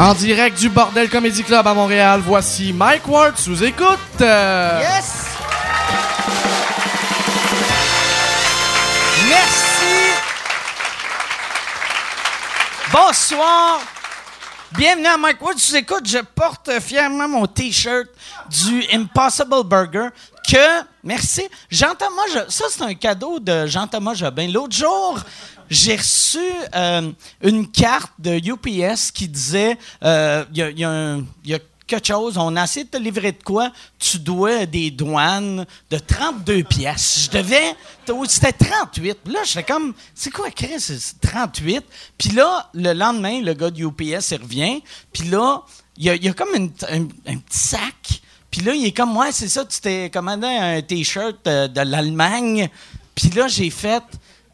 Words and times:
En 0.00 0.14
direct 0.14 0.58
du 0.58 0.70
Bordel 0.70 1.10
Comedy 1.10 1.44
Club 1.44 1.66
à 1.66 1.74
Montréal, 1.74 2.22
voici 2.24 2.72
Mike 2.72 3.06
Ward 3.06 3.36
sous 3.36 3.62
écoute. 3.62 3.98
Yes! 4.18 5.26
Merci. 9.28 10.14
Bonsoir. 12.90 13.80
Bienvenue 14.72 15.06
à 15.06 15.18
Mike 15.18 15.42
Wood. 15.42 15.56
Tu 15.56 15.76
écoutes, 15.76 16.08
je 16.08 16.20
porte 16.34 16.70
fièrement 16.80 17.28
mon 17.28 17.46
T-shirt 17.46 18.08
du 18.48 18.82
Impossible 18.94 19.64
Burger 19.64 20.08
que, 20.50 20.82
merci, 21.04 21.46
Jean-Thomas, 21.70 22.46
ça 22.48 22.64
c'est 22.70 22.82
un 22.82 22.94
cadeau 22.94 23.38
de 23.38 23.66
Jean-Thomas 23.66 24.14
Jobin. 24.14 24.48
L'autre 24.50 24.74
jour, 24.74 25.20
j'ai 25.70 25.96
reçu 25.96 26.38
euh, 26.74 27.12
une 27.42 27.70
carte 27.70 28.12
de 28.18 28.36
UPS 28.36 29.12
qui 29.12 29.28
disait, 29.28 29.78
euh, 30.02 30.44
il 30.52 30.58
y, 30.58 30.62
a, 30.62 30.70
il 30.70 31.50
y 31.50 31.54
a 31.54 31.58
quelque 31.90 32.06
chose, 32.06 32.38
on 32.38 32.54
a 32.56 32.64
essayé 32.64 32.84
de 32.84 32.90
te 32.90 32.96
livrer 32.96 33.32
de 33.32 33.42
quoi, 33.42 33.72
tu 33.98 34.18
dois 34.18 34.64
des 34.64 34.90
douanes 34.90 35.66
de 35.90 35.98
32 35.98 36.62
pièces. 36.64 37.28
Je 37.30 37.38
devais, 37.38 37.74
c'était 38.28 38.52
38. 38.52 39.18
Puis 39.24 39.32
Là, 39.32 39.40
j'étais 39.44 39.64
comme, 39.64 39.92
c'est 40.14 40.30
quoi, 40.30 40.50
Chris, 40.50 40.80
c'est 40.80 41.20
38. 41.20 41.84
Puis 42.16 42.30
là, 42.30 42.70
le 42.74 42.92
lendemain, 42.92 43.40
le 43.40 43.54
gars 43.54 43.70
de 43.70 43.82
UPS, 43.82 44.30
il 44.30 44.40
revient. 44.40 44.82
Puis 45.12 45.28
là, 45.28 45.62
il 45.96 46.04
y 46.04 46.28
a, 46.28 46.32
comme 46.32 46.54
un, 46.54 46.68
petit 46.68 47.58
sac. 47.58 48.22
Puis 48.50 48.62
là, 48.62 48.72
il 48.74 48.86
est 48.86 48.96
comme, 48.96 49.16
ouais, 49.16 49.32
c'est 49.32 49.48
ça, 49.48 49.64
tu 49.64 49.80
t'es 49.80 50.10
commandé 50.10 50.46
un 50.46 50.80
T-shirt 50.82 51.46
euh, 51.46 51.68
de 51.68 51.80
l'Allemagne. 51.80 52.68
Puis 53.14 53.30
là, 53.30 53.48
j'ai 53.48 53.70
fait, 53.70 54.02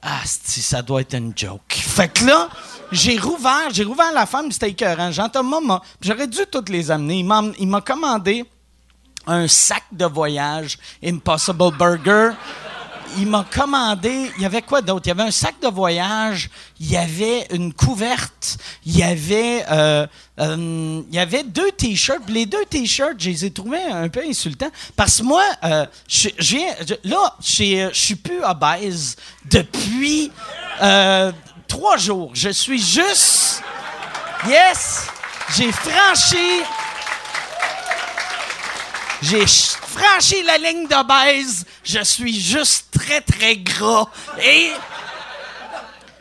ah, 0.09 0.23
ça 0.25 0.83
doit 0.83 1.01
être 1.01 1.15
une 1.15 1.33
joke. 1.35 1.73
Fait 1.73 2.07
que 2.07 2.25
là, 2.25 2.49
j'ai 2.93 3.19
rouvert, 3.19 3.71
j'ai 3.73 3.83
rouvert 3.83 4.13
la 4.13 4.25
femme, 4.25 4.53
c'était 4.53 4.71
écœurant. 4.71 5.11
Jean-Thomas 5.11 5.59
m'a, 5.61 5.83
j'aurais 6.01 6.29
dû 6.29 6.39
toutes 6.49 6.69
les 6.69 6.93
amener. 6.93 7.27
Il 7.59 7.67
m'a 7.67 7.81
commandé 7.81 8.45
un 9.27 9.49
sac 9.49 9.83
de 9.91 10.05
voyage 10.05 10.79
Impossible 11.03 11.77
Burger. 11.77 12.31
Il 13.19 13.27
m'a 13.29 13.47
commandé, 13.51 14.31
il 14.37 14.43
y 14.43 14.45
avait 14.47 14.61
quoi 14.63 14.83
d'autre? 14.83 15.07
Il 15.07 15.09
y 15.09 15.13
avait 15.13 15.23
un 15.23 15.31
sac 15.31 15.55
de 15.63 15.69
voyage, 15.69 16.51
il 16.79 16.91
y 16.91 16.97
avait 16.97 17.47
une 17.51 17.73
couverte, 17.73 18.59
il 18.85 18.99
y 18.99 19.03
avait, 19.03 19.65
euh, 19.71 20.07
euh, 20.39 21.03
il 21.09 21.15
y 21.15 21.19
avait 21.19 21.43
deux 21.43 21.73
t-shirts. 21.73 22.29
Les 22.29 22.45
deux 22.45 22.65
t-shirts, 22.67 23.15
je 23.19 23.31
les 23.31 23.45
ai 23.47 23.51
trouvés 23.51 23.83
un 23.83 24.09
peu 24.11 24.21
insultants. 24.29 24.71
Parce 24.97 25.19
que 25.19 25.23
moi, 25.23 25.45
euh, 25.65 25.87
je 26.09 26.29
je 26.39 26.57
viens- 26.57 26.75
je- 26.87 27.09
là, 27.09 27.35
suis 27.41 28.17
plus 28.17 28.43
obèse 28.45 29.17
depuis 29.47 30.31
euh, 30.83 31.33
trois 31.69 31.97
jours. 31.97 32.33
Je 32.35 32.51
suis 32.51 32.83
juste... 32.83 33.63
Yes! 34.47 35.07
J'ai 35.57 35.73
franchi 35.73 36.63
j'ai 39.23 39.47
ch- 39.47 39.77
franchi 39.81 40.43
la 40.43 40.59
ligne 40.59 40.87
de 40.87 41.07
baise. 41.07 41.65
Je 41.85 42.03
suis 42.05 42.39
juste 42.41 42.87
très, 42.93 43.21
très 43.21 43.57
gras. 43.57 44.09
Et 44.43 44.71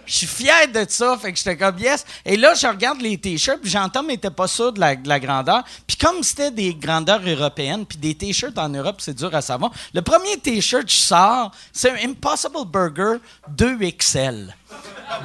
je 0.06 0.14
suis 0.14 0.28
fier 0.28 0.68
de 0.68 0.86
ça. 0.88 1.18
Fait 1.18 1.32
que 1.34 1.38
j'étais 1.38 1.58
comme 1.58 1.78
yes. 1.80 2.06
Et 2.23 2.38
là, 2.38 2.54
je 2.54 2.68
regarde 2.68 3.02
les 3.02 3.18
t-shirts, 3.18 3.60
puis 3.62 3.70
j'entends, 3.72 4.04
mais 4.04 4.18
t'es 4.18 4.30
pas 4.30 4.48
sûr 4.48 4.72
de 4.72 4.80
la, 4.80 4.96
de 4.96 5.08
la 5.10 5.20
grandeur. 5.20 5.64
Puis 5.88 5.98
comme 5.98 6.22
c'était 6.23 6.52
des 6.52 6.73
grandeurs 6.76 7.22
européennes, 7.26 7.86
puis 7.86 7.98
des 7.98 8.16
t-shirts 8.16 8.58
en 8.58 8.70
Europe, 8.70 8.98
c'est 9.00 9.16
dur 9.16 9.34
à 9.34 9.42
savoir. 9.42 9.72
Le 9.94 10.02
premier 10.02 10.38
t-shirt 10.38 10.88
je 10.90 10.96
sors, 10.96 11.52
c'est 11.73 11.90
un 11.92 12.10
Impossible 12.10 12.66
Burger 12.68 13.18
2XL. 13.58 14.54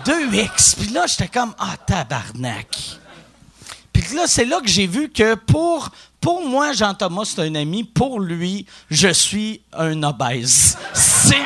2X. 0.07 0.77
Puis 0.77 0.89
là, 0.89 1.07
j'étais 1.07 1.29
comme, 1.29 1.55
ah, 1.59 1.77
tabarnak. 1.87 2.69
Puis 3.93 4.15
là, 4.15 4.25
c'est 4.27 4.45
là 4.45 4.61
que 4.61 4.69
j'ai 4.69 4.86
vu 4.86 5.11
que 5.11 5.35
pour, 5.35 5.91
pour 6.20 6.47
moi, 6.47 6.73
Jean-Thomas, 6.73 7.25
c'est 7.25 7.41
un 7.42 7.55
ami. 7.55 7.85
Pour 7.85 8.20
lui, 8.20 8.67
je 8.91 9.08
suis 9.08 9.63
un 9.73 10.03
obèse. 10.03 10.77
C'est. 10.92 11.36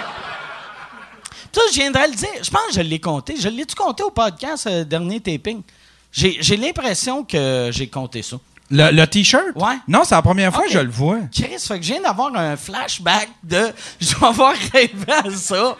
Ça, 1.52 1.60
je 1.72 1.74
viendrais 1.74 2.08
le 2.08 2.14
dire. 2.14 2.28
Je 2.42 2.50
pense 2.50 2.66
que 2.68 2.74
je 2.74 2.80
l'ai 2.80 2.98
compté. 2.98 3.36
Je 3.38 3.48
l'ai-tu 3.48 3.76
compté 3.76 4.02
au 4.02 4.10
podcast, 4.10 4.66
euh, 4.66 4.84
dernier 4.84 5.20
taping? 5.20 5.62
J'ai 6.10 6.56
l'impression 6.56 7.24
que 7.24 7.70
j'ai 7.72 7.86
compté 7.88 8.22
ça. 8.22 8.36
Le, 8.70 8.90
le 8.90 9.06
T-shirt? 9.06 9.54
Ouais. 9.56 9.76
Non, 9.86 10.02
c'est 10.04 10.14
la 10.14 10.22
première 10.22 10.52
fois 10.52 10.64
que 10.64 10.72
je 10.72 10.78
le 10.78 10.90
vois. 10.90 11.18
Chris, 11.32 11.58
fait 11.58 11.78
que 11.78 11.84
je 11.84 11.92
viens 11.92 12.02
d'avoir 12.02 12.34
un 12.34 12.56
flashback 12.56 13.28
de. 13.42 13.72
Je 14.00 14.16
vais 14.16 14.26
avoir 14.26 14.54
rêvé 14.72 15.12
à 15.12 15.30
ça. 15.30 15.76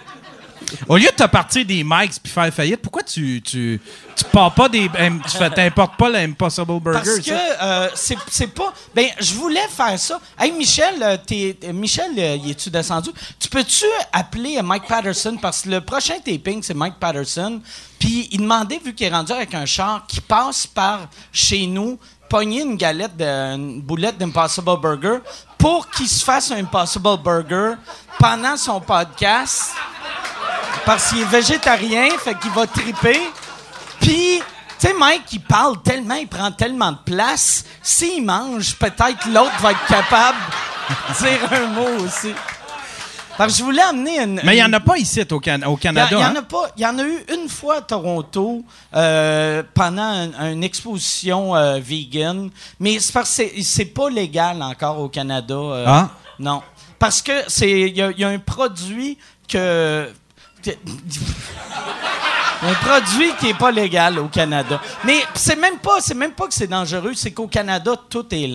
Au 0.89 0.97
lieu 0.97 1.07
de 1.07 1.11
te 1.11 1.27
partir 1.27 1.65
des 1.65 1.83
mics 1.85 2.21
puis 2.23 2.33
faire 2.33 2.53
faillite, 2.53 2.81
pourquoi 2.81 3.03
tu 3.03 3.41
tu 3.43 3.81
tu 4.17 4.25
pars 4.25 4.53
pas 4.55 4.69
des 4.69 4.89
em, 4.99 5.21
tu 5.21 5.39
t'importes 5.55 5.97
pas 5.97 6.09
l'Impossible 6.09 6.81
Burger 6.81 7.01
Parce 7.05 7.19
que 7.21 7.63
euh, 7.63 7.89
c'est 8.31 8.47
pas. 8.49 8.73
Ben, 8.95 9.09
je 9.19 9.35
voulais 9.35 9.67
faire 9.69 9.99
ça. 9.99 10.21
Hey, 10.39 10.53
Michel, 10.53 10.95
euh, 11.03 11.17
t'es- 11.17 11.57
Michel, 11.73 12.13
euh, 12.19 12.37
y 12.37 12.51
es-tu 12.53 12.71
descendu? 12.71 13.11
Tu 13.39 13.49
peux-tu 13.49 13.85
appeler 14.13 14.61
Mike 14.63 14.87
Patterson? 14.87 15.37
Parce 15.41 15.63
que 15.63 15.71
le 15.71 15.81
prochain 15.81 16.15
taping, 16.25 16.63
c'est 16.63 16.75
Mike 16.75 16.95
Patterson. 17.01 17.61
Puis 17.99 18.29
il 18.33 18.39
demandait, 18.41 18.81
vu 18.85 18.95
qu'il 18.95 19.07
est 19.07 19.11
rendu 19.11 19.33
avec 19.33 19.55
un 19.55 19.67
char, 19.67 20.05
qui 20.07 20.21
passe 20.21 20.67
par 20.67 21.01
chez 21.33 21.67
nous, 21.67 21.99
pogner 22.29 22.63
une 22.63 22.77
galette, 22.77 23.17
de, 23.17 23.25
une 23.25 23.81
boulette 23.81 24.19
d'Impossible 24.19 24.79
Burger 24.81 25.19
pour 25.59 25.89
qu'il 25.91 26.09
se 26.09 26.23
fasse 26.25 26.51
un 26.51 26.57
Impossible 26.59 27.17
Burger 27.23 27.75
pendant 28.19 28.57
son 28.57 28.81
podcast. 28.81 29.71
Parce 30.87 31.11
qu'il 31.11 31.21
est 31.23 31.25
végétarien, 31.25 32.09
fait 32.19 32.39
qu'il 32.39 32.51
va 32.51 32.67
triper. 32.67 33.19
Puis, 34.01 34.41
tu 34.79 34.87
sais, 34.87 34.93
Mike, 34.93 35.23
il 35.33 35.41
parle 35.41 35.81
tellement, 35.83 36.15
il 36.17 36.29
prend 36.29 36.51
tellement 36.53 36.93
de 36.93 36.99
place. 37.05 37.65
S'il 37.83 38.25
mange, 38.25 38.75
peut-être 38.77 39.27
l'autre 39.33 39.59
va 39.61 39.73
être 39.73 39.87
capable 39.87 40.39
de 41.09 41.25
dire 41.25 41.53
un 41.53 41.67
mot 41.69 42.05
aussi. 42.05 42.33
Parce 43.39 43.53
que 43.55 43.59
je 43.61 43.65
voulais 43.65 43.83
amener 43.83 44.21
une. 44.21 44.41
Mais 44.45 44.57
il 44.57 44.61
y 44.61 44.63
en 44.65 44.73
a 44.75 44.79
pas 44.81 44.97
ici 44.97 45.21
au, 45.29 45.41
Can- 45.41 45.63
au 45.67 45.73
il 45.73 45.77
y, 45.77 45.81
Canada. 45.81 46.09
il 46.13 46.19
y 46.21 46.23
en 46.25 46.27
hein? 46.29 46.37
a 46.37 46.43
pas. 46.43 46.67
Il 46.77 46.83
y 46.83 46.87
en 46.87 46.99
a 46.99 47.03
eu 47.03 47.25
une 47.35 47.49
fois 47.49 47.79
à 47.79 47.81
Toronto 47.81 48.63
euh, 48.95 49.63
pendant 49.75 50.03
un- 50.39 50.53
une 50.53 50.63
exposition 50.63 51.57
euh, 51.57 51.81
vegan, 51.81 52.51
mais 52.79 53.01
c'est 53.01 53.13
parce 53.13 53.37
que 53.37 53.43
c'est- 53.63 53.87
pas 53.87 54.09
légal 54.11 54.63
encore 54.63 55.01
au 55.01 55.09
Canada. 55.09 55.55
euh, 55.55 55.85
Ah. 55.89 56.11
Non, 56.39 56.63
parce 56.99 57.23
que 57.23 57.33
c'est 57.49 57.71
il 57.71 57.97
y, 57.97 58.03
a- 58.03 58.13
y 58.13 58.23
un 58.23 58.39
produit 58.39 59.19
que- 59.49 60.09
un 62.63 62.75
produit 62.75 63.35
qui 63.39 63.49
est 63.49 63.59
pas 63.59 63.71
légal 63.71 64.19
au 64.19 64.29
Canada. 64.29 64.81
Mais 65.05 65.19
c'est 65.35 65.57
même 65.57 65.79
pas, 65.79 66.01
c'est 66.01 66.15
même 66.15 66.33
pas 66.33 66.47
que 66.47 66.55
c'est 66.55 66.67
dangereux, 66.67 67.13
c'est 67.15 67.33
qu'au 67.33 67.47
Canada 67.49 67.95
tout 68.09 68.27
est 68.35 68.51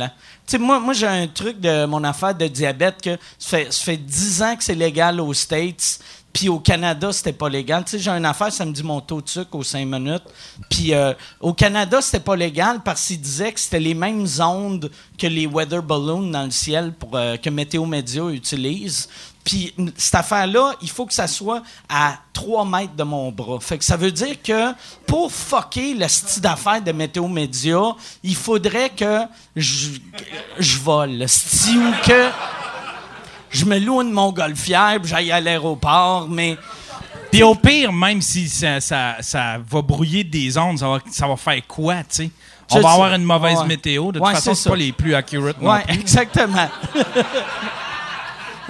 sais, 0.49 0.57
moi, 0.57 0.79
moi 0.79 0.93
j'ai 0.93 1.07
un 1.07 1.27
truc 1.27 1.59
de 1.59 1.85
mon 1.85 2.03
affaire 2.03 2.33
de 2.33 2.47
diabète 2.47 3.01
que 3.01 3.17
ça 3.37 3.57
fait, 3.57 3.71
ça 3.71 3.83
fait 3.83 3.97
10 3.97 4.41
ans 4.41 4.55
que 4.55 4.63
c'est 4.63 4.75
légal 4.75 5.21
aux 5.21 5.33
States. 5.33 5.99
Puis 6.31 6.47
au 6.47 6.59
Canada, 6.59 7.11
c'était 7.11 7.33
pas 7.33 7.49
légal. 7.49 7.83
Tu 7.83 7.91
sais, 7.91 7.99
j'ai 7.99 8.11
une 8.11 8.25
affaire, 8.25 8.51
ça 8.51 8.65
me 8.65 8.71
dit 8.71 8.83
mon 8.83 9.01
taux 9.01 9.21
de 9.21 9.27
sucre 9.27 9.55
aux 9.55 9.63
5 9.63 9.85
minutes. 9.85 10.23
Puis 10.69 10.93
euh, 10.93 11.13
au 11.39 11.53
Canada, 11.53 12.01
c'était 12.01 12.19
pas 12.19 12.35
légal 12.35 12.81
parce 12.83 13.07
qu'ils 13.07 13.19
disaient 13.19 13.51
que 13.51 13.59
c'était 13.59 13.79
les 13.79 13.95
mêmes 13.95 14.27
ondes 14.39 14.91
que 15.17 15.27
les 15.27 15.47
weather 15.47 15.81
balloons 15.81 16.29
dans 16.29 16.43
le 16.43 16.51
ciel 16.51 16.93
euh, 17.13 17.37
que 17.37 17.49
Météo 17.49 17.85
Média 17.85 18.23
utilise. 18.29 19.09
Puis 19.43 19.73
cette 19.97 20.15
affaire-là, 20.15 20.75
il 20.81 20.89
faut 20.89 21.07
que 21.07 21.13
ça 21.13 21.25
soit 21.25 21.63
à 21.87 22.19
3 22.33 22.65
mètres 22.65 22.95
de 22.95 23.03
mon 23.03 23.31
bras. 23.31 23.59
Fait 23.59 23.79
que 23.79 23.83
ça 23.83 23.97
veut 23.97 24.11
dire 24.11 24.39
que 24.43 24.73
pour 25.07 25.31
fucker 25.31 25.95
le 25.95 26.07
style 26.07 26.43
d'affaires 26.43 26.81
de 26.81 26.91
Météo 26.91 27.27
Média, 27.27 27.95
il 28.21 28.35
faudrait 28.35 28.91
que 28.91 29.21
je, 29.55 29.97
je 30.59 30.77
vole, 30.77 31.23
ou 31.23 32.05
que 32.05 32.29
je 33.49 33.65
me 33.65 33.79
loue 33.79 34.01
une 34.01 34.11
montgolfière 34.11 34.97
puis 35.01 35.09
j'aille 35.09 35.31
à 35.31 35.39
l'aéroport, 35.39 36.27
mais... 36.29 36.57
Puis 37.31 37.43
au 37.43 37.53
pire, 37.53 37.93
même 37.93 38.21
si 38.21 38.49
ça, 38.49 38.81
ça, 38.81 39.17
ça 39.19 39.57
va 39.69 39.81
brouiller 39.83 40.23
des 40.23 40.57
ondes, 40.57 40.79
ça 40.79 40.87
va, 40.89 40.99
ça 41.11 41.27
va 41.27 41.35
faire 41.37 41.61
quoi, 41.67 41.97
tu 41.97 42.03
sais? 42.09 42.31
On 42.71 42.77
Je 42.77 42.81
va 42.81 42.91
avoir 42.91 43.13
une 43.13 43.23
mauvaise 43.23 43.59
Ouais. 43.59 43.67
météo. 43.67 44.11
De 44.11 44.19
toute 44.19 44.27
façon, 44.27 44.53
c'est 44.55 44.69
pas 44.69 44.75
les 44.75 44.91
plus 44.91 45.13
accurate. 45.15 45.61
non 45.61 45.79
plus. 45.79 45.93
exactement. 45.99 46.69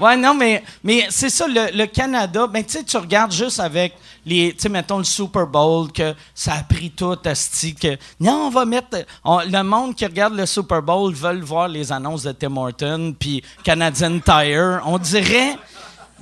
ouais, 0.00 0.16
non, 0.16 0.34
mais, 0.34 0.62
mais 0.84 1.06
c'est 1.10 1.30
ça, 1.30 1.46
le, 1.46 1.76
le 1.76 1.86
Canada, 1.86 2.46
ben, 2.46 2.64
tu 2.64 2.72
sais, 2.72 2.84
tu 2.84 2.96
regardes 2.96 3.32
juste 3.32 3.60
avec 3.60 3.94
les, 4.26 4.52
tu 4.54 4.62
sais, 4.62 4.68
mettons 4.68 4.98
le 4.98 5.04
Super 5.04 5.46
Bowl, 5.46 5.90
que 5.92 6.14
ça 6.34 6.54
a 6.54 6.62
pris 6.62 6.90
tout, 6.90 7.16
asti, 7.24 7.74
que, 7.74 7.96
non, 8.20 8.46
on 8.46 8.50
va 8.50 8.64
mettre, 8.64 9.04
le 9.24 9.62
monde 9.62 9.94
qui 9.94 10.04
regarde 10.04 10.34
le 10.34 10.46
Super 10.46 10.82
Bowl 10.82 11.12
veulent 11.14 11.42
voir 11.42 11.68
les 11.68 11.90
annonces 11.92 12.22
de 12.24 12.32
Tim 12.32 12.56
Horton, 12.56 13.14
puis 13.18 13.42
Canadian 13.64 14.18
Tire. 14.20 14.82
On 14.86 14.98
dirait, 14.98 15.56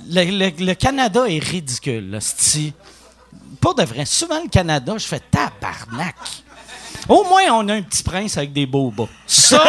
le, 0.09 0.23
le- 0.49 0.65
le 0.65 0.73
Canada 0.75 1.25
est 1.27 1.43
ridicule, 1.43 2.15
asti. 2.15 2.73
Pour 3.59 3.73
de 3.75 3.83
vrai, 3.83 4.05
souvent 4.05 4.41
le 4.43 4.49
Canada, 4.49 4.93
je 4.97 5.05
fais 5.07 5.19
tabarnak. 5.19 6.15
Au 7.09 7.23
moins, 7.23 7.43
on 7.53 7.67
a 7.69 7.73
un 7.75 7.81
petit 7.81 8.03
prince 8.03 8.37
avec 8.37 8.53
des 8.53 8.65
beaux 8.65 8.91
bas. 8.91 9.07
Ça, 9.25 9.63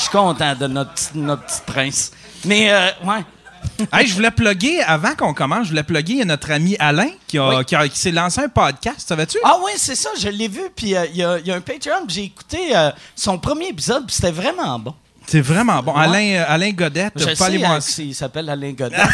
je 0.00 0.08
suis 0.08 0.10
content 0.12 0.54
de 0.54 0.66
notre, 0.66 0.92
petit- 0.92 1.10
notre 1.18 1.44
petit 1.44 1.60
prince. 1.66 2.10
Mais, 2.44 2.70
euh, 2.70 2.88
ouais. 3.04 3.24
Hey, 3.92 4.06
je 4.06 4.14
voulais 4.14 4.30
plugger, 4.30 4.80
avant 4.82 5.14
qu'on 5.14 5.34
commence, 5.34 5.64
je 5.64 5.70
voulais 5.70 5.82
plugger, 5.82 6.12
il 6.14 6.18
y 6.20 6.22
a 6.22 6.24
notre 6.24 6.50
ami 6.50 6.76
Alain 6.78 7.10
qui, 7.26 7.36
a- 7.38 7.48
Oui. 7.58 7.64
qui, 7.66 7.74
a- 7.76 7.86
qui 7.88 7.98
s'est 7.98 8.10
lancé 8.10 8.40
un 8.40 8.48
podcast, 8.48 9.06
savais-tu? 9.06 9.36
Ah 9.44 9.56
oui, 9.62 9.72
c'est 9.76 9.94
ça, 9.94 10.08
je 10.18 10.28
l'ai 10.28 10.48
vu, 10.48 10.62
puis 10.74 10.96
euh, 10.96 11.04
il 11.12 11.16
y, 11.18 11.22
a- 11.24 11.38
il 11.38 11.46
y 11.46 11.52
a 11.52 11.56
un 11.56 11.60
Patreon, 11.60 12.06
puis 12.06 12.14
j'ai 12.16 12.24
écouté 12.24 12.74
euh, 12.74 12.90
son 13.14 13.38
premier 13.38 13.68
épisode, 13.68 14.06
puis 14.06 14.16
c'était 14.16 14.32
vraiment 14.32 14.78
bon. 14.78 14.94
C'est 15.26 15.42
vraiment 15.42 15.82
bon. 15.82 15.92
Ouais. 15.92 16.04
Alain, 16.04 16.40
euh, 16.40 16.44
Alain 16.48 16.70
Godette, 16.72 17.12
Je 17.16 17.24
pas 17.26 17.34
sais, 17.34 17.44
aller 17.44 17.62
euh, 17.62 17.78
il 17.98 18.14
s'appelle 18.14 18.48
Alain 18.48 18.72
Godin. 18.72 18.96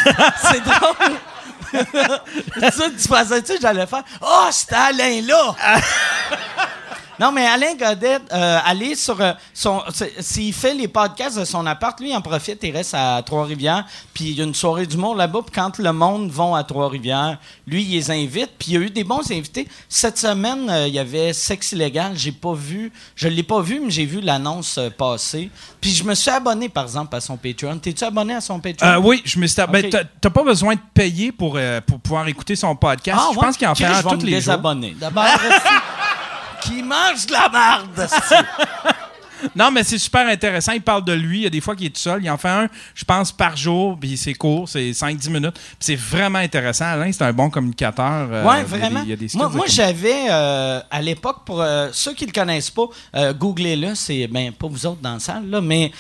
c'est 0.43 0.63
drôle. 0.63 1.17
ça, 2.73 2.85
tu 3.01 3.09
pensais-tu 3.09 3.55
que 3.57 3.61
j'allais 3.61 3.87
faire 3.87 4.05
«Oh, 4.23 4.47
c'était 4.53 4.77
Alain 4.77 5.21
là!» 5.23 5.57
Non, 7.19 7.33
mais 7.33 7.47
Alain 7.47 7.75
Godet, 7.75 8.19
euh, 8.33 8.59
allez 8.65 8.95
sur 8.95 9.21
euh, 9.21 9.33
son. 9.55 9.83
S'il 10.21 10.53
fait 10.53 10.75
les 10.75 10.89
podcasts 10.89 11.39
de 11.39 11.45
son 11.45 11.65
appart, 11.67 11.99
lui, 12.01 12.11
il 12.11 12.17
en 12.17 12.21
profite, 12.21 12.59
il 12.63 12.73
reste 12.77 12.95
à 12.95 13.23
Trois-Rivières, 13.25 13.85
puis 14.13 14.25
il 14.27 14.39
y 14.39 14.41
a 14.41 14.45
une 14.45 14.55
soirée 14.55 14.87
d'humour 14.87 15.15
là-bas, 15.15 15.41
puis 15.47 15.53
quand 15.55 15.79
le 15.79 15.93
monde 15.93 16.31
va 16.31 16.57
à 16.59 16.65
Trois-Rivières, 16.65 17.39
lui, 17.67 17.83
il 17.83 17.93
les 17.93 18.11
invite, 18.11 18.51
puis 18.59 18.69
il 18.69 18.75
y 18.75 18.77
a 18.77 18.81
eu 18.81 18.91
des 18.91 19.05
bons 19.05 19.31
invités. 19.31 19.67
Cette 19.89 20.19
semaine, 20.19 20.69
euh, 20.69 20.87
il 20.89 20.95
y 20.95 20.99
avait 20.99 21.33
Sexe 21.33 21.73
illégal, 21.73 22.13
j'ai 22.17 22.33
pas 22.33 22.53
vu, 22.53 22.93
je 23.15 23.29
l'ai 23.29 23.43
pas 23.43 23.61
vu, 23.61 23.81
mais 23.81 23.91
j'ai 23.91 24.05
vu 24.05 24.21
l'annonce 24.21 24.79
euh, 24.79 24.91
passer. 24.91 25.51
Puis 25.81 25.91
je 25.93 26.05
me 26.05 26.15
suis 26.15 26.31
abonné, 26.31 26.69
par 26.69 26.85
exemple, 26.85 27.15
à 27.17 27.21
son 27.21 27.37
Patreon. 27.37 27.79
T'es-tu 27.79 28.05
abonné 28.05 28.35
à 28.35 28.41
son 28.41 28.61
Patreon? 28.61 28.89
Euh, 28.89 28.99
oui, 28.99 29.23
je 29.25 29.39
me 29.39 29.47
suis. 29.47 29.63
ben, 29.71 29.85
Ok. 29.87 29.91
t'as- 30.21 30.31
pas 30.31 30.43
besoin 30.45 30.75
de 30.75 30.81
payer 30.93 31.33
pour, 31.33 31.59
pour 31.87 31.99
pouvoir 32.01 32.29
écouter 32.29 32.57
son 32.57 32.77
podcast. 32.77 33.19
Ah, 33.21 33.29
je 33.33 33.39
ouais? 33.39 33.45
pense 33.47 33.57
qu'il 33.57 33.67
en 33.67 33.75
fait 33.75 33.85
Chris, 33.85 33.93
un 33.95 33.99
je 34.01 34.03
vais 34.05 34.11
tous 34.11 34.17
me 34.17 34.21
les 34.27 34.31
jours. 34.33 34.37
désabonner. 34.41 34.97
D'abord, 35.01 35.25
esti, 35.25 35.47
qui 36.63 36.83
mange 36.83 37.27
de 37.27 37.33
la 37.33 37.49
marde. 37.49 38.09
Non, 39.55 39.71
mais 39.71 39.85
c'est 39.85 39.99
super 39.99 40.27
intéressant. 40.27 40.73
Il 40.73 40.83
parle 40.83 41.05
de 41.05 41.13
lui. 41.13 41.41
Il 41.41 41.43
y 41.43 41.47
a 41.47 41.51
des 41.51 41.61
fois 41.61 41.77
qu'il 41.77 41.87
est 41.87 41.91
tout 41.91 42.01
seul. 42.01 42.23
Il 42.23 42.31
en 42.31 42.39
fait 42.39 42.49
un, 42.49 42.69
je 42.95 43.05
pense, 43.05 43.33
par 43.33 43.57
jour. 43.57 43.97
Puis 44.01 44.17
c'est 44.17 44.35
court, 44.35 44.69
c'est 44.69 44.91
5-10 44.91 45.31
minutes. 45.31 45.55
Puis 45.55 45.77
c'est 45.81 45.97
vraiment 45.97 46.39
intéressant. 46.39 46.87
Alain, 46.87 47.13
c'est 47.13 47.25
un 47.25 47.33
bon 47.33 47.51
communicateur. 47.51 48.29
Euh, 48.31 48.45
Oui, 48.47 48.63
vraiment. 48.65 49.01
il 49.03 49.11
y 49.11 49.13
a 49.13 49.17
des 49.17 49.29
skills 49.29 49.41
moi, 49.53 49.67
j'avais, 49.69 50.27
euh, 50.31 50.81
à 50.91 51.03
l'époque, 51.03 51.45
pour 51.45 51.61
euh, 51.61 51.89
ceux 51.93 52.13
qui 52.15 52.25
ne 52.25 52.31
le 52.31 52.33
connaissent 52.35 52.71
pas, 52.71 52.87
googlez-le, 53.33 53.95
c'est, 53.95 54.27
ben, 54.27 54.53
pas 54.53 54.67
vous 54.67 54.87
autres 54.87 55.01
dans 55.01 55.15
la 55.15 55.19
salle, 55.21 55.49
là, 55.49 55.61
mais 55.61 55.93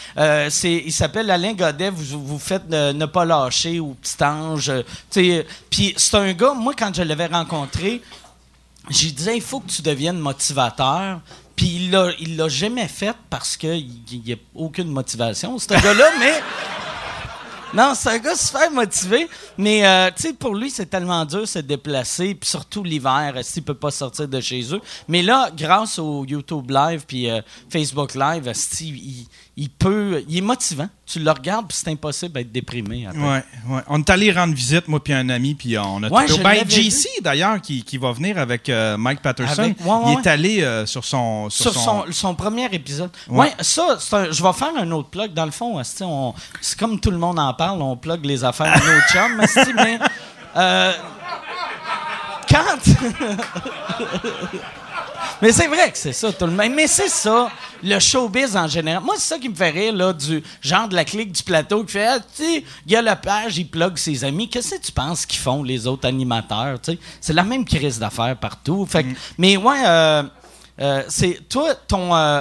c'est, 0.50 0.82
il 0.87 0.93
s'appelle 0.93 1.31
Alain 1.31 1.53
Godet, 1.53 1.91
vous, 1.91 2.25
vous 2.25 2.38
faites 2.38 2.69
Ne 2.69 3.06
pas 3.06 3.25
lâcher 3.25 3.81
ou 3.81 3.94
Petit 3.94 4.23
Ange. 4.23 4.73
Puis 5.11 5.94
c'est 5.97 6.17
un 6.17 6.32
gars, 6.32 6.55
moi, 6.55 6.75
quand 6.76 6.94
je 6.94 7.03
l'avais 7.03 7.26
rencontré, 7.26 8.03
j'ai 8.88 9.10
dit, 9.10 9.28
il 9.34 9.42
faut 9.42 9.60
que 9.60 9.70
tu 9.70 9.82
deviennes 9.82 10.18
motivateur. 10.18 11.20
Puis 11.56 11.66
il 11.76 11.90
l'a, 11.90 12.10
il 12.18 12.36
l'a 12.36 12.48
jamais 12.48 12.86
fait 12.86 13.16
parce 13.30 13.56
qu'il 13.56 13.88
n'y 14.12 14.32
a 14.32 14.36
aucune 14.54 14.88
motivation, 14.88 15.58
ce 15.58 15.68
gars-là, 15.70 16.10
mais. 16.18 16.34
Non, 17.74 17.92
c'est 17.94 18.10
un 18.10 18.18
gars 18.18 18.36
super 18.36 18.70
motivé, 18.70 19.28
mais 19.58 19.84
euh, 19.84 20.10
tu 20.14 20.22
sais, 20.22 20.32
pour 20.32 20.54
lui, 20.54 20.70
c'est 20.70 20.86
tellement 20.86 21.24
dur 21.24 21.40
de 21.40 21.46
se 21.46 21.58
déplacer, 21.58 22.34
puis 22.34 22.48
surtout 22.48 22.84
l'hiver, 22.84 23.34
s'il 23.42 23.64
peut 23.64 23.74
pas 23.74 23.90
sortir 23.90 24.28
de 24.28 24.40
chez 24.40 24.72
eux? 24.72 24.80
Mais 25.08 25.20
là, 25.20 25.50
grâce 25.54 25.98
au 25.98 26.24
YouTube 26.24 26.70
Live 26.70 27.04
puis 27.06 27.28
euh, 27.28 27.42
Facebook 27.68 28.14
Live, 28.14 28.46
esti, 28.46 28.88
il, 28.88 29.26
il 29.58 29.70
peut, 29.70 30.23
il 30.29 30.37
est 30.37 30.41
motivant. 30.43 30.87
Tu 31.06 31.19
le 31.19 31.31
regardes, 31.31 31.67
puis 31.69 31.76
c'est 31.81 31.88
impossible 31.91 32.35
d'être 32.35 32.53
déprimé. 32.53 33.06
après. 33.06 33.19
Ouais, 33.20 33.43
ouais. 33.69 33.81
On 33.88 33.99
est 34.00 34.11
allé 34.11 34.31
rendre 34.31 34.53
visite, 34.55 34.87
moi 34.87 35.03
puis 35.03 35.14
un 35.14 35.29
ami, 35.31 35.55
puis 35.55 35.79
on 35.79 36.03
a 36.03 36.08
Ouais, 36.08 36.26
tout- 36.26 36.37
Ben, 36.43 36.69
JC, 36.69 37.08
d'ailleurs, 37.23 37.61
qui, 37.62 37.82
qui 37.82 37.97
va 37.97 38.12
venir 38.12 38.37
avec 38.38 38.69
euh, 38.69 38.99
Mike 38.99 39.23
Patterson. 39.23 39.62
Avec- 39.62 39.81
ouais, 39.81 39.87
ouais, 39.91 40.12
il 40.12 40.19
est 40.19 40.26
allé 40.26 40.62
euh, 40.62 40.85
sur 40.85 41.03
son... 41.05 41.49
Sur 41.49 41.73
son, 41.73 42.05
son 42.11 42.35
premier 42.35 42.67
épisode. 42.75 43.11
Ouais. 43.29 43.53
Ça, 43.61 43.97
un- 44.12 44.31
je 44.31 44.43
vais 44.43 44.53
faire 44.53 44.73
un 44.79 44.91
autre 44.91 45.08
plug. 45.08 45.32
Dans 45.32 45.47
le 45.47 45.50
fond, 45.53 45.81
on- 46.03 46.35
c'est 46.61 46.79
comme 46.79 47.00
tout 47.00 47.11
le 47.11 47.19
monde 47.19 47.38
en 47.38 47.55
parle, 47.55 47.81
on 47.81 47.97
plug 47.97 48.26
les 48.26 48.44
affaires 48.44 48.79
de 48.79 48.87
nos 48.87 49.00
chums, 49.12 49.41
esti, 49.41 49.73
mais 49.75 49.99
euh, 50.56 50.93
quand. 52.50 52.76
mais 55.42 55.52
c'est 55.52 55.66
vrai 55.68 55.90
que 55.92 55.98
c'est 55.98 56.12
ça, 56.12 56.32
tout 56.32 56.46
le 56.46 56.52
monde. 56.52 56.72
Mais 56.74 56.86
c'est 56.86 57.08
ça, 57.08 57.48
le 57.82 57.98
showbiz 57.98 58.56
en 58.56 58.66
général. 58.68 59.02
Moi, 59.02 59.14
c'est 59.18 59.28
ça 59.34 59.38
qui 59.38 59.48
me 59.48 59.54
fait 59.54 59.70
rire, 59.70 59.94
là, 59.94 60.12
du 60.12 60.42
genre 60.60 60.88
de 60.88 60.94
la 60.94 61.04
clique 61.04 61.32
du 61.32 61.42
plateau 61.42 61.84
qui 61.84 61.92
fait, 61.92 62.06
ah, 62.06 62.18
tu 62.18 62.42
sais, 62.44 62.64
il 62.86 62.92
y 62.92 62.96
a 62.96 63.02
la 63.02 63.16
page, 63.16 63.58
il 63.58 63.68
plug 63.68 63.96
ses 63.96 64.24
amis. 64.24 64.48
Qu'est-ce 64.48 64.74
que 64.76 64.80
tu 64.80 64.92
penses 64.92 65.26
qu'ils 65.26 65.40
font, 65.40 65.62
les 65.62 65.86
autres 65.86 66.06
animateurs, 66.08 66.80
tu 66.80 66.92
sais? 66.92 66.98
C'est 67.20 67.32
la 67.32 67.42
même 67.44 67.64
crise 67.64 67.98
d'affaires 67.98 68.36
partout. 68.36 68.86
Fait 68.86 69.04
que- 69.04 69.14
Mais 69.38 69.56
ouais, 69.56 69.82
euh, 69.86 70.22
euh, 70.80 71.02
c'est 71.08 71.48
toi 71.48 71.74
ton 71.74 72.14
euh, 72.14 72.40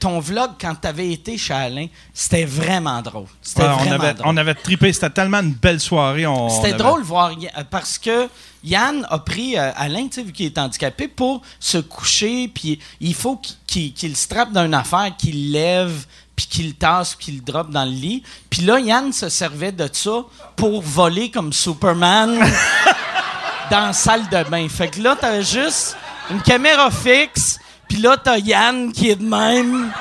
ton 0.00 0.18
vlog 0.18 0.52
quand 0.60 0.74
t'avais 0.74 1.10
été 1.12 1.36
chez 1.36 1.52
Alain, 1.52 1.86
c'était 2.14 2.44
vraiment 2.46 3.02
drôle. 3.02 3.26
C'était 3.42 3.62
Ouais, 3.62 3.68
on, 3.86 3.92
avait, 3.92 4.14
drôle. 4.14 4.26
on 4.32 4.36
avait 4.38 4.54
trippé. 4.54 4.92
C'était 4.94 5.10
tellement 5.10 5.40
une 5.40 5.52
belle 5.52 5.80
soirée. 5.80 6.24
C'était 6.48 6.68
avait- 6.68 6.78
drôle 6.78 7.00
de 7.02 7.06
voir 7.06 7.30
euh, 7.32 7.62
parce 7.70 7.98
que 7.98 8.28
Yann 8.66 9.06
a 9.10 9.18
pris 9.20 9.56
euh, 9.56 9.70
Alain, 9.76 10.08
tu 10.08 10.14
sais, 10.16 10.22
vu 10.22 10.32
qu'il 10.32 10.46
est 10.46 10.58
handicapé, 10.58 11.08
pour 11.08 11.40
se 11.60 11.78
coucher, 11.78 12.48
puis 12.48 12.78
il 13.00 13.14
faut 13.14 13.36
qu'il- 13.36 13.56
qu'il 13.66 13.92
qu'il 13.94 14.16
se 14.16 14.26
trappe 14.28 14.52
d'une 14.52 14.74
affaire, 14.74 15.12
qu'il 15.16 15.52
lève, 15.52 16.04
puis 16.34 16.46
qu'il 16.46 16.74
tasse, 16.74 17.14
qu'il 17.14 17.42
drop 17.42 17.70
dans 17.70 17.84
le 17.84 17.90
lit. 17.92 18.22
Puis 18.50 18.62
là, 18.62 18.78
Yann 18.80 19.12
se 19.12 19.28
servait 19.28 19.72
de 19.72 19.88
ça 19.92 20.24
pour 20.56 20.82
voler 20.82 21.30
comme 21.30 21.52
Superman 21.52 22.38
dans 23.70 23.86
la 23.86 23.92
salle 23.92 24.28
de 24.28 24.42
bain. 24.50 24.68
Fait 24.68 24.88
que 24.88 25.00
là, 25.00 25.16
t'as 25.18 25.40
juste 25.40 25.96
une 26.30 26.42
caméra 26.42 26.90
fixe, 26.90 27.58
puis 27.88 27.98
là, 27.98 28.16
t'as 28.16 28.38
Yann 28.38 28.92
qui 28.92 29.10
est 29.10 29.16
de 29.16 29.24
même. 29.24 29.92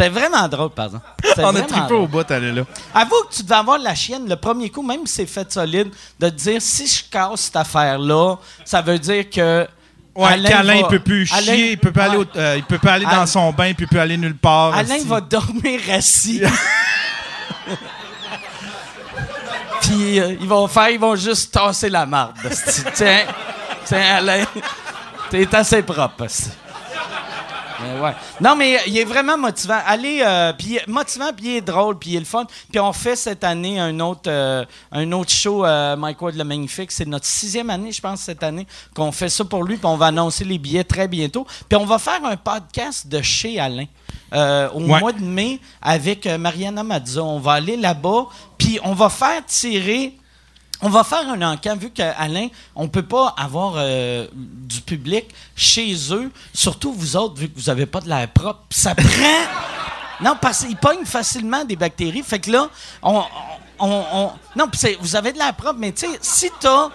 C'était 0.00 0.08
vraiment 0.18 0.48
drôle, 0.48 0.70
par 0.70 0.86
exemple. 0.86 1.04
On 1.38 1.54
a 1.54 1.60
trippé 1.62 1.80
drôle. 1.86 1.92
au 1.96 2.06
bout, 2.06 2.24
elle 2.30 2.44
est 2.44 2.52
là. 2.52 2.62
Avoue 2.94 3.22
que 3.28 3.34
tu 3.34 3.42
devais 3.42 3.54
avoir 3.56 3.78
la 3.78 3.94
chienne 3.94 4.26
le 4.28 4.36
premier 4.36 4.70
coup, 4.70 4.82
même 4.82 5.06
si 5.06 5.14
c'est 5.14 5.26
fait 5.26 5.52
solide, 5.52 5.90
de 6.18 6.28
te 6.30 6.34
dire 6.34 6.62
si 6.62 6.86
je 6.86 7.04
casse 7.10 7.40
cette 7.42 7.56
affaire-là, 7.56 8.36
ça 8.64 8.80
veut 8.80 8.98
dire 8.98 9.28
que. 9.28 9.66
Ouais, 10.14 10.28
Alain 10.52 10.74
il 10.76 10.86
peut 10.86 10.98
plus 11.00 11.26
chier, 11.26 11.72
il 11.72 11.78
peut 11.78 11.92
pas 11.92 12.04
aller, 12.06 12.16
au- 12.16 12.24
euh, 12.36 12.54
il 12.56 12.64
peut 12.64 12.78
pas 12.78 12.94
aller 12.94 13.04
Alain- 13.06 13.18
dans 13.18 13.26
son 13.26 13.52
bain, 13.52 13.72
puis 13.74 13.84
il 13.84 13.88
peut 13.88 14.00
aller 14.00 14.16
nulle 14.16 14.36
part. 14.36 14.74
Alain 14.74 14.94
esti. 14.96 15.06
va 15.06 15.20
dormir 15.20 15.80
assis. 15.92 16.40
Puis 19.82 20.18
euh, 20.20 20.36
ils 20.40 20.48
vont 20.48 20.66
faire, 20.68 20.90
ils 20.90 21.00
vont 21.00 21.16
juste 21.16 21.52
tasser 21.52 21.88
la 21.90 22.06
marde. 22.06 22.34
Tiens, 22.94 23.20
tiens, 23.84 24.16
Alain, 24.16 24.44
t'es 25.30 25.52
assez 25.54 25.82
propre. 25.82 26.24
esti. 26.24 26.50
Mais 27.82 28.00
ouais. 28.00 28.12
Non, 28.40 28.56
mais 28.56 28.76
euh, 28.76 28.80
il 28.86 28.98
est 28.98 29.04
vraiment 29.04 29.36
motivant. 29.38 29.78
Allez, 29.86 30.20
euh, 30.24 30.52
puis 30.52 30.76
est 30.76 30.86
motivant, 30.86 31.30
puis 31.36 31.46
il 31.46 31.56
est 31.56 31.60
drôle, 31.60 31.98
puis 31.98 32.10
il 32.10 32.16
est 32.16 32.20
le 32.20 32.24
fun. 32.24 32.44
Puis 32.70 32.80
on 32.80 32.92
fait 32.92 33.16
cette 33.16 33.42
année 33.44 33.78
un 33.80 33.98
autre, 34.00 34.22
euh, 34.28 34.64
un 34.92 35.10
autre 35.12 35.30
show, 35.30 35.64
euh, 35.64 35.96
Mike 35.96 36.20
Ward 36.22 36.34
le 36.36 36.44
Magnifique. 36.44 36.92
C'est 36.92 37.06
notre 37.06 37.26
sixième 37.26 37.70
année, 37.70 37.92
je 37.92 38.00
pense, 38.00 38.20
cette 38.20 38.42
année, 38.42 38.66
qu'on 38.94 39.12
fait 39.12 39.28
ça 39.28 39.44
pour 39.44 39.64
lui. 39.64 39.76
Puis 39.76 39.86
on 39.86 39.96
va 39.96 40.06
annoncer 40.06 40.44
les 40.44 40.58
billets 40.58 40.84
très 40.84 41.08
bientôt. 41.08 41.46
Puis 41.68 41.76
on 41.78 41.86
va 41.86 41.98
faire 41.98 42.24
un 42.24 42.36
podcast 42.36 43.06
de 43.08 43.22
chez 43.22 43.58
Alain. 43.58 43.86
euh, 44.32 44.68
au 44.74 44.80
Ouais. 44.82 45.00
mois 45.00 45.12
de 45.12 45.22
mai 45.24 45.58
avec 45.82 46.24
euh, 46.26 46.38
Mariana 46.38 46.84
Mazza. 46.84 47.22
On 47.22 47.40
va 47.40 47.52
aller 47.54 47.76
là-bas, 47.76 48.26
puis 48.58 48.78
on 48.84 48.92
va 48.94 49.08
faire 49.08 49.44
tirer 49.46 50.14
on 50.82 50.88
va 50.88 51.04
faire 51.04 51.28
un 51.28 51.42
encamp, 51.42 51.76
vu 51.76 51.90
qu'Alain, 51.90 52.48
on 52.74 52.88
peut 52.88 53.02
pas 53.02 53.34
avoir 53.36 53.74
euh, 53.76 54.26
du 54.34 54.80
public 54.80 55.26
chez 55.54 55.94
eux, 56.12 56.30
surtout 56.54 56.92
vous 56.92 57.16
autres, 57.16 57.34
vu 57.36 57.48
que 57.48 57.58
vous 57.58 57.68
avez 57.70 57.86
pas 57.86 58.00
de 58.00 58.08
l'air 58.08 58.28
propre. 58.32 58.60
Ça 58.70 58.94
prend... 58.94 59.06
non, 60.22 60.36
parce 60.40 60.64
qu'ils 60.64 60.76
pognent 60.76 61.04
facilement 61.04 61.64
des 61.64 61.76
bactéries. 61.76 62.22
Fait 62.22 62.38
que 62.38 62.50
là, 62.50 62.68
on... 63.02 63.22
on, 63.78 64.04
on- 64.12 64.32
non, 64.56 64.66
c'est- 64.72 64.96
vous 65.00 65.16
avez 65.16 65.32
de 65.32 65.38
l'air 65.38 65.54
propre, 65.54 65.78
mais 65.78 65.92
tu 65.92 66.06
sais, 66.06 66.18
si 66.22 66.50
t'as... 66.60 66.88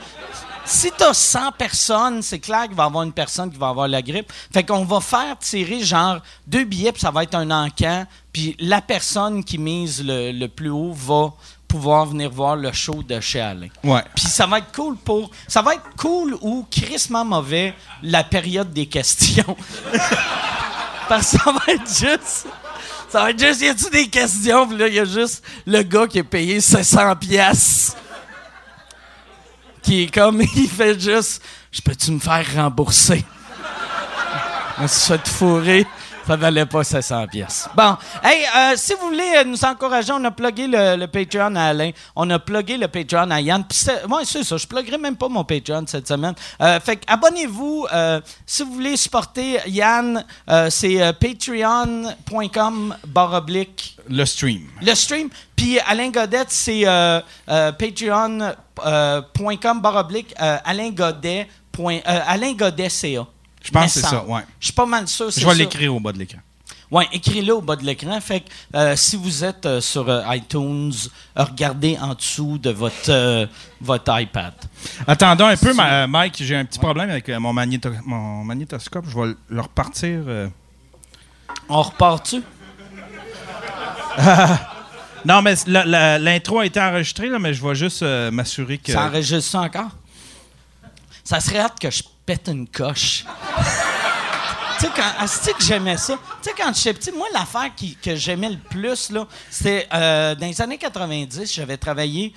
Si 0.67 0.89
t'as 0.97 1.13
100 1.13 1.51
personnes, 1.51 2.23
c'est 2.23 2.39
clair 2.39 2.63
qu'il 2.63 2.73
va 2.73 2.85
y 2.85 2.87
avoir 2.87 3.03
une 3.03 3.13
personne 3.13 3.51
qui 3.51 3.57
va 3.59 3.67
avoir 3.67 3.87
la 3.87 4.01
grippe. 4.01 4.33
Fait 4.51 4.63
qu'on 4.63 4.83
va 4.83 4.99
faire 4.99 5.37
tirer 5.37 5.83
genre 5.83 6.17
deux 6.47 6.63
billets, 6.63 6.91
puis 6.91 7.01
ça 7.01 7.11
va 7.11 7.21
être 7.21 7.35
un 7.35 7.51
encan. 7.51 8.07
Puis 8.33 8.55
la 8.57 8.81
personne 8.81 9.43
qui 9.43 9.59
mise 9.59 10.01
le 10.03 10.47
plus 10.47 10.71
haut 10.71 10.91
va 10.91 11.33
pouvoir 11.67 12.05
venir 12.05 12.29
voir 12.29 12.55
le 12.55 12.72
show 12.72 13.03
de 13.03 13.19
chez 13.19 13.41
Alain. 13.41 13.67
Ouais. 13.84 14.03
Puis 14.15 14.25
ça 14.25 14.45
va 14.45 14.60
être 14.60 14.72
cool 14.74 14.95
pour. 14.98 15.29
Ça 15.48 15.62
va 15.62 15.75
être 15.75 15.95
cool 15.98 16.38
ou 16.41 16.65
crissement 16.69 17.25
mauvais 17.25 17.74
la 18.01 18.24
période 18.24 18.72
des 18.72 18.86
questions. 18.86 19.57
Parce 21.10 21.31
que 21.31 21.38
ça 21.38 21.51
va 21.51 21.74
être 21.74 21.88
juste. 21.88 22.48
Ça 23.10 23.22
va 23.22 23.29
être 23.31 23.39
juste. 23.39 23.62
Y 23.62 23.67
a-tu 23.67 23.89
des 23.89 24.07
questions? 24.07 24.67
Puis 24.67 24.77
là, 24.77 24.88
y 24.88 25.00
a 25.00 25.05
juste 25.05 25.43
le 25.65 25.81
gars 25.84 26.07
qui 26.07 26.19
a 26.19 26.24
payé 26.24 26.60
700 26.60 27.15
pièces 27.17 27.95
qui 29.81 30.03
est 30.03 30.13
comme. 30.13 30.41
Il 30.55 30.69
fait 30.69 31.00
juste. 31.00 31.41
Je 31.72 31.81
peux-tu 31.81 32.12
me 32.12 32.19
faire 32.19 32.45
rembourser? 32.55 33.25
On 34.77 34.88
se 34.88 35.13
fait 35.13 35.27
fourrer. 35.27 35.88
Ça 36.27 36.36
valait 36.36 36.65
pas 36.65 36.84
700 36.84 37.27
pièces. 37.27 37.70
Bon, 37.75 37.96
hey, 38.24 38.44
euh, 38.58 38.74
si 38.77 38.94
vous 39.00 39.10
voulez 39.10 39.32
euh, 39.38 39.44
nous 39.44 39.63
encourager, 39.63 40.12
on 40.12 40.24
a 40.25 40.32
plugué 40.32 40.65
le, 40.65 40.96
le 40.96 41.05
Patreon 41.08 41.55
à 41.55 41.65
Alain, 41.65 41.91
on 42.15 42.27
a 42.32 42.39
plugué 42.39 42.77
le 42.77 42.88
Patreon 42.88 43.29
à 43.29 43.39
Yann. 43.41 43.63
Puis 43.63 43.77
c'est- 43.77 44.03
ouais, 44.05 44.24
c'est 44.25 44.44
ça, 44.44 44.58
je 44.58 44.65
pluguerai 44.65 44.98
même 44.98 45.15
pas 45.15 45.27
mon 45.29 45.44
Patreon 45.44 45.84
cette 45.88 46.08
semaine. 46.08 46.34
Euh, 46.62 46.79
fait 46.79 46.96
que 46.98 47.03
abonnez-vous. 47.08 47.86
euh, 47.94 48.20
si 48.46 48.63
vous 48.63 48.74
voulez 48.74 48.98
supporter 48.98 49.60
Yann, 49.67 50.25
euh, 50.50 50.70
c'est 50.72 51.00
euh, 51.01 51.13
patreon.com 51.13 52.96
barre 53.08 53.34
oblique 53.34 53.96
Le 54.10 54.25
stream. 54.25 54.63
le 54.82 54.96
stream. 54.96 55.29
Puis 55.55 55.79
Alain 55.88 56.10
Godette, 56.10 56.50
c'est 56.50 56.88
euh, 56.88 57.22
euh, 57.50 57.72
patreon.com 57.72 59.82
barre 59.82 59.96
oblique 59.98 60.34
euh, 60.41 60.58
Alain 60.65 60.89
Godet. 60.89 61.48
point- 61.72 62.00
euh, 62.08 62.20
Alain 62.27 62.53
Godet 62.53 62.89
CA. 62.89 63.27
Je 63.65 63.72
pense 63.72 63.86
que 63.93 64.00
c'est 64.00 64.05
ça, 64.05 64.24
ouais. 64.25 64.41
Je 64.60 64.65
suis 64.67 64.74
pas 64.74 64.86
mal 64.86 65.07
sûr. 65.07 65.29
Je 65.31 65.45
vais 65.45 65.55
l'écrire 65.55 65.93
au 65.95 66.00
bas 66.00 66.12
de 66.13 66.19
l'écran. 66.19 66.39
Ouais, 66.91 67.07
écris-le 67.12 67.51
au 67.53 67.62
bas 67.62 67.75
de 67.75 67.84
l'écran. 67.84 68.22
Fait 68.22 68.41
que 68.41 68.45
euh, 68.75 68.95
si 68.95 69.15
vous 69.15 69.43
êtes 69.43 69.65
euh, 69.65 69.81
sur 69.81 70.07
euh, 70.07 70.22
iTunes, 70.36 70.93
regardez 71.36 71.98
en 72.00 72.13
dessous 72.13 72.60
de 72.60 72.69
votre, 72.69 73.50
votre 73.81 74.22
iPad. 74.22 74.53
Attendons 75.07 75.48
un 75.48 75.57
peu, 75.57 75.74
ma- 75.74 76.05
Mike, 76.05 76.36
j'ai 76.43 76.55
un 76.55 76.63
petit 76.63 76.77
problème 76.77 77.10
avec 77.10 77.27
mon, 77.29 77.53
magnéto- 77.53 77.91
mon 78.05 78.43
magnétoscope. 78.43 79.05
Je 79.10 79.19
vais 79.19 79.36
le- 79.50 79.62
repartir. 79.62 80.19
On 81.67 81.81
repart-tu? 81.81 82.43
Non, 85.25 85.41
mais 85.41 85.55
l'intro 85.65 86.60
a 86.60 86.67
été 86.67 86.79
enregistrée, 86.79 87.29
là, 87.29 87.39
mais 87.39 87.51
je 87.51 87.65
vais 87.67 87.74
juste 87.74 88.03
m'assurer 88.31 88.77
que. 88.77 88.91
Ça 88.91 89.07
enregistre 89.07 89.50
ça 89.51 89.62
encore? 89.62 89.89
Ça 91.24 91.39
serait 91.39 91.57
hâte 91.57 91.79
que 91.79 91.89
je 91.89 92.03
pète 92.25 92.48
une 92.48 92.67
coche. 92.67 93.25
tu 94.79 94.86
sais, 94.86 94.91
quand. 94.96 95.24
asti 95.24 95.53
que 95.53 95.63
j'aimais 95.63 95.98
ça? 95.98 96.15
Tu 96.41 96.50
sais, 96.50 96.55
quand 96.58 96.74
j'étais 96.75 96.94
petit, 96.94 97.12
moi, 97.12 97.27
l'affaire 97.34 97.72
que 98.01 98.15
j'aimais 98.15 98.50
le 98.50 98.58
plus, 98.58 99.10
là, 99.12 99.25
c'était 99.50 99.88
euh, 99.94 100.36
dans 100.36 100.48
les 100.48 100.62
années 100.62 100.77
90, 100.77 101.53
j'avais 101.53 101.77
travaillé 101.77 102.34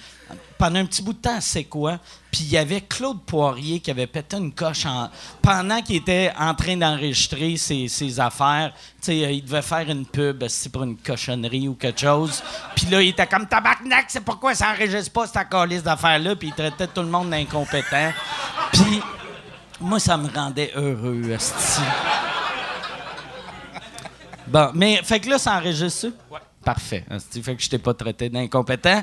pendant 0.56 0.80
un 0.80 0.84
petit 0.86 1.02
bout 1.02 1.12
de 1.12 1.18
temps 1.18 1.36
à 1.36 1.40
C'est 1.40 1.64
quoi? 1.64 1.98
Puis 2.30 2.42
il 2.42 2.50
y 2.50 2.58
avait 2.58 2.80
Claude 2.82 3.20
Poirier 3.22 3.80
qui 3.80 3.90
avait 3.90 4.06
pété 4.06 4.36
une 4.36 4.52
coche 4.52 4.84
en- 4.86 5.08
pendant 5.40 5.80
qu'il 5.80 5.96
était 5.96 6.30
en 6.38 6.54
train 6.54 6.76
d'enregistrer 6.76 7.56
ses, 7.56 7.88
ses 7.88 8.20
affaires. 8.20 8.72
Sais, 9.00 9.24
euh, 9.24 9.30
il 9.30 9.44
devait 9.44 9.62
faire 9.62 9.88
une 9.88 10.04
pub, 10.04 10.44
c'est 10.48 10.70
pour 10.70 10.82
une 10.82 10.96
cochonnerie 10.96 11.68
ou 11.68 11.74
quelque 11.74 12.00
chose. 12.00 12.42
Puis 12.76 12.86
là, 12.86 13.00
il 13.02 13.08
était 13.08 13.26
comme 13.26 13.46
tabarnak, 13.46 14.06
c'est 14.08 14.20
pourquoi 14.24 14.54
ça 14.54 14.70
enregistre 14.72 15.10
pas 15.12 15.26
cette 15.26 15.48
calice 15.48 15.82
d'affaires-là? 15.82 16.36
Puis 16.36 16.48
il 16.48 16.54
traitait 16.54 16.86
tout 16.88 17.00
le 17.02 17.08
monde 17.08 17.30
d'incompétent. 17.30 18.12
Puis 18.72 19.00
moi, 19.80 20.00
ça 20.00 20.16
me 20.16 20.28
rendait 20.28 20.72
heureux, 20.74 21.30
esti. 21.30 21.80
Bon, 24.46 24.70
mais 24.74 25.00
fait 25.04 25.20
que 25.20 25.28
là, 25.28 25.38
ça 25.38 25.56
enregistre 25.56 26.00
ça? 26.00 26.08
Ouais. 26.30 26.40
Parfait. 26.64 27.04
esti. 27.10 27.42
Fait 27.42 27.54
que 27.54 27.62
je 27.62 27.68
t'ai 27.68 27.78
pas 27.78 27.94
traité 27.94 28.28
d'incompétent. 28.28 29.02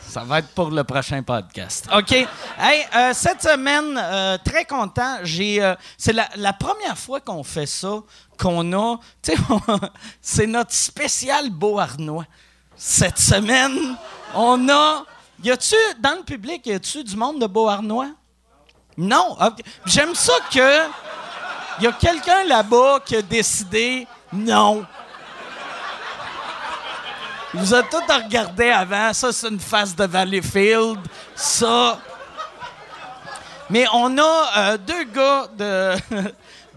Ça 0.00 0.24
va 0.24 0.40
être 0.40 0.48
pour 0.48 0.70
le 0.70 0.82
prochain 0.82 1.22
podcast. 1.22 1.86
OK. 1.96 2.12
Hey, 2.12 2.84
euh, 2.96 3.12
cette 3.12 3.42
semaine, 3.42 3.96
euh, 3.96 4.38
très 4.44 4.64
content. 4.64 5.18
J'ai, 5.22 5.62
euh, 5.62 5.74
c'est 5.96 6.12
la, 6.12 6.28
la 6.34 6.52
première 6.52 6.98
fois 6.98 7.20
qu'on 7.20 7.44
fait 7.44 7.66
ça, 7.66 8.00
qu'on 8.36 8.72
a. 8.72 8.96
Tu 9.22 9.32
sais, 9.32 9.38
c'est 10.20 10.46
notre 10.46 10.72
spécial 10.72 11.50
Beauharnois. 11.50 12.24
Cette 12.74 13.18
semaine, 13.18 13.96
on 14.34 14.68
a. 14.68 15.04
Y 15.44 15.50
a-tu, 15.52 15.76
dans 16.00 16.16
le 16.16 16.24
public, 16.24 16.66
y 16.66 16.72
a-tu 16.72 17.04
du 17.04 17.16
monde 17.16 17.40
de 17.40 17.46
Beauharnois? 17.46 18.08
Non. 18.96 19.36
J'aime 19.86 20.14
ça 20.14 20.34
que. 20.52 20.88
Y 21.82 21.86
a 21.86 21.92
quelqu'un 21.92 22.44
là-bas 22.44 23.00
qui 23.04 23.16
a 23.16 23.22
décidé 23.22 24.06
non. 24.32 24.84
Vous 27.52 27.74
avez 27.74 27.88
tout 27.88 27.96
regardé 28.08 28.70
avant. 28.70 29.12
Ça, 29.12 29.32
c'est 29.32 29.48
une 29.48 29.58
face 29.58 29.94
de 29.96 30.04
Valleyfield. 30.04 31.00
Ça. 31.34 31.98
Mais 33.68 33.86
on 33.92 34.16
a 34.18 34.50
euh, 34.56 34.78
deux 34.78 35.04
gars 35.04 35.46
de, 35.56 35.96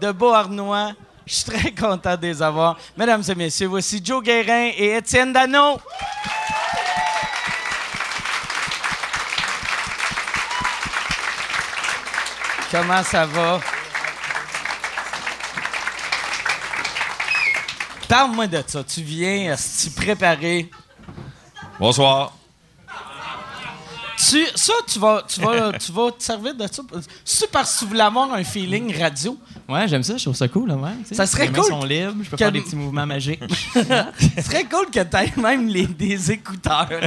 de 0.00 0.12
Beauharnois. 0.12 0.92
Je 1.26 1.34
suis 1.34 1.44
très 1.44 1.70
content 1.72 2.16
de 2.16 2.22
les 2.22 2.42
avoir. 2.42 2.76
Mesdames 2.96 3.22
et 3.26 3.34
messieurs, 3.34 3.68
voici 3.68 4.00
Joe 4.04 4.22
Guérin 4.22 4.70
et 4.76 4.96
Étienne 4.96 5.32
Dano. 5.32 5.78
Comment 12.74 13.04
ça 13.04 13.24
va? 13.24 13.60
Parle-moi 18.08 18.48
de 18.48 18.64
ça. 18.66 18.82
Tu 18.82 19.00
viens, 19.00 19.54
tu 19.80 19.90
préparé. 19.90 20.68
Bonsoir. 21.78 22.32
Tu, 24.18 24.44
ça, 24.56 24.72
tu 24.88 24.98
vas, 24.98 25.22
tu, 25.28 25.40
vas, 25.40 25.72
tu 25.78 25.92
vas 25.92 26.10
te 26.10 26.20
servir 26.24 26.56
de 26.56 26.66
ça. 26.66 26.82
C'est 27.24 27.48
parce 27.48 27.74
que 27.74 27.78
tu 27.78 27.84
voulais 27.84 28.00
avoir 28.00 28.32
un 28.32 28.42
feeling 28.42 28.92
radio. 29.00 29.38
Ouais, 29.68 29.86
j'aime 29.86 30.02
ça, 30.02 30.16
je 30.16 30.24
trouve 30.24 30.34
ça 30.34 30.48
cool, 30.48 30.70
là, 30.70 30.74
ouais. 30.74 30.90
Ça 31.12 31.28
serait 31.28 31.46
Les 31.46 31.52
cool 31.52 31.64
sont 31.66 31.84
libres, 31.84 32.24
je 32.24 32.30
peux 32.30 32.36
que- 32.36 32.42
faire 32.42 32.50
des 32.50 32.60
petits 32.60 32.74
mouvements 32.74 33.06
magiques. 33.06 33.40
Ce 33.72 34.42
serait 34.42 34.64
cool 34.64 34.86
que 34.90 35.00
tu 35.00 35.16
aies 35.16 35.32
même 35.36 35.68
les, 35.68 35.86
des 35.86 36.32
écouteurs. 36.32 36.88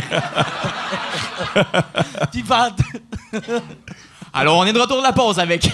Puis 2.31 2.45
Alors, 4.33 4.57
on 4.57 4.65
est 4.65 4.73
de 4.73 4.79
retour 4.79 4.97
de 4.97 5.03
la 5.03 5.13
pause 5.13 5.39
avec. 5.39 5.61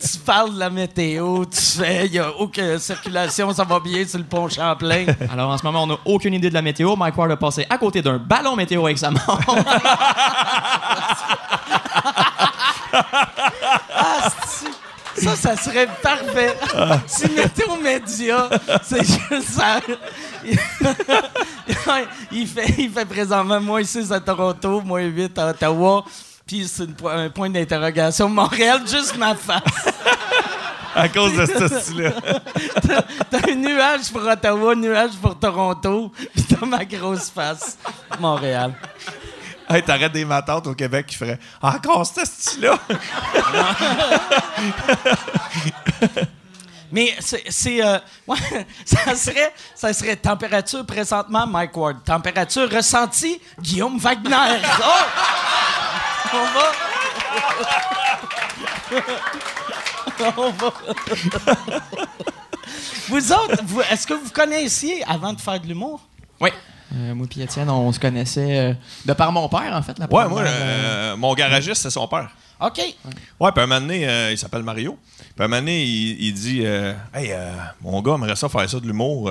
tu 0.00 0.18
parles 0.24 0.54
de 0.54 0.58
la 0.58 0.70
météo, 0.70 1.44
tu 1.44 1.60
fais, 1.60 2.06
il 2.06 2.12
n'y 2.12 2.18
a 2.18 2.30
aucune 2.38 2.78
circulation, 2.78 3.52
ça 3.52 3.64
va 3.64 3.78
bien 3.80 4.06
sur 4.06 4.18
le 4.18 4.24
pont 4.24 4.48
Champlain. 4.48 5.06
Alors, 5.30 5.50
en 5.50 5.58
ce 5.58 5.64
moment, 5.64 5.82
on 5.82 5.86
n'a 5.88 5.98
aucune 6.04 6.34
idée 6.34 6.48
de 6.48 6.54
la 6.54 6.62
météo. 6.62 6.96
Mike 6.96 7.16
Ward 7.18 7.30
a 7.32 7.36
passé 7.36 7.66
à 7.68 7.76
côté 7.78 8.00
d'un 8.00 8.18
ballon 8.18 8.56
météo 8.56 8.84
avec 8.86 8.98
sa. 8.98 9.10
Ah, 13.94 14.28
c'est- 14.48 14.66
ça, 15.22 15.34
ça 15.34 15.56
serait 15.56 15.88
parfait. 16.02 16.54
Si 17.06 17.30
Météo 17.30 17.76
Média, 17.82 18.48
c'est 18.82 19.02
juste 19.02 19.48
ça. 19.48 19.80
il, 22.32 22.46
fait, 22.46 22.74
il 22.78 22.90
fait 22.90 23.04
présentement 23.06 23.58
moins 23.60 23.82
6 23.82 24.12
à 24.12 24.20
Toronto, 24.20 24.82
moins 24.82 25.00
8 25.02 25.38
à 25.38 25.48
Ottawa. 25.48 26.04
Puis 26.46 26.68
c'est 26.68 26.86
un 27.04 27.28
point 27.28 27.50
d'interrogation. 27.50 28.28
Montréal, 28.28 28.82
juste 28.88 29.16
ma 29.16 29.34
face. 29.34 29.62
À 30.94 31.10
cause 31.10 31.36
de 31.36 31.44
ce 31.44 31.68
style-là. 31.80 32.10
T'as 33.30 33.50
un 33.50 33.54
nuage 33.54 34.10
pour 34.10 34.22
Ottawa, 34.22 34.72
un 34.72 34.76
nuage 34.76 35.10
pour 35.20 35.38
Toronto, 35.38 36.10
puis 36.34 36.42
t'as 36.44 36.64
ma 36.64 36.86
grosse 36.86 37.28
face. 37.28 37.76
Montréal. 38.18 38.72
Hey, 39.68 39.82
t'arrêtes 39.82 40.12
des 40.12 40.24
matantes 40.24 40.66
au 40.68 40.74
Québec 40.74 41.04
qui 41.06 41.16
feraient 41.16 41.38
encore 41.60 42.06
ce 42.06 42.24
style-là. 42.24 42.78
Mais 46.92 47.14
c'est. 47.20 47.84
euh, 47.84 47.98
ouais, 48.26 48.36
ça, 48.84 49.14
serait, 49.14 49.52
ça 49.74 49.92
serait 49.92 50.16
température 50.16 50.84
présentement, 50.86 51.46
Mike 51.46 51.76
Ward. 51.76 52.04
Température 52.04 52.70
ressentie, 52.70 53.40
Guillaume 53.60 53.98
Wagner. 53.98 54.60
Oh! 56.32 56.38
On 56.38 56.44
va. 56.46 56.72
On 60.36 60.50
va. 60.50 60.72
Vous 63.08 63.32
autres, 63.32 63.62
vous- 63.64 63.80
est-ce 63.82 64.06
que 64.06 64.14
vous 64.14 64.30
connaissiez 64.30 65.04
avant 65.04 65.32
de 65.32 65.40
faire 65.40 65.60
de 65.60 65.66
l'humour? 65.66 66.00
oui. 66.40 66.50
Euh, 66.94 67.14
moi 67.14 67.26
et 67.36 67.42
Étienne, 67.42 67.68
on 67.68 67.92
se 67.92 67.98
connaissait 67.98 68.58
euh, 68.58 68.74
de 69.04 69.12
par 69.12 69.32
mon 69.32 69.48
père, 69.48 69.72
en 69.72 69.82
fait. 69.82 69.98
La 69.98 70.06
Ouais, 70.06 70.28
moi, 70.28 70.42
euh, 70.42 71.16
mon 71.16 71.34
garagiste, 71.34 71.82
c'est 71.82 71.90
son 71.90 72.06
père. 72.06 72.30
OK. 72.60 72.80
Ouais, 73.40 73.52
puis 73.52 73.62
un 73.62 73.66
moment 73.66 73.80
donné, 73.80 74.30
il 74.30 74.38
s'appelle 74.38 74.62
Mario. 74.62 74.98
Puis 75.18 75.44
un 75.44 75.48
moment 75.48 75.60
donné, 75.60 75.82
il, 75.82 76.26
il 76.26 76.32
dit 76.32 76.62
Hey, 77.14 77.34
mon 77.82 78.00
gars 78.00 78.14
aimerait 78.14 78.36
ça 78.36 78.48
faire 78.48 78.68
ça 78.68 78.80
de 78.80 78.86
l'humour. 78.86 79.30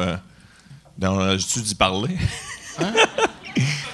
Dans 0.97 1.38
J'ai-tu 1.38 1.62
d'y 1.62 1.75
parler? 1.75 2.17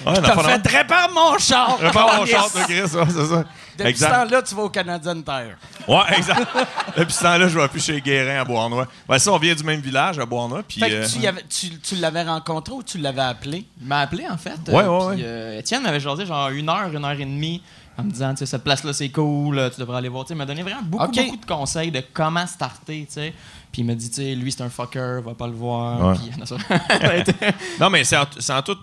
Ouais, 0.06 0.14
dans 0.16 0.22
le 0.22 0.28
T'as 0.28 0.60
fait 0.60 0.78
répare 0.78 1.10
mon 1.14 1.38
char. 1.38 1.78
Répare 1.78 2.16
mon 2.18 2.26
char, 2.26 2.50
Chris, 2.52 2.82
ouais, 2.82 2.88
c'est 2.88 3.26
ça. 3.26 3.44
Depuis 3.78 3.98
ce 3.98 4.06
temps-là, 4.26 4.42
tu 4.42 4.56
vas 4.56 4.64
au 4.64 4.70
Canadian 4.70 5.22
Tire. 5.22 5.58
Ouais, 5.88 6.18
exact. 6.18 6.48
Depuis 6.98 7.14
ce 7.14 7.22
temps-là, 7.24 7.48
je 7.48 7.58
vais 7.60 7.68
plus 7.68 7.84
chez 7.84 8.00
Guérin 8.02 8.42
à 8.42 8.46
Beauharnois. 8.46 8.88
Ben, 9.08 9.18
ça, 9.20 9.32
on 9.32 9.38
vient 9.38 9.56
du 9.56 9.64
même 9.64 9.80
village 9.82 10.20
à 10.20 10.26
Beauharnois. 10.26 10.64
Puis, 10.64 10.82
euh, 10.84 11.08
tu, 11.08 11.20
y 11.20 11.28
avais- 11.28 11.44
tu- 11.50 11.80
tu 11.80 11.96
l'avais 11.96 12.24
rencontré 12.24 12.74
ou 12.74 12.84
tu 12.84 12.98
l'avais 12.98 13.22
appelé? 13.22 13.66
Il 13.82 13.88
m'a 13.88 14.00
appelé, 14.02 14.26
en 14.30 14.38
fait. 14.38 14.58
Ouais, 14.68 14.86
ouais, 14.86 15.16
puis, 15.16 15.22
ouais. 15.24 15.28
euh, 15.28 15.60
Étienne 15.60 15.84
m'avait 15.84 16.00
jasé 16.00 16.26
genre 16.26 16.50
une 16.50 16.70
heure, 16.70 16.90
une 16.94 17.04
heure 17.06 17.12
et 17.12 17.26
demie, 17.26 17.62
en 17.98 18.04
me 18.04 18.12
disant, 18.12 18.32
tu 18.32 18.38
sais, 18.40 18.46
cette 18.46 18.64
place-là, 18.64 18.94
c'est 18.94 19.10
cool, 19.10 19.58
euh, 19.60 19.70
tu 19.70 19.80
devrais 19.80 19.98
aller 19.98 20.10
voir. 20.10 20.24
Tu 20.26 20.30
sais, 20.30 20.34
il 20.34 20.38
m'a 20.38 20.46
donné 20.46 20.64
vraiment 20.64 20.82
beaucoup, 20.84 21.08
de 21.12 21.46
conseils 21.46 21.92
de 21.92 22.02
comment 22.14 22.48
starter, 22.48 23.06
tu 23.08 23.14
sais. 23.14 23.34
Puis 23.72 23.82
il 23.84 23.86
m'a 23.86 23.96
dit, 23.96 24.10
tu 24.10 24.16
sais, 24.18 24.36
lui, 24.36 24.52
c'est 24.52 24.64
un 24.64 24.70
fucker, 24.70 25.22
va 25.24 25.34
pas 25.34 25.48
le 25.48 25.54
voir. 25.54 26.10
Ouais. 26.10 26.16
Puis, 26.16 26.32
non, 26.40 26.58
Non, 27.80 27.90
mais 27.90 28.04
c'est 28.04 28.18
en, 28.18 28.26
c'est 28.40 28.54
en 28.54 28.62
tout. 28.62 28.78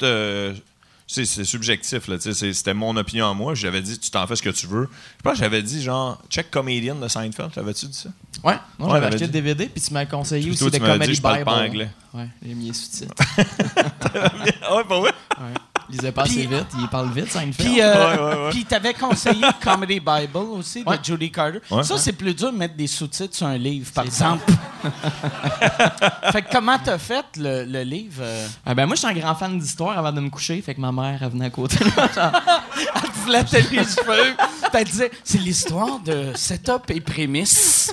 C'est 1.11 1.45
subjectif, 1.45 2.09
c'était 2.21 2.75
mon 2.75 2.95
opinion 2.97 3.31
à 3.31 3.35
moi. 3.35 3.55
J'avais 3.55 3.81
dit, 3.81 3.99
tu 3.99 4.11
t'en 4.11 4.27
fais 4.27 4.37
ce 4.37 4.43
que 4.43 4.51
tu 4.51 4.67
veux. 4.67 4.89
Je 5.17 5.23
pense 5.23 5.33
que 5.33 5.39
j'avais 5.39 5.63
dit, 5.63 5.83
genre, 5.83 6.21
check 6.29 6.51
Comedian 6.51 6.97
de 6.97 7.09
Seinfeld. 7.09 7.51
T'avais-tu 7.53 7.87
dit 7.87 7.97
ça? 7.97 8.11
Ouais, 8.45 8.57
non, 8.79 8.91
j'avais 8.91 9.07
acheté 9.07 9.21
dit. 9.21 9.25
le 9.25 9.31
DVD, 9.33 9.67
puis 9.67 9.81
tu 9.83 9.93
m'as 9.95 10.05
conseillé 10.05 10.43
Puis 10.43 10.51
aussi 10.51 10.59
toi, 10.61 10.71
de 10.71 10.77
dit, 10.77 10.81
Comedy 10.81 11.15
je 11.15 11.23
parle 11.23 11.37
Bible. 11.39 11.45
pas 11.47 11.57
anglais. 11.65 11.91
Ouais, 12.13 12.29
j'ai 12.47 12.55
mis 12.55 12.67
les 12.67 12.73
sous-titres. 12.75 13.15
ouais, 13.39 14.85
pas 14.89 15.01
vrai? 15.01 15.13
Ouais. 15.41 15.55
Il 15.91 15.97
lisait 15.97 16.13
pas 16.13 16.23
assez 16.23 16.47
vite, 16.47 16.67
il 16.79 16.89
parle 16.89 17.11
vite, 17.13 17.31
ça 17.31 17.43
une 17.43 17.55
Puis, 17.55 17.81
euh, 17.81 17.95
Ouais, 17.95 18.21
ouais, 18.21 18.45
ouais. 18.45 18.51
puis 18.51 18.65
t'avais 18.65 18.93
conseillé 18.95 19.43
Comedy 19.63 20.01
Bible 20.01 20.37
aussi 20.37 20.85
de. 20.85 20.99
Judy 21.03 21.31
Carter. 21.33 21.61
Ouais. 21.71 21.83
Ça, 21.83 21.97
c'est 21.99 22.13
plus 22.13 22.35
dur 22.35 22.53
de 22.53 22.57
mettre 22.59 22.75
des 22.77 22.87
sous-titres 22.87 23.35
sur 23.37 23.47
un 23.47 23.57
livre, 23.57 23.91
par 23.93 24.05
exemple. 24.05 24.45
fait 26.33 26.43
que 26.43 26.51
comment 26.53 26.79
t'as 26.83 26.99
fait 26.99 27.25
le, 27.37 27.65
le 27.65 27.83
livre? 27.83 28.21
euh? 28.21 28.47
Ah 28.67 28.75
ben 28.75 28.87
moi, 28.87 28.95
je 28.97 29.01
suis 29.01 29.09
un 29.09 29.15
grand 29.19 29.35
fan 29.35 29.59
d'histoire 29.59 29.99
avant 29.99 30.13
de 30.13 30.21
me 30.21 30.31
coucher, 30.31 30.61
fait 30.63 30.75
que 30.75 30.81
ma 30.81 30.93
mère, 30.93 31.19
elle 31.23 31.31
venait 31.31 31.47
à 31.47 31.51
côté. 31.51 31.79
de 31.79 31.91
moi, 31.97 32.09
genre, 32.15 32.33
Elle 32.95 33.03
te 33.11 33.17
flattait 33.17 33.61
les 33.71 33.85
cheveux. 33.85 34.35
Puis 34.37 34.71
Elle 34.75 34.85
disait, 34.85 35.11
c'est 35.25 35.39
l'histoire 35.39 35.99
de 36.01 36.33
setup 36.35 36.91
et 36.91 37.01
prémices 37.01 37.93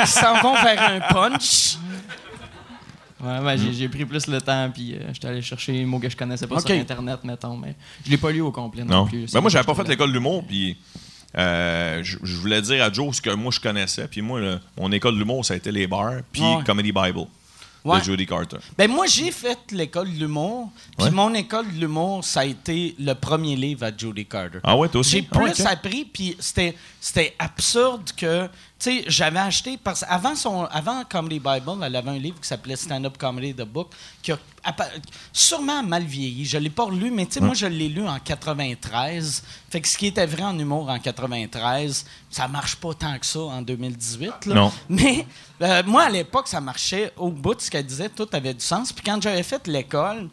qui 0.00 0.06
s'en 0.10 0.40
vont 0.42 0.54
vers 0.54 0.90
un 0.90 1.00
punch. 1.12 1.76
Ouais, 3.22 3.38
ouais, 3.40 3.56
j'ai, 3.72 3.88
pris 3.88 4.04
plus 4.04 4.26
le 4.28 4.40
temps, 4.40 4.70
puis 4.72 4.94
euh, 4.94 5.10
j'étais 5.12 5.28
allé 5.28 5.42
chercher 5.42 5.72
les 5.72 5.84
mots 5.84 5.98
que 5.98 6.08
je 6.08 6.16
connaissais 6.16 6.46
pas 6.46 6.60
sur 6.60 6.70
Internet, 6.70 7.20
mettons, 7.24 7.56
mais 7.56 7.74
je 8.04 8.10
l'ai 8.10 8.16
pas 8.16 8.30
lu 8.30 8.40
au 8.40 8.50
complet 8.50 8.84
non, 8.84 9.02
Non. 9.02 9.06
plus. 9.06 9.30
Ben 9.32 9.40
moi, 9.40 9.50
j'avais 9.50 9.64
pas 9.64 9.74
fait 9.74 9.86
l'école 9.88 10.08
de 10.08 10.14
l'humour, 10.14 10.44
puis 10.46 10.76
euh, 11.36 12.00
je 12.02 12.18
je 12.22 12.36
voulais 12.36 12.60
dire 12.62 12.82
à 12.82 12.92
Joe 12.92 13.14
ce 13.14 13.20
que 13.20 13.30
moi 13.30 13.52
je 13.52 13.60
connaissais. 13.60 14.08
Puis 14.08 14.22
moi, 14.22 14.40
mon 14.78 14.90
école 14.90 15.14
de 15.14 15.18
l'humour, 15.18 15.44
ça 15.44 15.54
a 15.54 15.56
été 15.56 15.70
les 15.70 15.86
bars, 15.86 16.20
puis 16.32 16.42
Ouais. 16.42 16.64
Comedy 16.64 16.92
Bible 16.92 17.26
Ouais. 17.84 17.98
de 18.00 18.04
Judy 18.04 18.26
Carter. 18.26 18.58
Ben 18.76 18.90
moi, 18.90 19.06
j'ai 19.06 19.30
fait 19.30 19.58
l'école 19.70 20.12
de 20.12 20.18
l'humour. 20.18 20.70
Puis 20.98 21.06
Ouais. 21.06 21.10
mon 21.10 21.32
école 21.34 21.66
de 21.72 21.78
l'humour, 21.80 22.22
ça 22.24 22.40
a 22.40 22.44
été 22.44 22.94
le 22.98 23.14
premier 23.14 23.56
livre 23.56 23.84
à 23.84 23.90
Judy 23.96 24.26
Carter. 24.26 24.58
Ah 24.62 24.76
ouais, 24.76 24.88
toi 24.88 25.00
aussi? 25.00 25.10
J'ai 25.20 25.28
Ah 25.32 25.38
plus 25.38 25.50
ok. 25.62 25.66
appris, 25.66 26.04
puis 26.04 26.36
c'était, 26.38 26.76
c'était 27.00 27.34
absurde 27.38 28.10
que, 28.16 28.44
tu 28.46 28.50
sais, 28.78 29.04
j'avais 29.06 29.38
acheté, 29.38 29.78
parce 29.82 30.04
avant, 30.08 30.34
son, 30.34 30.64
avant 30.64 31.02
Comedy 31.04 31.38
Bible, 31.38 31.82
elle 31.82 31.96
avait 31.96 32.10
un 32.10 32.18
livre 32.18 32.38
qui 32.40 32.48
s'appelait 32.48 32.76
Stand-Up 32.76 33.16
Comedy, 33.18 33.54
The 33.54 33.62
Book, 33.62 33.92
qui 34.22 34.32
a 34.32 34.38
sûrement 35.32 35.82
mal 35.82 36.04
vieilli. 36.04 36.44
Je 36.44 36.58
l'ai 36.58 36.70
pas 36.70 36.84
relu, 36.84 37.10
mais 37.10 37.26
tu 37.26 37.34
sais, 37.34 37.40
moi, 37.40 37.54
je 37.54 37.66
l'ai 37.66 37.88
lu 37.88 38.06
en 38.06 38.18
93. 38.18 39.42
Fait 39.70 39.80
que 39.80 39.88
ce 39.88 39.96
qui 39.96 40.06
était 40.06 40.26
vrai 40.26 40.42
en 40.42 40.58
humour 40.58 40.88
en 40.88 40.98
93, 40.98 42.04
ça 42.30 42.48
marche 42.48 42.76
pas 42.76 42.94
tant 42.94 43.18
que 43.18 43.26
ça 43.26 43.40
en 43.40 43.62
2018. 43.62 44.46
là. 44.46 44.54
Non. 44.54 44.72
Mais 44.88 45.26
euh, 45.62 45.82
moi, 45.86 46.04
à 46.04 46.10
l'époque, 46.10 46.48
ça 46.48 46.60
marchait 46.60 47.12
au 47.16 47.30
bout 47.30 47.54
de 47.54 47.60
ce 47.60 47.70
qu'elle 47.70 47.86
disait, 47.86 48.08
tout 48.08 48.28
avait 48.32 48.54
du 48.54 48.64
sens. 48.64 48.92
Puis 48.92 49.04
quand 49.04 49.20
j'avais 49.22 49.42
fait 49.42 49.66
l'école, 49.66 50.28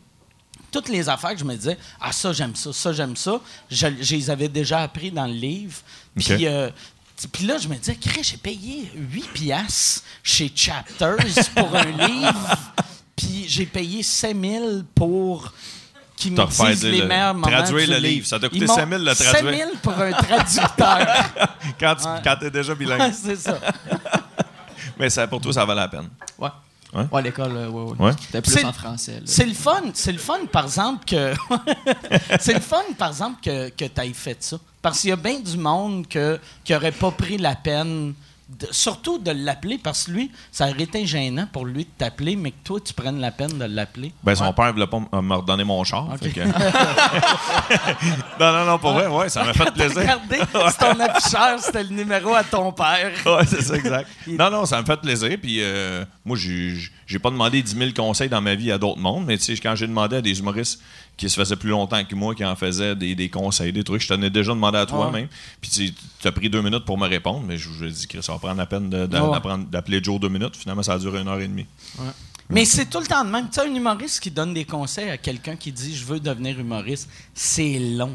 toutes 0.72 0.89
les 0.89 1.07
affaires 1.10 1.31
que 1.31 1.39
je 1.39 1.46
me 1.46 1.55
disais, 1.55 1.77
ah 2.01 2.12
ça 2.12 2.34
j'aime 2.34 2.55
ça, 2.55 2.74
ça 2.74 2.91
j'aime 2.93 3.15
ça, 3.15 3.39
je, 3.69 3.88
je 4.01 4.15
les 4.15 4.29
avais 4.29 4.50
déjà 4.50 4.81
appris 4.81 5.12
dans 5.12 5.25
le 5.25 5.34
livre. 5.34 5.77
Puis, 6.15 6.46
euh, 6.46 6.69
puis 7.31 7.46
là, 7.46 7.57
je 7.57 7.67
me 7.67 7.75
disais, 7.75 7.98
j'ai 8.22 8.38
payé 8.38 8.91
8 8.96 9.34
piastres 9.34 10.03
chez 10.24 10.51
Chapters 10.53 11.17
pour 11.55 11.75
un 11.75 11.86
livre, 12.07 12.57
puis 13.18 13.46
j'ai 13.50 13.66
payé 13.66 14.02
5000 14.04 14.86
pour 14.96 15.52
qu'ils 16.16 16.34
Te 16.34 16.42
me 16.42 16.48
disent 16.48 16.80
dire 16.80 16.92
les 16.92 16.98
le- 17.02 17.06
meilleurs 17.08 17.34
moments 17.34 17.48
traduire 17.48 17.86
du 17.86 17.92
le 17.94 17.98
livre. 18.00 18.26
Ça 18.26 18.40
t'a 18.40 18.48
coûté 18.48 18.62
Ils 18.62 18.68
m'ont- 18.68 18.76
5 18.76 18.90
000 18.90 19.04
le 19.04 19.14
traduire. 19.14 19.36
5000 19.42 19.68
pour 19.84 19.94
un 20.00 20.12
traducteur. 20.14 21.08
Quand, 21.80 21.96
tu, 21.96 22.08
Ouais. 22.08 22.22
quand 22.24 22.36
t'es 22.40 22.50
déjà 22.52 22.74
bilingue. 22.74 23.02
Ouais, 23.02 23.12
c'est 23.12 23.36
ça. 23.36 23.60
Mais 25.00 25.10
ça, 25.10 25.28
pour 25.28 25.42
toi, 25.42 25.54
ça 25.54 25.66
valait 25.66 25.82
la 25.82 25.88
peine. 25.88 26.10
Ouais. 26.40 26.50
Ouais? 26.94 27.06
Ouais, 27.12 27.22
l'école, 27.22 27.52
euh, 27.56 27.68
ouais, 27.70 27.92
ouais. 27.92 28.06
Ouais. 28.08 28.12
C'était 28.20 28.42
plus 28.42 28.52
C'est- 28.54 28.66
en 28.66 28.72
français. 28.74 29.22
C'est 29.26 29.46
le 29.46 29.54
fun, 29.54 29.82
c'est 29.94 30.12
le 30.14 30.18
fun, 30.18 30.40
par 30.52 30.64
exemple, 30.64 31.04
que. 31.06 31.34
c'est 32.40 32.54
le 32.54 32.62
fun, 32.62 32.82
par 32.98 33.10
exemple, 33.10 33.40
que, 33.44 33.70
que 33.70 33.86
tu 33.86 34.02
aies 34.02 34.14
fait 34.14 34.38
ça. 34.42 34.58
Parce 34.82 35.02
qu'il 35.02 35.10
y 35.10 35.14
a 35.14 35.18
bien 35.18 35.40
du 35.40 35.58
monde 35.58 36.08
que, 36.08 36.40
qui 36.64 36.72
n'aurait 36.74 36.94
pas 36.94 37.12
pris 37.12 37.38
la 37.38 37.56
peine, 37.56 38.14
de- 38.50 38.68
surtout 38.72 39.18
de 39.20 39.32
l'appeler, 39.32 39.77
parce 39.77 40.06
que 40.06 40.12
lui, 40.12 40.32
ça 40.51 40.70
aurait 40.70 40.84
été 40.84 41.06
gênant 41.06 41.48
pour 41.51 41.66
lui 41.66 41.84
de 41.84 41.89
t'appeler, 41.98 42.36
mais 42.36 42.51
que 42.51 42.58
toi, 42.63 42.80
tu 42.84 42.94
prennes 42.94 43.20
la 43.20 43.32
peine 43.32 43.58
de 43.58 43.66
l'appeler. 43.66 44.13
Ben, 44.24 44.36
son 44.36 44.46
Ouais. 44.46 44.54
père 44.54 44.72
voulait 44.74 44.88
pas 44.88 44.98
m- 44.98 45.08
me 45.22 45.36
redonner 45.36 45.63
mon 45.66 45.84
char. 45.84 46.08
Que- 46.22 46.46
non, 48.39 48.51
non, 48.54 48.66
non, 48.66 48.77
pour 48.80 48.94
vrai, 48.94 49.08
ouais, 49.08 49.30
ça 49.30 49.44
m'a 49.44 49.54
fait 49.54 49.72
plaisir. 49.72 49.98
Regardez, 50.01 50.39
c'est 50.72 50.77
ton 50.80 51.00
afficheur, 51.00 51.60
c'était 51.60 51.84
le 51.84 51.89
numéro 51.89 52.34
à 52.34 52.44
ton 52.44 52.72
père. 52.72 53.12
Ouais, 53.25 53.46
c'est 53.46 53.62
ça, 53.62 53.75
exact. 53.75 54.10
non, 54.27 54.50
non, 54.50 54.66
ça 54.66 54.82
me 54.82 54.86
fait 54.86 54.98
plaisir. 54.98 55.38
Puis 55.42 55.58
euh, 55.62 56.06
moi, 56.25 56.38
j'ai 56.38 56.77
j'ai 57.08 57.18
pas 57.20 57.32
demandé 57.32 57.64
10 57.64 57.76
000 57.76 57.92
conseils 57.96 58.30
dans 58.30 58.42
ma 58.42 58.54
vie 58.54 58.72
à 58.72 58.78
d'autres 58.78 59.00
mondes, 59.00 59.26
mais 59.26 59.38
quand 59.64 59.76
j'ai 59.76 59.88
demandé 59.88 60.18
à 60.18 60.22
des 60.22 60.38
humoristes 60.40 60.80
qui 61.16 61.30
se 61.30 61.36
faisaient 61.40 61.56
plus 61.56 61.70
longtemps 61.70 62.04
que 62.06 62.14
moi, 62.14 62.36
qui 62.36 62.46
en 62.46 62.56
faisaient 62.56 62.96
des, 62.96 63.16
des 63.16 63.29
conseils, 63.29 63.74
des 63.74 63.84
trucs, 63.84 64.01
je 64.01 64.10
t'en 64.10 64.22
ai 64.22 64.29
déjà 64.29 64.51
demandé 64.51 64.77
à 64.77 64.86
toi 64.86 65.08
Ouais. 65.08 65.12
même. 65.22 65.27
Puis 65.62 65.94
tu 66.22 66.27
as 66.27 66.31
pris 66.31 66.50
deux 66.50 66.62
minutes 66.62 66.86
pour 66.86 66.98
me 66.98 67.08
répondre, 67.08 67.44
mais 67.48 67.58
je 67.58 67.70
vous 67.70 67.84
ai 67.84 67.90
dit 67.90 68.08
que 68.08 68.22
ça 68.22 68.34
va 68.34 68.38
prendre 68.40 68.58
la 68.58 68.66
peine 68.68 68.90
de- 68.90 69.08
de- 69.08 69.18
Ouais. 69.18 69.31
d'apprendre- 69.31 69.66
d'appeler 69.66 70.03
Joe 70.03 70.20
deux 70.20 70.29
minutes. 70.29 70.55
Finalement, 70.55 70.84
ça 70.84 70.94
a 70.94 71.00
duré 71.00 71.22
une 71.22 71.27
heure 71.27 71.40
et 71.40 71.48
demie. 71.48 71.66
Mais 72.50 72.64
c'est 72.64 72.86
tout 72.86 73.00
le 73.01 73.05
temps 73.08 73.25
de 73.25 73.29
même. 73.29 73.48
Tu 73.50 73.60
sais, 73.60 73.68
un 73.68 73.75
humoriste 73.75 74.22
qui 74.22 74.31
donne 74.31 74.53
des 74.53 74.64
conseils 74.64 75.10
à 75.10 75.18
quelqu'un 75.18 75.58
qui 75.58 75.70
dit 75.74 75.94
je 75.94 76.05
veux 76.05 76.20
devenir 76.22 76.58
humoriste, 76.58 77.10
c'est 77.34 77.77
long. 77.77 78.14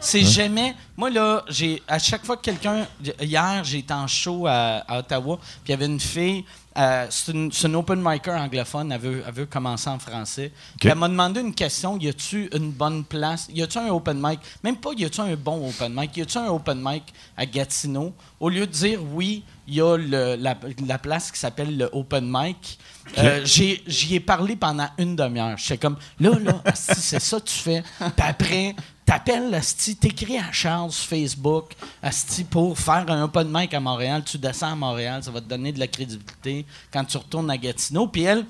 C'est 0.00 0.22
jamais. 0.24 0.74
Moi, 0.96 1.10
là, 1.10 1.44
j'ai 1.50 1.82
à 1.86 1.98
chaque 1.98 2.24
fois 2.24 2.38
que 2.38 2.42
quelqu'un. 2.42 2.86
Hier, 3.20 3.62
j'étais 3.64 3.92
en 3.92 4.06
show 4.06 4.46
à, 4.46 4.78
à 4.88 5.00
Ottawa, 5.00 5.36
puis 5.38 5.48
il 5.66 5.70
y 5.72 5.74
avait 5.74 5.84
une 5.86 6.00
fille. 6.00 6.44
Euh, 6.78 7.06
c'est 7.10 7.32
une, 7.32 7.74
open 7.76 8.00
micer 8.00 8.30
anglophone, 8.30 8.92
elle 8.92 9.00
veut, 9.00 9.24
elle 9.26 9.34
veut 9.34 9.46
commencer 9.46 9.90
en 9.90 9.98
français. 9.98 10.52
Elle 10.82 10.94
m'a 10.94 11.08
demandé 11.08 11.40
une 11.40 11.54
question. 11.54 11.98
Y 11.98 12.08
a-tu 12.08 12.48
une 12.54 12.70
bonne 12.70 13.04
place? 13.04 13.48
Y 13.52 13.62
a-tu 13.62 13.78
un 13.78 13.88
open 13.88 14.18
mic? 14.22 14.38
Même 14.62 14.76
pas 14.76 14.90
y 14.96 15.04
a-tu 15.04 15.20
un 15.20 15.34
bon 15.34 15.68
open 15.68 15.92
mic? 15.94 16.16
Y 16.16 16.22
a-tu 16.22 16.38
un 16.38 16.48
open 16.48 16.78
mic 16.80 17.02
à 17.36 17.44
Gatineau? 17.46 18.14
Au 18.38 18.48
lieu 18.48 18.66
de 18.66 18.72
dire 18.72 19.00
oui, 19.12 19.42
il 19.66 19.74
y 19.74 19.80
a 19.80 19.96
le- 19.96 20.36
la, 20.36 20.56
la 20.86 20.98
place 20.98 21.32
qui 21.32 21.38
s'appelle 21.40 21.76
le 21.76 21.88
open 21.92 22.24
mic. 22.30 22.78
Euh, 23.16 23.44
J'y 23.44 24.14
ai 24.14 24.20
parlé 24.20 24.56
pendant 24.56 24.88
une 24.98 25.16
demi-heure. 25.16 25.56
J'étais 25.56 25.78
comme, 25.78 25.96
là, 26.20 26.30
là, 26.38 26.62
c'est 26.74 27.20
ça 27.20 27.40
que 27.40 27.46
tu 27.46 27.54
fais. 27.54 27.82
Puis 27.98 28.26
après, 28.26 28.74
t'appelles, 29.04 29.54
Asti, 29.54 29.96
t'écris 29.96 30.38
à 30.38 30.52
Charles 30.52 30.92
sur 30.92 31.08
Facebook, 31.08 31.72
Asti, 32.02 32.44
pour 32.44 32.78
faire 32.78 33.04
un 33.08 33.22
open 33.22 33.48
mic 33.50 33.72
à 33.74 33.80
Montréal. 33.80 34.22
Tu 34.24 34.38
descends 34.38 34.72
à 34.72 34.76
Montréal, 34.76 35.22
ça 35.22 35.30
va 35.30 35.40
te 35.40 35.46
donner 35.48 35.72
de 35.72 35.78
la 35.78 35.86
crédibilité 35.86 36.66
quand 36.92 37.04
tu 37.04 37.16
retournes 37.16 37.50
à 37.50 37.56
Gatineau. 37.56 38.06
Puis 38.08 38.22
elle, 38.22 38.44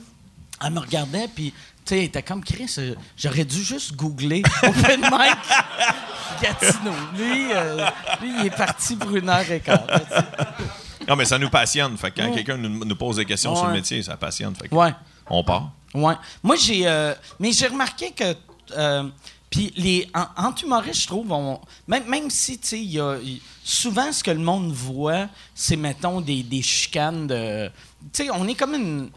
elle 0.64 0.72
me 0.72 0.80
regardait, 0.80 1.28
puis, 1.28 1.52
tu 1.84 1.94
sais, 1.94 2.04
était 2.04 2.22
comme, 2.22 2.42
Chris, 2.42 2.74
euh, 2.78 2.94
j'aurais 3.16 3.44
dû 3.44 3.62
juste 3.62 3.94
googler 3.94 4.42
open 4.62 5.00
mic 5.00 5.38
Gatineau. 6.42 6.92
Lui, 7.16 7.52
euh, 7.52 7.86
lui, 8.20 8.32
il 8.40 8.46
est 8.46 8.56
parti 8.56 8.96
pour 8.96 9.14
une 9.14 9.28
heure 9.28 9.50
et 9.50 9.60
quart. 9.60 9.86
Non, 11.08 11.16
mais 11.16 11.24
ça 11.24 11.38
nous 11.38 11.48
passionne. 11.50 11.96
Fait 11.96 12.10
que 12.10 12.20
quand 12.20 12.32
quelqu'un 12.32 12.56
nous, 12.56 12.84
nous 12.84 12.96
pose 12.96 13.16
des 13.16 13.24
questions 13.24 13.54
sur 13.56 13.66
le 13.66 13.72
métier, 13.72 14.02
ça 14.02 14.16
passionne. 14.16 14.54
Fait 14.54 14.68
que 14.68 14.74
on 15.30 15.42
part. 15.44 15.70
Ouais. 15.94 16.14
Moi, 16.42 16.56
j'ai. 16.56 16.86
euh, 16.86 17.14
mais 17.40 17.52
j'ai 17.52 17.66
remarqué 17.66 18.10
que. 18.12 18.34
euh, 18.76 19.08
puis 19.50 19.72
les 19.76 20.06
en, 20.14 20.54
humoristes, 20.62 21.02
je 21.02 21.06
trouve, 21.06 21.32
on- 21.32 21.58
même, 21.86 22.04
même 22.06 22.28
si, 22.28 22.58
tu 22.58 22.66
sais, 22.68 22.80
y 22.80 23.00
a. 23.00 23.16
souvent, 23.64 24.12
ce 24.12 24.22
que 24.22 24.30
le 24.30 24.38
monde 24.40 24.70
voit, 24.72 25.28
c'est, 25.54 25.76
mettons, 25.76 26.20
des, 26.20 26.42
des 26.42 26.60
chicanes 26.60 27.26
de. 27.26 27.68
Tu 28.12 28.24
sais, 28.24 28.30
on 28.30 28.46
est 28.46 28.54
comme 28.54 28.74
une. 28.74 29.10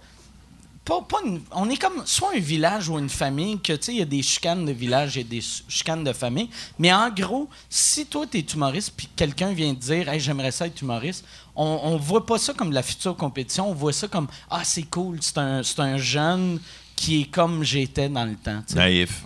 Pas, 0.83 0.99
pas 1.01 1.17
une- 1.23 1.41
on 1.51 1.69
est 1.69 1.77
comme 1.77 2.01
soit 2.05 2.31
un 2.35 2.39
village 2.39 2.89
ou 2.89 2.97
une 2.97 3.09
famille, 3.09 3.59
que 3.59 3.73
tu 3.73 3.83
sais, 3.83 3.91
il 3.93 3.99
y 3.99 4.01
a 4.01 4.05
des 4.05 4.23
chicanes 4.23 4.65
de 4.65 4.71
village 4.71 5.15
et 5.17 5.23
des 5.23 5.41
ch- 5.41 5.63
chicanes 5.67 6.03
de 6.03 6.11
famille. 6.11 6.49
Mais 6.79 6.91
en 6.91 7.09
gros, 7.11 7.47
si 7.69 8.07
toi, 8.07 8.25
tu 8.25 8.39
es 8.39 8.41
humoriste, 8.41 8.93
puis 8.97 9.07
quelqu'un 9.15 9.53
vient 9.53 9.75
te 9.75 9.79
dire, 9.79 10.09
hey, 10.09 10.19
j'aimerais 10.19 10.51
ça 10.51 10.65
être 10.65 10.81
humoriste, 10.81 11.23
on, 11.55 11.79
on 11.83 11.97
voit 11.97 12.25
pas 12.25 12.37
ça 12.37 12.53
comme 12.53 12.71
la 12.71 12.83
future 12.83 13.15
compétition, 13.15 13.69
on 13.69 13.73
voit 13.73 13.93
ça 13.93 14.07
comme, 14.07 14.27
ah, 14.49 14.61
c'est 14.63 14.83
cool, 14.83 15.17
c'est 15.21 15.37
un, 15.37 15.63
c'est 15.63 15.79
un 15.79 15.97
jeune 15.97 16.59
qui 16.95 17.21
est 17.21 17.25
comme 17.25 17.63
j'étais 17.63 18.09
dans 18.09 18.25
le 18.25 18.35
temps. 18.35 18.61
Naïf. 18.75 19.23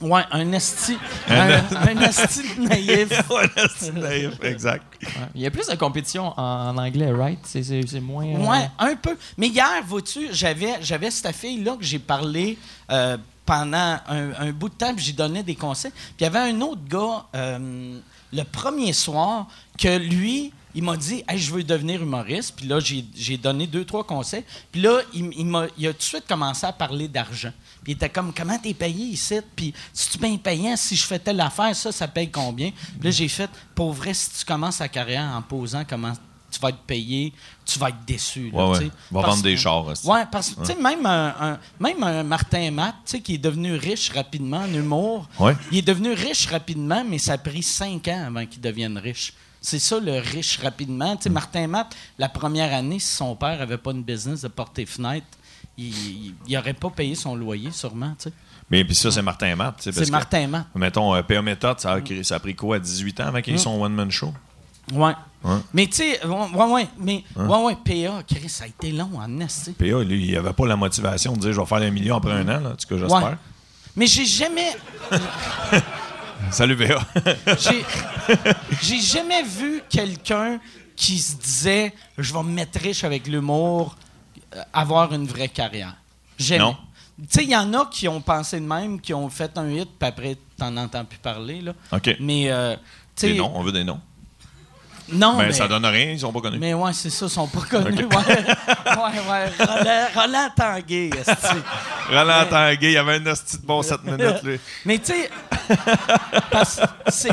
Ouais, 0.00 0.22
un 0.30 0.52
esti. 0.52 0.96
un, 1.28 1.50
un 1.72 2.00
esti 2.02 2.42
naïf. 2.60 3.20
C'est 3.76 3.92
naïf, 3.94 4.32
exact. 4.44 4.84
Ouais. 5.02 5.08
Il 5.34 5.40
y 5.40 5.46
a 5.46 5.50
plus 5.50 5.66
de 5.66 5.74
compétition 5.74 6.32
en, 6.38 6.68
en 6.68 6.78
anglais, 6.78 7.10
right? 7.10 7.40
C'est, 7.42 8.00
moins. 8.00 8.24
euh, 8.26 8.38
Ouais, 8.48 8.70
un 8.78 8.94
peu. 8.94 9.16
Mais 9.36 9.48
hier, 9.48 9.82
vois-tu, 9.84 10.28
j'avais, 10.32 10.74
j'avais 10.82 11.10
cette 11.10 11.34
fille-là 11.34 11.74
que 11.76 11.82
j'ai 11.84 11.98
parlé 11.98 12.56
euh, 12.92 13.16
pendant 13.44 13.98
un, 14.08 14.30
un 14.38 14.52
bout 14.52 14.68
de 14.68 14.74
temps, 14.74 14.94
puis 14.94 15.04
j'ai 15.04 15.12
donné 15.14 15.42
des 15.42 15.56
conseils. 15.56 15.90
Puis 15.90 16.14
il 16.20 16.22
y 16.22 16.26
avait 16.26 16.38
un 16.52 16.60
autre 16.60 16.82
gars, 16.88 17.24
euh, 17.34 17.98
le 18.32 18.42
premier 18.44 18.92
soir, 18.92 19.48
que 19.76 19.98
lui, 19.98 20.52
il 20.74 20.82
m'a 20.82 20.96
dit 20.96 21.22
hey, 21.28 21.38
je 21.38 21.52
veux 21.52 21.64
devenir 21.64 22.02
humoriste. 22.02 22.54
Puis 22.56 22.66
là, 22.66 22.78
j'ai, 22.80 23.36
donné 23.36 23.66
deux, 23.66 23.84
trois 23.84 24.04
conseils. 24.04 24.44
Puis 24.70 24.80
là, 24.80 25.00
il, 25.14 25.30
il 25.36 25.46
m'a, 25.46 25.66
il 25.76 25.86
a 25.86 25.92
tout 25.92 25.98
de 25.98 26.02
suite 26.02 26.24
commencé 26.28 26.66
à 26.66 26.72
parler 26.72 27.08
d'argent. 27.08 27.52
Puis 27.82 27.92
il 27.92 27.96
était 27.96 28.08
comme 28.10 28.32
comment 28.34 28.58
t'es 28.58 28.74
payé 28.74 29.06
ici? 29.06 29.38
Puis 29.56 29.72
si 29.92 30.10
tu 30.10 30.18
bien 30.18 30.36
payant, 30.36 30.76
si 30.76 30.96
je 30.96 31.04
fais 31.04 31.18
telle 31.18 31.40
affaire, 31.40 31.74
ça, 31.74 31.90
ça 31.92 32.06
paye 32.08 32.30
combien? 32.30 32.70
Puis 32.70 33.04
là, 33.04 33.10
j'ai 33.10 33.28
fait 33.28 33.50
pour 33.74 33.92
vrai, 33.92 34.12
si 34.14 34.30
tu 34.30 34.44
commences 34.44 34.78
ta 34.78 34.88
carrière 34.88 35.24
en 35.36 35.42
posant 35.42 35.84
comment 35.88 36.12
tu 36.50 36.58
vas 36.60 36.70
être 36.70 36.78
payé, 36.78 37.32
tu 37.66 37.78
vas 37.78 37.90
être 37.90 38.04
déçu. 38.06 38.50
là, 38.50 38.68
Ouais, 38.70 38.78
sais. 38.78 38.84
Va 39.10 39.20
Parce 39.20 39.26
vendre 39.34 39.42
des 39.42 39.56
chars. 39.58 39.84
Ouais, 40.04 40.24
parce 40.32 40.50
que, 40.50 40.82
même 40.82 41.04
un, 41.04 41.34
un- 41.38 41.58
même 41.78 42.02
un 42.02 42.22
Martin 42.22 42.70
Matt, 42.70 42.94
qui 43.22 43.34
est 43.34 43.38
devenu 43.38 43.74
riche 43.74 44.10
rapidement 44.10 44.60
en 44.60 44.72
humour, 44.72 45.28
il 45.70 45.78
est 45.78 45.82
devenu 45.82 46.12
riche 46.12 46.46
rapidement, 46.46 47.04
mais 47.06 47.18
ça 47.18 47.34
a 47.34 47.38
pris 47.38 47.62
cinq 47.62 48.08
ans 48.08 48.24
avant 48.28 48.46
qu'il 48.46 48.62
devienne 48.62 48.96
riche. 48.96 49.34
C'est 49.60 49.78
ça, 49.78 49.98
le 49.98 50.18
riche 50.18 50.58
rapidement. 50.62 51.16
Tu 51.16 51.24
sais, 51.24 51.30
Martin 51.30 51.66
Matt, 51.66 51.94
la 52.18 52.28
première 52.28 52.72
année, 52.72 52.98
si 52.98 53.14
son 53.14 53.34
père 53.34 53.60
avait 53.60 53.78
pas 53.78 53.90
une 53.90 54.02
business 54.04 54.42
de 54.42 54.48
porter 54.48 54.86
fenêtre, 54.86 55.26
il 55.76 56.34
n'aurait 56.48 56.74
pas 56.74 56.90
payé 56.90 57.14
son 57.14 57.34
loyer, 57.36 57.70
sûrement, 57.72 58.14
tu 58.18 58.24
sais. 58.28 58.32
Mais 58.70 58.84
puis 58.84 58.94
ça, 58.94 59.10
c'est 59.10 59.22
Martin 59.22 59.56
Matt. 59.56 59.76
tu 59.78 59.84
sais, 59.84 59.92
parce 59.92 60.04
C'est 60.04 60.10
Martin 60.12 60.46
Matt. 60.46 60.66
Mettons, 60.74 61.14
euh, 61.14 61.22
PA 61.22 61.40
Méthode, 61.40 61.80
ça 61.80 61.92
a, 61.92 62.00
créé- 62.00 62.22
ça 62.22 62.34
a 62.36 62.38
pris 62.38 62.54
quoi, 62.54 62.78
18 62.78 63.20
ans 63.20 63.26
avant 63.28 63.40
qu'il 63.40 63.54
ait 63.54 63.58
son 63.58 63.80
one-man 63.80 64.10
show? 64.10 64.32
Ouais. 64.92 65.12
Mais 65.72 65.86
tu 65.86 65.94
sais, 65.96 66.24
ouais, 66.26 66.64
ouais, 66.64 66.88
mais, 66.98 67.24
ouais, 67.36 67.62
ouais, 67.64 67.76
PA, 67.84 68.22
Chris, 68.24 68.48
ça 68.48 68.64
a 68.64 68.66
été 68.66 68.90
long 68.92 69.10
en 69.16 69.40
esti. 69.40 69.72
PA, 69.72 70.02
lui, 70.02 70.26
il 70.28 70.36
avait 70.36 70.52
pas 70.52 70.66
la 70.66 70.76
motivation 70.76 71.32
de 71.34 71.40
dire 71.40 71.52
je 71.52 71.60
vais 71.60 71.66
faire 71.66 71.78
un 71.78 71.90
million 71.90 72.16
après 72.16 72.32
un 72.32 72.42
an, 72.48 72.60
là, 72.60 72.70
en 72.70 72.76
tout 72.76 72.88
cas, 72.88 72.96
j'espère. 72.98 73.22
Ouais. 73.30 73.36
Mais 73.96 74.06
j'ai 74.06 74.24
jamais, 74.26 74.76
Salut 76.50 76.76
PA. 76.76 77.06
j'ai, 78.82 79.00
jamais 79.00 79.42
vu 79.42 79.82
quelqu'un 79.88 80.58
qui 80.96 81.18
se 81.18 81.36
disait 81.36 81.94
je 82.16 82.32
vais 82.32 82.42
me 82.42 82.50
mettre 82.50 82.80
riche 82.80 83.04
avec 83.04 83.26
l'humour, 83.26 83.96
euh, 84.54 84.62
avoir 84.72 85.12
une 85.12 85.26
vraie 85.26 85.48
carrière. 85.48 85.96
Jamais. 86.38 86.60
Non. 86.60 86.76
Tu 87.20 87.26
sais, 87.30 87.44
il 87.44 87.50
y 87.50 87.56
en 87.56 87.74
a 87.74 87.86
qui 87.86 88.06
ont 88.06 88.20
pensé 88.20 88.60
de 88.60 88.64
même, 88.64 89.00
qui 89.00 89.12
ont 89.12 89.28
fait 89.28 89.58
un 89.58 89.68
hit, 89.68 89.88
puis 89.98 90.08
après, 90.08 90.36
t'en 90.56 90.76
entends 90.76 91.04
plus 91.04 91.18
parler, 91.18 91.60
là. 91.60 91.72
OK. 91.92 92.16
Mais, 92.20 92.50
euh, 92.50 92.76
tu 93.16 93.26
Des 93.26 93.32
sais. 93.32 93.38
noms, 93.38 93.52
on 93.54 93.62
veut 93.62 93.72
des 93.72 93.82
noms. 93.82 94.00
Non, 95.10 95.36
Ben, 95.38 95.46
mais. 95.46 95.52
ça 95.52 95.66
donne 95.68 95.86
rien, 95.86 96.12
ils 96.12 96.20
sont 96.20 96.32
pas 96.32 96.40
connus. 96.40 96.58
Mais 96.58 96.74
ouais, 96.74 96.92
c'est 96.92 97.10
ça, 97.10 97.26
ils 97.26 97.30
sont 97.30 97.46
pas 97.48 97.60
connus. 97.62 98.04
Ouais, 98.04 98.16
ouais, 98.16 99.30
ouais. 99.30 100.06
Roland, 100.14 100.48
Tanguay. 100.56 101.10
Roland 102.10 102.46
Tanguay, 102.50 102.76
il 102.82 102.92
y 102.92 102.96
avait 102.96 103.14
un 103.16 103.26
hostie 103.26 103.58
de 103.58 103.66
bon 103.66 103.82
7 103.82 104.04
minutes, 104.04 104.42
lui. 104.42 104.60
Mais 104.84 104.98
tu 104.98 105.12
sais, 105.12 105.30
c'est. 107.08 107.32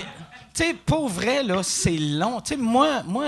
Tu 0.53 0.63
sais, 0.63 0.73
pour 0.85 1.09
vrai, 1.09 1.43
là, 1.43 1.61
c'est 1.63 1.97
long. 1.97 2.39
Tu 2.39 2.53
sais, 2.53 2.57
moi, 2.57 3.03
moi, 3.05 3.25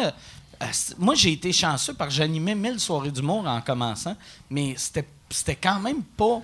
moi 0.98 1.14
j'ai 1.16 1.34
été 1.34 1.52
chanceux 1.52 1.94
parce 1.94 2.12
que 2.12 2.16
j'animais 2.16 2.56
1000 2.56 2.80
soirées 2.80 3.12
d'humour 3.12 3.46
en 3.46 3.60
commençant, 3.62 4.16
mais 4.50 4.76
c'était 4.78 5.06
c'était 5.30 5.56
quand 5.56 5.80
même 5.80 6.04
pas. 6.04 6.42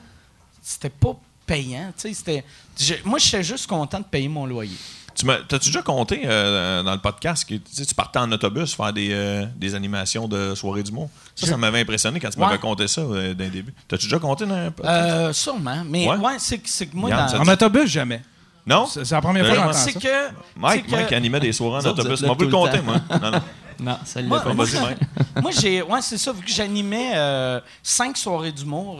C'était 0.61 0.89
pas 0.89 1.15
payant. 1.45 1.93
Tu 1.97 2.09
sais, 2.09 2.13
c'était. 2.13 2.43
je- 2.77 2.95
Moi, 3.05 3.17
j'étais 3.19 3.43
juste 3.43 3.67
content 3.67 3.99
de 3.99 4.05
payer 4.05 4.27
mon 4.27 4.45
loyer. 4.45 4.75
Tu 5.15 5.26
m'as- 5.26 5.38
T'as-tu 5.47 5.69
déjà 5.69 5.82
compté 5.82 6.21
euh, 6.26 6.82
dans 6.84 6.93
le 6.93 6.97
podcast 6.99 7.47
que 7.47 7.56
tu, 7.56 7.62
sais, 7.71 7.86
tu 7.86 7.93
partais 7.95 8.19
en 8.19 8.32
autobus 8.32 8.76
faire 8.76 8.91
des, 8.91 9.10
euh, 9.12 9.45
des 9.56 9.76
animations 9.76 10.28
de 10.28 10.56
soirée 10.56 10.84
d'humour? 10.84 11.10
Ça, 11.36 11.47
ça 11.47 11.58
m'avait 11.58 11.82
impressionné 11.82 12.19
quand 12.19 12.30
tu 12.30 12.39
m'avais 12.39 12.58
conté 12.58 12.88
ça 12.88 13.02
euh, 13.02 13.34
d'un 13.34 13.49
début. 13.49 13.73
T'as-tu 13.88 14.06
déjà 14.06 14.19
compté 14.19 14.45
dans 14.45 14.56
un 14.56 14.71
podcast? 14.71 14.99
Euh, 15.04 15.34
sûrement. 15.34 15.84
Mais 15.86 16.08
Ouais. 16.08 16.17
ouais, 16.17 16.34
c'est 16.39 16.58
que 16.58 16.69
c'est 16.69 16.88
que 16.88 16.95
moi, 16.95 17.10
Yann, 17.10 17.32
dans- 17.32 17.41
En 17.41 17.47
autobus, 17.54 17.89
jamais. 17.89 18.21
non? 18.65 18.86
C'est 18.88 19.06
c'est 19.06 19.15
la 19.15 19.21
première 19.21 19.45
Euh, 19.45 19.54
fois 19.54 19.67
que 19.67 19.76
c'est 19.76 19.91
ça. 19.91 19.99
que. 19.99 20.08
Mike, 20.56 20.86
c'est 20.86 20.91
que- 20.91 20.95
Mike 21.02 21.13
animait 21.13 21.39
des 21.39 21.54
soirées 21.54 21.86
en 21.88 21.89
autobus. 21.91 22.23
On 22.28 22.36
peut 22.36 22.45
le 22.45 22.52
compter, 22.52 22.82
moi. 22.82 22.95
Non, 23.21 23.32
non. 23.32 23.41
Non, 23.80 23.97
ça 24.06 24.21
l'est 24.21 24.28
Moi, 24.28 24.39
pas. 24.39 25.52
j'ai. 25.52 25.82
Ouais, 25.82 25.99
c'est 26.02 26.17
ça. 26.19 26.32
Vu 26.32 26.43
que 26.43 26.52
j'animais 26.52 27.13
euh, 27.15 27.60
cinq 27.82 28.15
soirées 28.17 28.52
d'humour. 28.52 28.99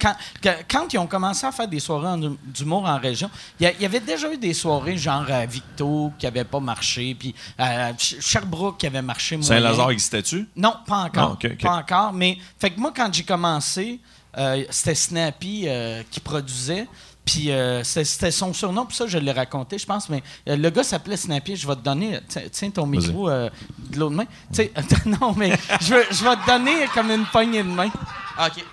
Quand, 0.00 0.14
que- 0.42 0.62
quand 0.70 0.92
ils 0.92 0.98
ont 0.98 1.06
commencé 1.06 1.46
à 1.46 1.52
faire 1.52 1.68
des 1.68 1.80
soirées 1.80 2.08
en 2.08 2.22
hum- 2.22 2.36
d'humour 2.44 2.84
en 2.84 2.98
région, 2.98 3.30
il 3.60 3.72
y, 3.80 3.84
avait 3.84 4.00
déjà 4.00 4.32
eu 4.32 4.36
des 4.38 4.54
soirées 4.54 4.96
genre 4.96 5.24
à 5.30 5.46
Victo 5.46 6.12
qui 6.18 6.26
n'avaient 6.26 6.44
pas 6.44 6.60
marché, 6.60 7.14
puis 7.18 7.34
à 7.58 7.92
Sherbrooke 7.98 8.78
qui 8.78 8.86
avait 8.86 9.02
marché. 9.02 9.40
Saint-Lazare 9.40 9.90
existait-tu? 9.90 10.48
Non, 10.56 10.74
pas 10.86 10.98
encore. 11.04 11.36
Ah, 11.42 11.46
ok. 11.46 11.58
Pas 11.62 11.76
encore. 11.76 12.12
Mais 12.12 12.38
fait 12.58 12.70
que 12.70 12.80
moi, 12.80 12.92
quand 12.94 13.12
j'ai 13.12 13.24
commencé, 13.24 14.00
euh, 14.38 14.64
c'était 14.70 14.94
Snappy 14.94 15.64
euh, 15.66 16.02
qui 16.10 16.20
produisait. 16.20 16.86
Puis 17.24 17.50
euh, 17.50 17.82
c'était 17.82 18.30
son 18.30 18.52
surnom, 18.52 18.86
puis 18.86 18.96
ça, 18.96 19.08
je 19.08 19.18
l'ai 19.18 19.32
raconté, 19.32 19.78
je 19.78 19.84
pense. 19.86 20.08
Mais 20.08 20.22
euh, 20.48 20.56
le 20.56 20.70
gars 20.70 20.84
s'appelait 20.84 21.16
Snappy. 21.16 21.56
Je 21.56 21.66
vais 21.66 21.74
te 21.74 21.80
donner. 21.80 22.20
Tiens, 22.28 22.42
tiens 22.52 22.70
ton 22.70 22.86
micro 22.86 23.28
euh, 23.28 23.50
de 23.90 23.98
l'autre 23.98 24.14
main. 24.14 24.26
Non, 25.06 25.34
mais 25.36 25.50
je, 25.80 25.94
vais- 25.94 26.06
je 26.12 26.22
vais 26.22 26.36
te 26.36 26.46
donner 26.46 26.86
comme 26.94 27.10
une 27.10 27.24
poignée 27.26 27.64
de 27.64 27.68
main. 27.68 27.88
OK. 28.38 28.64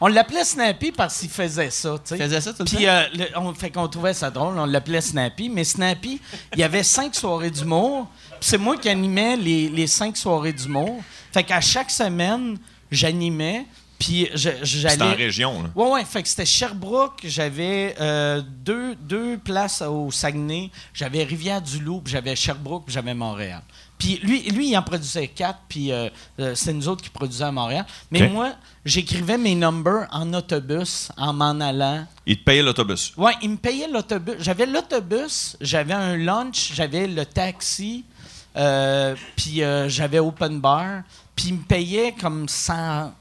On 0.00 0.06
l'appelait 0.08 0.44
Snappy 0.44 0.92
parce 0.92 1.18
qu'il 1.20 1.28
faisait 1.30 1.70
ça. 1.70 1.90
tu 2.04 2.10
sais. 2.10 2.16
Il 2.16 2.22
faisait 2.22 2.40
ça 2.40 2.52
tout 2.52 2.62
le 2.62 2.64
Puis 2.64 2.84
temps? 2.84 2.90
euh, 2.90 3.02
le- 3.14 3.38
on, 3.38 3.54
fait 3.54 3.70
qu'on 3.70 3.88
trouvait 3.88 4.14
ça 4.14 4.30
drôle, 4.30 4.58
on 4.58 4.66
l'appelait 4.66 5.00
Snappy. 5.00 5.48
Mais 5.48 5.64
Snappy, 5.64 6.20
il 6.54 6.58
y 6.58 6.62
avait 6.62 6.82
cinq 6.82 7.14
soirées 7.14 7.50
d'humour. 7.50 8.08
Puis 8.30 8.38
c'est 8.50 8.58
moi 8.58 8.76
qui 8.76 8.88
animais 8.88 9.36
les, 9.36 9.68
les 9.68 9.86
cinq 9.86 10.16
soirées 10.16 10.52
d'humour. 10.52 11.02
Fait 11.32 11.44
qu'à 11.44 11.60
chaque 11.60 11.90
semaine, 11.90 12.58
j'animais. 12.90 13.66
Puis 13.98 14.28
je- 14.34 14.50
C'était 14.50 14.60
en 14.60 14.64
j'allais. 14.64 15.12
région, 15.14 15.62
là. 15.62 15.70
Ouais, 15.76 15.90
ouais. 15.92 16.04
Fait 16.04 16.22
que 16.22 16.28
c'était 16.28 16.44
Sherbrooke. 16.44 17.20
J'avais 17.24 17.94
euh, 18.00 18.42
deux, 18.64 18.96
deux 18.96 19.38
places 19.38 19.82
au 19.82 20.10
Saguenay. 20.10 20.70
J'avais 20.92 21.22
Rivière-du-Loup, 21.22 22.00
puis 22.02 22.12
j'avais 22.12 22.34
Sherbrooke, 22.34 22.84
puis 22.86 22.94
j'avais 22.94 23.14
Montréal. 23.14 23.62
Puis 23.98 24.20
lui, 24.22 24.42
lui, 24.50 24.70
il 24.70 24.76
en 24.76 24.82
produisait 24.82 25.28
quatre, 25.28 25.60
puis 25.68 25.92
euh, 25.92 26.08
euh, 26.40 26.54
c'est 26.54 26.72
nous 26.72 26.88
autres 26.88 27.02
qui 27.02 27.10
produisaient 27.10 27.44
à 27.44 27.52
Montréal. 27.52 27.86
Mais 28.10 28.28
moi, 28.28 28.54
j'écrivais 28.84 29.38
mes 29.38 29.54
numbers 29.54 30.06
en 30.10 30.32
autobus 30.34 31.10
en 31.16 31.32
m'en 31.32 31.60
allant. 31.60 32.06
Il 32.26 32.38
te 32.38 32.44
payait 32.44 32.62
l'autobus. 32.62 33.12
Ouais, 33.16 33.32
il 33.42 33.50
me 33.50 33.56
payait 33.56 33.88
l'autobus. 33.88 34.36
J'avais 34.40 34.66
l'autobus, 34.66 35.56
j'avais 35.60 35.94
un 35.94 36.16
lunch, 36.16 36.72
j'avais 36.74 37.06
le 37.06 37.24
taxi, 37.24 38.04
euh, 38.56 39.14
puis 39.36 39.62
euh, 39.62 39.88
j'avais 39.88 40.18
open 40.18 40.60
bar. 40.60 41.02
Puis 41.36 41.46
il 41.48 41.54
me 41.54 41.62
payait 41.62 42.14
comme 42.20 42.48
100, 42.48 43.12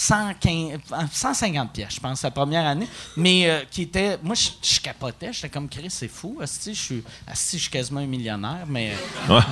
115, 0.00 0.78
150 1.12 1.72
pièces, 1.72 1.94
je 1.96 2.00
pense, 2.00 2.22
la 2.22 2.30
première 2.30 2.64
année. 2.66 2.88
Mais 3.16 3.50
euh, 3.50 3.60
qui 3.70 3.82
était... 3.82 4.16
Moi, 4.22 4.34
je, 4.34 4.48
je 4.62 4.80
capotais. 4.80 5.30
J'étais 5.30 5.50
comme, 5.50 5.68
Chris, 5.68 5.90
c'est 5.90 6.08
fou. 6.08 6.38
Asti, 6.40 6.74
je 6.74 6.80
suis 6.80 7.04
asti, 7.26 7.58
je 7.58 7.64
suis 7.64 7.70
quasiment 7.70 8.00
un 8.00 8.06
millionnaire, 8.06 8.64
mais... 8.66 8.94
euh, 9.28 9.40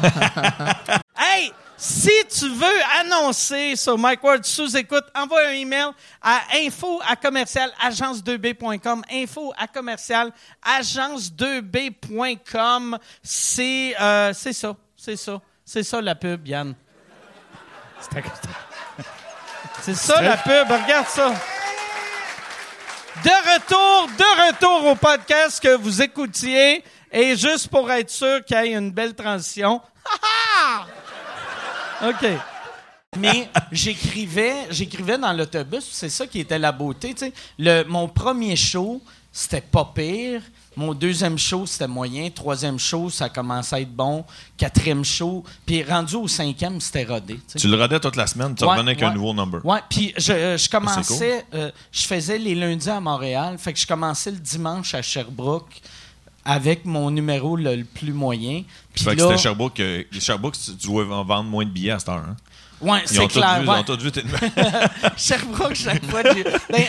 Hey, 1.21 1.53
si 1.77 2.11
tu 2.31 2.49
veux 2.49 2.81
annoncer 3.01 3.77
sur 3.77 3.99
Mike 3.99 4.25
Ward 4.25 4.43
sous 4.45 4.75
écoute, 4.75 5.05
envoie 5.15 5.49
un 5.49 5.53
email 5.53 5.91
à 6.23 6.41
info 6.55 6.99
à 7.07 7.15
commercial 7.15 7.71
agence2b.com. 7.85 9.03
Info 9.13 9.53
à 9.59 9.67
commercial 9.67 10.33
agence2b.com. 10.65 12.97
C'est 13.23 13.95
euh, 14.01 14.33
c'est 14.33 14.55
ça, 14.55 14.75
c'est 14.97 15.17
ça, 15.17 15.43
c'est 15.65 15.83
ça 15.83 16.01
la 16.01 16.15
pub, 16.15 16.47
Yann. 16.47 16.75
C'est 19.83 19.95
ça 19.95 20.21
la 20.21 20.37
pub, 20.37 20.71
regarde 20.71 21.07
ça. 21.09 21.33
De 23.25 23.31
retour, 23.31 24.09
de 24.17 24.47
retour 24.47 24.87
au 24.93 24.95
podcast 24.95 25.61
que 25.63 25.77
vous 25.77 26.03
écoutiez. 26.03 26.85
Et 27.11 27.37
juste 27.37 27.69
pour 27.69 27.91
être 27.91 28.11
sûr 28.11 28.45
qu'il 28.45 28.57
y 28.57 28.61
ait 28.61 28.73
une 28.75 28.91
belle 28.91 29.15
transition. 29.15 29.81
OK. 32.03 32.27
Mais 33.17 33.49
j'écrivais, 33.73 34.67
j'écrivais 34.71 35.17
dans 35.17 35.33
l'autobus, 35.33 35.89
c'est 35.91 36.11
ça 36.11 36.27
qui 36.27 36.41
était 36.41 36.59
la 36.59 36.73
beauté. 36.73 37.15
tu 37.15 37.27
sais. 37.27 37.33
Le, 37.59 37.83
mon 37.85 38.07
premier 38.09 38.55
show, 38.55 39.01
c'était 39.33 39.63
pas 39.63 39.91
pire. 39.95 40.43
Mon 40.79 40.95
deuxième 40.95 41.37
show, 41.37 41.67
c'était 41.67 41.89
moyen. 41.89 42.31
Troisième 42.31 42.79
show, 42.79 43.11
ça 43.11 43.29
commençait 43.29 43.75
à 43.77 43.81
être 43.81 43.93
bon. 43.93 44.25
Quatrième 44.57 45.05
show, 45.05 45.43
puis 45.67 45.83
rendu 45.83 46.15
au 46.15 46.29
cinquième, 46.29 46.81
c'était 46.81 47.03
rodé. 47.05 47.41
tu 47.57 47.67
le 47.67 47.77
rodais 47.77 47.99
toute 47.99 48.15
la 48.15 48.29
semaine, 48.29 48.55
tu 48.55 48.63
Ouais, 48.63 48.71
revenais 48.71 48.93
avec 48.93 49.03
un 49.03 49.13
nouveau 49.13 49.35
number. 49.35 49.61
Ouais, 49.67 49.81
puis 49.91 50.15
je, 50.17 50.33
euh, 50.33 50.57
je 50.57 50.69
commençais, 50.71 51.45
euh, 51.53 51.73
je 51.91 52.03
faisais 52.07 52.39
les 52.39 52.55
lundis 52.55 52.89
à 52.91 53.01
Montréal, 53.01 53.59
fait 53.59 53.73
que 53.73 53.79
je 53.81 53.87
commençais 53.89 54.31
le 54.31 54.39
dimanche 54.39 54.95
à 54.95 55.03
Sherbrooke 55.03 55.81
avec 56.45 56.85
mon 56.85 57.11
numéro 57.11 57.57
le, 57.57 57.75
le 57.77 57.85
plus 57.85 58.13
moyen. 58.13 58.63
Puis 58.95 59.05
Fait 59.05 59.17
que 59.17 59.21
c'était 59.23 59.37
Sherbrooke. 59.37 59.81
euh, 59.81 60.05
Sherbrooke, 60.19 60.57
tu 60.57 60.77
tu 60.77 60.87
dois 60.87 61.05
en 61.13 61.25
vendre 61.25 61.51
moins 61.51 61.65
de 61.65 61.71
billets 61.71 61.91
à 61.91 61.99
cette 61.99 62.09
heure. 62.09 62.25
Hein? 62.27 62.37
Ouais, 62.81 63.01
Ils 63.03 63.09
c'est 63.09 63.27
clair. 63.29 63.59
vu, 63.61 63.65
ils 63.65 63.69
ouais. 63.71 63.79
ont 63.79 63.83
tous 63.83 63.97
vu 63.99 64.11
Sherbrooke, 65.17 65.75
chaque 65.75 66.05
fois. 66.07 66.23
Ben, 66.23 66.85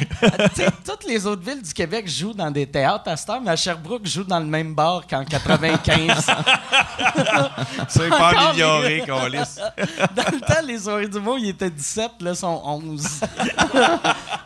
toutes 0.86 1.06
les 1.08 1.26
autres 1.26 1.42
villes 1.44 1.62
du 1.62 1.74
Québec 1.74 2.08
jouent 2.08 2.34
dans 2.34 2.52
des 2.52 2.66
théâtres 2.68 3.08
à 3.10 3.18
cette 3.18 3.30
heure, 3.30 3.42
mais 3.42 3.52
à 3.52 3.56
Sherbrooke, 3.56 4.06
joue 4.06 4.24
dans 4.24 4.40
le 4.40 4.46
même 4.46 4.74
bar 4.76 5.06
qu'en 5.08 5.24
95. 5.26 6.28
C'est 7.88 8.10
pas 8.10 8.30
amélioré, 8.30 9.04
Calis. 9.06 9.38
Dans 10.16 10.32
le 10.32 10.40
temps, 10.42 10.62
les 10.66 10.80
soirées 10.80 11.08
du 11.08 11.20
mot, 11.20 11.38
ils 11.38 11.50
étaient 11.50 11.70
17, 11.70 12.12
là, 12.22 12.36
sont 12.36 12.62
11. 12.66 13.06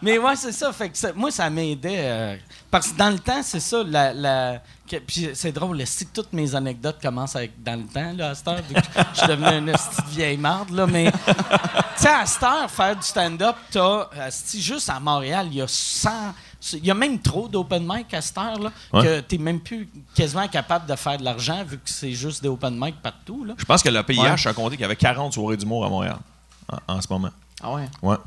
Mais 0.01 0.17
ouais, 0.17 0.35
c'est 0.35 0.51
ça. 0.51 0.71
Fait 0.71 0.89
que 0.89 0.97
ça- 0.97 1.13
moi, 1.13 1.31
ça 1.31 1.49
m'aidait. 1.49 1.97
euh, 2.03 2.35
parce 2.69 2.89
que 2.89 2.97
dans 2.97 3.09
le 3.09 3.19
temps, 3.19 3.41
c'est 3.43 3.59
ça, 3.59 3.83
la. 3.85 4.13
la- 4.13 4.61
puis 4.99 5.29
c'est 5.33 5.51
drôle, 5.51 5.85
si 5.85 6.05
toutes 6.07 6.33
mes 6.33 6.53
anecdotes 6.55 6.97
commencent 7.01 7.35
avec 7.35 7.61
dans 7.63 7.79
le 7.79 7.85
temps, 7.87 8.13
là, 8.15 8.29
à 8.31 8.35
cette 8.35 8.47
heure, 8.47 8.59
je 9.13 9.17
suis 9.19 9.27
devenu 9.27 9.57
une 9.57 9.71
petite 9.71 10.05
vieille 10.09 10.37
marde, 10.37 10.69
là, 10.71 10.85
mais 10.87 11.11
sais, 11.95 12.09
à 12.09 12.25
cette 12.25 12.43
heure, 12.43 12.69
faire 12.69 12.95
du 12.95 13.01
stand-up, 13.03 13.55
t'as, 13.71 14.07
juste 14.55 14.89
à 14.89 14.99
Montréal, 14.99 15.47
il 15.51 15.57
y 15.57 15.61
a 15.61 15.67
100, 15.67 16.09
il 16.73 16.85
y 16.85 16.91
a 16.91 16.93
même 16.93 17.19
trop 17.19 17.47
d'open 17.47 17.83
mic 17.87 18.13
à 18.13 18.21
cette 18.21 18.37
heure, 18.37 18.59
là, 18.59 18.71
Ouais. 18.91 19.03
que 19.03 19.19
t'es 19.21 19.37
même 19.37 19.59
plus 19.59 19.87
quasiment 20.15 20.47
capable 20.47 20.85
de 20.87 20.95
faire 20.95 21.17
de 21.17 21.23
l'argent 21.23 21.63
vu 21.63 21.77
que 21.77 21.89
c'est 21.89 22.11
juste 22.13 22.41
des 22.43 22.49
open 22.49 22.73
mic 22.79 23.01
partout, 23.01 23.43
là. 23.45 23.53
Je 23.57 23.65
pense 23.65 23.81
que 23.83 23.89
le 23.89 24.03
PIH 24.03 24.21
Ouais. 24.21 24.47
a 24.47 24.53
compté 24.53 24.75
qu'il 24.75 24.81
y 24.81 24.85
avait 24.85 24.95
40 24.95 25.33
soirées 25.33 25.57
d'humour 25.57 25.85
à 25.85 25.89
Montréal 25.89 26.17
en, 26.87 26.95
en 26.95 27.01
ce 27.01 27.07
moment. 27.09 27.29
Ah 27.61 27.71
ouais, 27.73 27.87
Ouais. 28.01 28.17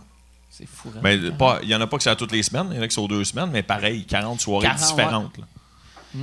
c'est 0.50 0.66
fou. 0.66 0.90
hein. 0.96 1.58
Il 1.62 1.68
y 1.68 1.74
en 1.74 1.80
a 1.80 1.86
pas 1.86 1.96
que 1.96 2.02
c'est 2.02 2.10
à 2.10 2.16
toutes 2.16 2.32
les 2.32 2.42
semaines, 2.42 2.68
il 2.70 2.76
y 2.76 2.78
en 2.78 2.82
a 2.82 2.88
qui 2.88 2.94
c'est 2.94 3.00
aux 3.00 3.08
deux 3.08 3.24
semaines, 3.24 3.50
mais 3.50 3.62
pareil, 3.62 4.04
40 4.06 4.40
soirées 4.40 4.66
40, 4.66 4.80
différentes. 4.88 5.32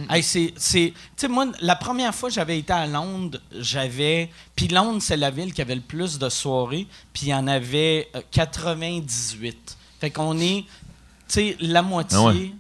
Hey, 0.10 0.24
c'est, 0.24 0.54
c'est, 0.56 0.94
tu 0.96 1.02
sais, 1.16 1.28
moi, 1.28 1.46
la 1.62 1.76
première 1.76 2.14
fois 2.16 2.30
que 2.30 2.36
j'avais 2.36 2.58
été 2.60 2.72
à 2.74 2.88
Londres, 2.88 3.40
j'avais. 3.60 4.30
Puis 4.56 4.68
Londres, 4.68 5.02
c'est 5.02 5.18
la 5.18 5.32
ville 5.32 5.54
qui 5.54 5.62
avait 5.62 5.76
le 5.76 5.82
plus 5.82 6.18
de 6.20 6.30
soirées, 6.30 6.88
puis 7.14 7.24
il 7.24 7.30
y 7.30 7.34
en 7.34 7.48
avait 7.48 8.10
euh, 8.16 8.22
98. 8.32 9.78
Fait 10.00 10.10
qu'on 10.12 10.38
est, 10.40 10.64
tu 10.64 10.68
sais, 11.28 11.58
la 11.60 11.82
moitié 11.82 12.18
Ah 12.20 12.26
ouais. 12.26 12.52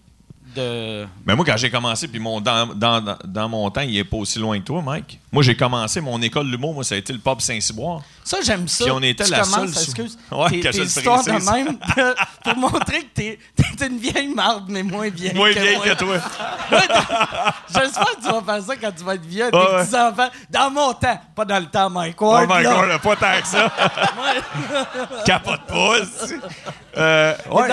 de. 0.56 1.06
Mais 1.26 1.36
moi, 1.36 1.46
quand 1.46 1.58
j'ai 1.58 1.69
commencé, 1.69 2.08
puis 2.08 2.19
mon, 2.19 2.39
dans, 2.41 2.67
dans, 2.76 3.17
dans- 3.26 3.50
mon 3.50 3.69
temps, 3.69 3.82
il 3.82 3.98
est 3.98 4.04
pas 4.04 4.17
aussi 4.17 4.39
loin 4.39 4.60
que 4.60 4.65
toi, 4.65 4.82
Mike. 4.82 5.19
Moi, 5.32 5.43
j'ai 5.43 5.56
commencé 5.56 6.00
mon 6.02 6.22
école 6.22 6.48
l'humour, 6.48 6.74
moi, 6.74 6.84
ça 6.84 6.96
a 6.96 6.98
été 6.98 7.12
le 7.13 7.19
pub 7.19 7.41
Saint-Cyboire. 7.41 8.02
Ça, 8.23 8.38
j'aime 8.43 8.67
ça. 8.67 8.86
Puis 8.86 8.91
on 8.91 9.01
était 9.01 9.25
Tu 9.25 9.31
la 9.31 9.43
seule- 9.43 9.67
excuse, 9.67 10.17
Ouais, 10.31 10.49
tes, 10.49 10.62
tes 10.71 10.81
histoires 10.83 11.23
de 11.23 11.31
même, 11.31 11.67
de- 11.73 12.15
pour 12.43 12.55
montrer 12.57 13.01
que 13.01 13.13
t'es, 13.13 13.39
t'es 13.77 13.88
une 13.88 13.97
vieille 13.97 14.33
marde, 14.33 14.65
mais 14.69 14.81
moins 14.83 15.09
vieille 15.09 15.33
Moins 15.36 15.53
que 15.53 15.59
vieille 15.59 15.75
moi. 15.77 15.86
que 15.89 15.93
toi. 15.95 16.17
J'espère 17.73 18.05
que 18.15 18.21
tu 18.21 18.31
vas 18.31 18.41
faire 18.41 18.63
ça 18.63 18.75
quand 18.77 18.91
tu 18.95 19.03
vas 19.03 19.15
être 19.15 19.25
vieux, 19.25 19.49
tes 19.51 19.57
Ouais, 19.57 19.83
petits-enfants. 19.86 20.29
Dans 20.49 20.69
mon 20.71 20.93
temps, 20.93 21.19
pas 21.36 21.45
dans 21.45 21.59
le 21.59 21.65
temps, 21.65 21.89
Mike 21.89 22.21
Oh 22.21 22.31
Ward. 22.31 22.49
là. 22.49 22.63
god, 22.63 23.01
pas 23.01 23.15
tant 23.15 23.41
que 23.41 23.47
ça. 23.47 23.71
Capote 25.25 25.62
pas. 25.67 25.95
c'est- 26.05 26.39
Euh, 26.95 27.33
ouais, 27.51 27.67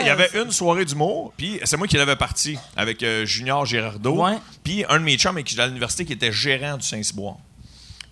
il 0.00 0.06
y 0.06 0.10
avait 0.10 0.30
une 0.34 0.50
soirée 0.50 0.84
d'humour, 0.84 1.32
puis 1.36 1.60
c'est 1.64 1.76
moi 1.76 1.86
qui 1.86 1.96
l'avais 1.96 2.16
parti 2.16 2.58
avec 2.76 3.02
euh, 3.02 3.24
Junior 3.24 3.64
Girardeau, 3.64 4.24
puis 4.64 4.84
un 4.88 4.98
de 4.98 5.04
mes 5.04 5.16
chums 5.16 5.36
avec 5.36 5.46
qui 5.46 5.60
à 5.60 5.66
l'université 5.66 6.04
qui 6.04 6.12
était 6.12 6.32
gérant 6.32 6.76
du 6.76 6.84
Saint-Cyboire. 6.86 7.36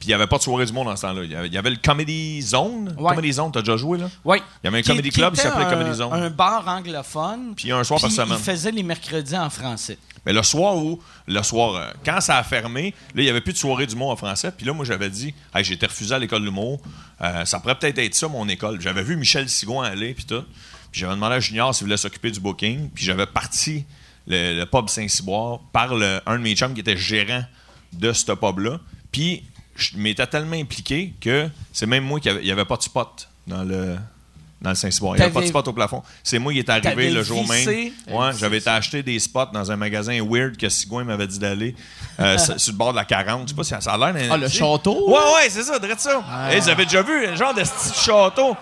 Puis 0.04 0.10
il 0.10 0.16
n'y 0.16 0.20
avait 0.20 0.26
pas 0.26 0.36
de 0.36 0.42
soirée 0.42 0.66
d'humour 0.66 0.84
dans 0.84 0.94
ce 0.96 1.00
temps-là. 1.00 1.22
Il 1.24 1.52
y 1.54 1.56
avait, 1.56 1.70
le 1.70 1.76
Comedy 1.82 2.42
Zone. 2.42 2.94
Ouais. 2.98 3.14
Comedy 3.14 3.32
Zone, 3.32 3.50
t'as 3.50 3.60
déjà 3.62 3.78
joué, 3.78 3.96
là? 3.96 4.10
Oui. 4.22 4.36
Il 4.62 4.66
y 4.66 4.68
avait 4.68 4.80
un 4.80 4.82
comedy 4.82 5.08
club 5.08 5.34
qui 5.34 5.40
s'appelait 5.40 5.64
Comedy 5.64 5.94
Zone. 5.96 6.12
Un 6.12 6.28
bar 6.28 6.68
anglophone. 6.68 7.54
Puis 7.56 7.72
un 7.72 7.82
soir 7.84 7.98
par 7.98 8.10
semaine. 8.10 8.36
Il 8.38 8.44
faisait 8.44 8.70
les 8.70 8.82
mercredis 8.82 9.34
en 9.34 9.48
français. 9.48 9.96
Mais 10.26 10.34
le 10.34 10.42
soir 10.42 10.76
où, 10.76 11.00
le 11.26 11.42
soir, 11.42 11.74
euh, 11.74 11.90
quand 12.04 12.20
ça 12.20 12.36
a 12.36 12.42
fermé, 12.42 12.92
là, 13.14 13.22
il 13.22 13.24
n'y 13.24 13.30
avait 13.30 13.40
plus 13.40 13.54
de 13.54 13.58
soirée 13.58 13.86
d'humour 13.86 14.10
en 14.10 14.16
français. 14.16 14.52
Puis 14.54 14.66
là, 14.66 14.74
moi, 14.74 14.84
j'avais 14.84 15.08
dit, 15.08 15.32
hey, 15.54 15.64
j'ai 15.64 15.72
été 15.72 15.86
refusé 15.86 16.14
à 16.14 16.18
l'école 16.18 16.40
de 16.40 16.44
l'humour. 16.44 16.80
Euh, 17.22 17.46
ça 17.46 17.58
pourrait 17.58 17.78
peut-être 17.78 17.98
être 17.98 18.14
ça, 18.14 18.28
mon 18.28 18.46
école. 18.46 18.82
J'avais 18.82 19.02
vu 19.02 19.16
Michel 19.16 19.48
Sigon 19.48 19.80
aller, 19.80 20.12
puis 20.12 20.24
tout. 20.26 20.42
Puis 20.92 21.00
j'avais 21.00 21.14
demandé 21.14 21.36
à 21.36 21.40
Junior 21.40 21.74
s'il 21.74 21.86
voulait 21.86 21.96
s'occuper 21.96 22.30
du 22.30 22.40
booking. 22.40 22.90
Puis 22.90 23.04
j'avais 23.06 23.24
parti 23.26 23.86
le, 24.26 24.58
le 24.58 24.66
pub 24.66 24.88
Saint-Cyboire 24.90 25.60
par 25.72 25.94
le- 25.94 26.20
un 26.26 26.36
de 26.36 26.42
mes 26.42 26.54
chums 26.54 26.74
qui 26.74 26.80
était 26.80 26.96
gérant 26.98 27.42
de 27.94 28.12
ce 28.12 28.32
pub-là. 28.32 28.80
Puis 29.10 29.44
je 29.76 29.96
m'étais 29.96 30.26
tellement 30.26 30.56
impliqué 30.56 31.14
que 31.20 31.48
c'est 31.72 31.86
même 31.86 32.04
moi 32.04 32.20
qui 32.20 32.28
avait, 32.28 32.40
il 32.40 32.44
n'y 32.46 32.52
avait 32.52 32.64
pas 32.64 32.76
de 32.76 32.82
spot 32.82 33.28
dans 33.46 33.62
le. 33.64 33.96
Dans 34.62 34.70
le 34.70 34.76
Saint-Cyboire. 34.76 35.16
Il 35.16 35.18
n'y 35.18 35.24
avait 35.24 35.32
pas 35.34 35.42
de 35.42 35.46
spot 35.46 35.68
au 35.68 35.72
plafond. 35.74 36.02
C'est 36.22 36.38
moi 36.38 36.50
qui 36.50 36.60
est 36.60 36.70
arrivé 36.70 37.10
le 37.10 37.22
jour 37.22 37.42
vissé- 37.44 37.92
même. 38.06 38.16
Ouais, 38.16 38.30
j'avais 38.38 38.56
été 38.58 38.70
acheter 38.70 39.02
des 39.02 39.18
spots 39.18 39.50
dans 39.52 39.70
un 39.70 39.76
magasin 39.76 40.18
weird 40.26 40.56
que 40.56 40.70
Sigouin 40.70 41.04
m'avait 41.04 41.26
dit 41.26 41.38
d'aller 41.38 41.74
euh, 42.18 42.38
sur 42.56 42.72
le 42.72 42.78
bord 42.78 42.92
de 42.92 42.96
la 42.96 43.04
40. 43.04 43.42
Je 43.42 43.48
sais 43.48 43.54
pas 43.56 43.64
si 43.64 43.74
ça 43.84 43.92
a 43.92 43.98
l'air 43.98 44.14
d'un. 44.14 44.30
Ah, 44.30 44.38
le 44.38 44.48
château? 44.48 45.10
Ouais, 45.10 45.18
ouais, 45.18 45.50
c'est 45.50 45.64
ça, 45.64 45.78
dirais 45.78 45.96
ça. 45.98 46.22
Hey, 46.50 46.60
vous 46.60 46.68
avez 46.70 46.84
déjà 46.86 47.02
vu 47.02 47.26
un 47.26 47.34
genre 47.36 47.52
de 47.52 47.62
style 47.62 47.92
château? 47.94 48.56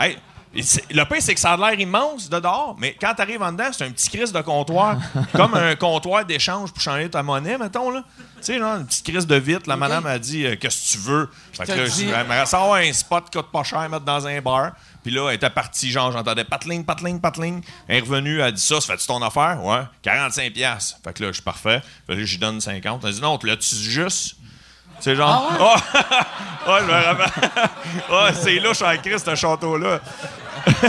Hey, 0.00 0.18
le 0.54 1.04
pire, 1.04 1.16
c'est 1.20 1.34
que 1.34 1.40
ça 1.40 1.52
a 1.52 1.56
l'air 1.56 1.78
immense 1.80 2.28
de 2.28 2.38
dehors, 2.38 2.76
mais 2.78 2.96
quand 3.00 3.12
t'arrives 3.14 3.42
en 3.42 3.50
dedans, 3.52 3.70
c'est 3.72 3.84
un 3.84 3.90
petit 3.90 4.08
crise 4.08 4.32
de 4.32 4.40
comptoir, 4.40 4.96
comme 5.32 5.54
un 5.54 5.74
comptoir 5.74 6.24
d'échange 6.24 6.70
pour 6.72 6.80
changer 6.80 7.10
ta 7.10 7.22
monnaie, 7.22 7.58
mettons, 7.58 7.90
là. 7.90 8.04
Tu 8.36 8.52
sais, 8.52 8.58
genre, 8.58 8.76
une 8.76 8.86
petite 8.86 9.06
crise 9.06 9.26
de 9.26 9.36
vitre. 9.36 9.62
La 9.68 9.76
madame 9.76 10.04
a 10.06 10.18
dit 10.18 10.44
euh, 10.44 10.54
Qu'est-ce 10.60 10.92
que 10.92 10.98
tu 10.98 10.98
veux 10.98 11.30
Fait 11.54 11.64
que 11.64 11.72
là, 11.72 11.88
dit- 11.88 12.10
ça 12.46 12.58
va 12.58 12.74
un 12.76 12.92
spot 12.92 13.24
qui 13.30 13.38
coûte 13.38 13.50
pas 13.50 13.62
cher 13.64 13.78
à 13.78 13.88
mettre 13.88 14.04
dans 14.04 14.26
un 14.26 14.40
bar. 14.42 14.72
Puis 15.02 15.12
là, 15.12 15.28
elle 15.30 15.36
était 15.36 15.48
partie, 15.50 15.90
genre, 15.90 16.12
j'entendais 16.12 16.44
patling, 16.44 16.84
patling, 16.84 17.20
patling. 17.20 17.62
Elle 17.88 17.96
est 17.96 18.00
revenue, 18.00 18.36
elle 18.40 18.44
a 18.44 18.52
dit 18.52 18.60
ça, 18.60 18.80
ça 18.82 18.92
fait-tu 18.92 19.06
ton 19.06 19.22
affaire 19.22 19.64
Ouais, 19.64 19.80
45$. 20.04 20.50
piastres. 20.52 20.98
Fait 21.02 21.12
que 21.14 21.22
là, 21.22 21.28
je 21.30 21.34
suis 21.34 21.42
parfait. 21.42 21.80
Fait 22.06 22.14
que 22.14 22.20
là, 22.20 22.24
j'y 22.26 22.36
donne 22.38 22.60
50. 22.60 23.02
Elle 23.04 23.12
dit 23.14 23.20
Non, 23.22 23.38
tu 23.38 23.46
l'as-tu 23.46 23.74
juste 23.76 24.36
c'est 25.00 25.14
genre. 25.16 25.50
Oh! 25.60 25.74
Ouais, 26.66 26.78
je 26.80 26.86
me 26.86 26.92
rappelle. 26.92 27.50
Ouais, 28.10 28.32
c'est 28.32 28.54
louche 28.54 28.80
en 28.80 28.96
Christ, 28.96 29.26
ce 29.26 29.34
château-là. 29.34 30.00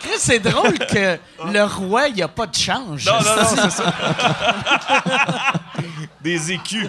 Chris, 0.00 0.16
c'est 0.16 0.38
drôle 0.38 0.78
que 0.78 1.18
le 1.52 1.62
roi, 1.64 2.08
il 2.08 2.14
n'y 2.14 2.22
a 2.22 2.28
pas 2.28 2.46
de 2.46 2.54
change. 2.54 3.04
Non, 3.04 3.20
non, 3.20 3.36
non, 3.36 3.48
c'est 3.54 3.70
ça. 3.70 3.92
Des 6.22 6.52
écus. 6.52 6.88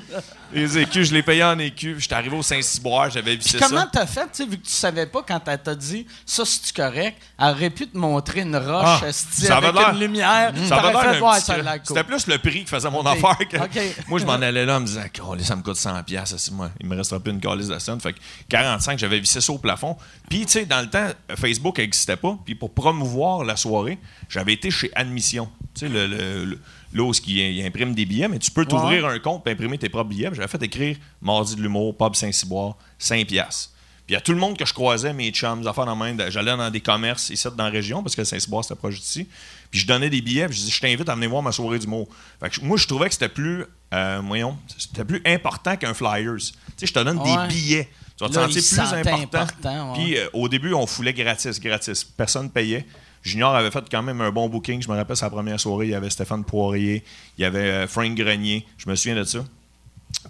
Des 0.53 0.77
écus, 0.79 1.07
je 1.07 1.13
l'ai 1.13 1.23
payé 1.23 1.41
en 1.43 1.57
écus. 1.57 1.99
J'étais 1.99 2.15
arrivé 2.15 2.35
au 2.35 2.41
Saint-Cyboire, 2.43 3.09
j'avais 3.09 3.37
Puis 3.37 3.45
vissé 3.45 3.57
comment 3.57 3.81
ça. 3.81 3.89
t'as 3.91 4.05
fait, 4.05 4.23
tu 4.23 4.27
sais, 4.33 4.45
vu 4.45 4.57
que 4.57 4.65
tu 4.65 4.71
savais 4.73 5.05
pas 5.05 5.23
quand 5.25 5.39
elle 5.47 5.61
t'a 5.61 5.73
dit 5.73 6.05
ça, 6.25 6.43
c'est 6.45 6.75
correct, 6.75 7.17
elle 7.39 7.51
aurait 7.51 7.69
pu 7.69 7.87
te 7.87 7.97
montrer 7.97 8.41
une 8.41 8.57
roche 8.57 8.83
Ah, 8.85 9.11
ça 9.13 9.57
avait 9.57 9.67
avec 9.67 9.93
une 9.93 9.99
lumière. 10.01 10.51
Ça 10.67 10.77
avait 10.81 11.19
l'air 11.21 11.35
ça. 11.41 11.79
C'était 11.85 12.03
plus 12.03 12.27
le 12.27 12.37
prix 12.39 12.65
qui 12.65 12.69
faisait 12.69 12.89
mon 12.89 13.05
affaire 13.05 13.37
que. 13.49 13.57
Moi, 14.09 14.19
je 14.19 14.25
m'en 14.25 14.33
allais 14.33 14.65
là 14.65 14.75
en 14.77 14.81
me 14.81 14.85
disant, 14.85 15.03
oh, 15.25 15.35
ça 15.39 15.55
me 15.55 15.61
coûte 15.61 15.77
100$. 15.77 16.03
piastres, 16.03 16.37
c'est 16.37 16.51
moi. 16.51 16.69
Il 16.81 16.87
me 16.87 16.97
restera 16.97 17.19
plus 17.21 17.31
une 17.31 17.39
calice 17.39 17.67
de 17.67 17.79
scène. 17.79 18.01
Fait 18.01 18.11
que 18.13 18.19
45, 18.49 18.99
j'avais 18.99 19.19
vissé 19.19 19.39
ça 19.39 19.53
au 19.53 19.57
plafond. 19.57 19.95
Puis, 20.29 20.45
tu 20.45 20.51
sais, 20.51 20.65
dans 20.65 20.81
le 20.81 20.89
temps, 20.89 21.07
Facebook 21.37 21.77
n'existait 21.77 22.17
pas. 22.17 22.37
Puis, 22.45 22.55
pour 22.55 22.73
promouvoir 22.73 23.45
la 23.45 23.55
soirée, 23.55 23.97
j'avais 24.27 24.53
été 24.53 24.69
chez 24.71 24.91
Admission. 24.95 25.49
Tu 25.73 25.87
sais, 25.87 25.89
le, 25.89 26.07
le, 26.07 26.45
le- 26.45 26.59
là 26.93 27.03
où 27.03 27.11
il, 27.27 27.37
il 27.37 27.65
imprime 27.65 27.93
des 27.93 28.05
billets, 28.05 28.27
mais 28.27 28.39
tu 28.39 28.51
peux 28.51 28.65
t'ouvrir 28.65 29.05
un 29.05 29.19
compte 29.19 29.45
et 29.47 29.51
imprimer 29.51 29.77
tes 29.77 29.89
propres 29.89 30.09
billets. 30.09 30.29
J'avais 30.33 30.47
fait 30.47 30.61
écrire 30.63 30.97
Mardi 31.21 31.55
de 31.55 31.61
l'humour, 31.61 31.95
Pub 31.97 32.15
Saint-Cyboire, 32.15 32.75
5 32.99 33.25
piastres. 33.27 33.69
Puis, 34.05 34.13
il 34.13 34.13
y 34.13 34.17
a 34.17 34.21
tout 34.21 34.31
le 34.33 34.39
monde 34.39 34.57
que 34.57 34.65
je 34.65 34.73
croisais, 34.73 35.13
mes 35.13 35.29
chums, 35.31 35.65
affaires 35.67 35.85
dans 35.85 35.95
main, 35.95 36.15
j'allais 36.29 36.57
dans 36.57 36.69
des 36.71 36.81
commerces 36.81 37.29
ici 37.29 37.47
dans 37.55 37.63
la 37.65 37.69
région, 37.69 38.01
parce 38.03 38.15
que 38.15 38.23
Saint-Cyboire, 38.23 38.63
c'était 38.63 38.75
proche 38.75 38.99
d'ici. 38.99 39.27
Puis 39.69 39.79
je 39.79 39.87
donnais 39.87 40.09
des 40.09 40.21
billets, 40.21 40.47
puis 40.47 40.55
je 40.57 40.61
disais, 40.61 40.71
je 40.73 40.81
t'invite 40.81 41.07
à 41.07 41.15
venir 41.15 41.29
voir 41.29 41.41
ma 41.43 41.51
soirée 41.51 41.79
d'humour. 41.79 42.07
Fait 42.39 42.49
que 42.49 42.59
moi, 42.65 42.77
je 42.77 42.87
trouvais 42.87 43.07
que 43.07 43.13
c'était 43.13 43.29
plus, 43.29 43.63
euh, 43.93 44.21
voyons, 44.25 44.57
c'était 44.77 45.05
plus 45.05 45.21
important 45.25 45.77
qu'un 45.77 45.93
Flyers. 45.93 46.35
Tu 46.37 46.51
sais, 46.77 46.87
je 46.87 46.93
te 46.93 46.99
donne 46.99 47.19
Ouais. 47.19 47.47
des 47.47 47.53
billets. 47.53 47.89
Tu 48.17 48.23
vas 48.25 48.29
te 48.29 48.33
sentir 48.33 48.61
plus 48.61 48.99
important. 48.99 49.37
important, 49.39 49.93
ouais. 49.93 50.03
Puis 50.03 50.17
euh, 50.17 50.27
au 50.33 50.49
début, 50.49 50.73
on 50.73 50.85
foulait 50.85 51.13
gratis, 51.13 51.59
gratis. 51.59 52.03
Personne 52.03 52.49
payait. 52.49 52.85
Junior 53.23 53.55
avait 53.55 53.71
fait 53.71 53.83
quand 53.89 54.03
même 54.03 54.21
un 54.21 54.31
bon 54.31 54.49
booking. 54.49 54.81
Je 54.81 54.89
me 54.89 54.95
rappelle 54.95 55.17
sa 55.17 55.29
première 55.29 55.59
soirée, 55.59 55.87
il 55.87 55.91
y 55.91 55.95
avait 55.95 56.09
Stéphane 56.09 56.43
Poirier, 56.43 57.03
il 57.37 57.41
y 57.41 57.45
avait 57.45 57.59
euh, 57.59 57.87
Frank 57.87 58.13
Grenier. 58.15 58.65
Je 58.77 58.89
me 58.89 58.95
souviens 58.95 59.15
de 59.15 59.23
ça. 59.23 59.39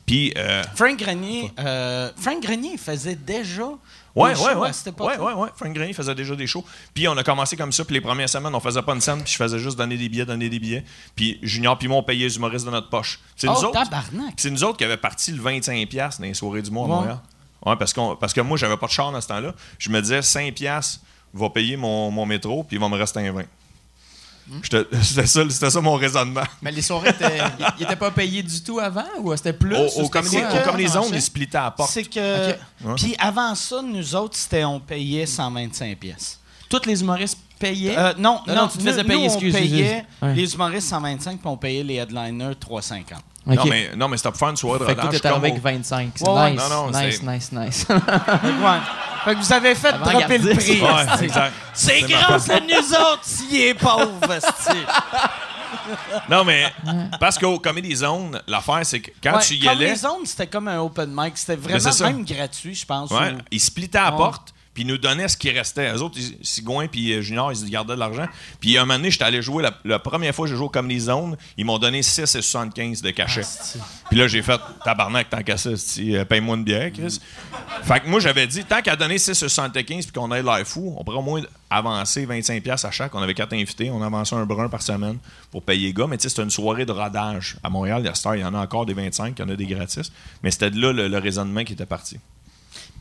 Puis, 0.05 0.33
euh, 0.37 0.63
Frank 0.75 0.97
Grenier, 0.97 1.51
euh, 1.59 2.09
Frank 2.15 2.41
Grenier, 2.41 2.77
faisait 2.77 3.15
déjà. 3.15 3.69
Ouais, 4.13 4.33
des 4.33 4.39
ouais, 4.41 4.53
shows 4.53 4.59
ouais. 4.59 4.69
à 4.69 4.73
cette 4.73 4.99
ouais, 4.99 5.17
ouais, 5.17 5.33
ouais. 5.33 5.49
Frank 5.55 5.73
Grenier 5.73 5.93
faisait 5.93 6.13
déjà 6.13 6.35
des 6.35 6.45
shows. 6.45 6.65
Puis 6.93 7.07
on 7.07 7.15
a 7.15 7.23
commencé 7.23 7.55
comme 7.55 7.71
ça. 7.71 7.85
Puis 7.85 7.93
les 7.93 8.01
premières 8.01 8.27
semaines, 8.27 8.53
on 8.53 8.59
faisait 8.59 8.81
pas 8.81 8.93
une 8.93 8.99
scène. 8.99 9.23
Puis 9.23 9.31
je 9.31 9.37
faisais 9.37 9.57
juste 9.57 9.77
donner 9.77 9.95
des 9.95 10.09
billets, 10.09 10.25
donner 10.25 10.49
des 10.49 10.59
billets. 10.59 10.83
Puis 11.15 11.39
Junior 11.41 11.77
puis 11.77 11.87
moi, 11.87 11.97
on 11.97 12.03
payait 12.03 12.25
les 12.25 12.35
humoristes 12.35 12.65
de 12.65 12.71
notre 12.71 12.89
poche. 12.89 13.19
C'est 13.37 13.47
Oh, 13.47 13.53
nous 13.53 13.67
autres. 13.69 13.79
C'est 14.35 14.51
nous 14.51 14.63
autres 14.65 14.77
qui 14.77 14.83
avions 14.83 14.97
parti 14.97 15.31
le 15.31 15.41
25$ 15.41 16.19
dans 16.19 16.25
les 16.25 16.33
soirées 16.33 16.61
du 16.61 16.71
mois 16.71 16.85
à. 16.85 16.87
Montréal. 16.87 17.19
Ouais, 17.65 17.75
parce, 17.77 17.93
qu'on, 17.93 18.15
parce 18.15 18.33
que 18.33 18.41
moi, 18.41 18.57
j'avais 18.57 18.77
pas 18.77 18.87
de 18.87 18.91
char 18.91 19.11
dans 19.11 19.21
ce 19.21 19.27
temps-là. 19.27 19.53
Je 19.77 19.89
me 19.89 20.01
disais, 20.01 20.19
5$ 20.19 20.99
va 21.33 21.49
payer 21.49 21.77
mon, 21.77 22.11
mon 22.11 22.25
métro, 22.25 22.63
puis 22.63 22.77
il 22.77 22.79
va 22.79 22.87
me 22.89 22.97
rester 22.97 23.19
un 23.27 23.31
20$. 23.33 23.45
J'étais- 24.63 24.85
C'était 25.03 25.27
ça, 25.27 25.41
c'était 25.49 25.69
ça 25.69 25.81
mon 25.81 25.93
raisonnement. 25.95 26.43
Mais 26.61 26.71
les 26.71 26.81
soirées, 26.81 27.11
ils 27.19 27.79
n'étaient 27.79 27.95
pas 27.99 28.11
payés 28.11 28.43
du 28.43 28.61
tout 28.63 28.79
avant 28.79 29.05
ou 29.19 29.33
c'était 29.37 29.53
plus? 29.53 29.75
Au, 29.75 29.79
ou 29.79 29.83
au 29.85 29.89
c'était 29.89 30.09
Comedy, 30.09 30.37
quoi? 30.37 30.47
au 30.47 30.49
Comedy 30.49 30.65
Comment 30.65 30.77
ça 30.87 30.93
Zone, 30.93 31.01
marchait? 31.03 31.15
ils 31.15 31.21
splittaient 31.21 31.57
à 31.57 31.63
la 31.65 31.71
porte. 31.71 31.91
C'est 31.91 32.03
que. 32.03 32.49
Ouais. 32.83 32.95
Puis 32.97 33.15
avant 33.19 33.55
ça, 33.55 33.81
nous 33.81 34.15
autres, 34.15 34.35
c'était 34.37 34.65
on 34.65 34.79
payait 34.79 35.25
125 35.25 35.97
pièces. 35.97 36.39
Tous 36.69 36.81
les 36.85 37.01
humoristes 37.01 37.37
payaient? 37.59 37.97
Euh, 37.97 38.13
non, 38.17 38.41
Non, 38.47 38.67
tu 38.67 38.79
te 38.79 38.83
faisais 38.83 39.03
nous- 39.03 39.07
payer, 39.09 39.19
nous, 39.27 39.31
on 39.31 39.33
excuse, 39.35 39.55
excuse. 39.55 39.71
payait 39.71 40.05
Ouais. 40.21 40.33
les 40.33 40.53
humoristes 40.53 40.87
125 40.89 41.31
puis 41.39 41.47
on 41.47 41.57
payait 41.57 41.83
les 41.83 41.95
headliners 41.95 42.55
350. 42.59 43.19
Ok. 43.47 43.55
Non, 43.55 43.65
mais, 43.65 43.91
non, 43.95 44.07
mais 44.07 44.17
c'était 44.17 44.29
pour 44.29 44.39
faire 44.39 44.49
une 44.49 44.57
soirée 44.57 44.79
de 44.79 44.85
Fait 44.85 44.91
que 44.91 44.95
toi, 44.95 45.03
rodage. 45.05 45.19
t'étais 45.21 45.29
comme 45.33 45.43
arrivé 45.43 45.59
au- 45.61 45.67
avec 45.67 45.75
25. 45.77 46.11
C'est 46.15 46.27
Ouais, 46.27 46.33
ouais. 46.33 46.51
nice, 46.51 46.61
Non, 46.61 46.69
non, 46.69 46.99
nice, 46.99 47.19
c'est- 47.21 47.27
nice, 47.31 47.51
nice. 47.51 47.87
Fait 49.23 49.35
que, 49.35 49.39
vous 49.39 49.53
avez 49.53 49.75
fait 49.75 49.89
Avant 49.89 50.11
dropper 50.11 50.37
le 50.39 50.55
prix. 50.55 50.81
Ouais, 50.81 51.05
esti. 51.13 51.23
exact. 51.25 51.53
C'est 51.73 52.01
grâce 52.01 52.49
à 52.49 52.59
nous 52.59 52.93
autres 52.93 53.19
s'il 53.23 53.55
est 53.61 53.73
pauvre. 53.75 54.19
Non, 56.29 56.43
mais 56.43 56.71
parce 57.19 57.37
qu'au 57.37 57.59
Comedy 57.59 57.95
Zone, 57.95 58.41
l'affaire, 58.47 58.81
c'est 58.83 58.99
que 58.99 59.11
quand 59.23 59.35
Ouais, 59.37 59.41
tu 59.43 59.55
y 59.55 59.67
allais, 59.67 59.89
les 59.89 59.95
zones, 59.95 60.25
c'était 60.25 60.47
comme 60.47 60.67
un 60.67 60.79
open 60.79 61.09
mic. 61.13 61.37
C'était 61.37 61.55
Mais 61.67 61.77
vraiment 61.77 62.17
même 62.17 62.25
gratuit, 62.25 62.75
je 62.75 62.85
pense. 62.85 63.09
ouais, 63.11 63.31
ou- 63.33 63.37
ils 63.51 63.59
splittaient 63.59 63.97
à 63.97 64.05
la 64.05 64.11
Ouais. 64.11 64.17
porte. 64.17 64.53
Puis 64.73 64.83
ils 64.83 64.87
nous 64.87 64.97
donnaient 64.97 65.27
ce 65.27 65.35
qui 65.37 65.49
restait. 65.51 65.93
Eux 65.93 66.01
autres, 66.01 66.17
Sigouin 66.41 66.87
puis 66.87 67.11
euh, 67.13 67.21
Junior, 67.21 67.51
ils 67.51 67.69
gardaient 67.69 67.95
de 67.95 67.99
l'argent. 67.99 68.25
Puis 68.59 68.77
un 68.77 68.81
moment 68.81 68.97
donné, 68.97 69.11
j'étais 69.11 69.25
allé 69.25 69.41
jouer, 69.41 69.63
la, 69.63 69.73
la 69.83 69.99
première 69.99 70.33
fois 70.33 70.45
que 70.45 70.51
j'ai 70.51 70.55
joué 70.55 70.65
au 70.65 70.69
Comedy 70.69 70.99
Zone, 71.01 71.35
ils 71.57 71.65
m'ont 71.65 71.77
donné 71.77 72.01
6,75 72.01 73.01
de 73.01 73.11
cachet. 73.11 73.41
Puis 74.09 74.17
là, 74.17 74.27
j'ai 74.27 74.41
fait 74.41 74.59
tabarnak, 74.85 75.29
tant 75.29 75.43
qu'à 75.43 75.57
ça, 75.57 75.69
euh, 75.71 76.25
paye-moi 76.25 76.55
une 76.55 76.63
bière, 76.63 76.91
Chris. 76.91 77.19
Fait 77.83 77.99
que 77.99 78.07
moi, 78.07 78.19
j'avais 78.19 78.47
dit, 78.47 78.63
tant 78.63 78.81
qu'à 78.81 78.95
donner 78.95 79.17
6,75 79.17 79.83
puis 80.03 80.11
qu'on 80.11 80.31
ait 80.31 80.43
l'air 80.43 80.65
fou, 80.65 80.93
on 80.97 81.03
pourrait 81.03 81.17
au 81.17 81.21
moins 81.21 81.41
avancer 81.69 82.25
25$ 82.25 82.85
à 82.85 82.91
chaque. 82.91 83.13
On 83.15 83.21
avait 83.21 83.33
quatre 83.33 83.53
invités, 83.53 83.89
on 83.91 84.01
avançait 84.01 84.35
un 84.35 84.45
brun 84.45 84.69
par 84.69 84.81
semaine 84.81 85.17
pour 85.51 85.63
payer 85.63 85.87
les 85.87 85.93
gars. 85.93 86.07
Mais 86.07 86.17
tu 86.17 86.23
sais, 86.23 86.29
c'était 86.29 86.43
une 86.43 86.49
soirée 86.49 86.85
de 86.85 86.91
rodage. 86.91 87.57
À 87.63 87.69
Montréal, 87.69 88.07
à 88.07 88.13
Star, 88.13 88.35
il 88.35 88.41
y 88.41 88.45
en 88.45 88.53
a 88.53 88.59
encore 88.59 88.85
des 88.85 88.93
25, 88.93 89.35
il 89.37 89.41
y 89.41 89.45
en 89.45 89.49
a 89.49 89.55
des 89.55 89.65
gratis. 89.65 90.11
Mais 90.43 90.51
c'était 90.51 90.71
de 90.71 90.79
là 90.81 90.91
le, 90.93 91.07
le 91.07 91.17
raisonnement 91.17 91.63
qui 91.63 91.73
était 91.73 91.85
parti. 91.85 92.17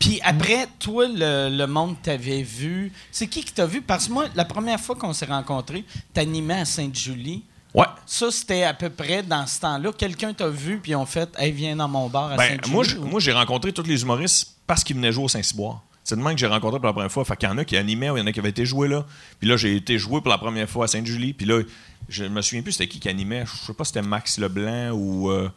Puis 0.01 0.19
après, 0.25 0.67
toi, 0.81 1.07
le, 1.07 1.49
le 1.57 1.67
monde 1.67 1.95
t'avait 2.03 2.43
vu. 2.43 2.91
C'est 3.13 3.29
qui 3.29 3.45
qui 3.45 3.53
t'a 3.53 3.67
vu? 3.67 3.83
Parce 3.83 4.09
que 4.09 4.13
moi, 4.13 4.25
la 4.35 4.45
première 4.45 4.81
fois 4.81 4.97
qu'on 4.97 5.13
s'est 5.13 5.27
rencontrés, 5.27 5.85
t'animais 6.13 6.61
à 6.61 6.65
Sainte-Julie. 6.65 7.45
Ouais. 7.75 7.87
Ça, 8.07 8.31
c'était 8.33 8.65
à 8.65 8.75
peu 8.75 8.91
près 8.91 9.23
dans 9.23 9.47
ce 9.47 9.61
temps-là. 9.61 9.93
Quelqu'un 9.93 10.33
t'a 10.33 10.49
vu, 10.49 10.81
puis 10.83 10.97
on 10.97 11.07
fait, 11.07 11.29
hey, 11.39 11.53
viens 11.53 11.77
dans 11.77 11.87
mon 11.87 12.09
bar 12.09 12.33
à 12.33 12.37
Ben, 12.37 12.59
Sainte-Julie. 12.61 12.99
moi, 13.05 13.21
j'ai 13.21 13.33
rencontré 13.33 13.73
tous 13.73 13.85
les 13.85 14.03
humoristes 14.03 14.57
parce 14.67 14.83
qu'ils 14.83 14.97
venaient 14.97 15.13
jouer 15.13 15.25
au 15.25 15.29
Saint-Cyboire. 15.29 15.83
C'est 16.03 16.17
de 16.17 16.23
même 16.23 16.33
que 16.33 16.41
j'ai 16.41 16.47
rencontré 16.47 16.81
pour 16.81 16.87
la 16.87 16.93
première 16.95 17.13
fois. 17.13 17.25
Fait 17.25 17.37
qu'il 17.37 17.49
y 17.49 17.53
en 17.53 17.59
a 17.59 17.65
qui 17.65 17.77
animaient, 17.77 18.11
ou 18.11 18.17
il 18.17 18.21
y 18.21 18.23
en 18.23 18.27
a 18.27 18.33
qui 18.33 18.41
avaient 18.41 18.49
été 18.49 18.65
joués 18.65 18.89
là. 18.89 19.05
Puis 19.39 19.49
là, 19.49 19.57
j'ai 19.57 19.77
été 19.77 19.99
joué 19.99 20.21
pour 20.21 20.31
la 20.31 20.39
première 20.39 20.69
fois 20.69 20.87
à 20.87 20.89
Sainte-Julie. 20.89 21.35
Puis 21.35 21.47
là, 21.47 21.61
je 22.09 22.25
me 22.25 22.41
souviens 22.43 22.63
plus 22.63 22.73
c'était 22.73 22.89
qui 22.89 22.99
qui 22.99 23.09
animait. 23.09 23.45
Je 23.47 23.67
sais 23.67 23.75
pas 23.75 23.85
si 23.85 23.93
c'était 23.93 24.05
Max 24.07 24.39
Leblanc 24.39 24.91
ou, 24.93 25.31
euh, 25.31 25.49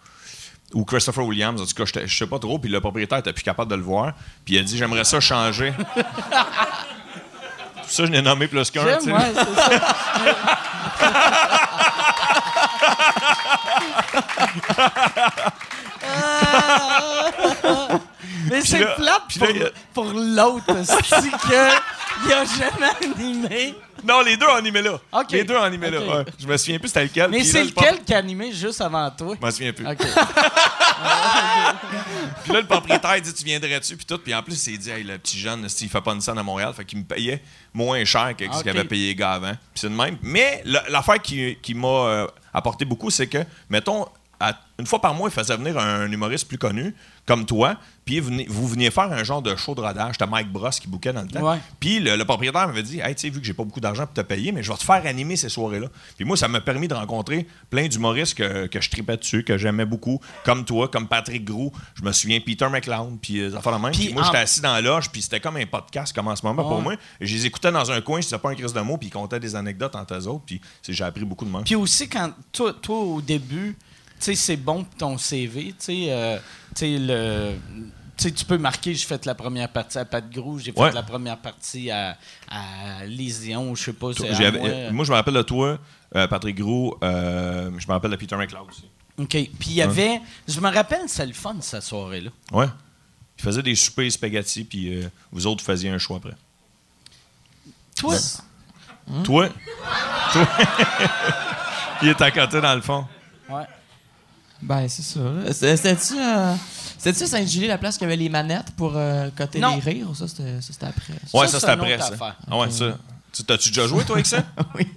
ou 0.74 0.84
Christopher 0.86 1.26
Williams. 1.26 1.62
En 1.62 1.66
tout 1.66 1.74
cas, 1.74 1.86
j'étais- 1.86 2.08
je 2.08 2.18
sais 2.18 2.28
pas 2.28 2.40
trop. 2.40 2.58
Puis 2.60 2.70
le 2.72 2.80
propriétaire 2.80 3.20
était 3.20 3.34
plus 3.34 3.44
capable 3.44 3.70
de 3.72 3.76
le 3.76 3.82
voir. 3.84 4.14
Puis 4.46 4.56
il 4.56 4.60
a 4.60 4.64
dit 4.64 4.78
J'aimerais 4.78 5.04
ça 5.04 5.20
changer. 5.20 5.74
Pour 7.76 7.92
ça, 7.92 8.06
je 8.06 8.12
l'ai 8.12 8.22
nommé 8.22 8.48
plus 8.48 8.72
qu'un. 8.72 8.84
ouais, 8.86 8.98
c'est 9.02 9.12
ça. 9.12 9.70
Mais 18.58 18.62
c'est 18.62 18.96
plate 18.96 19.24
pour, 19.38 19.48
là, 19.48 19.70
pour 19.94 20.06
l'autre, 20.06 20.84
c'est 20.86 21.32
que 21.32 21.70
il 22.26 22.32
a 22.32 22.46
jamais 22.46 22.92
animé. 23.18 23.74
Non, 24.06 24.22
les 24.22 24.36
deux 24.38 24.46
ont 24.46 24.56
animé 24.56 24.82
là. 24.82 25.00
Les 25.32 25.44
deux 25.44 25.56
ont 25.56 25.62
animé 25.64 25.90
là. 25.90 26.00
ouais. 26.02 26.26
Je 26.40 26.46
me 26.46 26.58
souviens 26.58 26.78
plus 26.78 26.90
c'était 26.90 27.04
lequel. 27.06 27.30
Mais 27.32 27.44
c'est 27.44 27.62
le 27.64 27.70
lequel 27.70 28.04
qui 28.04 28.14
a 28.14 28.18
animé 28.18 28.52
juste 28.52 28.82
avant 28.82 29.10
toi? 29.12 29.36
Je 29.40 29.46
me 29.46 29.52
souviens 29.52 29.74
plus. 29.74 29.86
Puis 32.44 32.54
là, 32.54 32.62
le 32.62 32.68
propriétaire 32.68 33.20
dit 33.22 33.34
Tu 33.34 33.44
viendrais-tu 33.46 33.96
Puis 33.96 34.06
tout. 34.06 34.18
Puis 34.18 34.34
en 34.36 34.44
plus, 34.44 34.54
il 34.54 34.58
s'est 34.58 34.78
dit 34.78 34.90
hey, 34.92 35.04
Le 35.04 35.18
petit 35.18 35.40
jeune, 35.40 35.68
il 35.82 35.90
fait 35.90 36.02
pas 36.02 36.12
une 36.14 36.22
scène 36.22 36.38
à 36.38 36.44
Montréal. 36.44 36.74
Fait 36.76 36.86
qu'il 36.86 37.00
me 37.00 37.04
payait 37.04 37.42
moins 37.74 38.04
cher 38.06 38.36
que 38.38 38.46
ce 38.52 38.62
qu'il 38.62 38.70
avait 38.70 38.84
payé 38.84 39.08
les 39.10 39.16
gars 39.16 39.34
avant. 39.34 39.52
Puis 39.52 39.60
c'est 39.76 39.90
de 39.90 39.96
même. 39.96 40.18
Mais 40.22 40.62
la- 40.66 40.84
l'affaire 40.90 41.22
qui, 41.22 41.58
qui 41.62 41.74
m'a 41.74 41.88
euh, 41.88 42.28
apporté 42.54 42.86
beaucoup, 42.86 43.10
c'est 43.10 43.28
que, 43.28 43.40
mettons, 43.70 44.06
à- 44.40 44.58
une 44.80 44.88
fois 44.88 45.00
par 45.00 45.14
mois, 45.14 45.30
il 45.30 45.34
faisait 45.34 45.56
venir 45.56 45.78
un 45.78 46.12
humoriste 46.12 46.48
plus 46.48 46.58
connu, 46.58 46.96
comme 47.26 47.46
toi. 47.46 47.78
Puis 48.06 48.20
vous 48.20 48.68
veniez 48.68 48.92
faire 48.92 49.10
un 49.12 49.24
genre 49.24 49.42
de 49.42 49.56
show 49.56 49.76
de 49.76 49.80
rodage. 49.82 50.16
C'était 50.20 50.30
Mike 50.30 50.52
Bross 50.52 50.80
qui 50.80 50.88
bouquait 50.90 51.14
dans 51.14 51.22
le 51.22 51.28
temps. 51.28 51.58
Puis 51.80 52.00
le, 52.00 52.18
le 52.18 52.26
propriétaire 52.26 52.68
m'avait 52.68 52.84
dit 52.84 53.00
Hey, 53.00 53.16
tu 53.16 53.22
sais, 53.22 53.30
vu 53.30 53.40
que 53.40 53.46
j'ai 53.46 53.54
pas 53.54 53.64
beaucoup 53.64 53.80
d'argent 53.80 54.06
pour 54.06 54.14
te 54.16 54.22
payer, 54.22 54.52
mais 54.52 54.62
je 54.64 54.72
vais 54.72 54.78
te 54.78 54.84
faire 54.84 55.06
animer 55.06 55.36
ces 55.38 55.48
soirées-là. 55.48 55.88
Puis 56.18 56.26
moi, 56.26 56.36
ça 56.36 56.48
m'a 56.50 56.60
permis 56.60 56.88
de 56.90 56.96
rencontrer 56.96 57.48
plein 57.70 57.88
d'humoristes 57.88 58.34
que, 58.34 58.66
que 58.68 58.82
je 58.82 58.90
tripais 58.90 59.16
dessus, 59.16 59.44
que 59.46 59.58
j'aimais 59.58 59.86
beaucoup, 59.86 60.20
comme 60.44 60.66
toi, 60.66 60.90
comme 60.90 61.08
Patrick 61.08 61.46
Gros. 61.46 61.72
Je 61.96 62.02
me 62.04 62.12
souviens 62.12 62.40
Peter 62.42 62.68
McLeod, 62.68 63.20
puis 63.22 63.40
euh, 63.40 63.50
de 63.52 63.82
même. 63.82 63.92
Puis 63.94 64.12
moi, 64.14 64.24
j'étais 64.24 64.38
assis 64.40 64.60
dans 64.60 64.74
la 64.74 64.82
loge, 64.82 65.10
puis 65.12 65.22
c'était 65.22 65.40
comme 65.40 65.56
un 65.56 65.66
podcast 65.68 66.14
comme 66.14 66.28
en 66.28 66.36
ce 66.36 66.46
moment 66.46 66.64
pour 66.64 66.78
Ouais. 66.78 66.82
moi. 66.84 66.94
Et 67.22 67.28
je 67.28 67.34
les 67.36 67.46
écoutais 67.46 67.72
dans 67.72 67.90
un 67.92 68.02
coin, 68.02 68.20
je 68.20 68.26
disais 68.26 68.40
pas 68.40 68.50
un 68.50 68.56
crise 68.56 68.74
de 68.74 68.82
mots, 68.82 68.98
puis 68.98 69.08
ils 69.08 69.12
contaient 69.12 69.40
des 69.40 69.56
anecdotes 69.56 69.96
entre 69.96 70.16
eux 70.16 70.28
autres, 70.28 70.44
puis 70.46 70.60
j'ai 70.90 71.04
appris 71.06 71.24
beaucoup 71.24 71.46
de 71.46 71.52
monde. 71.52 71.64
Puis 71.64 71.76
aussi, 71.76 72.10
quand 72.10 72.32
toi, 72.52 72.74
toi 72.74 72.98
au 72.98 73.22
début, 73.22 73.78
sais, 74.24 74.36
c'est 74.36 74.58
bon 74.58 74.84
pour 74.84 74.96
ton 74.96 75.18
CV, 75.18 75.68
tu 75.70 75.76
sais, 75.80 76.06
euh, 76.10 76.38
tu 76.76 76.80
sais, 76.80 76.98
le. 77.00 77.54
Tu 78.16 78.46
peux 78.46 78.60
marquer, 78.60 78.94
j'ai 78.94 79.06
fait 79.08 79.26
la 79.26 79.34
première 79.36 79.68
partie 79.70 79.98
à 79.98 80.06
Pat 80.06 80.24
Grou, 80.30 80.60
j'ai 80.60 80.72
fait 80.72 80.92
la 80.94 81.02
première 81.04 81.38
partie 81.38 81.90
à, 81.90 82.16
à 82.50 83.06
Lésion, 83.06 83.74
je 83.76 83.84
sais 83.86 83.94
pas, 83.94 84.12
à 84.12 84.52
moi. 84.52 84.70
euh, 84.70 84.92
moi, 84.92 85.04
je 85.06 85.10
me 85.12 85.16
rappelle 85.16 85.34
de 85.34 85.42
toi, 85.42 85.80
euh, 86.16 86.28
Patrick 86.28 86.56
Gros, 86.58 86.98
euh, 87.04 87.72
je 87.78 87.88
me 87.88 87.92
rappelle 87.92 88.12
de 88.12 88.16
Peter 88.16 88.36
McLeod 88.38 88.68
aussi. 88.70 88.86
OK. 89.18 89.30
Puis 89.30 89.50
il 89.68 89.74
y 89.74 89.82
avait. 89.82 90.22
Je 90.48 90.60
me 90.60 90.70
rappelle, 90.72 91.02
c'est 91.08 91.26
le 91.26 91.34
fun, 91.34 91.56
cette 91.60 91.82
soirée-là. 91.84 92.30
Ouais. 92.52 92.68
Il 93.40 93.44
faisait 93.44 93.64
des 93.64 93.76
soupers 93.76 94.12
spaghetti, 94.12 94.64
puis 94.64 95.04
vous 95.32 95.48
autres 95.48 95.64
faisiez 95.64 95.90
un 95.90 95.98
choix 95.98 96.18
après. 96.18 96.36
Toi, 97.98 98.16
Toi? 99.24 99.50
Toi? 100.32 100.48
Il 102.02 102.10
est 102.10 102.22
à 102.22 102.32
côté 102.32 102.62
dans 102.62 102.76
le 102.76 102.82
fond. 102.82 103.06
ouais. 103.50 103.64
Ben, 104.64 104.88
c'est 104.88 105.02
ça. 105.02 105.20
C'était- 105.52 105.76
C'était-tu 105.78 106.14
euh, 106.20 106.54
c'était-tu 106.98 107.28
Sainte-Julie, 107.28 107.68
la 107.68 107.78
place 107.78 107.98
qui 107.98 108.04
avait 108.06 108.16
les 108.16 108.30
manettes 108.30 108.72
pour 108.78 108.94
euh, 108.96 109.30
coter 109.36 109.60
Non. 109.60 109.76
les 109.76 109.82
rires? 109.82 110.10
Ou 110.10 110.16
ça, 110.16 110.28
c'était 110.28 110.62
ça, 110.62 110.74
c'était 110.74 110.86
après? 110.86 111.14
Ouais, 111.34 111.48
Ça, 111.48 111.58
une 111.74 111.80
après, 111.80 111.98
ça. 112.00 112.06
affaire. 112.08 112.36
Ah 112.50 112.58
ouais, 112.60 112.72
ça. 112.72 112.98
Tu- 113.34 113.44
T'as-tu 113.44 113.70
déjà 113.70 113.88
joué, 113.88 114.04
toi, 114.06 114.16
avec 114.16 114.28
ça? 114.28 114.44
oui. 114.76 114.88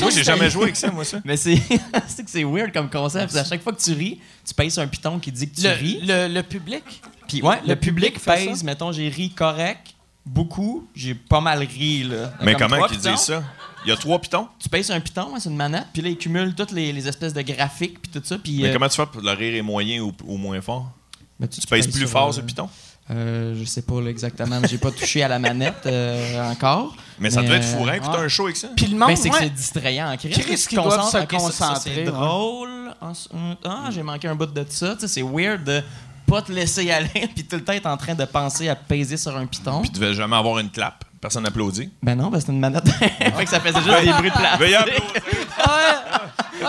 moi, 0.00 0.10
j'ai 0.10 0.22
jamais 0.22 0.50
joué 0.50 0.64
avec 0.64 0.76
ça, 0.76 0.90
moi, 0.90 1.04
ça. 1.04 1.18
Mais 1.24 1.36
c'est 1.36 1.56
c'est 2.06 2.22
que 2.24 2.30
c'est 2.30 2.44
weird 2.44 2.72
comme 2.72 2.90
concept. 2.90 3.34
À 3.34 3.44
chaque 3.44 3.62
fois 3.62 3.72
que 3.72 3.80
tu 3.80 3.92
ris, 3.92 4.20
tu 4.46 4.54
payes 4.54 4.70
sur 4.70 4.82
un 4.82 4.86
piton 4.88 5.18
qui 5.18 5.32
dit 5.32 5.50
que 5.50 5.56
tu 5.56 5.62
Le, 5.62 5.70
ris. 5.72 6.00
le, 6.04 6.28
le 6.28 6.42
public? 6.42 6.84
Puis 7.26 7.42
ouais, 7.42 7.60
le, 7.62 7.68
le 7.68 7.76
public, 7.76 8.14
public 8.20 8.24
pèse, 8.24 8.62
mettons, 8.62 8.92
j'ai 8.92 9.08
ri 9.08 9.30
correct, 9.30 9.94
beaucoup, 10.24 10.86
j'ai 10.94 11.14
pas 11.14 11.40
mal 11.40 11.60
ri, 11.60 12.04
là. 12.04 12.32
Mais 12.42 12.54
Comme 12.54 12.70
comment 12.70 12.86
qu'ils 12.86 12.98
disent 12.98 13.16
ça? 13.20 13.42
Il 13.84 13.88
y 13.90 13.92
a 13.92 13.96
trois 13.96 14.18
pitons? 14.20 14.48
Tu 14.58 14.68
payes 14.68 14.84
sur 14.84 14.94
un 14.94 15.00
piton, 15.00 15.32
ouais, 15.32 15.40
c'est 15.40 15.48
une 15.48 15.56
manette, 15.56 15.86
puis 15.92 16.02
là, 16.02 16.08
ils 16.08 16.16
cumulent 16.18 16.54
toutes 16.54 16.72
les, 16.72 16.92
les 16.92 17.08
espèces 17.08 17.32
de 17.32 17.42
graphiques, 17.42 18.00
puis 18.02 18.10
tout 18.10 18.20
ça, 18.24 18.36
puis... 18.38 18.60
Mais 18.62 18.68
euh, 18.68 18.72
comment 18.72 18.88
tu 18.88 18.96
fais 18.96 19.06
pour 19.06 19.20
le 19.22 19.30
rire 19.32 19.54
est 19.54 19.62
moyen 19.62 20.00
ou, 20.02 20.12
ou 20.26 20.36
moins 20.36 20.60
fort? 20.60 20.90
ben, 21.38 21.48
Tu 21.48 21.60
pèses 21.66 21.86
plus 21.86 22.00
sur, 22.00 22.08
fort 22.08 22.28
euh, 22.28 22.32
sur 22.32 22.42
le 22.42 22.46
piton? 22.46 22.68
Euh, 23.10 23.54
je 23.58 23.64
sais 23.64 23.80
pas 23.82 24.00
là, 24.02 24.10
exactement, 24.10 24.60
j'ai 24.68 24.76
pas 24.78 24.90
touché 24.90 25.22
à 25.22 25.28
la 25.28 25.38
manette 25.38 25.86
euh, 25.86 26.50
encore. 26.50 26.94
Mais 27.18 27.30
ça 27.30 27.40
devait 27.42 27.56
être 27.56 27.64
fourrant, 27.64 27.92
écouter 27.92 28.18
ouais. 28.18 28.24
un 28.24 28.28
show 28.28 28.44
avec 28.44 28.56
ça? 28.56 28.68
Puis 28.76 28.86
le 28.86 28.98
monde, 28.98 29.08
Ben, 29.08 29.16
c'est 29.16 29.30
que 29.30 29.36
c'est 29.38 29.48
distrayant. 29.50 30.14
Chris, 30.18 30.28
Chris 30.30 30.42
tu 30.56 30.64
te 30.64 30.68
qui 30.68 30.76
concentres, 30.76 31.10
se 31.12 31.16
ok, 31.18 31.30
ça- 31.32 31.38
ça, 31.38 31.38
concentrer, 31.38 31.80
C'est 31.94 31.96
ouais. 32.00 32.04
drôle. 32.04 32.92
Ah, 33.00 33.12
c'est- 33.14 33.30
Ah, 33.64 33.88
j'ai 33.90 34.02
manqué 34.02 34.28
un 34.28 34.34
bout 34.34 34.44
de 34.46 34.64
ça. 34.68 34.94
Tu 34.94 35.00
sais, 35.02 35.08
c'est 35.08 35.22
weird 35.22 35.64
de 35.64 35.82
pas 36.26 36.42
te 36.42 36.52
laisser 36.52 36.90
aller 36.90 37.08
puis 37.34 37.44
tout 37.44 37.56
le 37.56 37.64
temps 37.64 37.72
être 37.72 37.86
en 37.86 37.96
train 37.96 38.14
de 38.14 38.24
penser 38.26 38.68
à 38.68 38.76
peser 38.76 39.16
sur 39.16 39.34
un 39.36 39.46
piton. 39.46 39.80
Puis 39.80 39.90
tu 39.90 39.98
devais 40.00 40.12
jamais 40.12 40.36
avoir 40.36 40.58
une 40.58 40.70
clap. 40.70 41.02
Personne 41.20 41.42
n'applaudit. 41.42 41.90
Ben 42.02 42.14
non, 42.16 42.28
ben 42.28 42.38
c'était 42.38 42.52
une 42.52 42.60
manette. 42.60 42.88
fait 42.92 43.44
que 43.44 43.50
ça 43.50 43.58
faisait 43.60 43.80
juste 43.82 44.00
des 44.04 44.12
bruits 44.12 44.30
de 44.30 44.36
place. 44.36 44.58
Veuillez 44.58 44.76
applaudir. 44.76 45.22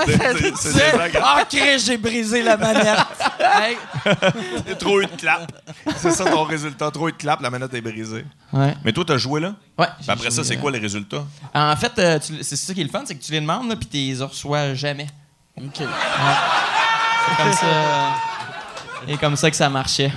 C'est- 0.05 0.37
c'est- 0.37 0.55
c'est. 0.71 1.19
Ah, 1.21 1.43
Chris, 1.49 1.79
j'ai 1.85 1.97
brisé 1.97 2.41
la 2.43 2.57
manette. 2.57 2.97
Hey, 3.61 3.77
trop 4.77 5.01
eu 5.01 5.05
de 5.05 5.11
clap. 5.11 5.51
C'est 5.97 6.11
ça 6.11 6.23
ton 6.25 6.43
résultat. 6.43 6.91
Trop 6.91 7.09
eu 7.09 7.11
de 7.11 7.17
clap, 7.17 7.41
la 7.41 7.49
manette 7.49 7.73
est 7.73 7.81
brisée. 7.81 8.25
Ouais. 8.53 8.75
Mais 8.85 8.91
toi, 8.93 9.03
t'as 9.05 9.17
joué 9.17 9.39
là? 9.41 9.55
Ouais. 9.77 9.87
Puis 9.99 10.09
après 10.11 10.29
ça, 10.29 10.43
c'est 10.43 10.57
quoi 10.57 10.71
les 10.71 10.79
résultats? 10.79 11.23
En 11.53 11.75
fait, 11.75 11.91
euh, 11.99 12.19
c'est 12.41 12.55
ça 12.55 12.73
qui 12.73 12.81
est 12.81 12.83
le 12.83 12.89
fun, 12.89 13.01
c'est 13.05 13.15
que 13.15 13.23
tu 13.23 13.31
les 13.31 13.41
demandes, 13.41 13.73
puis 13.75 13.87
tu 13.87 13.97
les 13.97 14.23
reçois 14.23 14.73
jamais. 14.75 15.07
OK. 15.57 15.65
C'est 15.77 15.83
comme 17.43 17.53
ça. 17.53 17.67
Et 19.07 19.17
comme 19.17 19.35
ça 19.35 19.49
que 19.49 19.55
ça 19.57 19.69
marchait. 19.69 20.11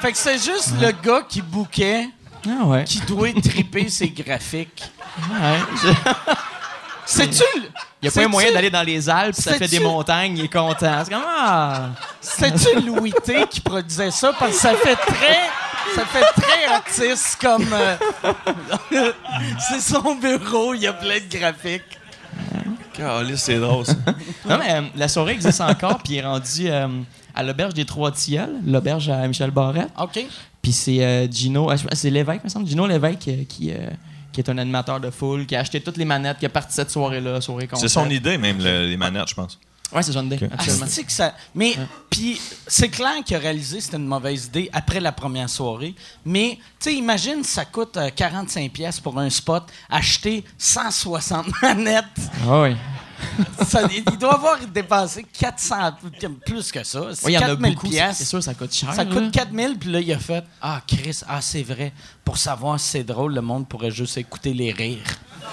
Fait 0.00 0.12
que 0.12 0.18
c'est 0.18 0.38
juste 0.38 0.72
le 0.80 0.90
gars 0.92 1.22
qui 1.28 1.42
bouquait 1.42 2.08
Ah 2.46 2.64
ouais. 2.64 2.84
qui 2.84 3.00
doit 3.00 3.32
triper 3.32 3.88
ses 3.88 4.08
graphiques. 4.08 4.90
Ouais. 5.30 5.94
C'est-tu... 7.04 7.44
Il 8.00 8.06
n'y 8.06 8.08
a 8.08 8.12
pas 8.12 8.24
un 8.24 8.28
moyen 8.28 8.52
d'aller 8.52 8.70
dans 8.70 8.82
les 8.82 9.08
Alpes, 9.08 9.36
ça 9.36 9.54
fait 9.54 9.68
des 9.68 9.80
montagnes, 9.80 10.38
il 10.38 10.44
est 10.44 10.52
content. 10.52 11.02
C'est 11.04 11.12
comme 11.12 11.22
ah. 11.24 11.90
C'est-tu 12.20 12.80
Louis 12.80 13.12
T 13.24 13.46
qui 13.48 13.60
produisait 13.60 14.10
ça? 14.10 14.32
Parce 14.38 14.52
que 14.52 14.58
ça 14.58 14.74
fait 14.74 14.96
très... 14.96 15.50
Ça 15.94 16.06
fait 16.06 16.40
très 16.40 16.64
artiste 16.72 17.38
comme... 17.40 17.66
euh, 17.72 17.96
c'est 19.58 19.80
son 19.80 20.14
bureau, 20.14 20.74
il 20.74 20.82
y 20.82 20.86
a 20.86 20.92
plein 20.92 21.18
de 21.18 21.38
graphiques. 21.38 21.98
C'est 23.36 23.58
drôle, 23.58 23.86
ça. 23.86 23.94
Non, 24.48 24.58
mais 24.58 24.74
euh, 24.74 24.82
la 24.96 25.08
soirée 25.08 25.32
existe 25.32 25.60
encore, 25.60 25.98
puis 25.98 26.14
il 26.14 26.18
est 26.18 26.26
rendu 26.26 26.68
euh, 26.68 26.88
à 27.34 27.42
l'auberge 27.42 27.74
des 27.74 27.84
Trois 27.84 28.12
Tilleuls, 28.12 28.60
l'auberge 28.64 29.08
à 29.08 29.26
Michel 29.26 29.50
Barrette. 29.50 29.90
OK. 29.98 30.24
Puis 30.62 30.72
c'est 30.72 31.04
euh, 31.04 31.26
Gino, 31.30 31.68
ah, 31.70 31.76
c'est 31.92 32.10
l'évêque, 32.10 32.44
me 32.44 32.48
semble, 32.48 32.66
Gino 32.68 32.86
l'évêque 32.86 33.26
euh, 33.28 33.44
qui, 33.48 33.72
euh, 33.72 33.90
qui 34.32 34.40
est 34.40 34.48
un 34.48 34.56
animateur 34.58 35.00
de 35.00 35.10
foule, 35.10 35.44
qui 35.44 35.56
a 35.56 35.60
acheté 35.60 35.80
toutes 35.80 35.96
les 35.96 36.04
manettes, 36.04 36.38
qui 36.38 36.46
a 36.46 36.48
parti 36.48 36.72
cette 36.74 36.90
soirée-là, 36.90 37.40
soirée 37.40 37.68
C'est 37.74 37.88
son 37.88 38.08
idée, 38.08 38.38
même, 38.38 38.58
le- 38.58 38.86
les 38.86 38.96
manettes, 38.96 39.28
je 39.28 39.34
pense. 39.34 39.58
Ouais, 39.92 40.02
c'est 40.02 40.12
John 40.12 40.26
Day, 40.26 40.38
absolument. 40.50 40.86
Ah, 40.86 40.88
c'est 40.90 41.04
que 41.04 41.12
ça. 41.12 41.34
Mais 41.54 41.74
puis 42.08 42.40
c'est 42.66 42.88
clair 42.88 43.12
qu'il 43.26 43.36
a 43.36 43.40
réalisé 43.40 43.76
que 43.76 43.82
c'était 43.84 43.98
une 43.98 44.06
mauvaise 44.06 44.46
idée 44.46 44.70
après 44.72 45.00
la 45.00 45.12
première 45.12 45.50
soirée. 45.50 45.94
Mais 46.24 46.56
tu 46.80 46.90
sais, 46.90 46.94
imagine 46.94 47.44
ça 47.44 47.66
coûte 47.66 47.98
euh, 47.98 48.08
45 48.08 48.72
pièces 48.72 49.00
pour 49.00 49.18
un 49.18 49.28
spot, 49.28 49.64
acheter 49.90 50.44
160 50.56 51.46
manettes. 51.62 52.04
Ah 52.48 52.62
oui. 52.62 52.76
Ça- 53.66 53.82
il 53.90 54.04
doit 54.18 54.34
avoir 54.34 54.58
dépensé 54.58 55.24
400, 55.24 55.92
plus 56.44 56.70
que 56.72 56.82
ça. 56.84 57.00
Oui, 57.00 57.14
il 57.28 57.32
y 57.32 57.38
en 57.38 57.42
a 57.42 57.46
4000 57.48 57.74
beaucoup. 57.74 57.88
C'est 57.90 58.24
sûr, 58.24 58.42
ça 58.42 58.54
coûte 58.54 58.72
cher. 58.74 58.92
Ça 58.92 59.04
là. 59.04 59.12
coûte 59.14 59.30
4000, 59.30 59.78
puis 59.78 59.90
là, 59.90 60.00
il 60.00 60.12
a 60.12 60.18
fait 60.18 60.44
Ah, 60.60 60.80
Chris, 60.86 61.20
ah, 61.28 61.40
c'est 61.40 61.62
vrai. 61.62 61.92
Pour 62.24 62.38
savoir 62.38 62.78
si 62.78 62.88
c'est 62.90 63.04
drôle, 63.04 63.34
le 63.34 63.40
monde 63.42 63.68
pourrait 63.68 63.90
juste 63.90 64.16
écouter 64.18 64.52
les 64.54 64.72
rires. 64.72 64.98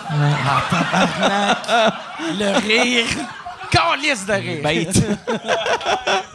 Ah, 0.09 0.63
tabarnak. 0.69 1.93
Le 2.39 2.67
rire. 2.67 3.05
Calice 3.71 4.25
de 4.25 4.33
rire. 4.33 4.63
Bête. 4.63 4.97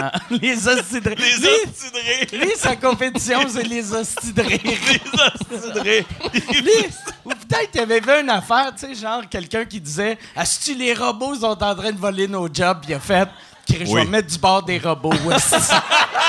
Ah, 0.00 0.12
les 0.30 0.66
hosties 0.68 1.00
de 1.00 1.08
rire. 1.10 1.18
Les 1.18 1.46
hosties 1.48 1.90
de 1.92 2.36
rire. 2.38 2.44
Lui, 2.46 2.52
sa 2.56 2.76
compétition, 2.76 3.40
c'est 3.48 3.62
les 3.62 3.92
hosties 3.94 4.32
de 4.32 4.42
rire. 4.42 4.60
Les 4.64 5.00
hosties 5.20 5.72
de 5.74 5.80
rire. 5.80 6.04
Lui, 6.62 6.86
ou 7.24 7.30
peut-être 7.30 7.70
il 7.74 7.80
avait 7.80 8.00
vu 8.00 8.10
une 8.20 8.30
affaire, 8.30 8.72
tu 8.78 8.86
sais, 8.86 8.94
genre 8.94 9.22
quelqu'un 9.30 9.64
qui 9.64 9.80
disait 9.80 10.18
Est-ce 10.36 10.70
que 10.72 10.78
les 10.78 10.94
robots 10.94 11.34
sont 11.36 11.46
en 11.62 11.74
train 11.74 11.92
de 11.92 11.98
voler 11.98 12.26
nos 12.28 12.48
jobs 12.52 12.78
Puis 12.82 12.90
il 12.92 12.94
a 12.94 13.00
fait 13.00 13.28
Je 13.68 13.84
Oui. 13.84 13.94
vais 14.00 14.04
mettre 14.06 14.28
du 14.28 14.38
bord 14.38 14.62
des 14.62 14.78
robots. 14.78 15.12
esti. 15.34 15.54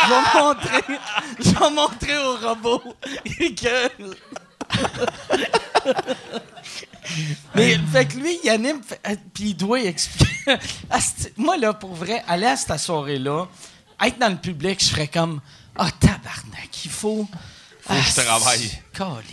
je 0.05 0.09
vais 0.09 0.41
montrer, 0.41 0.83
je 1.39 1.49
vais 1.51 1.69
montrer 1.71 2.17
aux 2.19 2.37
robots 2.47 2.83
que. 3.37 3.89
Mais 7.55 7.77
fait 7.91 8.05
que 8.05 8.17
lui, 8.17 8.39
il 8.43 8.49
anime, 8.49 8.81
euh, 9.07 9.15
puis 9.33 9.49
il 9.49 9.53
doit 9.55 9.81
expliquer. 9.81 10.57
Moi, 11.37 11.57
là, 11.57 11.73
pour 11.73 11.93
vrai, 11.93 12.23
aller 12.27 12.45
à 12.45 12.55
cette 12.55 12.77
soirée-là, 12.79 13.47
être 14.03 14.19
dans 14.19 14.29
le 14.29 14.37
public, 14.37 14.83
je 14.83 14.89
ferais 14.89 15.07
comme 15.07 15.41
Ah, 15.75 15.89
tabarnak, 15.99 16.85
il 16.85 16.91
faut. 16.91 17.27
Faut 17.89 17.95
que 17.95 18.01
je 18.01 18.21
travaille. 18.21 18.71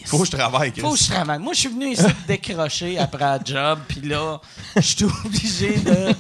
Faut 0.07 0.19
que 0.21 0.25
je 0.25 0.31
travaille, 0.31 0.73
Chris. 0.73 0.81
Faut 0.81 0.93
que 0.93 0.99
je 0.99 1.05
travaille. 1.11 1.39
Moi, 1.39 1.53
je 1.53 1.59
suis 1.61 1.69
venu 1.69 1.93
ici 1.93 2.05
décrocher 2.27 2.99
après 2.99 3.25
un 3.25 3.39
job, 3.45 3.81
puis 3.87 4.01
là, 4.01 4.41
je 4.77 4.81
suis 4.81 5.05
obligé 5.05 5.77
de. 5.79 6.15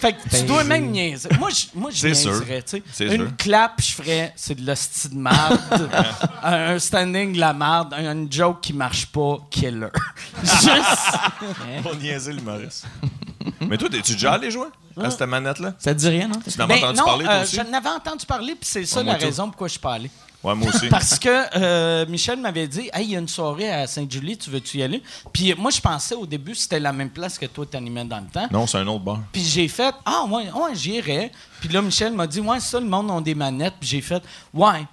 Fait 0.00 0.12
que 0.12 0.28
tu 0.36 0.42
dois 0.44 0.62
même 0.64 0.90
niaiser. 0.90 1.28
Moi, 1.38 1.50
je, 1.50 1.66
moi, 1.74 1.90
je 1.90 1.96
C'est 1.98 2.14
sûr. 2.14 2.30
niaiserais, 2.32 2.62
tu 2.62 2.82
sais. 2.92 3.06
Une 3.06 3.26
sûr. 3.28 3.36
clap, 3.36 3.80
je 3.82 3.90
ferais, 3.92 4.32
c'est 4.36 4.54
de 4.54 4.64
l'hostie 4.66 5.08
de 5.08 5.16
marde. 5.16 5.58
un, 6.42 6.74
un 6.74 6.78
standing 6.78 7.32
de 7.34 7.40
la 7.40 7.52
marde. 7.54 7.92
Un, 7.94 8.12
une 8.12 8.32
joke 8.32 8.60
qui 8.60 8.72
marche 8.72 9.06
pas, 9.06 9.38
killer. 9.50 9.88
Juste. 10.44 11.82
Pour 11.82 11.96
niaiser 11.96 12.32
l'humoriste. 12.32 12.84
Mais 13.60 13.76
toi, 13.78 13.88
t'es-tu 13.88 14.12
déjà 14.12 14.34
allé 14.34 14.50
jouer 14.50 14.68
à 15.02 15.10
cette 15.10 15.22
manette-là? 15.22 15.74
Ça 15.78 15.94
te 15.94 15.98
dit 15.98 16.08
rien, 16.08 16.28
non? 16.28 16.38
Tu 16.46 16.56
n'en 16.58 16.64
as 16.64 16.68
Ben, 16.68 16.78
entendu 16.78 16.98
non, 16.98 17.04
parler, 17.04 17.24
toi 17.24 17.34
euh, 17.34 17.42
aussi? 17.42 17.56
j'en 17.56 17.72
avais 17.72 17.88
entendu 17.88 18.26
parler, 18.26 18.52
puis 18.54 18.68
c'est 18.70 18.84
ça 18.84 19.02
la 19.02 19.14
raison 19.14 19.46
pourquoi 19.48 19.66
je 19.68 19.72
suis 19.72 19.80
pas 19.80 19.94
allé. 19.94 20.10
Ouais, 20.42 20.54
moi 20.54 20.68
aussi. 20.68 20.88
Parce 20.88 21.18
que 21.18 21.28
euh, 21.56 22.06
Michel 22.06 22.38
m'avait 22.38 22.66
dit 22.66 22.88
Hey, 22.92 23.04
il 23.04 23.10
y 23.10 23.16
a 23.16 23.18
une 23.18 23.28
soirée 23.28 23.70
à 23.70 23.86
Sainte-Julie, 23.86 24.38
tu 24.38 24.50
veux-tu 24.50 24.78
y 24.78 24.82
aller? 24.82 25.02
Puis 25.32 25.54
moi, 25.56 25.70
je 25.70 25.80
pensais 25.80 26.14
au 26.14 26.26
début 26.26 26.54
c'était 26.54 26.80
la 26.80 26.92
même 26.92 27.10
place 27.10 27.38
que 27.38 27.46
toi, 27.46 27.66
t'animais 27.66 28.04
dans 28.04 28.20
le 28.20 28.26
temps. 28.26 28.48
Non, 28.50 28.66
c'est 28.66 28.78
un 28.78 28.86
autre 28.86 29.04
bar. 29.04 29.20
Puis 29.32 29.44
j'ai 29.44 29.68
fait 29.68 29.94
Ah, 30.04 30.24
ouais, 30.28 30.50
ouais 30.50 30.74
j'irai. 30.74 31.30
Puis 31.60 31.68
là, 31.68 31.82
Michel 31.82 32.12
m'a 32.12 32.26
dit 32.26 32.40
Ouais, 32.40 32.60
ça, 32.60 32.80
le 32.80 32.86
monde 32.86 33.10
a 33.10 33.20
des 33.20 33.34
manettes. 33.34 33.74
Puis 33.78 33.88
j'ai 33.88 34.00
fait 34.00 34.22
Ouais. 34.54 34.86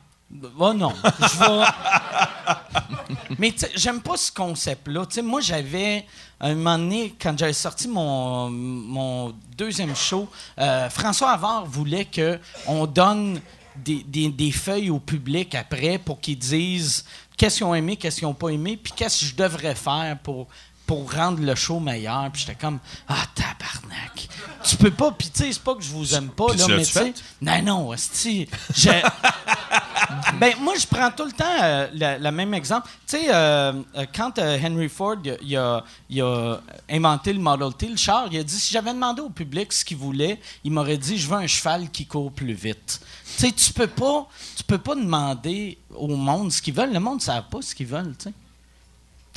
Oh 0.60 0.74
non, 0.74 0.94
je 1.04 1.40
vais. 1.40 1.66
Mais 3.40 3.54
j'aime 3.76 4.02
pas 4.02 4.18
ce 4.18 4.32
concept-là. 4.32 5.06
Tu 5.06 5.16
sais, 5.16 5.22
moi, 5.22 5.40
j'avais, 5.40 6.06
un 6.42 6.56
moment 6.56 6.78
donné, 6.78 7.16
quand 7.22 7.38
j'avais 7.38 7.54
sorti 7.54 7.88
mon, 7.88 8.50
mon 8.50 9.34
deuxième 9.58 9.96
show, 9.96 10.28
euh, 10.60 10.90
François 10.90 11.32
Havard 11.32 11.66
voulait 11.66 12.06
qu'on 12.06 12.86
donne 12.86 13.40
des, 13.84 14.04
des- 14.04 14.30
feuilles 14.52 14.90
au 14.90 15.00
public 15.00 15.56
après 15.56 15.98
pour 15.98 16.20
qu'ils 16.20 16.38
disent 16.40 17.06
qu'est-ce 17.38 17.58
qu'ils 17.58 17.66
ont 17.66 17.76
aimé, 17.76 17.96
qu'est-ce 17.98 18.18
qu'ils 18.20 18.28
n'ont 18.28 18.34
pas 18.34 18.50
aimé, 18.50 18.78
puis 18.82 18.94
qu'est-ce 18.96 19.22
que 19.22 19.26
je 19.28 19.36
devrais 19.36 19.76
faire 19.76 20.18
pour, 20.24 20.48
pour 20.88 21.12
rendre 21.14 21.40
le 21.42 21.54
show 21.54 21.80
meilleur. 21.80 22.32
Puis 22.32 22.42
j'étais 22.48 22.56
comme 22.60 22.80
Ah, 23.08 23.24
tabarnak. 23.36 24.28
Tu 24.64 24.76
peux 24.78 24.92
pas, 24.92 25.12
puis 25.12 25.30
tu 25.30 25.44
sais, 25.44 25.52
c'est 25.54 25.62
pas 25.62 25.76
que 25.76 25.84
je 25.84 25.90
vous 25.90 26.16
aime 26.16 26.30
pas, 26.30 26.48
là, 26.58 26.66
mais 26.78 26.84
tu 26.86 26.92
sais. 26.92 27.14
Non, 27.42 27.62
non, 27.62 27.90
hostie, 27.90 28.48
ben, 30.40 30.54
moi, 30.62 30.74
je 30.80 30.86
prends 30.88 31.12
tout 31.12 31.26
le 31.26 31.32
temps 31.32 31.46
euh, 31.62 31.88
le, 31.94 32.24
le 32.24 32.32
même 32.32 32.54
exemple. 32.54 32.88
Tu 33.08 33.18
sais, 33.18 33.26
euh, 33.30 33.74
euh, 33.96 34.06
quand 34.16 34.38
euh, 34.40 34.58
Henry 34.64 34.90
Ford 34.90 35.16
il 35.44 35.56
a- 35.58 35.84
il 36.10 36.22
a, 36.22 36.60
inventé 36.90 37.34
le 37.34 37.40
Model 37.40 37.74
T, 37.74 37.88
le 37.88 37.98
char, 37.98 38.28
il 38.32 38.40
a 38.40 38.44
dit 38.44 38.60
si 38.60 38.74
j'avais 38.74 38.94
demandé 38.94 39.22
au 39.22 39.30
public 39.30 39.72
ce 39.74 39.84
qu'il 39.86 39.98
voulait, 39.98 40.40
il 40.64 40.72
m'aurait 40.72 40.98
dit 40.98 41.18
je 41.18 41.28
veux 41.28 41.36
un 41.38 41.48
cheval 41.48 41.90
qui 41.90 42.06
court 42.06 42.32
plus 42.32 42.54
vite. 42.54 43.00
Tu 43.38 43.46
sais, 43.48 43.52
tu 43.52 43.74
peux 43.74 43.88
pas, 43.88 44.28
tu 44.56 44.64
peux 44.64 44.78
pas 44.78 44.96
demander 44.96 45.78
au 45.96 46.08
monde 46.16 46.52
ce 46.52 46.62
qu'ils 46.62 46.74
veulent. 46.74 46.94
Le 46.94 47.00
monde 47.00 47.16
ne 47.18 47.22
sait 47.22 47.42
pas 47.50 47.62
ce 47.62 47.74
qu'ils 47.76 47.88
veulent, 47.88 48.16
tu 48.18 48.26
sais. 48.30 48.34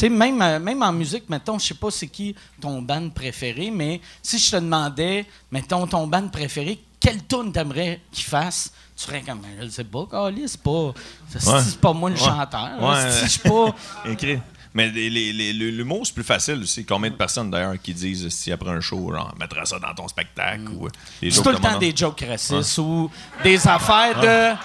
Tu 0.00 0.06
sais, 0.06 0.08
même, 0.08 0.40
euh, 0.40 0.58
même 0.58 0.82
en 0.82 0.92
musique, 0.92 1.28
mettons, 1.28 1.58
je 1.58 1.66
sais 1.66 1.74
pas 1.74 1.90
c'est 1.90 2.06
qui 2.08 2.34
ton 2.58 2.80
band 2.80 3.10
préféré, 3.10 3.70
mais 3.70 4.00
si 4.22 4.38
je 4.38 4.50
te 4.52 4.56
demandais, 4.56 5.26
mettons, 5.52 5.86
ton 5.86 6.06
band 6.06 6.26
préféré, 6.28 6.78
quelle 6.98 7.22
tune 7.26 7.52
t'aimerais 7.52 8.00
qu'il 8.10 8.24
fasse, 8.24 8.72
tu 8.96 9.04
serais 9.04 9.20
comme, 9.20 9.42
je 9.60 9.68
sais 9.68 9.84
pas, 9.84 10.06
Carlis, 10.10 10.48
c'est 10.48 10.62
pas, 10.62 10.92
c'est 11.28 11.46
Ouais. 11.46 11.60
c'est 11.62 11.78
pas 11.78 11.92
moi 11.92 12.08
le 12.08 12.16
Ouais. 12.16 12.22
chanteur. 12.22 12.70
Ouais. 12.80 13.10
Si 13.10 13.24
je 13.26 13.30
suis 13.30 13.40
pas. 13.40 13.74
Écrit. 14.06 14.38
Mais 14.72 14.88
les- 14.88 15.10
les- 15.10 15.32
les- 15.34 15.52
le- 15.52 15.68
l'humour, 15.70 16.06
c'est 16.06 16.14
plus 16.14 16.22
facile 16.24 16.60
aussi. 16.62 16.84
Combien 16.86 17.10
de 17.10 17.16
personnes, 17.16 17.50
d'ailleurs, 17.50 17.74
qui 17.82 17.92
disent 17.92 18.26
si 18.30 18.50
après 18.52 18.70
un 18.70 18.80
show, 18.80 19.12
genre, 19.12 19.34
mettra 19.38 19.66
ça 19.66 19.78
dans 19.80 19.92
ton 19.94 20.08
spectacle 20.08 20.62
ou 20.78 20.86
euh, 20.86 20.90
C'est 21.20 21.42
tout 21.42 21.48
le 21.50 21.56
de 21.56 21.60
temps 21.60 21.78
des 21.78 21.94
jokes 21.94 22.24
racistes 22.26 22.78
ou 22.78 23.10
des 23.44 23.68
affaires 23.68 24.18
de. 24.18 24.56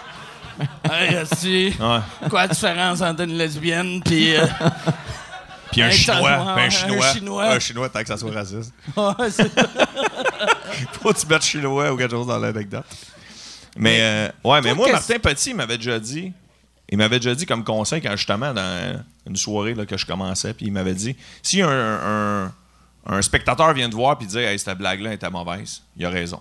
Hey, 0.89 1.73
quoi 2.29 2.43
la 2.43 2.47
différence 2.47 3.01
entre 3.01 3.23
une 3.23 3.37
lesbienne 3.37 4.01
puis. 4.01 4.35
euh, 4.37 4.45
Puis 5.75 5.81
un 5.83 5.87
Un 5.87 5.91
chinois, 5.91 6.31
un 6.31 6.55
un 6.57 6.69
chinois, 6.69 7.45
un 7.51 7.59
chinois, 7.59 7.89
tant 7.89 8.01
que 8.01 8.07
ça 8.07 8.17
soit 8.17 8.31
raciste. 8.31 8.73
ouais, 8.97 9.29
Faut 11.01 11.13
que 11.13 11.19
tu 11.19 11.27
mettes 11.27 11.43
chinois 11.43 11.91
ou 11.91 11.97
quelque 11.97 12.11
chose 12.11 12.27
dans 12.27 12.39
l'anecdote. 12.39 12.85
Mais, 13.77 13.99
euh, 14.01 14.27
ouais, 14.45 14.61
mais 14.61 14.73
moi, 14.73 14.87
Martin 14.93 15.19
Petit 15.19 15.49
il 15.49 15.55
m'avait 15.57 15.77
déjà 15.77 15.99
dit, 15.99 16.31
il 16.89 16.97
m'avait 16.97 17.19
déjà 17.19 17.35
dit 17.35 17.45
comme 17.45 17.63
conseil 17.65 18.01
quand 18.01 18.15
justement 18.15 18.53
dans 18.53 19.03
une 19.27 19.35
soirée 19.35 19.73
là, 19.73 19.85
que 19.85 19.97
je 19.97 20.05
commençais, 20.05 20.53
puis 20.53 20.67
il 20.67 20.71
m'avait 20.71 20.93
dit 20.93 21.15
si 21.43 21.61
un, 21.61 21.69
un, 21.69 22.53
un 23.05 23.21
spectateur 23.21 23.73
vient 23.73 23.89
te 23.89 23.95
voir 23.95 24.17
puis 24.17 24.27
dit 24.27 24.37
Hey, 24.37 24.57
cette 24.57 24.77
blague-là 24.77 25.11
était 25.13 25.29
mauvaise, 25.29 25.81
il 25.97 26.05
a 26.05 26.09
raison. 26.09 26.39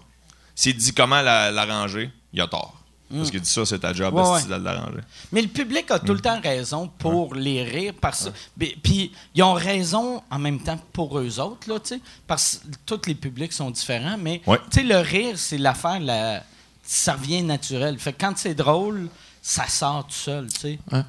S'il 0.55 0.74
te 0.76 0.80
dit 0.80 0.93
comment 0.95 1.20
la- 1.22 1.51
l'arranger, 1.51 2.11
il 2.32 2.41
a 2.41 2.47
tort. 2.47 2.80
Parce 3.18 3.30
qu'il 3.30 3.40
dit 3.40 3.48
ça, 3.50 3.64
c'est 3.64 3.78
ta 3.78 3.92
job 3.92 4.14
Ouais, 4.14 4.22
ouais. 4.22 4.42
de 4.44 4.54
l'arranger. 4.64 5.00
Mais 5.32 5.42
le 5.42 5.48
public 5.48 5.90
a 5.90 5.98
tout 5.98 6.14
le 6.14 6.20
temps 6.20 6.40
raison 6.40 6.88
pour 6.98 7.34
les 7.34 7.62
rires. 7.62 7.94
Parce, 8.00 8.30
Puis- 8.58 8.76
Puis 8.82 9.12
ils 9.34 9.42
ont 9.42 9.54
raison 9.54 10.22
en 10.30 10.38
même 10.38 10.60
temps 10.60 10.78
pour 10.92 11.18
eux 11.18 11.40
autres, 11.40 11.68
là. 11.68 11.78
Parce 12.26 12.60
que 12.64 12.76
tous 12.86 13.06
les 13.08 13.14
publics 13.14 13.52
sont 13.52 13.70
différents. 13.70 14.16
Mais 14.18 14.40
le 14.46 15.00
rire, 15.00 15.38
c'est 15.38 15.58
l'affaire, 15.58 16.00
la... 16.00 16.42
ça 16.82 17.14
revient 17.14 17.42
naturel. 17.42 17.98
Fait 17.98 18.12
que 18.12 18.20
quand 18.20 18.34
c'est 18.36 18.54
drôle, 18.54 19.08
ça 19.42 19.66
sort 19.68 20.06
tout 20.06 20.12
seul, 20.14 20.46
tu. 20.52 20.78
Ouais. 20.92 21.02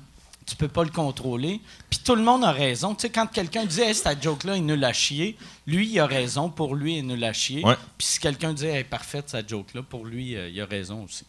Tu 0.47 0.55
peux 0.55 0.67
pas 0.67 0.83
le 0.83 0.91
contrôler. 0.91 1.59
Puis 1.89 2.01
tout 2.05 2.13
le 2.13 2.21
monde 2.21 2.43
a 2.43 2.51
raison. 2.51 2.93
Tu 2.93 3.01
sais, 3.01 3.09
quand 3.09 3.25
quelqu'un 3.25 3.65
dit 3.65 3.81
hey, 3.81 3.95
cette 3.95 4.21
joke-là, 4.21 4.55
il 4.57 4.63
nous 4.63 4.75
l'a 4.75 4.93
chier, 4.93 5.35
lui, 5.65 5.87
il 5.89 5.99
a 5.99 6.05
raison. 6.05 6.49
Pour 6.51 6.75
lui, 6.75 6.97
il 6.99 7.07
nous 7.07 7.15
l'a 7.15 7.33
chier. 7.33 7.65
Ouais. 7.65 7.75
Puis 7.97 8.05
si 8.07 8.19
quelqu'un 8.19 8.53
dit 8.53 8.67
hey, 8.67 8.83
parfaite, 8.83 9.25
cette 9.27 9.49
joke-là, 9.49 9.81
pour 9.81 10.05
lui, 10.05 10.35
euh, 10.35 10.47
il 10.49 10.61
a 10.61 10.67
raison 10.67 11.03
aussi. 11.03 11.25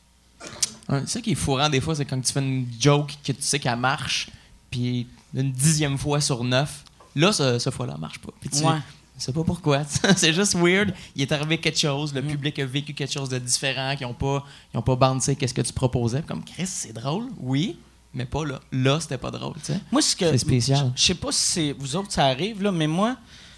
C'est 0.88 1.08
ça 1.08 1.20
qui 1.20 1.32
est 1.32 1.34
fourrant 1.36 1.68
des 1.68 1.80
fois, 1.80 1.94
c'est 1.94 2.04
quand 2.04 2.20
tu 2.20 2.32
fais 2.32 2.40
une 2.40 2.66
joke 2.78 3.12
que 3.24 3.32
tu 3.32 3.42
sais 3.42 3.58
qu'elle 3.58 3.76
marche, 3.78 4.28
puis 4.70 5.06
une 5.34 5.50
dixième 5.52 5.98
fois 5.98 6.20
sur 6.20 6.44
neuf, 6.44 6.84
là, 7.14 7.32
ce, 7.32 7.58
ce 7.58 7.70
fois-là, 7.70 7.94
elle 7.96 8.00
marche 8.00 8.18
pas. 8.20 8.30
Puis 8.40 8.50
tu 8.50 8.64
Ouais. 8.64 8.76
sais 9.18 9.32
pas 9.32 9.42
pourquoi. 9.42 9.82
c'est 10.16 10.32
juste 10.32 10.54
weird. 10.54 10.94
Il 11.16 11.22
est 11.22 11.32
arrivé 11.32 11.58
quelque 11.58 11.78
chose, 11.78 12.14
le 12.14 12.22
public 12.22 12.58
a 12.60 12.66
vécu 12.66 12.94
quelque 12.94 13.12
chose 13.12 13.28
de 13.28 13.38
différent, 13.38 13.96
qui 13.96 14.04
ont 14.04 14.14
pas, 14.14 14.44
ils 14.72 14.78
ont 14.78 14.82
pas 14.82 14.94
bandé 14.96 15.34
qu'est-ce 15.34 15.54
que 15.54 15.62
tu 15.62 15.72
proposais. 15.72 16.22
Comme 16.22 16.44
Chris, 16.44 16.66
c'est 16.66 16.92
drôle, 16.92 17.26
oui, 17.38 17.78
mais 18.14 18.24
pas 18.26 18.44
là. 18.44 18.60
Là, 18.70 19.00
c'était 19.00 19.18
pas 19.18 19.32
drôle, 19.32 19.54
tu 19.54 19.72
sais. 19.72 19.80
Moi, 19.90 20.00
ce 20.02 20.14
que. 20.14 20.30
C'est 20.30 20.38
spécial. 20.38 20.92
Je 20.94 21.02
sais 21.02 21.14
pas 21.14 21.32
si 21.32 21.72
vous 21.72 21.96
autres, 21.96 22.12
ça 22.12 22.26
arrive, 22.26 22.62
là, 22.62 22.70
mais 22.70 22.86
moi, 22.86 23.16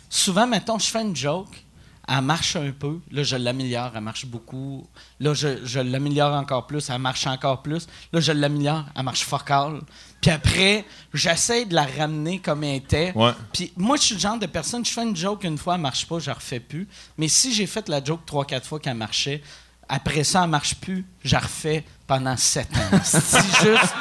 souvent, 0.09 0.47
mettons, 0.47 0.79
je 0.79 0.87
fais 0.87 1.03
une 1.03 1.15
joke, 1.15 1.63
elle 2.09 2.23
marche 2.23 2.57
un 2.57 2.73
peu. 2.73 3.01
Là, 3.11 3.23
je 3.23 3.37
l'améliore, 3.37 3.93
elle 3.95 4.01
marche 4.01 4.27
beaucoup. 4.27 4.87
Là, 5.21 5.35
je, 5.35 5.65
je 5.65 5.79
l'améliore 5.81 6.35
encore 6.35 6.67
plus, 6.67 6.89
elle 6.89 6.99
marche 6.99 7.27
encore 7.27 7.63
plus. 7.63 7.87
Là, 8.13 8.21
je 8.21 8.33
l'améliore, 8.33 8.87
elle 8.97 9.03
marche 9.03 9.25
fuck 9.25 9.51
all. 9.51 9.81
Puis 10.21 10.31
après, 10.31 10.85
j'essaie 11.13 11.67
de 11.67 11.75
la 11.75 11.85
ramener 11.85 12.39
comme 12.39 12.65
elle 12.65 12.77
était. 12.77 13.13
Ouais. 13.15 13.33
Puis 13.53 13.73
moi, 13.77 13.97
je 13.97 14.03
suis 14.03 14.15
le 14.15 14.21
genre 14.21 14.39
de 14.39 14.47
personne, 14.47 14.85
je 14.85 14.91
fais 14.91 15.03
une 15.03 15.15
joke 15.17 15.45
une 15.45 15.59
fois, 15.59 15.75
elle 15.75 15.81
marche 15.81 16.07
pas, 16.07 16.19
je 16.19 16.29
la 16.29 16.35
refais 16.35 16.61
plus. 16.61 16.89
Mais 17.19 17.29
si 17.29 17.53
j'ai 17.53 17.67
fait 17.67 17.89
la 17.89 18.03
joke 18.03 18.25
trois, 18.25 18.45
quatre 18.45 18.67
fois 18.67 18.81
qu'elle 18.81 18.97
marchait, 18.97 19.43
après 19.89 20.25
ça, 20.25 20.45
elle 20.45 20.51
marche 20.51 20.77
plus, 20.77 21.07
je 21.25 21.35
la 21.35 21.41
refais 21.41 21.85
pendant 22.07 22.37
sept 22.37 22.69
ans. 22.75 23.01
C'est 23.05 23.41
juste, 23.63 23.95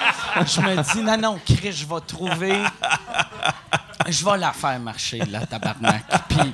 je 0.56 0.62
me 0.62 0.94
dis, 0.94 1.02
non, 1.02 1.18
non, 1.18 1.40
Chris, 1.46 1.72
je 1.72 1.86
vais 1.86 2.02
trouver. 2.06 2.62
Je 4.08 4.24
vais 4.24 4.38
la 4.38 4.54
faire 4.54 4.80
marcher, 4.80 5.20
la 5.30 5.46
tabarnak. 5.46 6.06
Puis, 6.30 6.54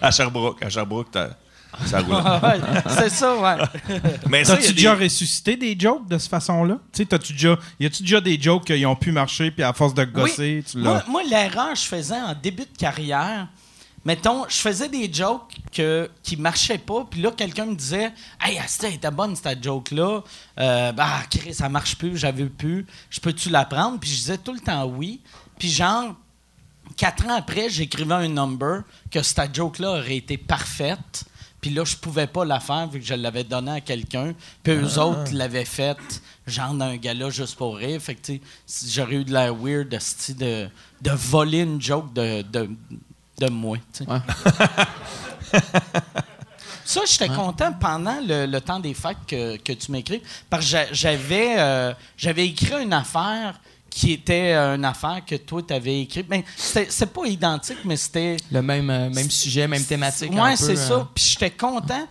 À 0.00 0.10
Sherbrooke, 0.10 0.62
à 0.62 0.68
Sherbrooke, 0.70 1.08
t'as- 1.10 1.36
ça 1.84 2.00
roule. 2.02 2.16
c'est 2.88 3.10
ça, 3.10 3.36
ouais. 3.36 3.56
Mais 4.28 4.42
ça, 4.44 4.54
il 4.54 4.60
y 4.60 4.62
T'as-tu 4.62 4.70
a 4.70 4.72
déjà 4.72 4.96
des- 4.96 5.04
ressuscité 5.04 5.56
des 5.56 5.78
jokes 5.78 6.08
de 6.08 6.16
cette 6.18 6.30
façon-là? 6.30 6.78
Tu 6.92 6.98
sais, 7.02 7.04
t'as-tu 7.06 7.32
déjà. 7.34 7.56
Y 7.78 7.86
a-tu 7.86 8.02
déjà 8.02 8.20
des 8.20 8.40
jokes 8.40 8.64
qui 8.64 8.86
ont 8.86 8.96
pu 8.96 9.12
marcher, 9.12 9.50
puis 9.50 9.62
à 9.62 9.72
force 9.72 9.94
de 9.94 10.04
gosser, 10.04 10.64
tu 10.68 10.78
l'as. 10.78 10.82
Moi, 10.90 11.04
moi, 11.08 11.22
l'erreur 11.28 11.72
que 11.74 11.78
je 11.78 11.84
faisais 11.84 12.16
en 12.20 12.34
début 12.34 12.62
de 12.64 12.76
carrière, 12.78 13.48
mettons, 14.04 14.44
je 14.48 14.56
faisais 14.56 14.88
des 14.88 15.12
jokes 15.12 15.54
que, 15.70 16.10
qui 16.22 16.36
marchaient 16.38 16.78
pas, 16.78 17.06
puis 17.08 17.20
là, 17.20 17.30
quelqu'un 17.32 17.66
me 17.66 17.74
disait 17.74 18.12
Hey, 18.40 18.58
elle 18.82 18.94
était 18.94 19.10
bonne 19.10 19.36
cette 19.36 19.62
joke-là. 19.62 20.22
Euh, 20.58 20.92
bah, 20.92 21.20
Chris, 21.30 21.52
ça 21.54 21.68
marche 21.68 21.96
plus, 21.96 22.16
j'avais 22.16 22.46
plus. 22.46 22.86
Je 23.10 23.20
peux-tu 23.20 23.50
la 23.50 23.66
prendre? 23.66 24.00
Puis 24.00 24.10
je 24.10 24.16
disais 24.16 24.38
tout 24.38 24.54
le 24.54 24.60
temps 24.60 24.86
oui. 24.86 25.20
Puis 25.58 25.70
genre, 25.70 26.14
quatre 26.98 27.24
ans 27.24 27.36
après, 27.38 27.70
j'écrivais 27.70 28.14
un 28.14 28.28
number 28.28 28.82
que 29.10 29.22
cette 29.22 29.54
joke-là 29.54 29.92
aurait 29.92 30.16
été 30.16 30.36
parfaite. 30.36 31.24
Puis 31.60 31.70
là, 31.70 31.84
je 31.84 31.96
pouvais 31.96 32.26
pas 32.26 32.44
la 32.44 32.60
faire 32.60 32.86
vu 32.88 33.00
que 33.00 33.06
je 33.06 33.14
l'avais 33.14 33.42
donné 33.44 33.70
à 33.72 33.80
quelqu'un. 33.80 34.32
Puis 34.62 34.74
eux 34.74 34.98
autres 34.98 35.32
l'avaient 35.32 35.64
faite, 35.64 36.22
genre 36.46 36.72
d'un 36.74 36.96
gars-là 36.96 37.30
juste 37.30 37.56
pour 37.56 37.76
rire. 37.76 38.00
Fait 38.00 38.14
que, 38.14 38.20
tu 38.26 38.40
j'aurais 38.92 39.16
eu 39.16 39.24
de 39.24 39.32
la 39.32 39.50
weird 39.52 39.88
de, 39.88 40.68
de 41.02 41.10
voler 41.10 41.60
une 41.62 41.80
joke 41.80 42.12
de, 42.12 42.42
de, 42.42 42.70
de 43.40 43.48
moi. 43.48 43.78
Ouais. 44.06 44.18
Ça, 46.84 47.02
j'étais 47.06 47.28
content 47.28 47.72
pendant 47.74 48.18
le, 48.26 48.46
le 48.46 48.60
temps 48.62 48.80
des 48.80 48.94
fêtes 48.94 49.18
que, 49.26 49.56
que 49.58 49.72
tu 49.74 49.92
m'écris. 49.92 50.22
Parce 50.48 50.64
que 50.64 50.70
j'a- 50.70 50.92
j'avais, 50.92 51.58
euh, 51.58 51.92
j'avais 52.16 52.46
écrit 52.46 52.82
une 52.82 52.94
affaire 52.94 53.60
qui 53.90 54.12
était 54.12 54.54
une 54.54 54.84
affaire 54.84 55.22
que 55.26 55.34
toi, 55.36 55.62
tu 55.66 55.74
avais 55.74 56.02
écrite. 56.02 56.26
Mais 56.28 56.44
c'était 56.56 56.86
c'est 56.90 57.12
pas 57.12 57.26
identique, 57.26 57.78
mais 57.84 57.96
c'était. 57.96 58.36
Le 58.50 58.62
même, 58.62 58.90
euh, 58.90 59.10
même 59.10 59.30
sujet, 59.30 59.66
même 59.66 59.84
thématique. 59.84 60.30
peu, 60.30 60.56
c'est 60.56 60.72
euh, 60.72 60.76
ça. 60.76 61.08
Puis 61.14 61.24
j'étais 61.32 61.50
content. 61.50 62.06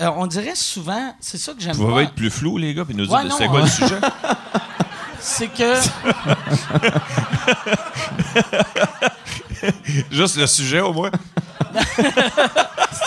Euh, 0.00 0.10
on 0.16 0.26
dirait 0.26 0.56
souvent, 0.56 1.14
c'est 1.20 1.38
ça 1.38 1.54
que 1.54 1.60
j'aime 1.60 1.74
Vous 1.74 1.84
pouvez 1.84 1.94
pas. 1.94 2.02
être 2.10 2.14
plus 2.14 2.30
flou, 2.30 2.58
les 2.58 2.74
gars, 2.74 2.84
puis 2.84 2.94
nous 2.94 3.06
dire 3.06 3.14
Ouais, 3.14 3.30
c'était 3.30 3.46
quoi 3.46 3.60
hein. 3.60 3.64
le 3.64 3.70
sujet? 3.70 4.00
C'est 5.20 5.48
que. 5.48 5.74
Juste 10.10 10.36
le 10.36 10.46
sujet, 10.46 10.80
au 10.80 10.92
moins. 10.92 11.10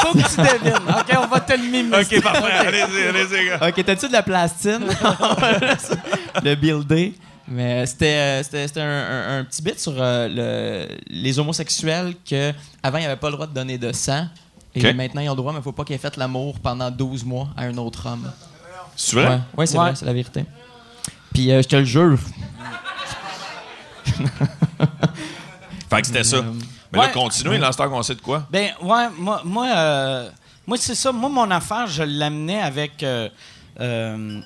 Faut 0.01 0.13
que 0.13 0.27
tu 0.27 0.37
devines. 0.37 0.89
OK, 0.89 1.17
on 1.17 1.27
va 1.27 1.39
te 1.39 1.53
le 1.53 1.63
mimer. 1.63 1.97
OK, 1.97 2.21
parfait. 2.21 2.67
Allez-y, 2.67 3.07
allez-y, 3.07 3.45
gars. 3.47 3.59
Ok, 3.67 3.83
t'as-tu 3.85 4.07
de 4.07 4.13
la 4.13 4.23
plastine? 4.23 4.85
le 6.43 6.55
builder. 6.55 7.13
Mais 7.51 7.85
c'était, 7.87 8.05
euh, 8.05 8.43
c'était, 8.43 8.67
c'était 8.67 8.81
un, 8.81 8.85
un- 8.87 9.39
un 9.39 9.43
petit 9.43 9.61
bit 9.61 9.79
sur 9.79 9.93
euh, 9.97 10.27
le- 10.87 10.97
les 11.09 11.39
homosexuels 11.39 12.13
que 12.29 12.53
avant 12.83 12.97
ils 12.99 13.03
n'avaient 13.03 13.15
pas 13.15 13.27
le 13.29 13.33
droit 13.35 13.47
de 13.47 13.53
donner 13.53 13.77
de 13.77 13.91
sang. 13.91 14.27
Et 14.75 14.87
Ok. 14.87 14.95
maintenant, 14.95 15.21
ils 15.21 15.29
ont 15.29 15.33
le 15.33 15.37
droit, 15.37 15.51
mais 15.51 15.59
il 15.59 15.63
faut 15.63 15.71
pas 15.71 15.83
qu'ils 15.83 15.95
aient 15.95 15.99
fait 15.99 16.15
l'amour 16.15 16.59
pendant 16.59 16.91
12 16.91 17.25
mois 17.25 17.47
à 17.57 17.63
un 17.63 17.75
autre 17.77 18.07
homme. 18.07 18.31
C'est 18.95 19.15
vrai? 19.15 19.27
Ouais, 19.27 19.39
ouais, 19.57 19.65
c'est 19.65 19.77
Ouais. 19.79 19.85
vrai, 19.85 19.95
c'est 19.95 20.05
la 20.05 20.13
vérité. 20.13 20.45
Puis 21.33 21.51
euh, 21.51 21.61
je 21.63 21.67
te 21.67 21.75
le 21.75 21.85
jure. 21.85 22.19
Fait 25.89 26.01
que 26.01 26.07
c'était 26.07 26.23
ça. 26.23 26.43
Mais 26.91 26.99
là, 26.99 27.05
Ouais. 27.05 27.11
continuez, 27.11 27.57
l'instant 27.57 27.89
qu'on 27.89 28.03
sait 28.03 28.15
de 28.15 28.21
quoi. 28.21 28.45
Ben, 28.51 28.71
ouais, 28.81 29.07
moi, 29.17 29.41
moi, 29.43 29.67
euh, 29.75 30.29
moi 30.67 30.77
c'est 30.77 30.95
ça. 30.95 31.11
Moi, 31.11 31.29
mon 31.29 31.49
affaire, 31.51 31.87
je 31.87 32.03
l'amenais 32.03 32.61
avec. 32.61 33.01
euh, 33.03 33.29
euh, 33.79 34.39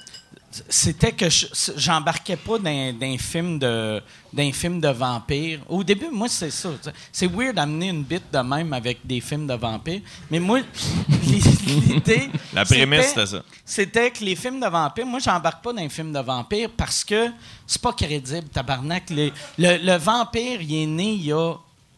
c'était 0.70 1.12
que 1.12 1.30
je- 1.30 1.47
j'embarquais 1.78 2.36
pas 2.38 2.58
dans, 2.60 2.97
dans 2.99 3.06
un 3.08 3.18
film 3.18 3.60
de 3.60 4.01
d'un 4.32 4.51
film 4.51 4.82
de 4.82 4.88
vampires. 4.89 5.60
Au 5.70 5.84
début, 5.84 6.08
moi, 6.12 6.28
c'est 6.28 6.49
ça. 6.49 6.70
C'est 7.12 7.28
weird 7.28 7.56
d'amener 7.56 7.89
une 7.89 8.04
bite 8.04 8.32
de 8.34 8.39
même 8.39 8.74
avec 8.74 9.06
des 9.06 9.22
films 9.22 9.45
de 9.45 9.54
vampires. 9.54 10.01
Mais 10.32 10.39
moi, 10.39 10.60
l'idée. 11.28 12.30
La 12.54 12.66
prémisse, 12.66 13.08
c'était- 13.10 13.26
ça. 13.28 13.43
C'était 13.66 14.12
que 14.12 14.24
les 14.24 14.36
films 14.36 14.60
de 14.60 14.68
vampires, 14.68 15.06
moi, 15.06 15.20
j'embarque 15.20 15.64
pas 15.64 15.72
dans 15.74 15.82
les 15.82 15.89
films 15.89 16.12
de 16.14 16.20
vampires 16.20 16.70
parce 16.76 17.04
que 17.04 17.30
c'est 17.68 17.82
pas 17.82 17.93
crédible, 17.93 18.47
tabarnak. 18.49 19.10
Le, 19.10 19.32
le, 19.58 19.78
le 19.86 19.97
vampire, 19.97 20.62
il 20.62 20.74
est 20.84 20.86
né 20.88 21.14
il 21.14 21.26
y 21.26 21.32
a 21.34 21.54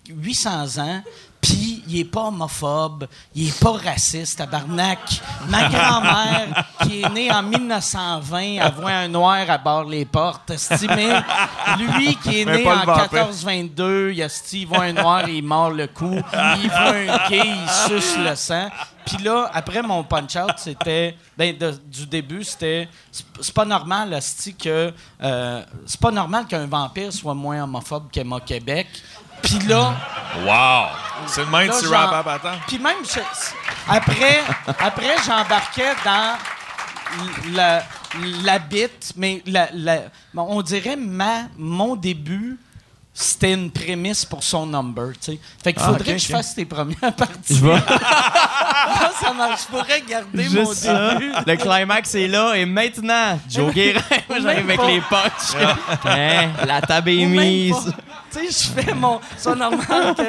800 0.10 0.78
ans, 0.80 1.02
puis 1.46 1.84
il 1.88 2.00
est 2.00 2.06
pas 2.06 2.24
homophobe, 2.24 3.08
il 3.36 3.50
est 3.50 3.60
pas 3.60 3.74
raciste, 3.74 4.40
tabarnak. 4.40 5.00
Ma 5.48 5.70
grand-mère, 5.70 6.66
qui 6.82 7.02
est 7.04 7.10
née 7.10 7.32
en 7.32 7.44
1920, 7.44 8.40
elle 8.40 8.74
voit 8.74 8.92
un 8.92 9.08
noir 9.08 9.48
à 9.48 9.58
bord 9.60 9.84
les 9.84 10.06
portes, 10.06 10.50
esti, 10.50 10.88
mais 10.88 11.22
lui 11.78 12.16
qui 12.18 12.42
est 12.42 12.46
Mais 12.46 12.64
né 12.64 12.68
en 12.68 12.72
le 12.80 12.86
vampire. 12.86 13.28
1422, 13.28 14.12
il, 14.14 14.22
esti, 14.22 14.62
il 14.62 14.68
voit 14.68 14.84
un 14.86 14.94
noir, 14.94 15.30
il 15.30 15.44
mord 15.44 15.70
le 15.70 15.86
cou, 15.88 16.16
il 16.16 16.70
voit 16.70 16.96
un 16.96 17.30
gay, 17.30 17.44
il 17.46 17.70
suce 17.88 18.18
le 18.18 18.36
sang. 18.36 18.70
Puis 19.06 19.18
là, 19.24 19.52
après 19.54 19.84
mon 19.84 20.04
punch-out, 20.04 20.54
c'était. 20.58 21.16
Ben, 21.38 21.56
de- 21.56 21.80
du 21.86 22.08
début, 22.08 22.44
c'était. 22.44 22.90
C'est 23.40 23.54
pas 23.54 23.66
normal, 23.66 24.20
que. 24.58 24.92
euh, 25.22 25.64
c'est 25.86 26.00
pas 26.00 26.10
normal 26.10 26.48
qu'un 26.48 26.66
vampire 26.66 27.14
soit 27.14 27.36
moins 27.36 27.62
homophobe 27.64 28.10
qu'Emma 28.12 28.40
Québec. 28.40 28.88
Puis 29.46 29.60
là. 29.68 29.94
Wow! 30.46 30.88
C'est 31.28 31.42
le 31.42 31.48
même 31.48 31.72
j'en- 31.84 31.90
rap-up, 31.92 32.28
attends. 32.28 32.58
Puis 32.68 32.78
même, 32.78 32.98
je- 33.04 33.20
après, 33.90 34.42
après 34.80 35.16
j'embarquais 35.26 35.94
dans 36.04 36.36
la, 37.54 37.84
la 38.44 38.60
bite, 38.60 39.14
mais 39.16 39.42
la, 39.46 39.70
la- 39.74 40.02
on 40.36 40.62
dirait 40.62 40.98
ma, 40.98 41.44
mon 41.58 41.96
début, 41.96 42.60
c'était 43.14 43.54
une 43.54 43.72
prémisse 43.72 44.26
pour 44.26 44.44
son 44.44 44.66
number, 44.66 45.12
tu 45.14 45.32
sais. 45.34 45.40
Fait 45.64 45.72
qu'il 45.72 45.82
Ah, 45.86 45.88
faudrait 45.94 46.14
que 46.14 46.18
je 46.20 46.28
fasse 46.28 46.54
tes 46.54 46.66
premières 46.66 47.14
parties. 47.16 47.56
Je 47.56 47.62
vois. 47.62 47.80
Là, 48.86 49.12
ça 49.20 49.32
marche. 49.34 49.62
Je 49.62 49.68
pourrais 49.78 50.02
garder 50.02 50.50
mon 50.50 50.74
ça. 50.74 51.14
début. 51.16 51.32
Le 51.48 51.56
climax 51.56 52.14
est 52.16 52.28
là 52.28 52.54
et 52.56 52.66
maintenant, 52.66 53.40
Joe 53.50 53.74
Guérin, 53.74 54.02
moi 54.30 54.40
j'arrive 54.42 54.66
avec 54.70 54.78
pas. 54.78 54.88
les 54.88 55.02
punchs. 55.02 55.56
Hein, 56.06 56.50
la 56.68 56.82
table 56.82 57.10
est 57.12 57.26
Ou 57.26 57.30
mise. 57.30 57.94
Tu 58.36 58.52
sais, 58.52 58.74
je 58.76 58.82
fais 58.82 58.94
mon. 58.94 59.20
C'est 59.38 59.56
normal 59.56 60.16
que. 60.16 60.22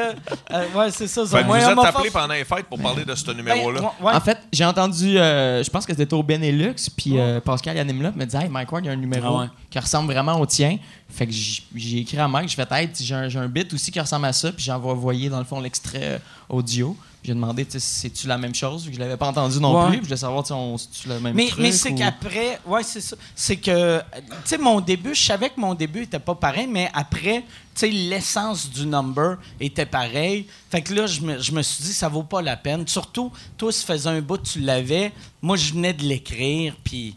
euh, 0.52 0.64
ouais, 0.74 0.90
c'est 0.90 1.08
ça. 1.08 1.24
Fait 1.26 1.38
que 1.38 1.42
vous 1.42 1.48
moins 1.48 1.58
êtes 1.58 1.78
appelé 1.78 2.10
pendant 2.10 2.34
les 2.34 2.44
fêtes 2.44 2.66
pour 2.66 2.78
parler 2.78 3.04
de 3.04 3.14
ce 3.14 3.24
Ben, 3.26 3.36
numéro-là. 3.36 3.80
ouais, 3.80 3.88
ouais. 4.02 4.12
En 4.14 4.20
fait, 4.20 4.38
j'ai 4.52 4.64
entendu, 4.64 5.18
euh, 5.18 5.62
je 5.62 5.70
pense 5.70 5.84
que 5.86 5.94
c'était 5.94 6.14
au 6.14 6.22
Benelux, 6.22 6.74
puis 6.96 7.18
euh, 7.18 7.40
Pascal 7.40 7.76
là, 7.76 7.84
me 7.84 8.24
dit 8.24 8.36
Hey, 8.36 8.48
Mike 8.48 8.70
Ward, 8.70 8.84
il 8.84 8.88
y 8.88 8.90
a 8.90 8.92
un 8.92 8.96
numéro 8.96 9.26
Ah 9.26 9.40
ouais. 9.42 9.46
Qui 9.76 9.84
ressemble 9.84 10.12
vraiment 10.12 10.40
au 10.40 10.46
tien. 10.46 10.78
Fait 11.08 11.26
que 11.26 11.32
j'ai 11.32 11.98
écrit 11.98 12.18
à 12.18 12.26
Mike, 12.26 12.48
j'ai 12.48 12.56
fait 12.56 12.72
Hey, 12.72 12.88
j'ai 12.98 13.14
un, 13.38 13.48
bit 13.48 13.72
aussi 13.74 13.90
qui 13.90 14.00
ressemble 14.00 14.24
à 14.26 14.32
ça, 14.32 14.50
puis 14.52 14.64
j'ai 14.64 14.72
envoyé 14.72 15.28
dans 15.28 15.38
le 15.38 15.44
fond 15.44 15.60
l'extrait 15.60 16.00
euh, 16.02 16.18
audio. 16.48 16.96
J'ai 17.22 17.34
demandé, 17.34 17.64
tu 17.66 17.78
c'est-tu 17.80 18.26
la 18.28 18.38
même 18.38 18.54
chose, 18.54 18.84
vu 18.84 18.90
que 18.90 18.96
je 18.96 19.00
l'avais 19.00 19.16
pas 19.16 19.28
entendu 19.28 19.58
non 19.60 19.74
Ouais. 19.82 19.88
plus, 19.88 19.96
je 19.98 20.02
voulais 20.04 20.16
savoir, 20.16 20.44
tu 20.44 20.48
sais, 20.48 20.54
on- 20.54 20.78
c'est-tu 20.78 21.08
le 21.08 21.18
même 21.20 21.34
Mais, 21.34 21.48
truc. 21.48 21.60
mais 21.60 21.72
c'est 21.72 21.90
ou- 21.90 21.94
qu'après, 21.96 22.60
ouais, 22.66 22.82
c'est 22.84 23.00
ça. 23.00 23.16
C'est 23.34 23.56
que, 23.56 23.98
tu 23.98 24.22
sais, 24.44 24.58
mon 24.58 24.80
début, 24.80 25.14
je 25.14 25.22
savais 25.24 25.50
que 25.50 25.58
mon 25.60 25.74
début 25.74 26.02
était 26.02 26.20
pas 26.20 26.36
pareil, 26.36 26.68
mais 26.70 26.88
après, 26.94 27.40
tu 27.40 27.46
sais, 27.74 27.88
l'essence 27.90 28.70
du 28.70 28.86
number 28.86 29.38
était 29.60 29.86
pareil. 29.86 30.46
Fait 30.70 30.82
que 30.82 30.94
là, 30.94 31.06
je 31.08 31.20
me, 31.20 31.38
je 31.40 31.50
me 31.52 31.62
suis 31.62 31.82
dit, 31.84 31.92
ça 31.92 32.08
vaut 32.08 32.22
pas 32.22 32.40
la 32.42 32.56
peine. 32.56 32.86
Surtout, 32.86 33.32
toi, 33.58 33.72
si 33.72 33.84
faisais 33.84 34.08
un 34.08 34.20
bout, 34.22 34.38
tu 34.38 34.60
l'avais. 34.60 35.12
Moi, 35.42 35.56
je 35.56 35.72
venais 35.74 35.92
de 35.92 36.04
l'écrire, 36.04 36.76
puis. 36.84 37.16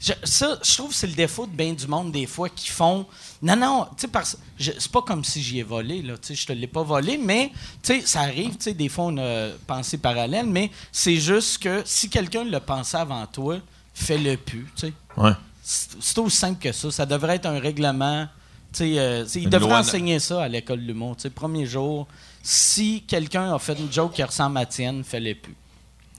Je- 0.00 0.12
ça, 0.24 0.58
je 0.62 0.74
trouve 0.76 0.88
que 0.90 0.94
c'est 0.94 1.06
le 1.06 1.12
défaut 1.14 1.46
de 1.46 1.52
bien 1.52 1.72
du 1.72 1.86
monde, 1.86 2.12
des 2.12 2.26
fois, 2.26 2.48
qui 2.48 2.68
font. 2.68 3.06
Non, 3.42 3.56
non, 3.56 3.84
tu 3.96 4.02
sais, 4.02 4.08
parce 4.08 4.36
c'est 4.58 4.90
pas 4.92 5.02
comme 5.02 5.24
si 5.24 5.42
j'y 5.42 5.58
ai 5.58 5.62
volé, 5.62 6.02
là, 6.02 6.14
tu 6.18 6.28
sais, 6.28 6.34
je 6.34 6.46
te 6.46 6.52
l'ai 6.52 6.66
pas 6.66 6.82
volé, 6.82 7.18
mais, 7.18 7.50
tu 7.82 8.00
sais, 8.00 8.06
ça 8.06 8.20
arrive, 8.20 8.56
tu 8.56 8.64
sais, 8.64 8.74
des 8.74 8.88
fois, 8.88 9.04
on 9.06 9.18
a 9.18 9.50
pensé 9.66 9.98
parallèle, 9.98 10.46
mais 10.46 10.70
c'est 10.92 11.16
juste 11.16 11.58
que 11.58 11.82
si 11.84 12.08
quelqu'un 12.08 12.44
l'a 12.44 12.60
pensé 12.60 12.96
avant 12.96 13.26
toi, 13.26 13.58
fais-le 13.94 14.36
plus, 14.36 14.66
tu 14.76 14.86
sais. 14.88 14.92
Ouais. 15.16 15.32
C'est 15.62 16.16
aussi 16.18 16.36
simple 16.36 16.58
que 16.62 16.72
ça. 16.72 16.90
Ça 16.90 17.04
devrait 17.04 17.36
être 17.36 17.46
un 17.46 17.58
règlement. 17.60 18.26
Tu 18.72 18.78
sais, 18.78 18.98
euh, 18.98 19.24
ils 19.34 19.50
devraient 19.50 19.74
enseigner 19.80 20.18
ça 20.18 20.42
à 20.44 20.48
l'école 20.48 20.80
de 20.80 20.86
l'humour. 20.86 21.16
Tu 21.16 21.22
sais, 21.22 21.30
Premier 21.30 21.66
jour, 21.66 22.06
si 22.42 23.02
quelqu'un 23.06 23.54
a 23.54 23.58
fait 23.58 23.78
une 23.78 23.92
joke 23.92 24.12
qui 24.14 24.22
ressemble 24.22 24.56
à 24.58 24.64
tienne, 24.66 25.04
fais-le 25.04 25.34
plus. 25.34 25.54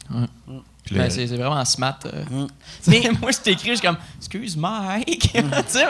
Puis 0.08 0.18
Ben, 0.48 0.62
là- 0.98 1.10
c'est 1.10 1.28
c'est 1.28 1.36
vraiment 1.38 1.64
smart. 1.66 2.00
euh. 2.06 2.24
Mm. 2.30 2.48
Mais 2.88 3.02
Mais, 3.04 3.12
moi, 3.22 3.32
je 3.32 3.40
t'écris, 3.40 3.70
je 3.70 3.76
suis 3.76 3.88
comme, 3.88 3.98
excuse 4.18 4.56
Mike. 4.58 5.32
tu 5.34 5.40
sais, 5.68 5.86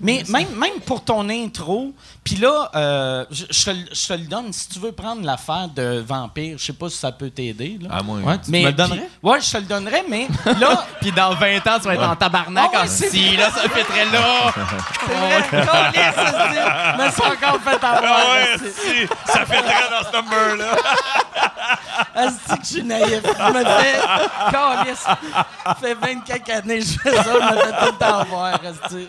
mais 0.00 0.22
même, 0.28 0.48
même 0.54 0.80
pour 0.86 1.04
ton 1.04 1.28
intro, 1.28 1.92
puis 2.24 2.36
là, 2.36 2.70
euh, 2.74 3.24
je, 3.30 3.44
je 3.50 3.64
te, 3.64 3.70
le- 3.70 3.88
je 3.92 4.06
te 4.08 4.12
le 4.12 4.26
donne. 4.26 4.52
Si 4.52 4.68
tu 4.68 4.78
veux 4.78 4.92
prendre 4.92 5.24
l'affaire 5.24 5.68
de 5.74 6.04
vampire, 6.06 6.56
je 6.58 6.66
sais 6.66 6.72
pas 6.72 6.88
si 6.88 6.96
ça 6.98 7.10
peut 7.12 7.30
t'aider. 7.30 7.78
là. 7.80 7.88
Ah, 7.92 8.02
moi. 8.02 8.18
ouais, 8.20 8.38
tu 8.38 8.50
mais, 8.50 8.60
me 8.62 8.66
le 8.66 8.72
donnerais? 8.72 8.98
puis- 9.20 9.28
ouais, 9.30 9.40
je 9.40 9.50
te 9.50 9.56
le 9.56 9.62
donnerais, 9.64 10.04
mais 10.08 10.28
là, 10.60 10.84
Puis 11.00 11.10
dans 11.12 11.34
20 11.34 11.56
ans, 11.66 11.78
tu 11.80 11.86
vas 11.88 11.94
être 11.94 12.08
en 12.08 12.16
tabarnak 12.16 12.70
Ah 12.74 12.82
ouais, 12.82 12.88
si, 12.88 13.36
là, 13.36 13.50
ça 13.50 13.68
fait 13.68 13.84
très 13.84 14.04
là. 14.06 14.52
c'est 15.50 15.56
vrai, 15.64 15.92
mais 16.98 17.10
c'est 17.10 17.24
encore 17.24 17.60
fait 17.62 17.84
avoir. 17.84 18.02
Ah 18.04 18.32
ouais, 18.34 18.58
si, 18.70 19.06
ça 19.32 19.46
fait 19.46 19.62
très 19.62 19.90
dans 19.90 20.10
ce 20.10 20.16
number-là. 20.16 20.76
Asti 22.14 22.48
que 22.48 22.62
je 22.62 22.66
suis 22.68 22.82
naïf. 22.84 23.20
Je 23.22 23.52
me 23.52 23.64
fais. 23.64 24.00
Ça 24.94 25.74
fait 25.80 25.94
24 25.94 26.50
années 26.50 26.78
que 26.78 26.84
je 26.84 26.98
fais 26.98 27.16
ça. 27.16 27.22
Je 27.24 27.54
me 27.54 27.60
fais 27.60 27.72
tout 27.78 27.92
le 27.92 27.98
temps 27.98 28.24
voir. 28.24 28.54
asti. 28.54 29.08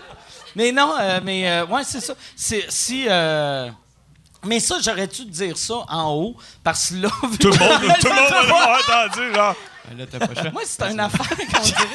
Mais 0.59 0.73
non, 0.73 0.93
euh, 0.99 1.21
mais 1.23 1.49
euh, 1.49 1.65
ouais, 1.67 1.85
c'est 1.85 2.01
ça. 2.01 2.13
C'est, 2.35 2.65
si. 2.69 3.05
euh, 3.07 3.69
mais 4.43 4.59
ça, 4.59 4.75
j'aurais-tu 4.83 5.23
de 5.23 5.29
dire 5.29 5.57
ça 5.57 5.85
en 5.87 6.11
haut? 6.11 6.35
Parce 6.61 6.89
que 6.89 6.95
là. 6.95 7.09
Tout 7.39 7.47
le 7.47 7.57
monde, 7.57 7.95
tout 8.01 8.07
le 8.09 8.13
monde 8.13 8.29
l'avoir 8.31 8.77
entendu, 8.77 9.33
genre. 9.33 9.55
Choix. 10.35 10.51
Moi, 10.51 10.61
c'est 10.65 10.83
une 10.91 10.99
affaire 10.99 11.27
qu'on 11.27 11.61
dirait. 11.61 11.87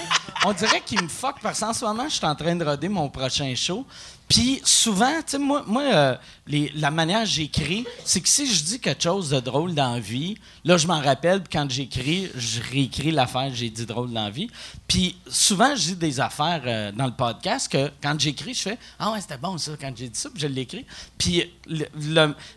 on 0.47 0.53
dirait 0.53 0.81
qu'il 0.81 1.03
me 1.03 1.09
fuck 1.09 1.37
parce 1.43 1.61
qu'en 1.61 1.73
ce 1.73 1.85
moment, 1.85 2.09
je 2.09 2.15
suis 2.15 2.27
en 2.27 2.35
train 2.35 2.55
de 2.55 2.65
roder 2.65 2.89
mon 2.89 3.09
prochain 3.09 3.55
show. 3.55 3.87
Puis 4.29 4.61
souvent, 4.65 5.17
tu 5.19 5.33
sais, 5.33 5.39
moi, 5.39 5.63
moi 5.67 5.83
euh, 5.83 6.17
la 6.47 6.91
manière 6.91 7.27
j'écris, 7.27 7.87
c'est 8.05 8.21
que 8.21 8.29
si 8.29 8.53
je 8.53 8.65
dis 8.65 8.81
quelque 8.81 9.03
chose 9.03 9.31
de 9.31 9.41
drôle 9.41 9.75
dans 9.75 9.95
la 9.95 10.01
vie, 10.01 10.39
là, 10.65 10.79
je 10.79 10.87
m'en 10.87 11.01
rappelle, 11.01 11.43
puis 11.43 11.51
quand 11.53 11.71
j'écris, 11.71 12.31
je 12.35 12.61
réécris 12.63 13.11
l'affaire 13.11 13.49
que 13.49 13.55
j'ai 13.55 13.69
dit 13.71 13.85
drôle 13.85 14.13
dans 14.13 14.25
la 14.25 14.31
vie. 14.31 14.51
Puis 14.89 15.17
souvent, 15.29 15.77
je 15.77 15.83
dis 15.83 15.97
des 15.97 16.21
affaires 16.21 16.63
euh, 16.65 16.93
dans 16.93 17.07
le 17.07 17.13
podcast 17.13 17.71
que 17.71 17.91
quand 18.03 18.19
j'écris, 18.19 18.55
je 18.55 18.63
fais 18.63 18.79
Ah 18.99 19.13
ouais, 19.13 19.21
c'était 19.21 19.39
bon 19.39 19.59
ça, 19.59 19.73
quand 19.79 19.93
j'ai 19.95 20.09
dit 20.09 20.19
ça, 20.19 20.31
puis 20.31 20.41
je 20.41 20.47
l'écris. 20.47 20.87
Puis 21.19 21.45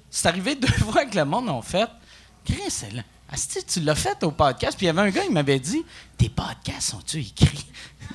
c'est 0.09 0.27
arrivé 0.27 0.55
deux 0.61 0.67
fois 0.67 1.05
que 1.05 1.17
le 1.17 1.25
monde 1.25 1.49
a 1.49 1.61
fait 1.61 1.89
Chris, 2.45 2.61
c'est. 2.69 2.93
Asti, 3.31 3.63
tu 3.65 3.81
l'as 3.81 3.95
fait 3.95 4.23
au 4.23 4.31
podcast. 4.31 4.77
Puis 4.77 4.85
il 4.85 4.87
y 4.87 4.89
avait 4.89 5.01
un 5.01 5.09
gars, 5.09 5.23
il 5.27 5.33
m'avait 5.33 5.59
dit 5.59 5.83
Tes 6.17 6.29
podcasts 6.29 6.91
sont-tu 6.91 7.19
écrits? 7.19 7.65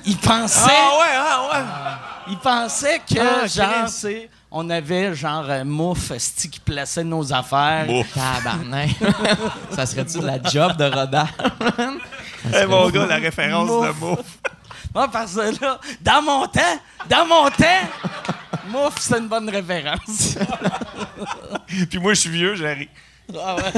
Il 0.05 0.17
pensait. 0.17 0.69
Ah 0.69 0.97
ouais, 0.99 1.15
ah 1.15 1.49
ouais. 1.53 2.31
Il 2.33 2.37
pensait 2.39 2.99
que, 2.99 3.19
Ah, 3.19 3.45
genre, 3.47 3.87
c'est- 3.87 4.29
on 4.51 4.69
avait, 4.69 5.13
genre, 5.15 5.45
euh, 5.49 5.63
Mouf, 5.63 6.11
esti, 6.11 6.49
qui 6.49 6.59
plaçait 6.59 7.03
nos 7.03 7.31
affaires. 7.31 7.85
Mouf. 7.87 8.07
Tabarnak. 8.13 8.89
ça 9.71 9.85
serait-tu 9.85 10.19
de 10.19 10.25
la 10.25 10.41
job 10.43 10.75
de 10.77 10.85
rodage? 10.85 11.29
Eh, 12.53 12.65
mon 12.65 12.89
gars, 12.89 13.05
la 13.05 13.15
référence 13.15 13.69
de 13.69 13.99
Mouf. 14.01 14.19
Moi, 14.93 15.07
parce 15.09 15.33
que 15.33 15.61
là, 15.63 15.79
dans 16.01 16.21
mon 16.21 16.45
temps, 16.47 16.79
dans 17.09 17.25
mon 17.25 17.49
temps, 17.49 17.87
Mouf, 18.67 18.95
c'est 18.99 19.17
une 19.17 19.29
bonne 19.29 19.49
référence. 19.49 20.35
Puis 21.89 21.99
moi, 21.99 22.13
je 22.13 22.19
suis 22.19 22.29
vieux, 22.29 22.55
j'ai 22.55 22.73
ri. 22.73 22.89
Ah 23.39 23.55
ouais. 23.55 23.71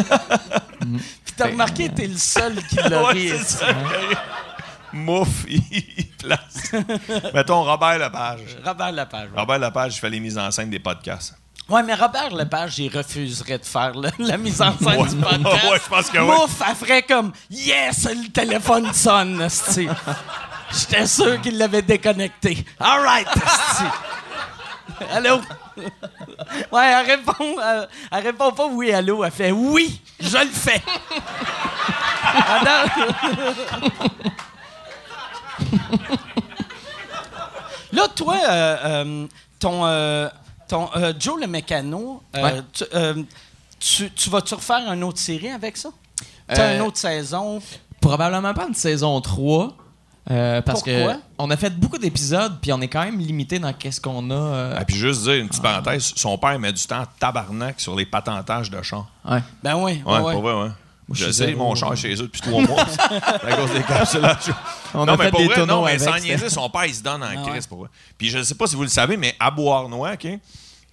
Puis 1.24 1.34
t'as 1.38 1.48
remarqué, 1.48 1.90
t'es 1.90 2.08
le 2.08 2.18
seul 2.18 2.56
qui 2.68 2.76
l'a 2.78 3.04
Ouais, 3.04 3.14
ri. 3.14 3.30
c'est 3.30 3.36
esti. 3.36 3.56
ça. 3.58 3.68
Mouf, 4.94 5.28
il, 5.50 6.08
place. 6.18 6.72
Mettons 7.34 7.64
Robert 7.64 8.00
Lepage. 8.00 8.40
Robert 8.66 8.92
Lepage. 8.94 9.30
ouais. 9.34 9.40
Robert 9.40 9.60
Lepage, 9.60 9.96
il 9.98 10.00
fait 10.00 10.10
les 10.10 10.20
mises 10.20 10.38
en 10.38 10.50
scène 10.52 10.70
des 10.70 10.80
podcasts. 10.80 11.36
Ouais, 11.68 11.84
mais 11.84 11.96
Robert 11.96 12.30
Lepage, 12.34 12.78
il 12.80 12.96
refuserait 12.96 13.58
de 13.58 13.66
faire 13.66 13.92
le- 13.94 14.12
la 14.20 14.38
mise 14.38 14.62
en 14.62 14.78
scène 14.78 15.02
Ouais. 15.02 15.10
du 15.10 15.16
podcast. 15.22 15.64
Ouais, 15.70 15.80
je 15.84 15.90
pense 15.90 16.10
que 16.10 16.18
oui. 16.20 16.26
Mouf, 16.26 16.62
elle 16.68 16.76
ferait 16.76 17.02
comme 17.04 17.32
Yes, 17.50 18.06
le 18.06 18.30
téléphone 18.32 18.94
sonne. 18.94 19.48
J'étais 20.72 21.08
sûr 21.08 21.42
qu'il 21.42 21.58
l'avait 21.58 21.82
déconnecté. 21.82 22.66
All 22.80 23.02
right. 23.02 23.28
Allô? 25.12 25.40
Ouais, 26.72 26.86
elle 26.86 27.06
répond, 27.06 27.56
elle, 27.62 27.88
elle 28.12 28.24
répond 28.24 28.52
pas 28.52 28.68
oui, 28.68 28.94
allô. 28.94 29.24
Elle 29.24 29.32
fait 29.32 29.52
oui, 29.52 30.00
je 30.20 30.38
le 30.38 30.48
fais. 30.48 30.82
Là, 37.92 38.08
toi, 38.14 38.36
euh, 38.50 38.78
euh, 38.86 39.28
ton, 39.60 39.86
euh, 39.86 40.30
ton 40.68 40.90
Joe 41.20 41.40
le 41.42 41.48
mécano, 41.48 42.22
Ouais. 42.34 42.62
tu, 42.74 42.84
tu, 43.80 44.12
tu 44.12 44.30
vas-tu 44.30 44.54
refaire 44.56 44.92
une 44.92 45.04
autre 45.04 45.20
série 45.20 45.50
avec 45.52 45.78
ça? 45.78 45.90
T'as 46.48 46.76
une 46.76 46.82
autre 46.82 46.98
saison? 46.98 47.62
Probablement 48.02 48.54
pas 48.54 48.68
une 48.68 48.74
saison 48.76 49.20
3. 49.22 49.76
Euh, 50.32 50.62
parce 50.62 50.82
Pourquoi? 50.82 51.14
que 51.14 51.20
on 51.38 51.52
a 51.52 51.58
fait 51.58 51.70
beaucoup 51.70 51.98
d'épisodes, 51.98 52.58
puis 52.62 52.72
on 52.74 52.82
est 52.82 52.88
quand 52.88 53.04
même 53.04 53.20
limité 53.20 53.60
dans 53.60 53.72
qu'est-ce 53.74 54.02
qu'on 54.02 54.30
a. 54.32 54.34
euh, 54.34 54.76
Ah, 54.78 54.86
puis 54.86 54.96
juste 54.96 55.24
dire 55.24 55.34
une 55.36 55.48
petite 55.48 55.62
parenthèse, 55.62 56.14
son 56.16 56.38
père 56.38 56.58
met 56.60 56.74
du 56.74 56.84
temps 56.86 57.04
tabarnak 57.20 57.80
sur 57.80 57.96
les 57.96 58.06
patentages 58.06 58.70
de 58.72 58.82
char. 58.82 59.08
ouais. 59.30 59.40
Ben 59.64 59.76
oui, 59.76 60.02
Ouais, 60.06 60.20
ouais, 60.20 60.34
pour 60.34 60.42
vrai, 60.42 60.54
ouais. 60.64 60.70
je 61.12 61.32
sais, 61.32 61.54
mon 61.54 61.76
char 61.76 61.94
est 61.94 61.98
chez 61.98 62.14
eux 62.14 62.24
depuis 62.28 62.42
trois 62.42 62.62
mois. 62.62 62.84
À 63.44 63.56
cause 63.56 63.72
des 63.74 63.84
capsulations. 63.84 64.56
On 64.96 65.06
non, 65.06 65.14
a 65.14 65.18
mais 65.18 65.26
fait 65.26 65.30
pour 65.32 65.40
des 65.42 65.46
vrai, 65.46 65.56
tonneaux 65.56 65.76
non, 65.82 65.86
mais 65.86 66.00
sans 66.00 66.18
niaiser, 66.18 66.50
son 66.50 66.70
père, 66.70 66.86
il 66.86 66.96
se 66.96 67.04
donne 67.04 67.22
en 67.22 67.28
Ah 67.30 67.36
crise 67.48 67.64
ouais. 67.64 67.70
pour 67.70 67.80
vrai. 67.80 67.90
Puis 68.18 68.30
je 68.30 68.40
ne 68.40 68.44
sais 68.44 68.56
pas 68.56 68.66
si 68.66 68.76
vous 68.76 68.82
le 68.84 68.88
savez, 68.90 69.18
mais 69.18 69.36
à 69.40 69.52
Bois-Noir, 69.52 70.14
OK, 70.14 70.28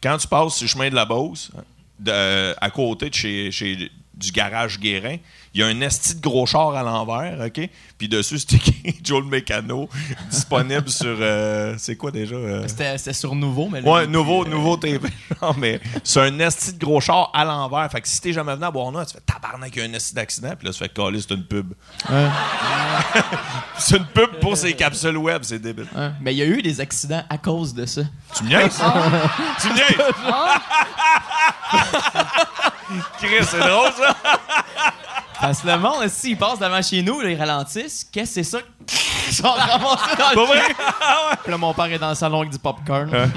quand 0.02 0.18
tu 0.18 0.28
passes 0.28 0.54
sur 0.56 0.64
le 0.64 0.68
chemin 0.68 0.90
de 0.90 0.94
la 0.94 1.04
Beauce, 1.06 1.50
de- 1.98 2.54
à 2.60 2.70
côté 2.70 3.08
de 3.08 3.14
chez, 3.14 3.50
chez- 3.50 3.90
du 4.14 4.30
garage 4.32 4.78
Guérin, 4.78 5.16
il 5.54 5.60
y 5.60 5.64
a 5.64 5.66
un 5.66 5.80
esti 5.82 6.14
de 6.14 6.20
gros 6.20 6.46
char 6.46 6.74
à 6.74 6.82
l'envers, 6.82 7.38
OK? 7.44 7.68
Puis 7.98 8.08
dessus, 8.08 8.38
c'est 8.38 8.54
écrit 8.54 8.98
Joe 9.04 9.22
le 9.22 9.28
mécano, 9.28 9.88
disponible 10.30 10.88
sur... 10.90 11.16
euh, 11.20 11.74
c'est 11.78 11.96
quoi 11.96 12.10
déjà? 12.10 12.34
euh? 12.36 12.64
C'était 12.66 12.96
c'était 12.98 13.12
sur 13.12 13.34
Nouveau, 13.34 13.68
mais 13.70 13.80
là, 13.80 13.90
Ouais, 13.90 14.06
nouveau, 14.06 14.44
nouveau 14.44 14.76
TV. 14.76 15.08
Non, 15.42 15.54
mais 15.58 15.80
c'est 16.04 16.20
un 16.20 16.38
esti 16.38 16.72
de 16.74 16.78
gros 16.78 17.00
char 17.00 17.28
à 17.34 17.44
l'envers. 17.44 17.90
Fait 17.90 18.00
que 18.00 18.06
si 18.08 18.20
t'es 18.20 18.32
jamais 18.32 18.54
venu 18.54 18.64
à 18.64 18.70
Bois-Noir, 18.70 19.04
tu 19.06 19.14
fais 19.14 19.20
tabarnak, 19.20 19.74
il 19.74 19.82
y 19.82 19.82
a 19.84 19.88
un 19.88 19.92
esti 19.92 20.14
d'accident. 20.14 20.52
Puis 20.56 20.66
là, 20.68 20.72
tu 20.72 20.78
fais 20.78 20.88
coller, 20.88 21.20
c'est 21.20 21.34
une 21.34 21.44
pub. 21.44 21.72
Ouais. 22.08 22.28
c'est 23.76 23.96
une 23.96 24.04
pub 24.06 24.38
pour 24.40 24.56
ses 24.56 24.72
capsules 24.74 25.16
web, 25.16 25.42
c'est 25.42 25.58
débile. 25.58 25.88
Ouais. 25.96 26.10
Mais 26.20 26.32
il 26.32 26.38
y 26.38 26.42
a 26.42 26.46
eu 26.46 26.62
des 26.62 26.80
accidents 26.80 27.24
à 27.28 27.38
cause 27.38 27.74
de 27.74 27.86
ça. 27.86 28.02
Tu 28.36 28.44
me 28.44 28.50
niaises? 28.50 28.80
tu 29.60 29.68
me 29.68 29.74
niaises? 29.74 30.14
Chris, 33.18 33.44
c'est 33.50 33.58
drôle, 33.58 33.90
ça? 33.98 34.16
Parce 35.42 35.60
que 35.60 35.66
le 35.66 35.76
monde, 35.76 36.06
s'ils 36.08 36.36
passent 36.38 36.60
devant 36.60 36.80
chez 36.80 37.02
nous, 37.02 37.20
là, 37.20 37.28
ils 37.30 37.38
ralentissent. 37.38 38.06
Qu'est-ce 38.12 38.36
que 38.36 38.42
c'est 38.44 38.50
ça? 38.58 38.58
Ils 39.28 39.34
sont 39.34 39.50
ramassés 39.50 40.16
dans 40.16 40.30
le? 40.30 40.46
Puis 41.42 41.50
là, 41.50 41.58
mon 41.58 41.74
père 41.74 41.86
est 41.86 41.98
dans 41.98 42.10
le 42.10 42.14
salon 42.14 42.40
avec 42.42 42.52
du 42.52 42.58
popcorn. 42.60 43.10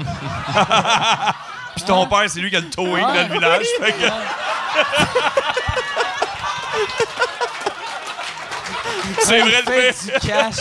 Puis 1.74 1.84
ton 1.84 2.06
père, 2.06 2.22
c'est 2.28 2.38
lui 2.40 2.48
qui 2.50 2.56
a 2.56 2.60
le 2.60 2.70
towing 2.70 3.02
dans 3.02 3.12
le 3.28 3.32
village. 3.34 3.66
Fait 3.80 3.92
que... 3.92 4.06
c'est 9.20 9.40
vrai 9.40 9.62
le 9.66 9.72
Fait 9.72 9.92
fait. 9.92 10.20
du 10.20 10.26
cash. 10.28 10.54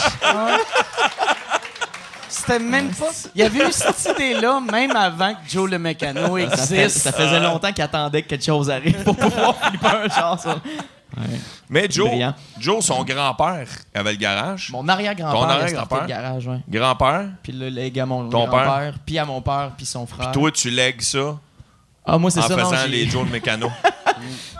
C'était 2.27 2.59
même 2.59 2.89
pas. 2.93 3.05
Il 3.33 3.41
y 3.41 3.43
avait 3.43 3.67
eu 3.67 3.71
cette 3.71 4.05
idée-là 4.13 4.59
même 4.59 4.95
avant 4.95 5.33
que 5.33 5.39
Joe 5.49 5.69
le 5.69 5.79
mécano 5.79 6.37
Ça, 6.49 6.57
fait- 6.57 6.83
existe. 6.83 6.97
ça 7.03 7.11
faisait 7.11 7.39
longtemps 7.39 7.71
qu'il 7.71 7.83
attendait 7.83 8.21
que 8.23 8.29
quelque 8.29 8.45
chose 8.45 8.69
arrive 8.69 9.03
pour 9.03 9.15
pouvoir 9.15 9.55
flipper 9.57 9.87
un 9.87 10.09
char. 10.09 10.39
ça. 10.39 10.55
Mais 11.69 11.87
Joe, 11.89 12.09
Brillant. 12.09 12.35
Joe, 12.59 12.83
son 12.85 13.03
grand-père 13.03 13.67
avait 13.93 14.11
le 14.11 14.17
garage. 14.17 14.69
Mon 14.71 14.81
Ton 14.83 14.89
arrière-grand-père? 14.89 15.41
a 15.49 15.53
arrière-grand-père? 15.53 16.01
le 16.01 16.07
garage, 16.07 16.47
ouais. 16.47 16.59
Grand-père? 16.69 17.25
Puis 17.43 17.51
là, 17.53 17.69
lègue 17.69 17.99
à 17.99 18.05
mon 18.05 18.29
Ton 18.29 18.45
grand-père, 18.47 18.95
puis 19.05 19.17
à 19.17 19.25
mon 19.25 19.41
père, 19.41 19.71
puis 19.77 19.85
son 19.85 20.05
frère. 20.05 20.31
Toi, 20.31 20.51
tu 20.51 20.69
lègues 20.69 21.01
ça? 21.01 21.37
Ah, 22.05 22.17
moi, 22.17 22.29
c'est 22.29 22.39
en 22.39 22.47
ça, 22.47 22.55
non, 22.55 22.69
faisant 22.69 22.85
les 22.87 23.07
Joe 23.09 23.25
le 23.25 23.31
mécano. 23.31 23.71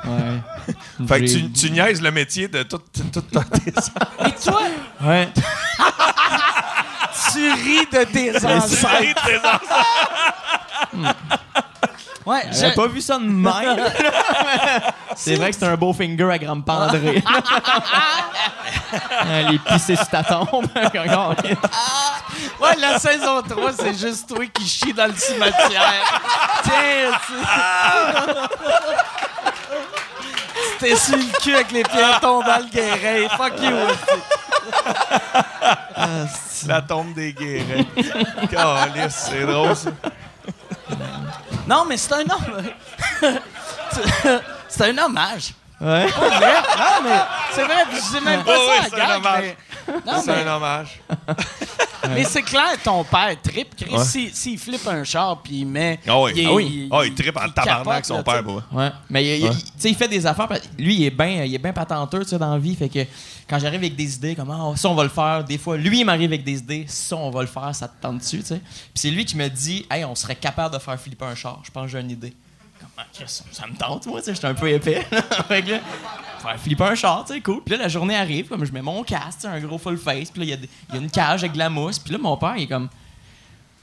Ouais. 0.06 1.08
fait 1.08 1.22
que 1.22 1.26
tu, 1.26 1.51
tu 1.51 1.72
niaises 1.72 1.99
le 2.01 2.12
métier 2.12 2.47
de 2.47 2.62
tout, 2.64 2.78
tout, 2.78 3.22
tes 3.22 3.70
Et 4.28 4.32
toi, 4.43 4.62
Ouais. 5.03 5.28
tu 7.34 7.51
ris 7.51 7.88
de 7.91 8.03
tes 8.03 8.36
ancêtres. 8.45 9.26
tes 9.26 9.38
enfants. 9.38 11.14
Ouais, 12.26 12.42
je- 12.52 12.74
pas 12.76 12.88
vu 12.88 13.02
ça 13.02 13.18
de 13.20 13.24
même. 13.24 13.78
c'est 15.16 15.36
vrai 15.36 15.52
que 15.52 15.58
c'est 15.58 15.68
un 15.68 15.76
beau 15.76 15.94
finger 15.94 16.28
à 16.32 16.38
Grand 16.40 16.60
Pandré. 16.62 17.24
Les 19.50 19.60
pisser 19.60 19.96
sur 19.96 20.08
ta 20.08 20.24
tombe. 20.24 20.66
ouais, 20.76 20.90
la 22.80 22.98
saison 23.00 23.42
3, 23.48 23.72
c'est 23.74 23.94
juste 23.94 24.28
toi 24.28 24.44
qui 24.52 24.68
chie 24.68 24.92
dans 24.94 25.06
le 25.08 25.14
cimetière. 25.16 25.94
T'es 30.80 30.96
sur 30.96 31.18
le 31.18 31.24
cul 31.42 31.54
avec 31.56 31.72
les 31.72 31.84
pierres 31.84 32.20
tombales 32.20 32.64
le 32.64 32.70
guérin. 32.70 33.28
Fuck 33.38 33.54
you. 33.62 33.76
aussi. 33.76 34.22
La 36.68 36.82
tombe 36.82 37.14
des 37.14 37.32
guérins. 37.34 37.84
Calice, 38.50 39.28
c'est 39.30 39.46
drôle, 39.46 39.76
ça. 39.76 39.90
Non, 41.68 41.86
mais 41.86 41.97
c'est 41.97 42.13
un 42.13 42.26
homme. 42.30 42.63
c'est 44.68 44.89
un 44.89 44.97
hommage. 44.97 45.53
Ouais. 45.82 46.06
Non, 46.06 47.04
mais 47.04 47.20
c'est 47.54 47.64
vrai, 47.64 47.84
puis 47.90 47.98
je 47.98 48.18
dis 48.20 48.24
même 48.26 48.44
pas 48.44 48.54
Oh, 48.58 48.70
oui, 48.70 48.78
ça 48.84 48.90
c'est 48.90 49.00
à 49.02 49.06
un 49.06 49.08
gag, 49.08 49.18
hommage. 49.18 49.44
mais... 49.44 49.94
Non, 50.06 50.22
C'est 50.24 50.36
mais, 50.36 50.44
un 50.50 50.56
hommage. 50.56 51.00
mais 52.10 52.24
c'est 52.24 52.42
clair, 52.42 52.78
ton 52.84 53.04
père 53.04 53.36
trip. 53.42 53.76
Chris, 53.76 53.92
Ouais. 53.96 54.04
s'il 54.04 54.34
s'il 54.34 54.58
flippe 54.60 54.88
un 54.88 55.04
char 55.04 55.42
puis 55.44 55.60
il 55.60 55.66
met... 55.66 56.00
Ah 56.08 56.20
oui, 56.22 56.46
ah 56.48 56.54
oui. 56.54 56.90
Ah, 56.92 57.02
il 57.06 57.14
trippe 57.14 57.38
en 57.38 57.50
tabarnak, 57.50 58.04
capote, 58.04 58.06
son 58.06 58.18
là, 58.18 58.24
père. 58.24 58.44
Ouais. 58.72 58.92
Mais 59.10 59.24
il, 59.24 59.44
il- 59.46 59.52
il- 59.52 59.64
tu 59.64 59.72
sais, 59.78 59.90
il 59.90 59.96
fait 59.96 60.08
des 60.08 60.26
affaires. 60.26 60.48
parce- 60.48 60.62
Lui, 60.78 60.96
il 60.96 61.06
est 61.06 61.10
bien 61.12 61.44
il 61.44 61.54
est 61.54 61.58
bien 61.60 61.74
patenteux 61.74 62.24
tu 62.24 62.30
sais, 62.30 62.38
dans 62.40 62.52
la 62.54 62.60
vie. 62.60 62.76
Fait 62.76 62.90
que 62.90 63.00
quand 63.48 63.60
j'arrive 63.60 63.80
avec 63.80 63.96
des 63.96 64.16
idées, 64.16 64.36
comme 64.36 64.50
ah, 64.52 64.76
ça, 64.78 64.90
on 64.90 64.96
va 64.96 65.04
le 65.04 65.10
faire. 65.10 65.44
Des 65.44 65.58
fois, 65.58 65.78
lui, 65.78 66.00
il 66.00 66.06
m'arrive 66.06 66.30
avec 66.32 66.44
des 66.44 66.58
idées. 66.60 66.86
Ça, 66.88 67.16
on 67.16 67.30
va 67.30 67.42
le 67.42 67.48
faire. 67.48 67.74
Ça 67.76 67.88
te 67.88 68.02
tente 68.02 68.18
dessus. 68.20 68.40
tu 68.40 68.46
sais? 68.46 68.60
Puis 68.60 68.92
c'est 68.96 69.12
lui 69.12 69.26
qui 69.26 69.36
me 69.38 69.48
dit 69.50 69.86
Hey, 69.92 70.04
on 70.06 70.16
serait 70.16 70.36
capable 70.36 70.74
de 70.74 70.80
faire 70.80 71.00
flipper 71.00 71.26
un 71.26 71.36
char. 71.36 71.60
Je 71.64 71.70
pense 71.72 71.84
que 71.86 71.90
j'ai 71.92 72.00
une 72.00 72.12
idée. 72.12 72.34
Comme, 72.96 73.06
ah, 73.06 73.12
Chris, 73.14 73.41
ça 73.52 73.68
me 73.68 73.76
tente, 73.76 74.06
moi. 74.06 74.20
tu 74.20 74.26
sais, 74.26 74.36
J'étais 74.36 74.48
un 74.48 74.54
peu 74.54 74.70
épais. 74.70 75.06
fait 75.48 75.62
que 75.64 75.72
là, 75.72 75.80
faire 76.41 76.60
flipper 76.60 76.84
un 76.84 76.96
char, 76.96 77.26
tu 77.26 77.34
sais, 77.34 77.41
cool. 77.41 77.62
Puis 77.64 77.76
là, 77.76 77.84
la 77.84 77.88
journée 77.89 78.16
arrive. 78.16 78.48
Comme 78.48 78.66
je 78.66 78.72
mets 78.72 78.82
mon 78.82 79.04
casque, 79.04 79.46
un 79.46 79.60
gros 79.60 79.78
full 79.78 79.98
face. 79.98 80.32
Puis 80.32 80.46
là, 80.46 80.46
il 80.46 80.50
y 80.50 80.54
a 80.54 80.98
y, 80.98 81.02
une 81.02 81.10
cage 81.10 81.43
avec 81.43 81.54
de 81.54 81.58
la 81.58 81.70
mousse. 81.70 82.00
Puis 82.00 82.14
là, 82.14 82.20
mon 82.20 82.38
père, 82.38 82.54
il 82.58 82.64
est 82.64 82.68
comme. 82.68 82.89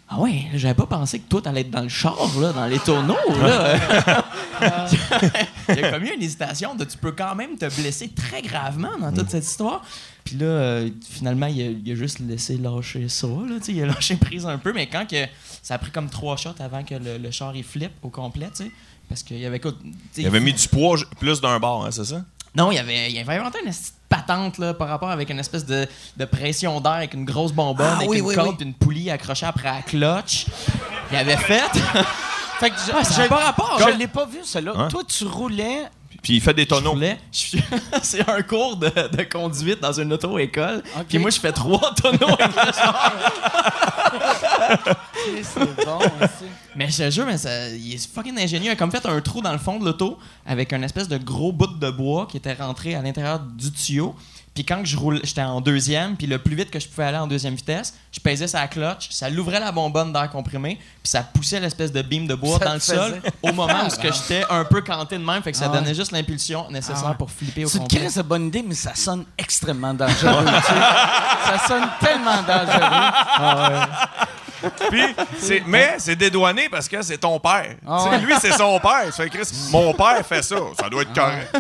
Ah 0.09 0.19
ouais, 0.21 0.47
j'avais 0.55 0.75
pas 0.75 0.85
pensé 0.85 1.21
que 1.21 1.29
toi 1.29 1.41
t'allais 1.41 1.63
être 1.63 1.71
dans 1.71 1.81
le 1.81 1.89
char, 1.89 2.15
là, 2.39 2.53
dans 2.53 2.67
les 2.67 2.79
tonneaux, 2.79 3.17
là. 3.41 3.77
il 5.71 5.85
a 5.85 5.91
commis 5.91 6.11
une 6.11 6.23
hésitation 6.23 6.75
de 6.75 6.85
tu 6.85 6.99
peux 6.99 7.13
quand 7.13 7.35
même 7.35 7.57
te 7.57 7.65
blesser 7.81 8.11
très 8.11 8.43
gravement 8.43 8.99
dans 8.99 9.11
toute 9.11 9.31
cette 9.31 9.45
histoire. 9.45 9.83
Puis 10.23 10.37
là, 10.37 10.47
euh, 10.47 10.91
finalement, 11.09 11.47
il 11.47 11.63
a, 11.63 11.71
il 11.71 11.93
a 11.93 11.95
juste 11.95 12.19
laissé 12.19 12.59
lâcher 12.59 13.09
ça. 13.09 13.27
Là, 13.27 13.57
tu 13.59 13.65
sais, 13.65 13.73
il 13.73 13.83
a 13.83 13.87
lâché 13.87 14.17
prise 14.17 14.45
un 14.45 14.59
peu, 14.59 14.75
mais 14.75 14.87
quand 14.87 15.09
que, 15.09 15.25
ça 15.63 15.75
a 15.75 15.79
pris 15.79 15.91
comme 15.91 16.11
trois 16.11 16.37
shots 16.37 16.61
avant 16.61 16.85
que 16.85 16.95
le, 16.95 17.17
le 17.17 17.31
char 17.31 17.57
il 17.57 17.65
flippe 17.65 17.93
au 18.03 18.11
complet, 18.11 18.51
tu 18.55 18.65
sais. 18.65 18.71
Parce 19.13 19.23
qu'il 19.23 19.39
y 19.39 19.47
avait 19.47 19.61
quoi? 19.61 19.73
Il 20.17 20.27
avait 20.27 20.41
mis 20.41 20.53
du 20.53 20.67
poids 20.69 20.97
plus 21.21 21.41
d'un 21.41 21.59
bord, 21.61 21.85
hein, 21.85 21.91
c'est 21.91 22.05
ça? 22.05 22.23
non, 22.55 22.71
il 22.71 22.79
avait, 22.79 23.11
il 23.11 23.19
avait 23.19 23.37
inventé 23.37 23.59
une 23.65 23.71
petite 23.71 23.95
patente 24.09 24.59
là, 24.59 24.75
par 24.75 24.89
rapport 24.89 25.11
avec 25.11 25.31
une 25.31 25.39
espèce 25.39 25.65
de, 25.65 25.87
de 26.19 26.25
pression 26.27 26.81
d'air 26.81 26.93
avec 26.93 27.15
une 27.15 27.25
grosse 27.25 27.53
bonbonne, 27.53 27.87
Ah, 27.91 27.97
avec 27.97 28.09
oui, 28.11 28.19
une 28.19 28.25
oui, 28.27 28.35
corde 28.35 28.49
oui. 28.51 28.55
puis 28.59 28.67
une 28.67 28.75
poulie 28.75 29.11
accrochée 29.11 29.47
après 29.47 29.69
la 29.71 29.83
clutch. 29.83 30.47
Il 31.11 31.17
avait 31.17 31.37
fait. 31.39 31.63
Fait 32.61 32.71
que 32.71 32.77
je, 32.87 32.93
Ouais, 32.95 33.05
ça 33.05 33.21
a 33.21 33.25
je- 33.25 33.29
pas 33.29 33.37
rapport, 33.45 33.79
Je 33.81 33.97
l'ai 33.99 34.07
pas 34.07 34.25
vu, 34.27 34.39
celui-là. 34.45 34.73
Hein? 34.77 34.89
Toi, 34.89 35.03
tu 35.09 35.25
roulais. 35.25 35.85
Puis 36.23 36.35
il 36.35 36.41
fait 36.41 36.55
des 36.55 36.67
tonneaux. 36.67 36.97
C'est 38.03 38.29
un 38.29 38.43
cours 38.43 38.77
de, 38.77 38.89
de 38.89 39.23
conduite 39.25 39.81
dans 39.81 39.93
une 39.93 40.13
auto-école. 40.13 40.83
Ok. 40.97 41.07
Puis 41.09 41.19
moi, 41.19 41.31
je 41.31 41.41
fais 41.41 41.53
trois 41.53 41.93
tonneaux 41.95 42.37
avec. 42.39 42.55
C'est 45.43 45.85
bon, 45.85 45.99
aussi. 45.99 46.51
Mais 46.77 46.89
je 46.89 46.97
te 46.99 47.11
jure, 47.11 47.27
mais 47.27 47.39
ça, 47.39 47.69
il 47.69 47.95
est 47.95 48.13
fucking 48.13 48.39
ingénieux. 48.39 48.67
Il 48.67 48.71
a 48.71 48.77
comme 48.77 48.93
fait 48.93 49.05
un 49.05 49.21
trou 49.21 49.43
dans 49.43 49.53
le 49.53 49.59
fond 49.59 49.79
de 49.79 49.85
l'auto 49.85 50.19
avec 50.47 50.73
un 50.73 50.83
espèce 50.83 51.09
de 51.09 51.19
gros 51.19 51.53
bout 51.53 51.79
de 51.79 51.91
bois 51.91 52.27
qui 52.31 52.37
était 52.37 52.55
rentré 52.55 52.95
à 52.95 53.03
l'intérieur 53.03 53.41
du 53.41 53.73
tuyau. 53.73 54.15
Puis 54.55 54.67
quand 54.67 54.85
je 54.85 54.99
roule, 54.99 55.19
j'étais 55.25 55.41
en 55.41 55.63
deuxième, 55.63 56.15
puis 56.15 56.27
le 56.27 56.39
plus 56.39 56.55
vite 56.55 56.71
que 56.71 56.79
je 56.79 56.87
pouvais 56.87 57.05
aller 57.05 57.17
en 57.17 57.27
deuxième 57.27 57.55
vitesse, 57.55 57.95
je 58.13 58.21
pesais 58.21 58.47
sa 58.47 58.69
clutch, 58.69 59.09
ça 59.11 59.31
l'ouvrait 59.31 59.61
la 59.61 59.73
bonbonne 59.73 60.13
d'air 60.13 60.29
comprimé, 60.29 60.77
puis 60.77 61.11
ça 61.11 61.23
poussait 61.23 61.59
l'espèce 61.59 61.91
de 61.91 62.03
beam 62.03 62.27
de 62.27 62.35
bois 62.35 62.59
Ça 62.59 62.65
dans 62.67 62.75
le 62.75 62.81
sol 62.81 63.23
au 63.43 63.53
moment 63.55 63.87
où 63.87 63.91
ce 63.91 63.97
que 63.99 64.13
j'étais 64.13 64.45
un 64.51 64.65
peu 64.67 64.83
canté 64.83 65.17
de 65.17 65.25
même, 65.25 65.43
fait 65.43 65.53
que 65.53 65.57
ça 65.57 65.67
Ah 65.69 65.73
ouais. 65.73 65.79
donnait 65.79 65.95
juste 65.95 66.13
l'impulsion 66.13 66.71
nécessaire 66.71 66.99
Ah 67.03 67.09
ouais. 67.11 67.15
pour 67.17 67.31
flipper 67.31 67.65
au 67.65 67.69
C'est 67.69 67.79
une 67.79 67.85
complet. 67.85 68.01
crise 68.01 68.15
de 68.17 68.23
bonne 68.23 68.49
idée, 68.49 68.63
mais 68.63 68.75
ça 68.75 68.95
sonne 68.95 69.25
extrêmement 69.39 69.95
dangereux. 69.95 70.45
tu. 70.45 70.63
Ça 70.73 71.67
sonne 71.67 71.89
tellement 72.01 72.43
dangereux. 72.43 73.87
Puis, 74.91 75.03
c'est- 75.39 75.63
mais 75.67 75.95
c'est 75.99 76.17
dédouané 76.17 76.69
parce 76.69 76.89
que 76.89 77.03
c'est 77.03 77.19
ton 77.19 77.39
père. 77.39 77.75
Ouais. 77.87 78.19
Lui, 78.19 78.35
c'est 78.41 78.53
son 78.53 78.79
père. 78.81 79.13
Ça 79.13 79.23
fait 79.25 79.31
Chris, 79.31 79.49
mon 79.71 79.93
père 79.95 80.25
fait 80.27 80.43
ça. 80.43 80.57
Ça 80.81 80.89
doit 80.89 81.03
être 81.03 81.13
correct. 81.15 81.55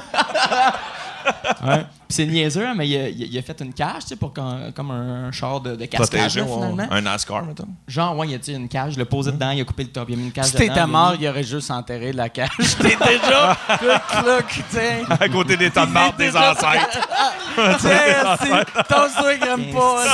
Ouais. 1.65 1.85
Puis 2.09 2.17
c'est 2.17 2.27
niaiseux, 2.27 2.67
hein, 2.67 2.75
mais 2.77 2.89
il 2.89 2.97
a, 2.97 3.09
il 3.09 3.43
fait 3.45 3.61
une 3.61 3.73
cage, 3.73 4.03
tu 4.03 4.09
sais, 4.09 4.17
pour 4.17 4.33
qu'un- 4.35 4.73
comme 4.75 4.91
un 4.91 5.31
char 5.31 5.61
de, 5.61 5.77
de 5.77 5.85
cascade, 5.87 6.09
Protégé, 6.19 6.41
là, 6.41 6.47
finalement. 6.47 6.87
un 6.91 7.01
NASCAR, 7.01 7.45
mettons. 7.45 7.69
Genre, 7.87 8.17
ouais, 8.19 8.29
il 8.29 8.35
a 8.35 8.39
tu 8.39 8.47
sais, 8.47 8.53
une 8.55 8.69
cage, 8.69 8.95
il 8.95 8.99
l'a 8.99 9.05
posé 9.05 9.31
dedans, 9.31 9.51
il 9.51 9.61
a 9.61 9.65
coupé 9.65 9.85
le 9.85 9.91
top, 9.91 10.07
il 10.09 10.15
a 10.15 10.17
mis 10.17 10.25
une 10.25 10.33
cage 10.33 10.47
Si 10.47 10.53
dedans. 10.55 10.67
t'étais 10.75 10.87
mort, 10.87 11.15
il 11.19 11.29
aurait 11.29 11.45
juste 11.45 11.71
enterré 11.71 12.13
la 12.13 12.29
cage. 12.29 12.49
T'es 12.81 12.97
déjà. 12.97 13.57
Cloc, 13.79 14.45
tiens. 14.71 15.05
À 15.21 15.29
côté 15.29 15.57
des 15.57 15.71
tas 15.71 15.87
de 15.87 15.93
marde 15.93 16.17
des 16.17 16.37
ancêtres. 16.37 17.09
Tiens, 17.55 18.37
si, 18.43 18.51
Tasse-toi, 18.89 19.37
gramme 19.37 19.67
pas. 19.67 20.05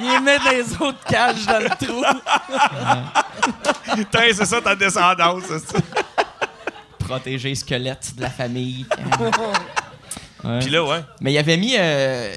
Il 0.00 0.20
met 0.22 0.38
des 0.38 0.72
autres 0.80 1.04
cages 1.04 1.46
dans 1.46 1.58
le 1.60 1.68
trou. 1.68 2.02
Putain, 3.96 4.20
c'est 4.32 4.44
ça 4.46 4.60
ta 4.60 4.74
descendance. 4.76 5.44
c'est- 5.48 5.84
protéger 6.98 7.54
squelette 7.54 8.14
de 8.16 8.22
la 8.22 8.30
famille. 8.30 8.84
Ouais. 10.44 10.58
Puis 10.60 10.70
là, 10.70 10.84
ouais. 10.84 11.02
Mais 11.20 11.32
il 11.32 11.38
avait 11.38 11.56
mis. 11.56 11.74
euh, 11.78 12.34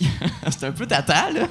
C'était 0.50 0.66
un 0.66 0.72
peu 0.72 0.86
tata, 0.86 1.30
là. 1.30 1.46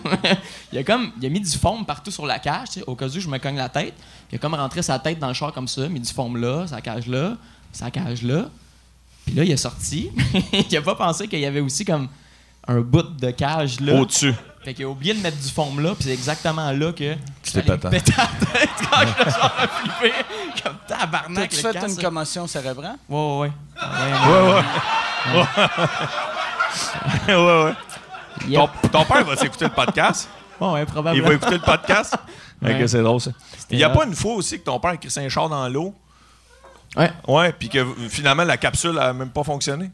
il, 0.72 0.78
a 0.78 0.84
comme, 0.84 1.12
il 1.20 1.26
a 1.26 1.30
mis 1.30 1.40
du 1.40 1.58
foam 1.58 1.86
partout 1.86 2.12
sur 2.12 2.26
la 2.26 2.40
cage, 2.40 2.70
tu 2.70 2.80
sais, 2.80 2.84
au 2.86 2.96
cas 2.96 3.08
où 3.08 3.20
je 3.20 3.28
me 3.28 3.38
cogne 3.40 3.56
la 3.56 3.70
tête. 3.70 3.96
Puis 3.96 4.34
il 4.34 4.36
a 4.36 4.38
comme 4.40 4.54
rentré 4.54 4.82
sa 4.82 5.00
tête 5.00 5.18
dans 5.18 5.30
le 5.30 5.34
char 5.34 5.52
comme 5.54 5.68
ça, 5.68 5.88
mis 5.88 6.00
du 6.00 6.12
foam 6.14 6.38
là, 6.38 6.68
sa 6.68 6.82
cage 6.82 7.08
là, 7.08 7.38
sa 7.72 7.90
cage 7.90 8.22
là. 8.22 8.46
Puis 9.26 9.34
là, 9.36 9.44
il 9.44 9.52
est 9.52 9.58
sorti. 9.58 10.12
il 10.70 10.78
a 10.78 10.82
pas 10.82 10.96
pensé 10.96 11.28
qu'il 11.28 11.40
y 11.40 11.46
avait 11.46 11.62
aussi 11.62 11.86
comme 11.86 12.08
un 12.68 12.82
bout 12.82 13.04
de 13.18 13.32
cage 13.32 13.80
là. 13.80 13.96
Au-dessus. 13.96 14.34
Fait 14.64 14.74
qu'il 14.74 14.86
a 14.86 14.90
oublié 14.90 15.14
de 15.14 15.20
mettre 15.20 15.38
du 15.38 15.50
foam 15.50 15.80
là, 15.82 15.94
puis 15.94 16.06
c'est 16.06 16.14
exactement 16.14 16.72
là 16.72 16.94
que. 16.94 17.16
Tu 17.44 17.52
t'es 17.52 17.64
me 17.70 17.78
pété. 17.78 18.14
la 18.18 18.28
tête 18.48 18.70
quand 18.90 19.02
le 19.02 19.32
char 19.32 19.56
a 19.60 19.68
flippé. 19.68 20.14
Comme 20.64 20.76
tabarnak. 20.88 21.50
T'as-tu 21.50 21.62
fait 21.62 21.74
casse. 21.74 21.96
une 21.96 22.02
commotion 22.02 22.48
cérébrale? 22.48 22.96
Ouais, 23.10 23.18
ouais, 23.18 23.40
ouais. 23.40 23.52
Ouais, 24.32 25.36
ouais. 27.28 27.36
ouais, 27.36 27.64
ouais. 27.66 27.74
Yep. 28.48 28.70
Ton, 28.82 28.90
ton 28.90 29.06
père 29.06 29.24
va 29.26 29.36
s'écouter 29.36 29.66
le 29.66 29.72
podcast. 29.72 30.30
Ouais, 30.60 30.68
ouais, 30.72 30.80
Il 30.82 30.86
probablement. 30.86 31.28
va 31.28 31.34
écouter 31.34 31.54
le 31.56 31.60
podcast. 31.60 32.16
Ouais. 32.62 32.82
Ok, 32.82 32.88
c'est 32.90 33.02
drôle, 33.02 33.20
ça. 33.22 33.32
Il 33.70 33.78
n'y 33.78 33.84
a 33.84 33.90
pas 33.90 34.06
une 34.06 34.16
fois 34.16 34.36
aussi 34.36 34.60
que 34.60 34.64
ton 34.64 34.80
père 34.80 34.92
a 34.92 34.98
crissé 34.98 35.20
un 35.26 35.30
char 35.30 35.50
dans 35.50 35.68
l'eau? 35.68 35.94
Ouais. 36.96 37.12
Ouais, 37.28 37.52
puis 37.52 37.70
que 37.70 37.86
finalement, 38.10 38.44
la 38.44 38.58
capsule 38.58 38.98
a 39.00 39.14
même 39.14 39.30
pas 39.32 39.44
fonctionné? 39.44 39.92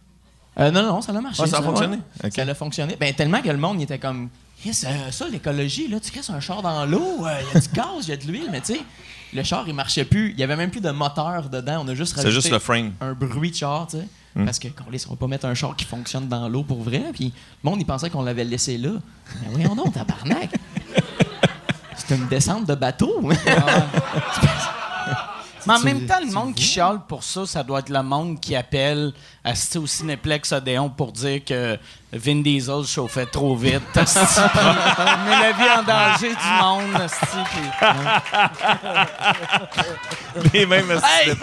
Euh, 0.60 0.70
non, 0.72 0.84
non, 0.84 1.02
ça 1.02 1.12
a 1.14 1.22
marché. 1.22 1.42
Ah, 1.44 1.48
ça 1.48 1.60
a 1.60 1.62
fonctionné? 1.62 2.00
ouais. 2.24 2.32
Ça 2.32 2.42
a 2.42 2.54
fonctionné. 2.54 2.98
Ben, 3.00 3.14
tellement 3.14 3.42
que 3.42 3.50
le 3.50 3.58
monde 3.58 3.80
il 3.80 3.84
était 3.84 4.00
comme. 4.00 4.30
Yes, 4.66 4.86
euh, 4.86 5.12
ça, 5.12 5.28
l'écologie, 5.30 5.88
là, 5.88 6.00
tu 6.00 6.12
crisses 6.12 6.30
un 6.30 6.40
char 6.40 6.62
dans 6.62 6.86
l'eau, 6.86 7.26
euh, 7.26 7.40
il 7.42 7.54
y 7.54 7.58
a 7.58 7.62
du 7.62 7.70
gaz, 7.70 8.08
il 8.08 8.10
y 8.10 8.12
a 8.12 8.18
de 8.18 8.26
l'huile, 8.26 8.50
mais 8.52 8.60
tu 8.60 8.74
sais, 8.74 8.82
le 9.34 9.44
char, 9.44 9.64
il 9.68 9.74
marchait 9.74 10.04
plus. 10.04 10.32
Il 10.32 10.40
y 10.40 10.44
avait 10.44 10.58
même 10.58 10.72
plus 10.72 10.82
de 10.82 10.92
moteur 10.92 11.50
dedans. 11.50 11.84
On 11.86 11.88
a 11.88 11.96
juste 11.96 12.16
rajouté 12.16 12.34
juste 12.34 12.52
le 12.52 12.60
frame. 12.60 12.94
un 13.00 13.14
bruit 13.14 13.52
de 13.52 13.56
char, 13.56 13.88
tu 13.88 13.98
sais. 13.98 14.08
Hmm. 14.36 14.46
Parce 14.46 14.60
que, 14.60 14.68
qu'on 14.68 14.86
on 14.86 15.10
va 15.12 15.16
pas 15.16 15.28
mettre 15.28 15.46
un 15.46 15.54
char 15.54 15.76
qui 15.76 15.86
fonctionne 15.86 16.28
dans 16.28 16.50
l'eau 16.50 16.64
pour 16.64 16.82
vrai. 16.82 17.04
Puis 17.14 17.34
le 17.64 17.70
monde, 17.70 17.80
il 17.80 17.86
pensait 17.86 18.10
qu'on 18.10 18.22
l'avait 18.22 18.44
laissé 18.44 18.78
là. 18.78 18.92
Mais 19.42 19.48
voyons 19.52 19.76
donc, 19.76 19.94
tabarnak. 19.94 20.50
C'est 21.96 22.16
une 22.16 22.28
descente 22.28 22.68
de 22.68 22.76
bateau. 22.76 23.30
Mais 25.66 25.74
en 25.74 25.80
Tu- 25.80 25.86
même 25.86 26.06
temps, 26.06 26.20
le 26.22 26.32
monde 26.32 26.54
qui 26.56 26.64
chiale 26.64 27.00
pour 27.08 27.24
ça, 27.24 27.46
ça 27.46 27.64
doit 27.64 27.80
être 27.80 27.90
le 27.90 28.02
monde 28.04 28.40
qui 28.40 28.56
appelle 28.56 29.12
asti, 29.44 29.78
au 29.78 29.86
Cinéplex 29.88 30.52
Odéon 30.52 30.90
pour 30.90 31.12
dire 31.12 31.44
que 31.46 31.78
Vin 32.14 32.42
Diesel 32.42 32.84
chauffait 32.86 33.26
trop 33.26 33.56
vite. 33.56 33.82
met 33.96 34.02
la 34.06 35.52
vie 35.52 35.70
en 35.78 35.84
danger 35.84 36.30
du 36.30 36.50
monde. 36.62 37.02
asti, 37.02 37.38
puis- 37.52 37.70
Les 40.54 40.66
mêmes 40.66 40.92
Hey! 40.92 41.34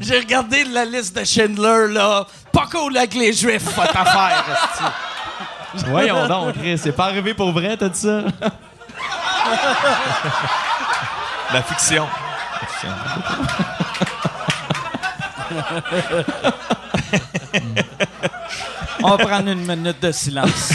J'ai 0.00 0.18
regardé 0.18 0.64
la 0.64 0.84
liste 0.84 1.16
de 1.18 1.24
Schindler, 1.24 1.88
là. 1.92 2.26
Pas 2.52 2.66
cool 2.70 2.96
avec 2.96 3.14
les 3.14 3.32
Juifs, 3.32 3.64
votre 3.74 3.96
affaire. 3.96 4.44
asti. 4.52 5.84
Voyons 5.88 6.26
donc, 6.28 6.54
Chris, 6.58 6.78
c'est 6.78 6.92
pas 6.92 7.06
arrivé 7.06 7.34
pour 7.34 7.50
vrai, 7.52 7.76
t'as 7.76 7.88
dit 7.88 7.98
ça? 8.00 8.22
La 11.52 11.62
fiction. 11.62 12.06
La 12.60 12.66
fiction. 12.68 12.88
On 19.02 19.10
va 19.16 19.18
prendre 19.18 19.48
une 19.50 19.66
minute 19.66 20.00
de 20.00 20.12
silence. 20.12 20.72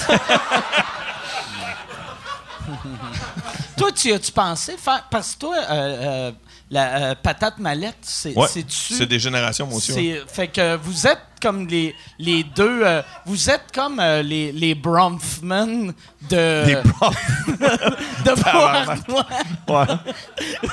toi, 3.77 3.91
tu 3.95 4.11
as-tu 4.13 4.31
pensé 4.31 4.75
faire. 4.77 5.03
Parce 5.09 5.33
que 5.35 5.39
toi, 5.39 5.55
euh, 5.57 5.71
euh, 5.71 6.31
la 6.69 6.95
euh, 7.11 7.15
patate 7.21 7.57
mallette, 7.59 7.97
c'est 8.01 8.35
Ouais, 8.37 8.47
c'est-tu- 8.47 8.93
c'est 8.95 9.05
des 9.05 9.19
générations, 9.19 9.65
moi 9.67 9.77
aussi. 9.77 9.93
ouais. 9.93 10.21
Fait 10.27 10.47
que 10.49 10.75
vous 10.75 11.07
êtes 11.07 11.21
comme 11.41 11.67
les, 11.67 11.95
les 12.19 12.43
deux. 12.43 12.81
euh, 12.83 13.01
vous 13.25 13.49
êtes 13.49 13.65
comme 13.73 13.99
euh, 13.99 14.21
les, 14.21 14.51
les 14.51 14.75
Bronfman 14.75 15.93
de. 16.29 16.65
Des 16.65 16.75
de 18.25 18.41
Beauharnois. 18.43 19.25
Ouais. 19.67 19.85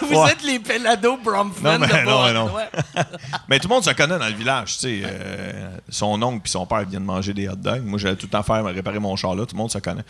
Vous 0.03 0.21
Ouais. 0.21 0.31
êtes 0.33 0.43
les 0.45 0.59
Pelado 0.59 1.17
Bronfman 1.17 1.79
Non, 1.79 1.87
de 1.87 1.93
mais 1.93 2.05
non, 2.05 2.23
mais 2.25 2.33
non. 2.33 2.45
Beauharnois. 2.47 2.63
Mais 3.49 3.59
tout 3.59 3.69
le 3.69 3.75
monde 3.75 3.85
se 3.85 3.91
connaît 3.91 4.19
dans 4.19 4.27
le 4.29 4.35
village, 4.35 4.75
tu 4.75 4.79
sais. 4.81 5.03
euh, 5.05 5.77
son 5.89 6.21
oncle 6.23 6.41
puis 6.43 6.51
son 6.51 6.65
père 6.67 6.85
viennent 6.85 7.05
manger 7.05 7.35
des 7.35 7.49
hot 7.49 7.57
dogs. 7.57 7.85
Moi, 7.85 7.99
j'allais 7.99 8.17
tout 8.17 8.27
le 8.27 8.31
temps 8.31 8.43
faire 8.43 8.65
réparer 8.65 8.99
mon 8.99 9.15
char 9.17 9.35
là. 9.35 9.45
Tout 9.47 9.55
le 9.55 9.59
monde 9.59 9.71
se 9.71 9.79
connaît. 9.79 10.05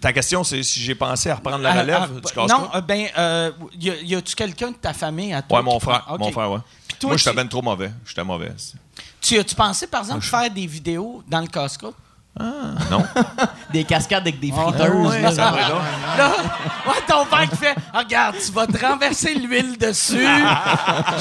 Ta 0.00 0.12
question, 0.12 0.44
c'est 0.44 0.62
si 0.62 0.80
j'ai 0.80 0.94
pensé 0.94 1.30
à 1.30 1.36
reprendre 1.36 1.58
la 1.58 1.70
Ah, 1.72 1.80
relève 1.80 1.98
ah, 2.02 2.30
bah, 2.36 2.46
Non, 2.48 2.68
euh, 2.74 2.80
ben, 2.80 3.06
y, 3.80 4.14
a-tu 4.14 4.34
quelqu'un 4.34 4.70
de 4.72 4.76
ta 4.76 4.92
famille 4.92 5.32
à 5.32 5.42
toi? 5.42 5.58
Ouais, 5.58 5.64
mon 5.64 5.78
frère. 5.80 6.06
Ok. 6.10 6.18
Mon 6.20 6.32
frère, 6.32 6.50
ouais. 6.50 6.58
toi, 6.98 7.10
Moi, 7.10 7.16
j'étais 7.16 7.32
ben 7.34 7.48
trop 7.48 7.62
mauvais. 7.62 7.90
J'étais 8.06 8.24
mauvais. 8.24 8.52
Tu 9.20 9.38
as-tu 9.38 9.54
pensé, 9.54 9.86
par 9.86 10.00
exemple, 10.02 10.24
faire 10.24 10.50
des 10.50 10.66
vidéos 10.66 11.22
dans 11.28 11.40
le 11.40 11.46
casse-croûte? 11.48 11.94
Non? 12.38 13.02
Des 13.72 13.82
cascades 13.84 14.20
avec 14.22 14.38
des 14.38 14.52
Ah, 14.54 14.60
friteuses. 14.70 14.90
ouais, 15.10 15.22
là. 15.22 15.32
ça 15.32 15.50
va, 15.50 15.68
Là, 16.18 16.32
ouais, 16.86 16.92
ton 17.08 17.24
père 17.24 17.48
qui 17.48 17.56
fait 17.56 17.74
Ah, 17.94 18.00
Regarde, 18.00 18.36
tu 18.44 18.52
vas 18.52 18.66
te 18.66 18.78
renverser 18.78 19.34
l'huile 19.34 19.78
dessus. 19.78 20.26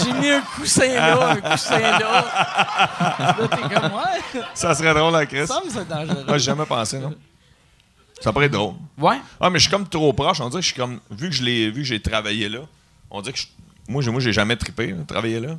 J'ai 0.04 0.12
mis 0.14 0.30
un 0.30 0.42
coussin 0.42 0.94
là, 0.94 1.30
un 1.30 1.36
coussin 1.38 1.80
là. 1.80 2.00
Là, 3.20 3.36
t'es 3.50 3.62
comme 3.76 3.92
Ouais, 3.94 4.44
Ça 4.54 4.76
serait 4.76 4.94
drôle, 4.94 5.16
à 5.16 5.26
Chris? 5.26 5.48
ça 5.48 5.62
me 5.66 5.70
c'est 5.70 5.88
dangereux. 5.88 6.24
Moi, 6.28 6.38
j'ai 6.38 6.44
jamais 6.46 6.66
pensé, 6.66 7.00
non? 7.00 7.14
Ça 8.22 8.34
pourrait 8.34 8.46
être 8.48 8.52
drôle. 8.52 8.74
Ouais. 8.98 9.20
Ah, 9.40 9.50
mais 9.50 9.60
je 9.60 9.64
suis 9.64 9.72
comme 9.72 9.88
trop 9.88 10.12
proche. 10.14 10.42
On 10.42 10.50
dirait 10.50 10.62
que 10.62 10.68
je 10.68 10.74
suis 10.74 10.80
comme. 10.82 11.00
Vu 11.12 11.30
que 11.30 11.36
je 11.36 11.44
l'ai 11.44 11.70
vu 11.72 11.82
que 11.82 11.88
j'ai 11.88 12.02
travaillé 12.02 12.50
là, 12.50 12.60
on 13.10 13.22
dirait 13.22 13.34
que 13.34 13.40
je- 13.40 13.48
moi, 13.88 14.02
j'ai, 14.02 14.12
moi, 14.12 14.20
j'ai 14.20 14.34
jamais 14.34 14.56
trippé, 14.58 14.88
là, 14.88 14.98
travailler 15.08 15.40
là. 15.40 15.56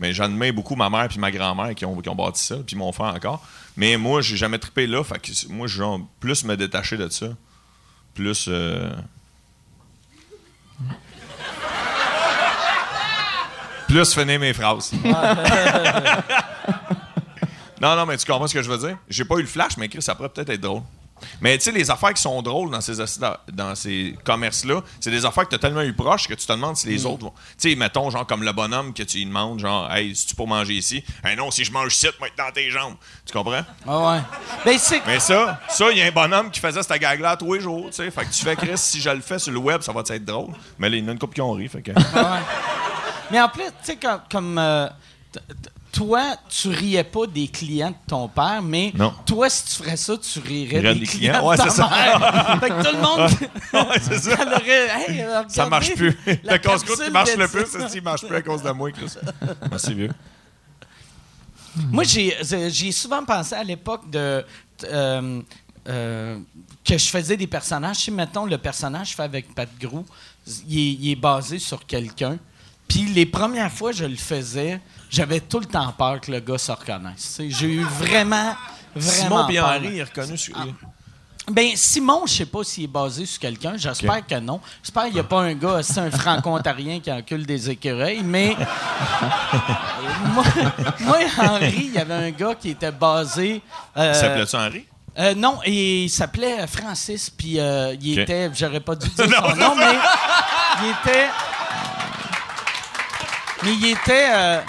Mais 0.00 0.12
j'admets 0.12 0.52
beaucoup 0.52 0.76
ma 0.76 0.90
mère 0.90 1.08
puis 1.08 1.18
ma 1.18 1.30
grand-mère 1.30 1.74
qui 1.74 1.84
ont, 1.84 1.96
qui 2.00 2.08
ont 2.08 2.14
bâti 2.14 2.42
ça, 2.42 2.56
puis 2.66 2.76
mon 2.76 2.92
frère 2.92 3.14
encore. 3.14 3.44
Mais 3.76 3.96
moi, 3.96 4.20
j'ai 4.22 4.36
jamais 4.36 4.58
trippé 4.58 4.86
là. 4.86 5.02
Fait 5.04 5.18
que 5.18 5.30
moi, 5.52 5.66
je 5.66 5.76
genre 5.78 6.00
plus 6.20 6.44
me 6.44 6.56
détacher 6.56 6.96
de 6.96 7.08
ça. 7.08 7.28
Plus. 8.14 8.46
euh, 8.48 8.90
Plus 13.88 14.12
finir 14.14 14.40
mes 14.40 14.52
phrases. 14.52 14.92
non, 17.80 17.94
non, 17.96 18.04
mais 18.06 18.16
tu 18.16 18.26
comprends 18.26 18.48
ce 18.48 18.54
que 18.54 18.62
je 18.62 18.68
veux 18.68 18.78
dire? 18.78 18.98
J'ai 19.08 19.24
pas 19.24 19.36
eu 19.36 19.42
le 19.42 19.46
flash, 19.46 19.76
mais 19.76 19.88
Chris, 19.88 20.02
ça 20.02 20.14
pourrait 20.16 20.28
peut-être 20.28 20.50
être 20.50 20.60
drôle. 20.60 20.82
Mais 21.40 21.56
tu 21.58 21.64
sais, 21.64 21.72
les 21.72 21.90
affaires 21.90 22.12
qui 22.12 22.20
sont 22.22 22.40
drôles 22.42 22.70
dans 22.70 22.80
ces, 22.80 22.94
dans 23.52 23.74
ces 23.74 24.16
commerces-là, 24.24 24.82
c'est 25.00 25.10
des 25.10 25.24
affaires 25.24 25.44
que 25.44 25.50
tu 25.50 25.54
as 25.54 25.58
tellement 25.58 25.82
eu 25.82 25.92
proches 25.94 26.28
que 26.28 26.34
tu 26.34 26.46
te 26.46 26.52
demandes 26.52 26.76
si 26.76 26.86
les 26.88 27.02
Mm. 27.02 27.06
autres 27.06 27.24
vont. 27.24 27.32
Tu 27.58 27.70
sais, 27.70 27.74
mettons, 27.76 28.10
genre 28.10 28.26
comme 28.26 28.42
le 28.42 28.52
bonhomme 28.52 28.92
que 28.92 29.02
tu 29.02 29.18
lui 29.18 29.26
demandes, 29.26 29.58
genre, 29.60 29.90
hey, 29.92 30.14
si 30.14 30.26
tu 30.26 30.34
pour 30.34 30.46
manger 30.48 30.74
ici? 30.74 31.02
Hey, 31.24 31.36
non, 31.36 31.50
si 31.50 31.64
je 31.64 31.72
mange 31.72 31.94
ici, 31.94 32.06
moi, 32.18 32.28
être 32.28 32.36
dans 32.36 32.52
tes 32.52 32.70
jambes. 32.70 32.94
Tu 33.24 33.32
comprends? 33.32 33.62
Ah 33.86 34.12
ouais. 34.12 34.20
Ben. 34.64 34.78
Mais 35.06 35.20
ça, 35.20 35.60
ça, 35.68 35.90
il 35.90 35.98
y 35.98 36.02
a 36.02 36.06
un 36.06 36.10
bonhomme 36.10 36.50
qui 36.50 36.60
faisait 36.60 36.82
cette 36.82 37.00
gag-là 37.00 37.36
tous 37.36 37.54
les 37.54 37.60
jours, 37.60 37.86
tu 37.86 37.96
sais. 37.96 38.10
Fait 38.10 38.24
que 38.24 38.32
tu 38.32 38.44
fais, 38.44 38.56
Chris, 38.56 38.76
si 38.76 39.00
je 39.00 39.10
le 39.10 39.20
fais 39.20 39.38
sur 39.38 39.52
le 39.52 39.58
web, 39.58 39.80
ça 39.82 39.92
va 39.92 40.02
être 40.08 40.24
drôle. 40.24 40.52
Mais 40.78 40.88
là, 40.90 40.96
il 40.96 41.02
y 41.02 41.06
en 41.06 41.08
a 41.08 41.12
une 41.12 41.18
couple 41.18 41.34
qui 41.34 41.40
ont 41.40 41.52
ri, 41.52 41.68
fait 41.68 41.82
que. 41.82 41.92
Mais 43.30 43.40
en 43.40 43.48
plus, 43.48 43.64
tu 43.64 43.70
sais, 43.82 43.96
comme. 43.96 44.20
comme, 44.30 44.58
euh, 44.58 44.86
t- 45.32 45.40
t- 45.40 45.70
toi, 45.96 46.36
tu 46.50 46.68
riais 46.68 47.04
pas 47.04 47.26
des 47.26 47.48
clients 47.48 47.88
de 47.90 47.96
ton 48.06 48.28
père, 48.28 48.60
mais 48.62 48.92
Non. 48.94 49.14
toi, 49.24 49.48
si 49.48 49.64
tu 49.64 49.82
ferais 49.82 49.96
ça, 49.96 50.14
tu 50.18 50.40
rirais 50.40 50.82
des, 50.82 51.00
des 51.00 51.06
clients, 51.06 51.50
de 51.50 51.56
ta 51.56 51.70
ça. 51.70 51.88
mère. 51.88 52.58
fait 52.60 52.68
que 52.68 52.82
tout 52.82 52.96
le 52.96 53.00
monde. 53.02 53.30
ouais, 53.88 53.98
c'est 54.02 54.18
ça. 54.18 54.34
aurait, 54.44 54.88
Hey, 55.08 55.24
Ça 55.48 55.66
marche 55.70 55.94
plus. 55.94 56.14
la 56.44 56.52
Le 56.52 56.58
casse-croûte 56.58 57.02
qui 57.02 57.10
marche 57.10 57.34
le 57.36 57.48
plus, 57.48 57.64
c'est 57.70 57.88
s'il 57.88 58.02
marche 58.02 58.26
plus 58.26 58.36
à 58.36 58.42
cause 58.42 58.62
de 58.62 58.70
moi, 58.72 58.90
Chris? 58.92 59.06
Merci, 59.70 59.94
vieux. 59.94 60.10
Moi, 61.90 62.04
j'ai 62.04 62.36
j'ai 62.70 62.92
souvent 62.92 63.24
pensé 63.24 63.54
à 63.54 63.62
l'époque 63.64 64.08
de. 64.10 64.44
euh, 64.84 65.40
euh, 65.88 66.38
que 66.84 66.98
je 66.98 67.06
faisais 67.06 67.36
des 67.36 67.46
personnages. 67.46 67.96
Si, 67.96 68.10
mettons, 68.10 68.44
le 68.44 68.58
personnage 68.58 69.14
fait 69.14 69.22
avec 69.22 69.54
Pat 69.54 69.68
Grou, 69.80 70.04
il 70.68 70.78
est, 70.78 70.92
il 70.94 71.10
est 71.12 71.16
basé 71.16 71.58
sur 71.58 71.84
quelqu'un. 71.86 72.38
Puis 72.88 73.06
les 73.06 73.24
premières 73.26 73.70
fois 73.72 73.92
que 73.92 73.96
je 73.98 74.04
le 74.04 74.16
faisais, 74.16 74.80
j'avais 75.16 75.40
tout 75.40 75.60
le 75.60 75.66
temps 75.66 75.92
peur 75.96 76.20
que 76.20 76.30
le 76.30 76.40
gars 76.40 76.58
se 76.58 76.70
reconnaisse. 76.72 77.40
J'ai 77.48 77.66
eu 77.68 77.82
vraiment, 77.84 78.54
vraiment 78.94 79.46
Simon 79.46 79.48
et 79.48 79.56
peur. 79.56 79.68
Henri 79.68 79.98
est 79.98 80.02
reconnu 80.04 80.36
sur. 80.36 80.54
Ben, 81.50 81.70
Simon, 81.76 82.26
je 82.26 82.32
sais 82.34 82.46
pas 82.46 82.64
s'il 82.64 82.84
est 82.84 82.88
basé 82.88 83.24
sur 83.24 83.38
quelqu'un. 83.40 83.74
J'espère 83.76 84.26
que 84.26 84.34
non. 84.40 84.60
J'espère 84.82 85.04
qu'il 85.04 85.14
n'y 85.14 85.20
a 85.20 85.24
pas 85.24 85.42
un 85.42 85.54
gars, 85.54 85.80
c'est 85.82 86.00
un 86.00 86.10
franco-ontarien 86.10 86.98
qui 87.00 87.10
encule 87.10 87.46
des 87.46 87.70
écureuils, 87.70 88.22
mais. 88.24 88.56
moi, 90.34 90.44
moi, 91.00 91.18
Henri, 91.38 91.84
il 91.86 91.92
y 91.94 91.98
avait 91.98 92.14
un 92.14 92.30
gars 92.32 92.54
qui 92.56 92.70
était 92.70 92.90
basé. 92.90 93.62
euh, 93.96 94.12
Il 94.12 94.14
s'appelait-tu 94.20 94.56
Henri? 94.56 94.84
euh, 95.18 95.34
non, 95.34 95.60
et 95.64 96.04
il 96.04 96.10
s'appelait 96.10 96.66
Francis, 96.66 97.30
puis 97.30 97.58
euh, 97.60 97.94
il 98.00 98.18
était. 98.18 98.50
J'aurais 98.52 98.80
pas 98.80 98.96
dû 98.96 99.08
dire 99.16 99.24
son 99.24 99.56
nom, 99.56 99.74
mais 99.76 99.96
il 100.82 100.90
était. 100.90 101.28
Mais 103.66 103.72
il 103.74 103.86
était. 103.86 104.28
euh, 104.32 104.60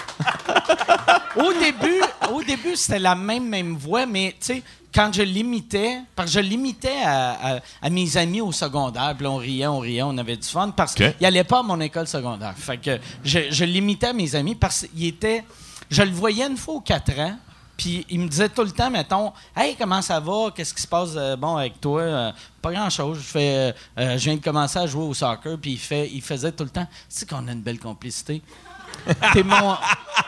au 1.36 1.54
début, 1.54 2.02
au 2.34 2.41
début 2.43 2.76
c'était 2.76 2.98
la 3.00 3.14
même, 3.16 3.48
même 3.48 3.76
voix, 3.76 4.06
mais 4.08 4.32
tu 4.39 4.48
sais, 4.48 4.64
quand 4.93 5.12
je 5.14 5.22
l'imitais, 5.22 6.00
parce 6.16 6.34
que 6.34 6.41
je 6.41 6.45
l'imitais 6.48 6.98
à, 7.06 7.56
à- 7.58 7.60
à 7.84 7.89
mes 7.91 8.18
amis 8.18 8.41
au 8.41 8.52
secondaire, 8.52 9.14
puis 9.16 9.28
on 9.28 9.36
riait, 9.38 9.68
on 9.68 9.80
riait, 9.80 10.02
on 10.02 10.18
avait 10.18 10.38
du 10.38 10.48
fun, 10.48 10.72
parce 10.76 10.93
Ok. 10.93 11.16
qu'il 11.18 11.26
allait 11.28 11.43
pas 11.43 11.60
à 11.60 11.64
mon 11.64 11.80
école 11.80 12.08
secondaire. 12.08 12.56
Fait 12.58 12.78
que 12.78 12.98
je, 13.24 13.39
je 13.52 13.66
l'imitais 13.66 14.08
à 14.08 14.14
mes 14.14 14.34
amis 14.34 14.56
parce 14.56 14.88
qu'il 14.88 15.06
était. 15.06 15.43
Je 15.91 16.02
le 16.02 16.12
voyais 16.12 16.45
une 16.48 16.58
fois 16.58 16.74
aux 16.76 16.82
quatre 16.82 17.18
ans. 17.20 17.38
Puis 17.78 18.04
il 18.10 18.20
me 18.22 18.28
disait 18.28 18.50
tout 18.50 18.64
le 18.64 18.72
temps, 18.72 18.89
mettons, 18.89 19.32
Hey, 19.56 19.76
comment 19.76 20.02
ça 20.02 20.20
va? 20.20 20.50
Qu'est-ce 20.56 20.74
qui 20.74 20.82
se 20.82 20.88
passe 20.88 21.12
euh, 21.16 21.36
bon 21.36 21.58
avec 21.58 21.80
toi? 21.80 22.02
Euh, 22.02 22.32
pas 22.60 22.72
grand-chose. 22.72 23.20
Je 23.20 23.24
fais, 23.24 23.76
euh, 24.00 24.18
je 24.18 24.24
viens 24.24 24.36
de 24.36 24.41
commencer 24.43 24.80
à 24.80 24.88
jouer 24.88 25.04
au 25.04 25.14
soccer. 25.14 25.60
Puis 25.62 25.74
il, 25.74 25.78
fait, 25.78 26.10
il 26.12 26.24
faisait 26.24 26.52
tout 26.52 26.64
le 26.64 26.72
temps, 26.72 26.86
tu 26.86 26.89
sais 27.08 27.28
qu'on 27.28 27.48
a 27.48 27.52
une 27.52 27.62
belle 27.62 27.78
complicité. 27.78 28.41
T'es 29.34 29.43
mon. 29.43 29.76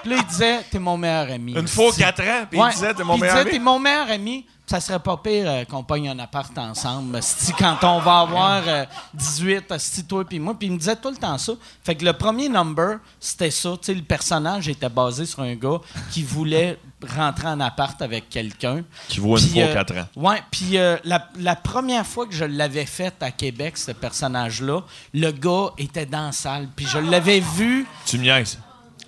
Puis 0.02 0.12
là, 0.12 0.18
il 0.18 0.26
disait, 0.26 0.60
t'es 0.72 0.80
mon 0.80 0.98
meilleur 0.98 1.30
ami. 1.32 1.54
Une 1.54 1.68
fois 1.68 1.92
quatre 1.98 2.22
ans, 2.22 2.46
puis 2.50 2.60
Ouais. 2.60 2.70
il 2.72 2.74
disait, 2.76 2.94
t'es 2.94 3.04
mon 3.04 3.16
il 3.16 3.22
meilleur 3.22 3.36
disait, 3.38 3.50
ami. 3.50 3.58
t'es 3.58 3.64
mon 3.64 3.80
meilleur 3.80 4.10
ami. 4.10 4.46
Ça 4.66 4.80
serait 4.80 5.00
pas 5.00 5.18
pire 5.18 5.46
euh, 5.50 5.64
qu'on 5.66 5.84
pogne 5.84 6.10
un 6.10 6.20
appart 6.20 6.56
ensemble. 6.56 7.18
Si 7.24 7.52
quand 7.54 7.78
on 7.82 8.00
va 8.02 8.20
avoir 8.20 8.62
euh, 8.68 8.86
18, 9.16 9.74
si 9.80 10.06
toi 10.06 10.24
puis 10.24 10.38
moi. 10.38 10.54
Puis 10.58 10.68
il 10.68 10.74
me 10.74 10.78
disait 10.78 10.96
tout 10.96 11.10
le 11.10 11.16
temps 11.18 11.40
ça. 11.40 11.54
Fait 11.84 11.96
que 11.96 12.06
le 12.06 12.14
premier 12.14 12.50
number, 12.50 13.00
c'était 13.20 13.50
ça. 13.50 13.72
Tu 13.72 13.78
sais, 13.88 13.94
le 13.96 14.04
personnage 14.04 14.68
était 14.70 14.88
basé 14.90 15.26
sur 15.26 15.40
un 15.42 15.56
gars 15.56 15.80
qui 16.12 16.22
voulait 16.22 16.78
rentrer 17.16 17.48
en 17.48 17.60
appart 17.62 18.00
avec 18.04 18.30
quelqu'un. 18.30 18.84
Qui 19.08 19.20
vaut 19.20 19.38
une 19.40 19.44
Puis, 19.44 19.54
fois 19.54 19.64
euh, 19.70 19.74
quatre 19.74 19.98
ans. 19.98 20.06
Ouais, 20.16 20.44
puis 20.52 20.78
euh, 20.78 20.98
la, 21.04 21.28
la 21.40 21.56
première 21.56 22.06
fois 22.06 22.28
que 22.28 22.36
je 22.36 22.46
l'avais 22.46 22.86
fait 22.86 23.16
à 23.24 23.32
Québec, 23.32 23.76
ce 23.76 23.92
personnage-là, 23.92 24.82
le 25.16 25.32
gars 25.32 25.70
était 25.80 26.06
dans 26.06 26.28
la 26.28 26.32
salle. 26.32 26.68
Puis 26.76 26.86
je 26.86 27.00
l'avais 27.00 27.40
vu 27.40 27.88
Tu 28.06 28.20
me 28.20 28.22
niaises. 28.24 28.60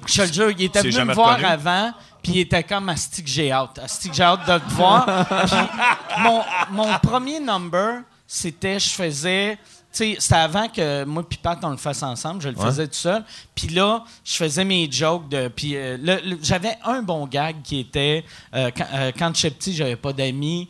Je 0.07 0.21
te 0.21 0.27
le 0.27 0.33
jure, 0.33 0.51
il 0.51 0.63
était 0.65 0.81
venu 0.81 1.05
me 1.05 1.13
voir 1.13 1.37
reconnu? 1.37 1.45
avant, 1.45 1.93
puis 2.21 2.31
il 2.33 2.39
était 2.39 2.63
comme 2.63 2.89
Asti 2.89 3.23
que 3.23 3.29
j'ai 3.29 3.51
hâte. 3.51 3.79
Asti 3.79 4.09
que 4.09 4.15
j'ai 4.15 4.23
hâte 4.23 4.47
de 4.47 4.57
te 4.57 4.73
voir. 4.73 5.05
Puis 5.47 6.21
mon, 6.23 6.43
mon 6.71 6.99
premier 6.99 7.39
number, 7.39 8.01
c'était, 8.27 8.79
je 8.79 8.89
faisais. 8.89 9.57
C'était 9.91 10.35
avant 10.35 10.69
que 10.69 11.03
moi 11.03 11.23
et 11.29 11.37
Pat, 11.37 11.59
on 11.63 11.71
le 11.71 11.77
fasse 11.77 12.01
ensemble. 12.01 12.41
Je 12.41 12.49
le 12.49 12.55
faisais 12.55 12.87
tout 12.87 12.93
seul. 12.93 13.23
Puis 13.53 13.67
là, 13.67 14.03
je 14.23 14.35
faisais 14.35 14.63
mes 14.63 14.89
jokes. 14.89 15.27
de 15.29 15.49
Puis 15.49 15.75
euh, 15.75 15.97
j'avais 16.41 16.77
un 16.85 17.01
bon 17.01 17.27
gag 17.27 17.61
qui 17.61 17.79
était 17.79 18.23
euh, 18.55 18.71
quand, 18.75 18.85
euh, 18.93 19.11
quand 19.17 19.35
j'étais 19.35 19.55
petit, 19.55 19.75
j'avais 19.75 19.97
pas 19.97 20.13
d'amis. 20.13 20.69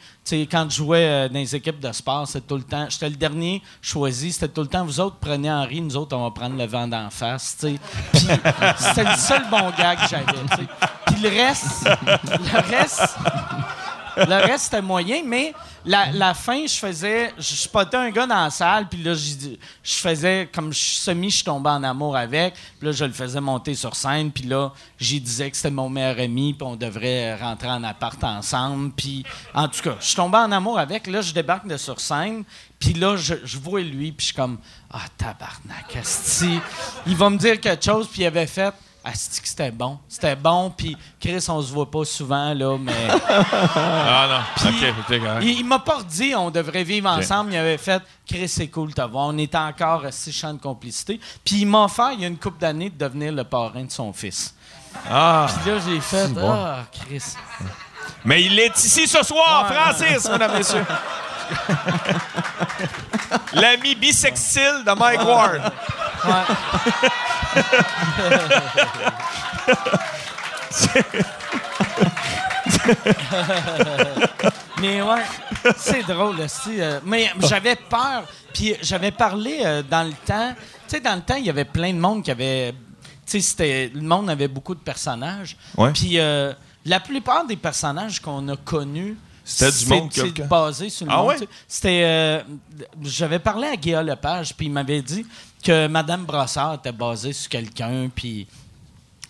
Quand 0.50 0.68
je 0.70 0.78
jouais 0.78 1.06
euh, 1.06 1.30
dans 1.30 1.40
les 1.40 1.56
équipes 1.56 1.80
de 1.80 1.92
sport, 1.92 2.26
c'était 2.28 2.48
tout 2.48 2.56
le 2.56 2.64
temps. 2.64 2.88
J'étais 2.90 3.10
le 3.10 3.16
dernier 3.16 3.62
choisi. 3.82 4.32
C'était 4.32 4.48
tout 4.48 4.62
le 4.62 4.68
temps. 4.68 4.86
Vous 4.86 5.00
autres 5.00 5.18
prenez 5.20 5.52
Henri, 5.52 5.82
nous 5.82 5.96
autres, 5.98 6.16
on 6.16 6.24
va 6.24 6.32
prendre 6.32 6.58
le 6.58 6.66
vent 6.66 6.88
d'en 6.88 7.10
face. 7.10 7.58
Puis 7.60 7.78
c'était 8.78 9.04
le 9.04 9.18
seul 9.18 9.44
bon 9.50 9.72
gag 9.78 10.00
que 10.00 10.08
j'avais. 10.10 10.26
Puis 11.08 11.22
le 11.22 11.30
reste, 11.30 11.86
le 12.24 12.76
reste, 12.78 13.18
le 14.18 14.46
reste, 14.46 14.66
c'était 14.66 14.82
moyen, 14.82 15.22
mais 15.26 15.54
la, 15.86 16.34
fin, 16.34 16.66
je 16.66 16.76
faisais. 16.76 17.34
Je 17.38 17.56
spottais 17.56 17.98
un 17.98 18.10
gars 18.12 18.28
dans 18.28 18.44
la 18.44 18.50
salle, 18.50 18.88
puis 18.88 19.02
là, 19.02 19.14
je, 19.14 19.58
faisais 19.84 20.50
comme 20.54 20.74
je, 20.74 20.80
semi, 20.80 21.30
je 21.30 21.44
tombais 21.44 21.70
en 21.70 21.84
amour 21.84 22.16
avec. 22.16 22.54
Puis 22.54 22.88
là, 22.88 22.92
je 22.92 23.06
le 23.06 23.12
faisais 23.12 23.42
monter 23.42 23.76
sur 23.76 23.96
scène, 23.96 24.32
puis 24.32 24.44
là, 24.44 24.72
j'y 25.00 25.20
disais 25.20 25.50
que 25.50 25.58
c'était 25.58 25.72
mon 25.72 25.90
meilleur 25.90 26.20
ami, 26.20 26.54
puis 26.54 26.68
on 26.68 26.76
devrait 26.76 27.36
rentrer 27.36 27.70
en 27.70 27.84
appart 27.84 28.22
ensemble. 28.24 28.92
Puis 28.92 29.24
en 29.54 29.68
tout 29.68 29.82
cas, 29.82 29.96
je 30.00 30.16
tombais 30.16 30.38
en 30.38 30.52
amour 30.52 30.78
avec. 30.78 31.08
Là, 31.08 31.22
je 31.22 31.34
débarque 31.34 31.68
de 31.68 31.78
sur 31.78 32.00
scène, 32.00 32.44
puis 32.80 32.94
là, 32.94 33.16
je, 33.16 33.58
vois 33.58 33.82
lui, 33.82 34.12
puis 34.12 34.26
je 34.26 34.26
suis 34.28 34.36
comme 34.36 34.58
Ah, 34.92 35.06
tabarnak, 35.18 35.96
asti. 35.96 36.60
Il 37.08 37.16
va 37.16 37.30
me 37.30 37.38
dire 37.38 37.60
quelque 37.60 37.84
chose, 37.84 38.08
puis 38.08 38.22
il 38.22 38.26
avait 38.26 38.48
fait. 38.48 38.74
Asti 39.04 39.42
que 39.42 39.48
c'était 39.48 39.72
bon. 39.72 39.98
C'était 40.08 40.36
bon, 40.36 40.70
puis 40.70 40.96
Chris, 41.20 41.44
on 41.50 41.60
se 41.62 41.74
voit 41.74 41.90
pas 41.90 42.06
souvent, 42.06 42.54
là, 42.54 42.78
mais. 42.80 42.94
Ah 43.76 44.28
non. 44.30 44.40
Puis, 44.56 44.68
ok, 44.70 44.94
correct. 45.20 45.40
il, 45.44 45.60
il 45.60 45.66
m'a 45.66 45.80
pas 45.80 46.04
dit 46.04 46.34
on 46.36 46.52
devrait 46.52 46.84
vivre 46.84 47.10
ensemble. 47.10 47.52
Il 47.54 47.58
avait 47.58 47.78
fait 47.80 48.02
Chris, 48.28 48.48
c'est 48.48 48.68
cool 48.68 48.90
de 48.90 48.94
te 48.94 49.02
voir. 49.02 49.28
On 49.28 49.38
était 49.38 49.58
encore 49.58 50.04
six 50.12 50.32
champs 50.32 50.54
de 50.54 50.62
complicité. 50.62 51.20
Puis 51.44 51.62
il 51.62 51.66
m'a 51.66 51.86
offert, 51.86 52.12
il 52.14 52.22
y 52.22 52.26
a 52.26 52.28
une 52.28 52.38
couple 52.38 52.60
d'années, 52.60 52.90
de 52.92 52.98
devenir 52.98 53.34
le 53.34 53.44
parrain 53.44 53.84
de 53.84 53.92
son 53.92 54.14
fils. 54.14 54.54
Ah. 55.10 55.48
Puis 55.64 55.72
là, 55.72 55.78
j'ai 55.88 56.00
fait 56.00 56.30
Ah, 56.40 56.84
Chris. 56.92 57.24
Mais 58.26 58.44
il 58.44 58.60
est 58.60 58.78
ici 58.78 59.08
ce 59.08 59.24
soir, 59.24 59.68
Ouais. 59.70 59.76
Francis, 59.76 60.30
mesdames, 60.30 60.58
messieurs. 60.58 60.86
L'ami 63.54 63.96
bisextile 63.96 64.84
de 64.86 64.92
Mike 64.98 65.24
Ward. 65.26 65.72
Mais 74.80 75.02
ouais, 75.02 75.24
c'est 75.78 76.04
drôle 76.04 76.40
aussi. 76.42 76.80
euh, 76.82 77.00
mais 77.06 77.30
j'avais 77.40 77.76
peur. 77.76 78.24
Puis 78.54 78.76
j'avais 78.82 79.12
parlé 79.12 79.62
euh, 79.64 79.84
dans 79.84 80.04
le 80.08 80.14
temps. 80.26 80.54
Tu 80.88 80.96
sais, 80.96 81.00
dans 81.00 81.16
le 81.16 81.22
temps, 81.22 81.36
il 81.36 81.46
y 81.46 81.50
avait 81.50 81.66
plein 81.66 81.94
de 81.94 82.00
monde 82.00 82.24
qui 82.24 82.32
avait. 82.32 82.74
Tu 83.26 83.40
sais, 83.40 83.42
c'était- 83.42 83.92
le 83.94 84.02
monde 84.02 84.30
avait 84.30 84.48
beaucoup 84.48 84.74
de 84.76 84.80
personnages. 84.80 85.56
Ouais. 85.78 85.92
Puis 85.94 86.20
euh, 86.20 86.54
la 86.86 87.00
plupart 87.00 87.46
des 87.46 87.56
personnages 87.58 88.20
qu'on 88.20 88.48
a 88.50 88.58
connus. 88.58 89.18
C'était 89.44 89.72
du 89.72 89.86
monde 89.88 90.12
que- 90.12 90.42
basé 90.44 90.90
sur 90.90 91.06
le 91.08 91.12
Ah 91.12 91.18
monde. 91.18 91.28
ouais? 91.30 91.48
C'était. 91.68 92.02
euh, 92.06 92.42
J'avais 93.04 93.40
parlé 93.40 93.68
à 93.68 93.76
Guillaume 93.76 94.06
Lepage, 94.06 94.56
puis 94.56 94.68
il 94.68 94.72
m'avait 94.72 95.02
dit 95.02 95.26
que 95.62 95.88
Madame 95.88 96.26
Brassard 96.26 96.76
était 96.76 96.92
basée 96.92 97.34
sur 97.34 97.50
quelqu'un, 97.50 98.10
puis. 98.14 98.48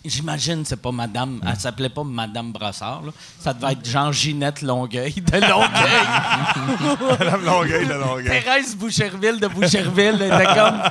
J'imagine 0.04 0.64
c'est 0.64 0.82
pas 0.82 0.90
Madame, 0.90 1.40
elle 1.48 1.56
s'appelait 1.60 1.88
pas 1.88 2.02
Madame 2.02 2.50
Brassard, 2.50 3.02
là. 3.02 3.12
Ça 3.38 3.54
devait 3.54 3.74
être 3.74 3.88
Jean 3.88 4.10
Ginette 4.10 4.60
Longueuil 4.60 5.12
de 5.12 5.36
Longueuil. 5.38 7.06
Madame 7.20 7.44
Longueuil 7.44 7.86
de 7.86 7.92
Longueuil. 7.92 8.24
Thérèse 8.42 8.74
Boucherville 8.74 9.38
de 9.38 9.46
Boucherville 9.46 10.16
était 10.20 10.54
comme 10.56 10.82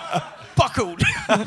pas 0.56 0.70
cool. 0.74 0.96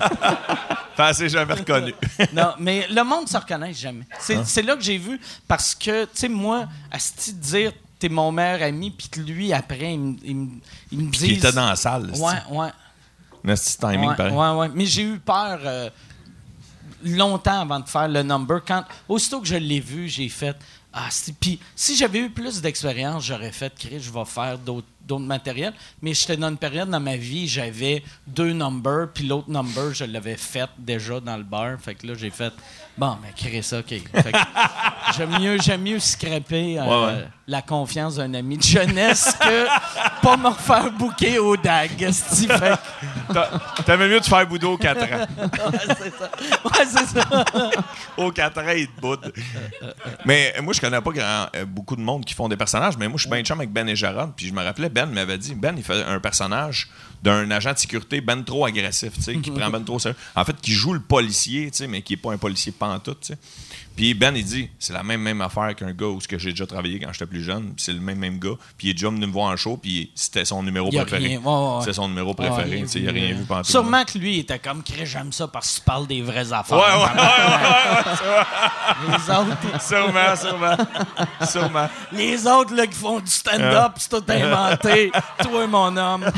Enfin, 0.97 1.13
c'est 1.13 1.29
jamais 1.29 1.55
reconnu. 1.55 1.93
non, 2.35 2.53
mais 2.61 2.87
le 2.89 3.03
monde 3.03 3.29
se 3.29 3.37
reconnaît 3.37 3.73
jamais. 3.75 4.05
C'est 4.21 4.37
Hein? 4.37 4.43
c'est 4.45 4.63
là 4.63 4.77
que 4.77 4.83
j'ai 4.83 4.97
vu 4.99 5.19
parce 5.49 5.75
que 5.75 6.05
tu 6.05 6.11
sais 6.15 6.29
moi, 6.29 6.67
à 6.91 6.99
ce 7.01 7.31
dire 7.33 7.73
t'es 7.99 8.09
mon 8.09 8.31
meilleur 8.31 8.63
ami 8.63 8.91
puis 8.93 9.09
que 9.09 9.21
lui 9.21 9.53
après 9.53 9.95
il 9.95 9.99
me 9.99 10.17
il 10.23 10.37
me- 10.37 10.51
il 10.93 11.11
dit 11.11 11.33
était 11.33 11.51
dans 11.51 11.67
la 11.67 11.75
salle. 11.77 12.13
Ouais, 12.17 12.35
ouais. 12.57 12.69
Timing, 13.79 14.11
ouais, 14.11 14.17
pareil. 14.17 14.33
ouais, 14.35 14.51
ouais. 14.61 14.69
Mais 14.75 14.87
j'ai 14.87 15.03
eu 15.03 15.19
peur. 15.19 15.61
euh, 15.65 15.91
longtemps 17.05 17.61
avant 17.61 17.81
de 17.81 17.89
faire 17.89 18.09
le 18.09 18.23
number. 18.23 18.61
Quand, 18.67 18.85
aussitôt 19.09 19.41
que 19.41 19.47
je 19.47 19.57
l'ai 19.57 19.81
vu, 19.81 20.09
j'ai 20.09 20.29
fait. 20.29 20.57
Ah, 20.93 21.09
puis 21.41 21.59
si 21.75 21.97
j'avais 21.97 22.21
eu 22.21 22.31
plus 22.31 22.61
d'expérience, 22.63 23.25
j'aurais 23.25 23.53
fait, 23.53 23.73
Chris, 23.77 24.01
je 24.01 24.11
vais 24.11 24.25
faire 24.25 24.59
d'autres 24.59 24.87
d'autres 25.07 25.25
matériels. 25.25 25.73
Mais 26.03 26.15
j'étais 26.15 26.37
dans 26.37 26.49
une 26.49 26.57
période 26.57 26.89
dans 26.91 27.01
ma 27.01 27.17
vie, 27.17 27.47
j'avais 27.49 28.03
deux 28.27 28.53
numbers, 28.53 29.09
puis 29.13 29.27
l'autre 29.27 29.51
number, 29.51 29.93
je 29.95 30.05
l'avais 30.05 30.37
fait 30.37 30.69
déjà 30.79 31.21
dans 31.21 31.37
le 31.37 31.43
bar. 31.45 31.77
Fait 31.81 31.95
que 31.95 32.07
là, 32.07 32.15
j'ai 32.17 32.31
fait, 32.31 32.53
bon, 32.97 33.17
mais 33.23 33.33
Chris, 33.37 33.67
OK. 33.73 33.89
Fait 34.23 34.33
que 34.33 34.39
j'aime 35.17 35.39
mieux, 35.41 35.59
j'aime 35.63 35.83
mieux 35.83 35.99
scraper 35.99 36.79
euh, 36.79 36.85
Ouais, 36.85 37.07
ouais. 37.19 37.29
la 37.47 37.63
confiance 37.63 38.17
d'un 38.17 38.33
ami 38.35 38.57
de 38.59 38.63
jeunesse 38.63 39.35
que 39.41 39.67
pas 40.23 40.37
me 40.37 40.49
refaire 40.49 40.91
bouquer 40.93 41.39
au 41.39 41.57
DAG. 41.57 42.03
esti. 42.03 42.47
Fait 42.47 42.59
que- 43.29 43.33
T'a- 43.35 43.51
T'avais 43.85 44.09
mieux 44.09 44.21
de 44.21 44.25
faire 44.25 44.47
Bouddha 44.47 44.69
aux 44.69 44.77
4 44.79 45.03
ans. 45.03 45.27
Ouais, 46.65 46.85
c'est 46.87 47.07
ça. 47.07 47.45
Aux 48.17 48.31
4 48.33 48.59
ans, 48.61 48.65
il 48.77 48.87
te 48.89 49.01
boude. 49.01 49.33
Mais 50.25 50.55
moi, 50.63 50.73
je 50.73 50.81
connais 50.81 51.01
pas 51.01 51.11
grand- 51.11 51.47
euh, 51.57 51.65
beaucoup 51.67 51.97
de 51.97 52.01
monde 52.01 52.25
qui 52.25 52.35
font 52.35 52.49
des 52.49 52.57
personnages, 52.57 52.97
mais 52.97 53.09
moi, 53.09 53.17
je 53.17 53.23
suis 53.23 53.31
bien 53.31 53.43
chum 53.43 53.59
avec 53.59 53.71
Ben 53.73 53.89
et 53.89 53.97
Jarod. 53.97 54.33
Puis 54.37 54.49
je 54.49 54.53
me 54.53 54.63
rappelais, 54.63 54.89
Ben 54.95 55.07
m'avait 55.07 55.39
dit, 55.39 55.55
Ben, 55.55 55.75
il 55.77 55.83
fait 55.83 56.03
un 56.05 56.21
personnage 56.21 56.89
d'un 57.23 57.51
agent 57.51 57.73
de 57.73 57.79
sécurité 57.79 58.21
ben 58.21 58.43
trop 58.45 58.67
agressif, 58.67 59.15
tu 59.15 59.23
sais, 59.23 59.37
qui 59.39 59.51
prend 59.51 59.71
ben 59.71 59.83
trop 59.83 59.99
sérieux. 59.99 60.17
En 60.37 60.45
fait, 60.45 60.57
qui 60.61 60.73
joue 60.73 60.93
le 60.93 61.01
policier, 61.01 61.71
tu 61.71 61.79
sais, 61.79 61.87
mais 61.87 62.03
qui 62.03 62.13
est 62.13 62.19
pas 62.19 62.33
un 62.33 62.37
policier 62.39 62.71
pantoute, 62.71 63.21
tu 63.21 63.27
sais. 63.29 63.39
Puis 63.97 64.15
Ben, 64.15 64.35
il 64.37 64.45
dit, 64.45 64.71
c'est 64.79 64.93
la 64.93 65.03
même 65.03 65.21
même 65.21 65.41
affaire 65.41 65.75
qu'un 65.77 65.93
gars 65.93 66.07
où 66.07 66.19
que 66.19 66.39
j'ai 66.39 66.51
déjà 66.51 66.67
travaillé 66.67 66.99
quand 66.99 67.13
j'étais 67.13 67.27
plus 67.27 67.43
jeune. 67.43 67.75
Puis 67.75 67.85
c'est 67.85 67.93
le 67.93 68.01
même 68.01 68.19
même 68.19 68.39
gars. 68.39 68.55
Puis 68.77 68.89
il 68.89 68.91
est 68.91 68.95
déjà 68.95 69.09
venu 69.09 69.27
me 69.27 69.33
voir 69.33 69.53
en 69.53 69.57
show, 69.57 69.77
puis 69.77 70.11
c'était 70.15 70.45
son 70.45 70.63
numéro 70.63 70.89
Il 70.91 70.95
y 70.95 70.99
a 70.99 71.05
préféré. 71.05 71.37
Ouais, 71.37 71.45
ouais, 71.45 71.77
ouais. 71.77 71.83
C'est 71.85 71.93
son 71.93 72.09
numéro 72.09 72.35
préféré, 72.35 72.81
tu 72.83 72.89
sais, 72.89 73.01
il 73.01 73.09
a 73.09 73.13
rien 73.13 73.35
vu 73.35 73.45
pantoute. 73.45 73.71
Sûrement 73.71 74.05
que 74.05 74.19
lui 74.19 74.37
il 74.37 74.41
était 74.41 74.59
comme 74.59 74.83
j'aime 75.05 75.33
ça 75.33 75.49
parce 75.49 75.73
que 75.73 75.79
tu 75.79 75.85
parles 75.85 76.07
des 76.07 76.23
vraies 76.23 76.53
affaires. 76.53 76.77
Ouais, 76.77 76.85
ouais, 76.85 77.09
Les 79.09 79.31
autres, 79.31 79.81
Sûrement, 79.81 80.37
sûrement. 80.37 80.77
sûrement. 81.47 81.89
les 82.13 82.47
autres 82.47 82.75
là, 82.75 82.87
qui 82.87 82.99
font 82.99 83.21
du 83.21 83.31
stand-up, 83.31 83.93
c'est 83.97 84.11
tout 84.11 84.23
inventé. 84.29 85.11
Toi, 85.43 85.67
mon 85.67 85.97
homme. 85.97 86.25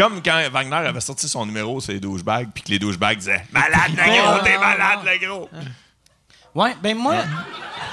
Comme 0.00 0.22
quand 0.22 0.40
Wagner 0.50 0.74
avait 0.88 1.00
sorti 1.00 1.28
son 1.28 1.44
numéro 1.44 1.80
sur 1.80 1.92
les 1.92 2.00
douchebags, 2.00 2.48
puis 2.54 2.62
que 2.62 2.70
les 2.70 2.78
douchebags 2.78 3.18
disaient 3.18 3.44
Malade 3.52 3.90
le 3.90 3.96
gros, 3.96 4.38
t'es 4.44 4.58
malade 4.58 5.00
le 5.04 5.26
gros. 5.26 5.48
Ouais, 6.54 6.74
ben 6.82 6.96
moi, 6.96 7.16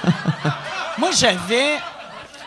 moi 0.98 1.10
j'avais, 1.12 1.76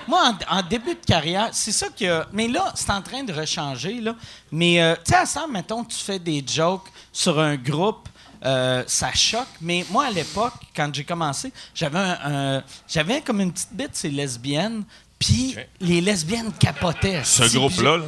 moi 0.07 0.33
en, 0.49 0.57
en 0.57 0.61
début 0.63 0.95
de 0.95 1.05
carrière, 1.05 1.49
c'est 1.51 1.71
ça 1.71 1.87
que, 1.89 2.23
mais 2.33 2.47
là 2.47 2.71
c'est 2.75 2.89
en 2.91 3.01
train 3.01 3.23
de 3.23 3.31
rechanger 3.33 4.01
là. 4.01 4.15
Mais 4.51 4.81
euh, 4.81 4.95
tu 5.05 5.11
sais 5.11 5.17
à 5.17 5.25
ça, 5.25 5.45
mettons 5.47 5.83
tu 5.83 5.97
fais 5.97 6.19
des 6.19 6.43
jokes 6.45 6.87
sur 7.13 7.39
un 7.39 7.55
groupe. 7.55 8.07
euh, 8.43 8.83
ça 8.87 9.13
choque, 9.13 9.47
mais 9.61 9.85
moi 9.91 10.05
à 10.07 10.09
l'époque, 10.11 10.53
quand 10.75 10.89
j'ai 10.93 11.03
commencé, 11.03 11.53
j'avais 11.75 11.99
un, 11.99 12.17
un- 12.57 12.63
j'avais 12.87 13.21
comme 13.21 13.39
une 13.41 13.51
petite 13.53 13.73
bite, 13.73 13.91
c'est 13.93 14.09
lesbienne, 14.09 14.83
puis 15.19 15.55
les 15.79 16.01
lesbiennes 16.01 16.51
capotaient. 16.53 17.23
Ce 17.23 17.55
groupe-là, 17.55 17.97
là, 17.97 18.05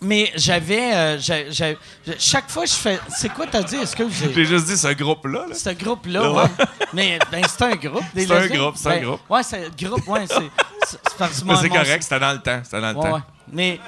Mais 0.00 0.30
j'avais, 0.36 0.94
euh, 0.94 1.18
j'ai- 1.18 1.46
j'ai- 1.50 1.78
chaque 2.18 2.50
fois 2.50 2.66
je 2.66 2.72
fais, 2.74 2.98
c'est 3.08 3.30
quoi 3.30 3.46
t'as 3.50 3.62
dit? 3.62 3.76
Est-ce 3.76 3.96
que 3.96 4.02
vous 4.02 4.12
j'ai 4.34 4.44
juste 4.44 4.66
dit 4.66 4.76
ce 4.76 4.88
groupe-là. 4.92 5.46
là. 5.48 5.54
ce 5.54 5.70
groupe-là, 5.70 6.20
Là, 6.20 6.30
ouais. 6.32 6.42
Mais 6.92 7.18
ben, 7.32 7.42
c'est 7.48 7.62
un 7.64 7.76
groupe. 7.76 8.04
des 8.14 8.26
C'est 8.26 8.32
un 8.36 8.46
groupe, 8.46 8.74
c'est 8.76 8.88
un 8.88 8.90
Ben, 8.90 9.04
groupe. 9.04 9.20
Ouais, 9.30 9.42
c'est 9.42 9.64
un 9.64 9.88
groupe, 9.88 10.06
ouais, 10.08 10.24
c'est. 10.28 10.34
c'est- 10.34 10.98
c'est 11.02 11.16
parce 11.18 11.40
que 11.40 11.46
Mais 11.46 11.56
c'est 11.56 11.68
mon- 11.68 11.74
correct, 11.74 12.02
c'était 12.02 12.20
dans 12.20 12.32
le 12.32 12.40
temps. 12.42 12.60
C'était 12.62 12.80
dans 12.82 12.90
le 12.90 12.96
Ouais, 12.96 13.02
temps. 13.10 13.14
ouais. 13.16 13.20
Mais. 13.52 13.80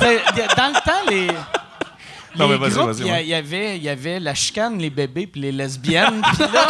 de- 0.00 0.56
dans 0.56 0.68
le 0.68 0.84
temps, 0.84 1.10
les. 1.10 1.26
Non, 2.36 2.48
les 2.48 2.52
mais 2.52 2.58
vas-y, 2.58 2.70
groupes, 2.72 2.86
vas-y, 2.92 3.00
il 3.00 3.06
y, 3.06 3.30
ouais. 3.32 3.34
avait, 3.34 3.76
il 3.76 3.82
y 3.82 3.88
avait 3.90 4.18
la 4.20 4.34
chicane, 4.34 4.78
les 4.78 4.88
bébés 4.90 5.26
puis 5.26 5.40
les 5.40 5.52
lesbiennes. 5.52 6.22
Puis 6.34 6.44
là, 6.52 6.66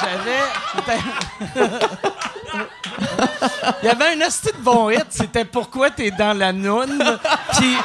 j'avais. 0.00 1.70
Il 3.82 3.86
y 3.86 3.88
avait 3.88 4.12
un 4.12 4.16
de 4.16 4.62
bon 4.62 4.90
hit, 4.90 5.06
c'était 5.10 5.44
Pourquoi 5.44 5.90
t'es 5.90 6.10
dans 6.10 6.36
la 6.36 6.52
noune. 6.52 7.02
Puis. 7.58 7.76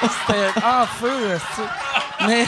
C'était 0.00 0.64
en 0.64 0.86
feu. 0.86 1.38
Mais. 2.26 2.46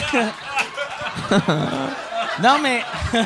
non, 2.41 2.57
mais. 2.61 2.83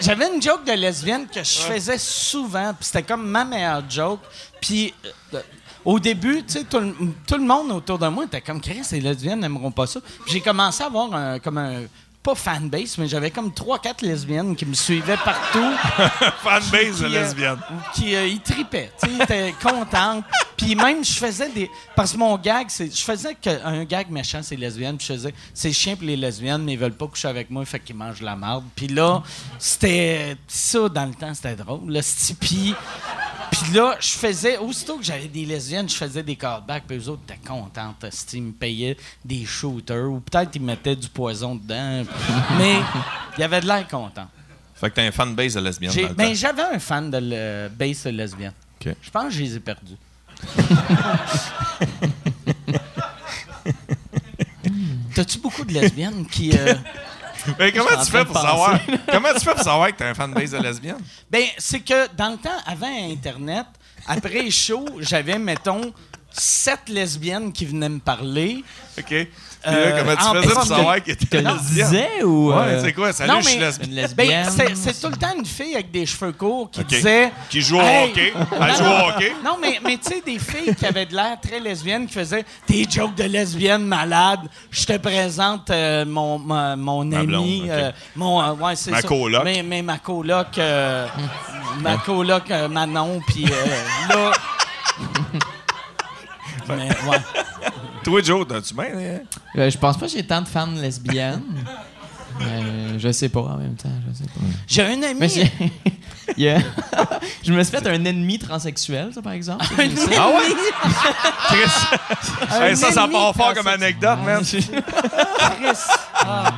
J'avais 0.00 0.28
une 0.34 0.42
joke 0.42 0.64
de 0.64 0.72
lesbienne 0.72 1.26
que 1.26 1.42
je 1.42 1.58
faisais 1.60 1.96
souvent, 1.98 2.74
puis 2.74 2.84
c'était 2.84 3.02
comme 3.02 3.26
ma 3.26 3.44
meilleure 3.44 3.82
joke. 3.88 4.20
Puis 4.60 4.92
euh, 5.32 5.40
au 5.84 5.98
début, 5.98 6.42
tu 6.44 6.52
sais, 6.58 6.64
tout, 6.64 6.78
le- 6.78 6.94
tout 7.26 7.36
le 7.36 7.44
monde 7.44 7.72
autour 7.72 7.98
de 7.98 8.06
moi 8.08 8.24
était 8.24 8.42
comme 8.42 8.60
Chris, 8.60 8.82
les 8.92 9.00
lesbiennes 9.00 9.40
n'aimeront 9.40 9.70
pas 9.70 9.86
ça. 9.86 10.00
Puis 10.24 10.34
j'ai 10.34 10.40
commencé 10.42 10.82
à 10.82 10.86
avoir 10.86 11.14
un, 11.14 11.38
comme 11.38 11.56
un 11.56 11.82
pas 12.22 12.34
fanbase, 12.34 12.98
mais 12.98 13.08
j'avais 13.08 13.30
comme 13.30 13.52
trois 13.52 13.78
quatre 13.80 14.02
lesbiennes 14.02 14.54
qui 14.54 14.64
me 14.64 14.74
suivaient 14.74 15.16
partout 15.24 15.72
Fanbase 16.42 17.00
de 17.00 17.08
qui, 17.08 17.16
euh, 17.16 17.20
lesbienne. 17.20 17.58
qui 17.94 18.14
euh, 18.14 18.26
ils 18.26 18.40
tripaient, 18.40 18.92
tu 19.00 19.08
sais, 19.08 19.14
ils 19.16 19.22
étaient 19.22 19.54
contents. 19.60 20.22
Puis 20.62 20.74
même 20.76 21.04
je 21.04 21.12
faisais 21.14 21.48
des 21.50 21.70
parce 21.96 22.12
que 22.12 22.18
mon 22.18 22.36
gag 22.38 22.66
c'est 22.68 22.94
je 22.94 23.02
faisais 23.02 23.34
que, 23.34 23.64
un 23.64 23.84
gag 23.84 24.10
méchant 24.10 24.40
c'est 24.42 24.56
lesbienne, 24.56 24.96
puis 24.96 25.06
je 25.08 25.12
faisais 25.14 25.34
c'est 25.52 25.72
chien 25.72 25.96
pour 25.96 26.06
les 26.06 26.16
lesbiennes 26.16 26.62
mais 26.62 26.74
ils 26.74 26.78
veulent 26.78 26.94
pas 26.94 27.06
coucher 27.08 27.28
avec 27.28 27.50
moi, 27.50 27.64
fait 27.64 27.80
qu'ils 27.80 27.96
mangent 27.96 28.22
la 28.22 28.36
marde. 28.36 28.64
Puis 28.76 28.88
là, 28.88 29.22
c'était 29.58 30.36
ça 30.46 30.88
dans 30.88 31.06
le 31.06 31.14
temps, 31.14 31.34
c'était 31.34 31.56
drôle, 31.56 31.92
le 31.92 32.00
stipi. 32.02 32.74
Puis 33.50 33.72
là, 33.74 33.96
je 34.00 34.08
faisais, 34.12 34.56
aussitôt 34.56 34.96
que 34.96 35.04
j'avais 35.04 35.28
des 35.28 35.44
lesbiennes, 35.44 35.86
je 35.88 35.94
faisais 35.94 36.22
des 36.22 36.36
callbacks, 36.36 36.84
puis 36.88 36.96
eux 36.96 37.08
autres 37.10 37.22
étaient 37.28 37.38
contents. 37.46 37.94
hostie, 38.02 38.38
Ils 38.38 38.42
me 38.44 38.52
payaient 38.52 38.96
des 39.24 39.44
shooters, 39.44 40.10
ou 40.10 40.20
peut-être 40.20 40.50
ils 40.56 40.62
mettaient 40.62 40.96
du 40.96 41.08
poison 41.08 41.54
dedans. 41.56 42.02
Mais 42.56 42.76
il 43.36 43.40
y 43.40 43.44
avait 43.44 43.60
de 43.60 43.66
l'air 43.66 43.86
content. 43.88 44.26
Fait 44.74 44.88
que 44.88 44.94
t'es 44.94 45.06
un 45.06 45.12
fanbase 45.12 45.54
de 45.54 45.60
lesbienne. 45.60 45.92
J'ai- 45.92 46.08
ben, 46.08 46.34
j'avais 46.34 46.62
un 46.62 46.78
fan 46.78 47.10
de 47.10 47.18
le 47.20 47.68
bass 47.68 48.06
lesbienne. 48.06 48.54
OK. 48.80 48.94
Je 49.02 49.10
pense 49.10 49.24
que 49.24 49.30
je 49.32 49.42
les 49.42 49.56
ai 49.56 49.60
perdus. 49.60 49.96
T'as-tu 55.14 55.38
beaucoup 55.38 55.64
de 55.64 55.72
lesbiennes 55.72 56.26
qui. 56.26 56.52
euh, 56.56 56.74
Mais 57.58 57.72
comment 57.72 58.02
tu 58.04 58.10
fais 58.10 58.24
pour 58.24 58.38
savoir? 58.38 58.78
Comment 59.10 59.28
tu 59.34 59.40
fais 59.40 59.52
pour 59.54 59.62
savoir 59.62 59.88
que 59.88 59.96
t'es 59.96 60.04
un 60.04 60.14
fanbase 60.14 60.52
de 60.52 60.58
lesbienne 60.58 60.98
Ben, 61.30 61.44
c'est 61.58 61.80
que 61.80 62.08
dans 62.16 62.30
le 62.30 62.36
temps, 62.38 62.50
avant 62.66 62.86
Internet, 63.10 63.66
après 64.06 64.42
les 64.42 64.50
shows, 64.50 64.86
j'avais, 65.00 65.38
mettons, 65.38 65.92
sept 66.30 66.88
lesbiennes 66.88 67.52
qui 67.52 67.66
venaient 67.66 67.88
me 67.90 67.98
parler. 68.00 68.64
OK. 68.98 69.14
Euh, 69.66 69.90
là, 69.90 69.98
comment 70.00 70.16
tu 70.16 70.24
en- 70.24 70.42
faisais 70.42 70.54
pour 70.54 70.64
savoir 70.64 70.96
que 70.96 71.12
t'étais 71.12 71.38
Tu 71.38 71.44
le 71.44 71.50
lesbienne? 71.52 71.86
disais 71.90 72.22
ou. 72.24 72.50
Ouais, 72.52 72.56
euh, 72.58 72.82
c'est 72.82 72.92
quoi 72.92 73.12
Salut, 73.12 73.30
Non, 73.32 73.40
je 73.40 73.48
suis 73.48 73.58
mais- 73.58 73.64
lesbienne. 73.66 73.90
Une 73.90 74.14
Ben, 74.16 74.28
lesbienne. 74.44 74.76
c'est, 74.76 75.00
tout 75.00 75.08
le 75.08 75.16
temps 75.16 75.34
une 75.38 75.46
fille 75.46 75.74
avec 75.74 75.90
des 75.92 76.04
cheveux 76.06 76.32
courts 76.32 76.70
qui 76.70 76.82
disait. 76.84 77.30
Qui 77.48 77.60
joue 77.60 77.78
au 77.78 77.80
Hey! 77.82 78.10
hockey. 78.10 78.32
Non, 78.34 78.46
Elle 78.66 78.74
joue 78.76 78.84
au 78.84 79.08
hockey. 79.08 79.32
Non, 79.44 79.56
mais, 79.60 79.78
mais 79.84 79.98
tu 79.98 80.08
sais, 80.10 80.22
des 80.24 80.38
filles 80.38 80.74
qui 80.74 80.84
avaient 80.86 81.06
de 81.06 81.14
l'air 81.14 81.36
très 81.40 81.60
lesbiennes 81.60 82.06
qui 82.06 82.14
faisaient 82.14 82.44
des 82.68 82.86
jokes 82.90 83.14
de 83.14 83.24
lesbiennes 83.24 83.84
malades. 83.86 84.48
Je 84.70 84.84
te 84.84 84.96
présente 84.98 85.70
euh, 85.70 86.04
mon, 86.06 86.38
mon 86.40 87.04
Ma 87.04 87.18
ami. 87.18 87.26
blonde, 87.26 87.70
euh, 87.70 87.92
mon, 88.16 88.42
euh, 88.42 88.52
ouais, 88.54 88.74
c'est 88.76 88.90
Ma 88.90 89.00
ça. 89.00 89.06
coloc. 89.08 89.42
Mais, 89.44 89.62
mais 89.62 89.82
ma 89.82 89.98
coloc. 89.98 90.58
euh, 90.58 91.06
ma 91.80 91.96
coloc 91.98 92.50
euh, 92.50 92.68
Manon, 92.68 93.20
puis 93.28 93.44
euh, 93.46 94.14
là. 94.14 94.32
mais, 96.68 96.88
ouais. 96.88 97.18
Toi, 98.04 98.20
Joe, 98.22 98.46
t'as-tu 98.46 98.74
bien 98.74 98.84
hein? 98.84 99.20
Euh, 99.56 99.70
je 99.70 99.78
pense 99.78 99.96
pas 99.96 100.06
que 100.06 100.12
j'ai 100.12 100.26
tant 100.26 100.42
de 100.42 100.48
fans 100.48 100.66
lesbiennes. 100.66 101.42
Euh, 102.40 102.98
je 102.98 103.12
sais 103.12 103.28
pas 103.28 103.40
en 103.42 103.58
même 103.58 103.74
temps, 103.74 103.90
je 104.08 104.16
sais 104.16 104.24
pas. 104.24 104.40
J'ai 104.66 104.82
un 104.82 105.02
ami. 105.02 105.20
Mais 105.20 105.28
j'ai- 105.28 105.52
Il 106.38 106.44
y 106.44 106.48
a- 106.48 106.60
je 107.44 107.52
me 107.52 107.62
suis 107.62 107.76
fait 107.76 107.86
un 107.86 108.02
ennemi 108.06 108.38
transsexuel, 108.38 109.10
ça, 109.14 109.20
par 109.20 109.34
exemple. 109.34 109.62
un. 109.78 109.88
Ah 110.16 110.28
ouais? 110.28 110.34
Ami- 110.46 110.94
Chris. 111.48 111.70
un 112.50 112.62
Hey, 112.68 112.74
ça, 112.76 112.90
ça 112.90 113.06
part 113.06 113.34
fort 113.36 113.52
comme 113.52 113.66
anecdote, 113.66 114.18
man. 114.24 114.42
Chris. 114.42 114.72
Ah. 116.14 116.52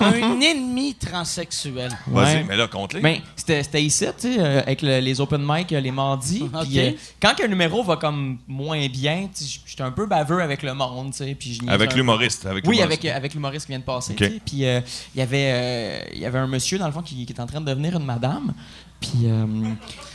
Un 0.00 0.40
ennemi 0.40 0.94
transsexuel. 0.94 1.90
Vas-y, 2.06 2.34
Ouais. 2.36 2.44
mais 2.48 2.56
là, 2.56 2.66
compte-les. 2.68 3.00
Ben, 3.00 3.18
c'était 3.36 3.62
c'était 3.62 3.82
ici, 3.82 4.04
tu 4.18 4.34
sais, 4.34 4.38
euh, 4.40 4.60
avec 4.62 4.82
le- 4.82 5.00
les 5.00 5.20
open 5.20 5.42
mic 5.46 5.72
euh, 5.72 5.80
les 5.80 5.90
mardis. 5.90 6.44
Euh, 6.76 6.90
quand 7.20 7.34
un 7.42 7.46
numéro 7.48 7.82
va 7.82 7.96
comme 7.96 8.38
moins 8.48 8.86
bien, 8.88 9.28
j'étais 9.66 9.82
un 9.82 9.90
peu 9.92 10.06
baveux 10.06 10.40
avec 10.42 10.62
le 10.62 10.74
monde, 10.74 11.10
tu 11.12 11.18
sais. 11.18 11.34
Puis 11.34 11.54
je 11.54 11.60
niaisais 11.62 11.72
Avec 11.74 11.94
l'humoriste. 11.94 12.46
Avec 12.46 12.66
Oui, 12.66 12.80
avec, 12.82 13.04
avec 13.04 13.34
l'humoriste 13.34 13.66
qui 13.66 13.72
vient 13.72 13.78
de 13.78 13.84
passer. 13.84 14.14
Puis 14.14 14.64
euh, 14.64 14.80
il 15.14 15.18
y 15.18 15.22
avait, 15.22 15.50
euh, 15.52 16.04
il 16.14 16.18
y 16.20 16.26
avait 16.26 16.38
un 16.38 16.46
monsieur, 16.46 16.78
dans 16.78 16.86
le 16.86 16.92
fond, 16.92 17.02
qui, 17.02 17.14
qui 17.26 17.32
était 17.32 17.40
en 17.40 17.46
train 17.46 17.60
de 17.60 17.66
devenir 17.66 17.96
une 17.96 18.04
madame. 18.04 18.52
Puis 19.00 19.10
euh, 19.26 19.46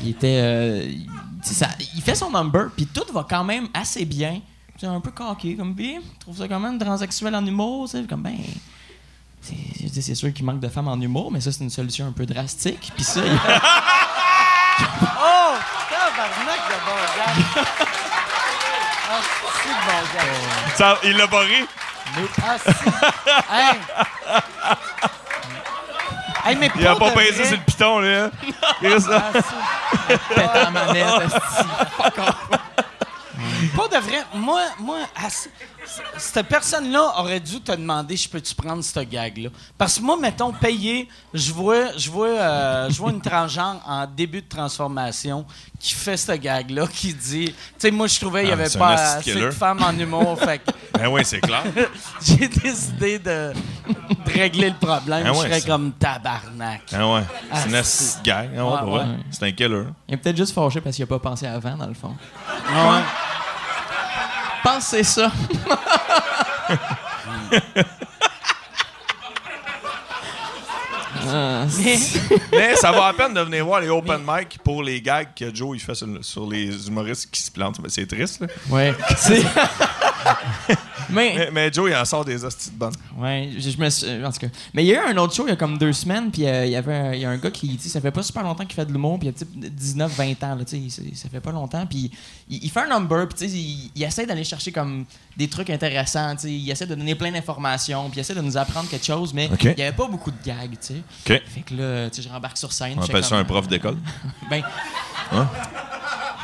il 0.02 0.10
était. 0.10 0.40
euh, 0.42 0.92
ça- 1.44 1.70
il 1.96 2.02
fait 2.02 2.16
son 2.16 2.32
number, 2.32 2.70
puis 2.76 2.86
tout 2.88 3.12
va 3.14 3.26
quand 3.30 3.44
même 3.44 3.68
assez 3.74 4.06
bien. 4.06 4.42
C'est 4.80 4.88
un 4.88 5.00
peu 5.02 5.12
coqué, 5.12 5.56
comme 5.56 5.76
puis 5.76 5.96
je 5.96 6.20
trouve 6.22 6.38
ça 6.38 6.48
quand 6.48 6.60
même 6.60 6.78
transsexuel 6.80 7.36
en 7.36 7.46
humour, 7.46 7.86
tu 7.90 7.98
sais. 7.98 8.04
Comme 8.08 8.24
ben. 8.24 8.36
C'est 9.42 10.16
sûr 10.16 10.32
qu'il 10.34 10.46
manque 10.46 10.60
de 10.60 10.68
femmes 10.70 10.88
en 10.88 11.00
humour, 11.00 11.32
mais 11.32 11.42
ça, 11.42 11.52
c'est 11.52 11.64
une 11.64 11.70
solution 11.70 12.08
un 12.08 12.12
peu 12.12 12.26
drastique. 12.26 12.92
Puis 12.96 13.04
ça, 13.04 13.22
il- 13.26 13.32
Oh! 15.22 15.56
Tabarnak 15.90 16.62
de 16.70 16.76
bon 16.86 16.98
gars! 17.18 17.34
Ah, 19.12 19.20
c'est 19.64 19.70
bon. 19.70 20.36
Ça, 20.76 20.98
il 21.04 21.18
l'a 21.18 21.28
pas 21.28 21.40
ri? 21.40 21.66
Ah, 22.42 22.58
hey. 23.52 23.80
Hey, 26.46 26.56
mais 26.56 26.70
Il 26.76 26.88
a 26.88 26.96
pas 26.96 27.10
vrai- 27.10 27.34
sur 27.34 27.52
le 27.52 27.58
piton, 27.66 28.00
là. 28.00 28.26
hein? 28.26 28.32
Chris, 28.82 29.04
là. 29.10 29.24
Ah, 29.34 30.14
Pète 30.36 30.68
en 30.68 30.72
manette, 30.72 31.22
esti. 31.26 31.64
Pas 33.76 33.88
de 33.88 33.98
vrai. 34.04 34.24
Moi, 34.36 34.62
moi 34.80 34.98
cette 36.18 36.48
personne-là 36.48 37.14
aurait 37.18 37.40
dû 37.40 37.60
te 37.62 37.72
demander 37.72 38.16
je 38.16 38.30
peux-tu 38.30 38.54
prendre 38.54 38.84
ce 38.84 39.00
gag-là? 39.00 39.50
Parce 39.78 39.98
que 39.98 40.04
moi, 40.04 40.18
mettons, 40.18 40.52
payé, 40.52 41.08
je 41.34 41.52
vois, 41.52 41.98
je 41.98 42.10
vois, 42.12 42.28
euh, 42.28 42.90
je 42.90 42.98
vois 43.00 43.12
une 43.12 43.22
transgenre 43.22 43.82
en 43.88 44.06
début 44.06 44.42
de 44.42 44.48
transformation 44.48 45.46
qui 45.80 45.94
fait 45.94 46.18
ce 46.18 46.34
gag-là, 46.34 46.86
qui 46.88 47.14
dit. 47.14 47.46
Tu 47.48 47.56
sais, 47.78 47.92
moi, 47.92 48.08
je 48.08 48.20
trouvais 48.20 48.42
qu'il 48.42 48.50
n'y 48.56 48.62
Ah, 48.62 48.66
avait 48.66 48.76
un 48.76 48.80
pas 48.80 48.94
assez 48.94 49.32
killer. 49.32 49.46
de 49.46 49.52
femmes 49.52 49.82
en 49.82 49.98
humour. 49.98 50.38
fait 50.44 50.60
que 50.60 50.72
Ben 50.94 51.08
oui, 51.08 51.22
c'est 51.24 51.40
clair. 51.42 51.64
j'ai 52.22 52.48
décidé 52.48 53.18
de, 53.20 53.54
de 53.88 54.32
régler 54.32 54.70
le 54.70 54.76
problème. 54.76 55.28
Ouais, 55.28 55.34
je 55.34 55.40
serais 55.40 55.62
comme 55.62 55.94
tabarnak. 55.94 56.82
Ah 56.94 57.08
ouais. 57.08 57.22
C'est 57.84 58.22
gang. 58.24 58.50
Ah 58.58 58.66
ouais, 58.66 58.72
Ouais, 58.74 58.80
pour 58.80 58.90
vrai. 58.90 59.04
ouais. 59.06 59.18
C'est 59.32 59.46
un 59.46 59.52
killer. 59.52 59.84
Il 60.08 60.14
est 60.14 60.18
peut-être 60.18 60.38
juste 60.38 60.54
fâché 60.54 60.82
parce 60.82 60.96
qu'il 60.96 61.04
a 61.04 61.08
pas 61.08 61.20
pensé 61.20 61.48
avant, 61.48 61.76
dans 61.78 61.88
le 61.88 61.94
fond. 61.94 62.14
Ah 62.68 62.92
ouais. 62.94 63.02
Pensez 64.64 65.04
ça. 65.04 65.32
Ah, 71.28 71.66
Mais- 71.80 71.98
Mais 72.52 72.76
ça 72.76 72.92
va 72.92 73.08
à 73.08 73.14
peine 73.14 73.34
de 73.34 73.42
venir 73.42 73.66
voir 73.66 73.82
les 73.82 73.90
open 73.90 74.22
mic 74.26 74.58
pour 74.64 74.82
les 74.82 75.02
gags 75.02 75.28
que 75.36 75.54
Joe 75.54 75.78
il 75.78 75.80
fait 75.82 75.94
sur, 75.96 76.08
sur 76.22 76.50
les 76.50 76.88
humoristes 76.88 77.30
qui 77.32 77.42
se 77.42 77.52
plantent. 77.52 77.80
Ben, 77.82 77.90
C'est 77.90 78.08
triste, 78.08 78.42
là. 78.42 78.48
Ouais. 78.70 78.94
Mais, 81.12 81.34
Mais, 81.36 81.50
mais 81.52 81.74
Joe, 81.74 81.90
il 81.90 81.96
en 81.96 82.06
sort 82.06 82.24
des 82.24 82.44
hosties 82.46 82.70
de 82.70 82.76
bonnes. 82.76 82.94
ouais, 83.18 83.50
je, 83.58 83.72
je 83.72 83.78
me 83.80 83.90
suis- 83.90 84.24
en 84.24 84.32
tout 84.32 84.40
cas. 84.42 84.48
Mais 84.76 84.84
il 84.84 84.88
y 84.90 84.96
a 84.96 85.08
eu 85.08 85.12
un 85.12 85.18
autre 85.18 85.34
show 85.34 85.48
il 85.48 85.50
y 85.50 85.54
a 85.54 85.56
comme 85.56 85.78
deux 85.80 85.92
semaines, 85.92 86.30
puis 86.30 86.46
euh, 86.46 86.66
il 86.68 86.72
y 86.72 86.76
avait 86.76 86.94
un, 86.94 87.14
il 87.14 87.22
y 87.22 87.26
a 87.26 87.32
un 87.32 87.38
gars 87.38 87.50
qui, 87.50 87.76
tu 87.78 87.84
sais, 87.84 87.90
ça 87.90 88.00
fait 88.00 88.12
pas 88.12 88.22
super 88.22 88.44
longtemps 88.44 88.64
qu'il 88.64 88.76
fait 88.76 88.86
de 88.86 88.92
l'humour, 88.92 89.18
puis 89.18 89.28
il 89.28 89.32
a 89.32 89.34
type 89.34 89.50
19-20 89.98 90.46
ans, 90.46 90.56
là, 90.56 90.66
tu 90.66 90.88
sais, 90.90 91.02
ça- 91.16 91.30
fait 91.30 91.40
pas 91.40 91.52
longtemps, 91.52 91.84
puis 91.88 92.12
il, 92.48 92.64
il 92.64 92.70
fait 92.70 92.82
un 92.82 93.00
number, 93.00 93.28
puis 93.28 93.40
tu 93.40 93.50
sais, 93.50 93.58
il, 93.58 93.92
il 93.96 94.04
essaie 94.04 94.28
d'aller 94.28 94.44
chercher 94.44 94.72
comme 94.72 95.06
des 95.36 95.48
trucs 95.48 95.72
intéressants, 95.72 96.36
tu 96.36 96.42
sais, 96.44 96.52
il 96.52 96.70
essaie 96.70 96.86
de 96.86 96.94
donner 96.94 97.16
plein 97.16 97.32
d'informations, 97.32 98.08
puis 98.12 98.18
il 98.18 98.22
essaie 98.22 98.36
de 98.36 98.42
nous 98.42 98.56
apprendre 98.58 98.88
quelque 98.88 99.06
chose, 99.08 99.34
mais 99.34 99.50
il 99.64 99.80
y 99.80 99.82
avait 99.82 99.96
pas 99.98 100.08
beaucoup 100.08 100.30
de 100.30 100.38
gags, 100.46 100.72
tu 100.80 100.94
sais. 100.94 101.02
Fait 101.48 101.62
que 101.62 101.74
là, 101.74 102.10
tu 102.12 102.22
sais, 102.22 102.28
je 102.28 102.32
rembarque 102.32 102.58
sur 102.58 102.72
scène. 102.72 102.94
On 102.98 103.02
appelle 103.02 103.24
ça 103.26 103.36
un 103.38 103.46
prof 103.46 103.68
d'école? 103.68 103.98
Ben. 104.50 104.62
Hein? 105.32 105.48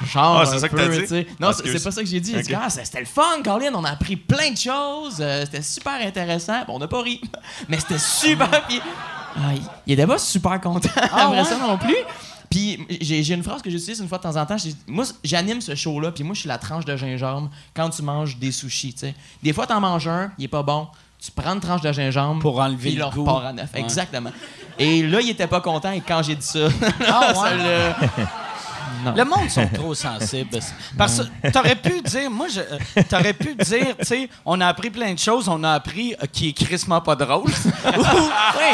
Genre. 0.05 0.39
Ah, 0.41 0.45
c'est 0.45 0.59
ça 0.59 0.69
que 0.69 0.75
t'as 0.75 0.87
dit? 0.87 1.25
Non, 1.39 1.49
Ah, 1.49 1.53
c'est 1.53 1.83
pas 1.83 1.91
ça 1.91 2.01
que 2.01 2.07
j'ai 2.07 2.19
dit. 2.19 2.31
J'ai 2.33 2.41
dit, 2.41 2.53
Ok. 2.53 2.59
ah, 2.63 2.69
c'était 2.69 2.99
le 2.99 3.05
fun, 3.05 3.41
Colin. 3.43 3.71
On 3.75 3.83
a 3.83 3.91
appris 3.91 4.15
plein 4.15 4.51
de 4.51 4.57
choses. 4.57 5.17
euh, 5.19 5.43
c'était 5.45 5.61
super 5.61 5.93
intéressant. 6.05 6.63
Bon, 6.67 6.75
on 6.75 6.79
n'a 6.79 6.87
pas 6.87 7.01
ri. 7.01 7.21
Mais 7.69 7.79
c'était 7.79 7.97
super. 7.99 8.49
Puis, 8.67 8.81
ah, 9.37 9.53
il- 9.55 9.61
il 9.87 9.93
était 9.93 10.07
pas 10.07 10.17
super 10.17 10.59
content 10.61 10.89
après 10.95 11.25
ouais? 11.27 11.43
ça 11.45 11.57
non 11.57 11.77
plus. 11.77 11.95
Puis 12.49 12.85
j'ai 13.01 13.33
une 13.33 13.43
phrase 13.43 13.61
que 13.61 13.69
j'utilise 13.69 13.99
une 13.99 14.07
fois 14.07 14.17
de 14.19 14.23
temps 14.23 14.35
en 14.35 14.45
temps. 14.45 14.55
Moi, 14.87 15.03
j'anime 15.23 15.61
ce 15.61 15.75
show-là. 15.75 16.11
Puis 16.11 16.23
moi, 16.23 16.33
je 16.35 16.41
suis 16.41 16.47
la 16.47 16.57
tranche 16.57 16.85
de 16.85 16.95
gingembre 16.95 17.49
quand 17.73 17.89
tu 17.89 18.01
manges 18.01 18.37
des 18.37 18.51
sushis. 18.51 18.93
tu 18.93 18.99
sais. 18.99 19.15
Des 19.43 19.51
fois, 19.51 19.65
t'en 19.67 19.79
manges 19.81 20.07
un, 20.07 20.31
il 20.37 20.45
est 20.45 20.49
pas 20.49 20.63
bon. 20.63 20.87
Tu 21.19 21.31
prends 21.31 21.53
une 21.53 21.59
tranche 21.59 21.81
de 21.81 21.91
gingembre 21.91 22.39
Pour 22.41 22.59
enlever 22.59 22.91
puis 22.91 22.99
le 22.99 23.05
goût. 23.09 23.27
à 23.29 23.51
neuf. 23.51 23.73
Ouais. 23.73 23.79
Exactement. 23.79 24.29
Et 24.77 25.01
là, 25.03 25.21
il 25.21 25.29
était 25.31 25.47
pas 25.47 25.59
content. 25.61 25.91
Et 25.91 26.01
quand 26.01 26.21
j'ai 26.21 26.35
dit 26.35 26.45
ça, 26.45 26.67
Ah, 27.07 27.33
ça 27.33 27.41
ouais? 27.41 27.57
l'a- 27.57 27.89
Non. 27.89 28.27
Le 29.15 29.23
monde 29.23 29.49
sont 29.49 29.67
trop 29.67 29.93
sensibles. 29.93 30.59
Parce 30.97 31.21
que 31.21 31.49
t'aurais 31.51 31.75
pu 31.75 32.01
dire, 32.01 32.29
moi, 32.29 32.47
je, 32.47 32.61
euh, 32.61 33.03
t'aurais 33.09 33.33
pu 33.33 33.55
dire, 33.55 33.95
tu 33.99 34.05
sais, 34.05 34.29
on 34.45 34.59
a 34.61 34.67
appris 34.67 34.89
plein 34.89 35.13
de 35.13 35.19
choses, 35.19 35.47
on 35.49 35.63
a 35.63 35.71
appris 35.71 36.15
euh, 36.21 36.25
qu'il 36.31 36.49
est 36.49 36.53
crissement 36.53 37.01
pas 37.01 37.15
drôle. 37.15 37.49
Ou, 37.97 38.03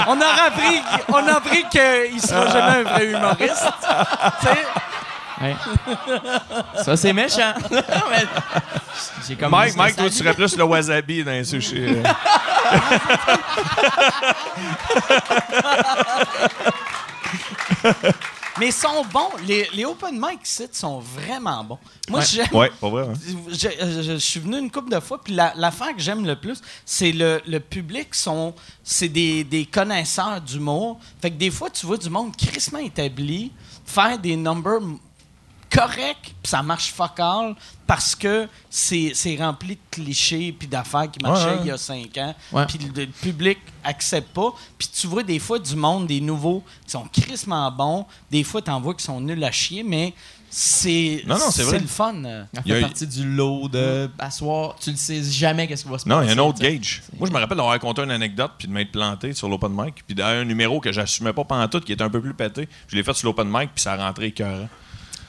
on 0.07 0.21
a 0.21 0.45
appris, 0.47 0.81
on 1.09 1.27
a 1.27 1.33
appris 1.33 1.63
qu'il 1.69 2.21
sera 2.21 2.47
jamais 2.47 2.79
un 2.79 2.83
vrai 2.83 3.05
humoriste. 3.07 3.67
Tu 4.41 4.47
sais, 4.47 4.65
Ouais. 5.41 5.55
Ça, 6.83 6.95
c'est 6.95 7.13
méchant. 7.13 7.53
Mais 7.71 8.25
j'ai 9.27 9.35
comme 9.35 9.49
Mike, 9.49 9.75
Mike, 9.75 9.95
toi, 9.95 10.09
tu 10.09 10.15
serais 10.17 10.35
plus 10.35 10.55
le 10.55 10.63
wasabi 10.63 11.23
dans 11.23 11.31
les 11.31 11.43
sushis. 11.43 11.95
Mais 18.59 18.67
ils 18.67 18.73
sont 18.73 19.03
bons. 19.11 19.29
Les, 19.47 19.67
les 19.73 19.85
open 19.85 20.13
mic 20.19 20.39
sites 20.43 20.75
sont 20.75 20.99
vraiment 20.99 21.63
bons. 21.63 21.79
Moi, 22.09 22.19
Ouais. 22.19 22.25
j'aime. 22.25 22.47
Ouais, 22.53 22.69
pas 22.79 22.89
vrai. 22.89 23.07
hein? 23.07 23.13
Je, 23.49 23.55
je- 23.57 24.01
je 24.03 24.17
suis 24.17 24.39
venu 24.39 24.57
une 24.59 24.69
couple 24.71 24.91
de 24.91 24.99
fois, 24.99 25.21
puis 25.21 25.33
la- 25.33 25.53
l'affaire 25.55 25.95
que 25.95 26.01
j'aime 26.01 26.25
le 26.25 26.35
plus, 26.35 26.61
c'est 26.85 27.11
le, 27.11 27.41
le 27.47 27.59
public, 27.59 28.13
sont, 28.13 28.53
c'est 28.83 29.09
des, 29.09 29.43
des 29.43 29.65
connaisseurs 29.65 30.41
d'humour. 30.41 30.99
Fait 31.21 31.31
que 31.31 31.37
des 31.37 31.51
fois, 31.51 31.69
tu 31.69 31.85
vois 31.85 31.97
du 31.97 32.09
monde 32.09 32.35
crissement 32.35 32.79
établi 32.79 33.51
faire 33.85 34.17
des 34.19 34.35
numbers 34.35 34.79
corrects, 35.71 36.33
puis 36.41 36.49
ça 36.49 36.61
marche 36.61 36.91
fuck 36.91 37.19
all, 37.19 37.55
parce 37.87 38.15
que 38.15 38.47
c'est 38.69 39.11
c'est 39.13 39.35
rempli 39.37 39.75
de 39.75 39.81
clichés 39.89 40.51
puis 40.57 40.67
d'affaires 40.67 41.09
qui 41.09 41.19
marchaient 41.23 41.45
Ouais, 41.45 41.51
ouais. 41.53 41.59
il 41.63 41.67
y 41.67 41.71
a 41.71 41.77
cinq 41.77 42.17
ans, 42.17 42.35
puis 42.67 42.77
le, 42.79 43.01
le 43.05 43.07
public 43.07 43.57
accepte 43.83 44.33
pas. 44.33 44.53
Puis 44.77 44.89
tu 44.89 45.07
vois 45.07 45.23
des 45.23 45.39
fois 45.39 45.59
du 45.59 45.75
monde, 45.75 46.07
des 46.07 46.21
nouveaux, 46.21 46.63
qui 46.85 46.91
sont 46.91 47.05
crissement 47.11 47.71
bons, 47.71 48.05
des 48.29 48.43
fois, 48.43 48.61
t'en 48.61 48.79
vois 48.81 48.93
qui 48.93 49.03
sont 49.03 49.19
nuls 49.21 49.43
à 49.43 49.51
chier, 49.51 49.83
mais 49.83 50.13
c'est 50.53 51.23
Non, 51.25 51.37
non, 51.37 51.45
le 51.47 51.79
fun. 51.87 52.13
Ça 52.23 52.61
Il 52.65 52.71
y 52.71 52.75
fait 52.75 52.77
a- 52.79 52.81
partie 52.81 53.07
du 53.07 53.25
lot 53.35 53.69
de 53.69 54.09
asseoir. 54.19 54.75
Tu 54.81 54.91
ne 54.91 54.97
sais 54.97 55.23
jamais 55.23 55.65
qu'est-ce 55.65 55.83
qui 55.85 55.89
va 55.89 55.97
se 55.97 56.09
Non, 56.09 56.15
passer. 56.17 56.27
il 56.33 56.35
y 56.35 56.39
a 56.39 56.43
un 56.43 56.45
autre 56.45 56.59
gauge. 56.59 57.01
Moi, 57.17 57.27
je 57.29 57.33
me 57.33 57.39
rappelle 57.39 57.55
d'avoir 57.55 57.71
raconté 57.73 58.01
une 58.03 58.11
anecdote 58.11 58.51
puis 58.57 58.67
de 58.67 58.73
m'être 58.73 58.91
planté 58.91 59.33
sur 59.33 59.47
l'open 59.47 59.71
mic. 59.73 60.03
Puis 60.05 60.13
d'avoir 60.13 60.35
un 60.41 60.43
numéro 60.43 60.81
que 60.81 60.91
j'assumais 60.91 61.31
pas 61.31 61.45
pendant 61.45 61.69
tout, 61.69 61.79
qui 61.79 61.93
était 61.93 62.03
un 62.03 62.09
peu 62.09 62.19
plus 62.21 62.33
pété. 62.33 62.67
Je 62.89 62.97
l'ai 62.97 63.03
fait 63.03 63.13
sur 63.13 63.29
l'open 63.29 63.47
mic 63.49 63.69
puis 63.73 63.81
ça 63.81 63.93
a 63.93 63.97
rentré 64.05 64.25
écœurant. 64.27 64.67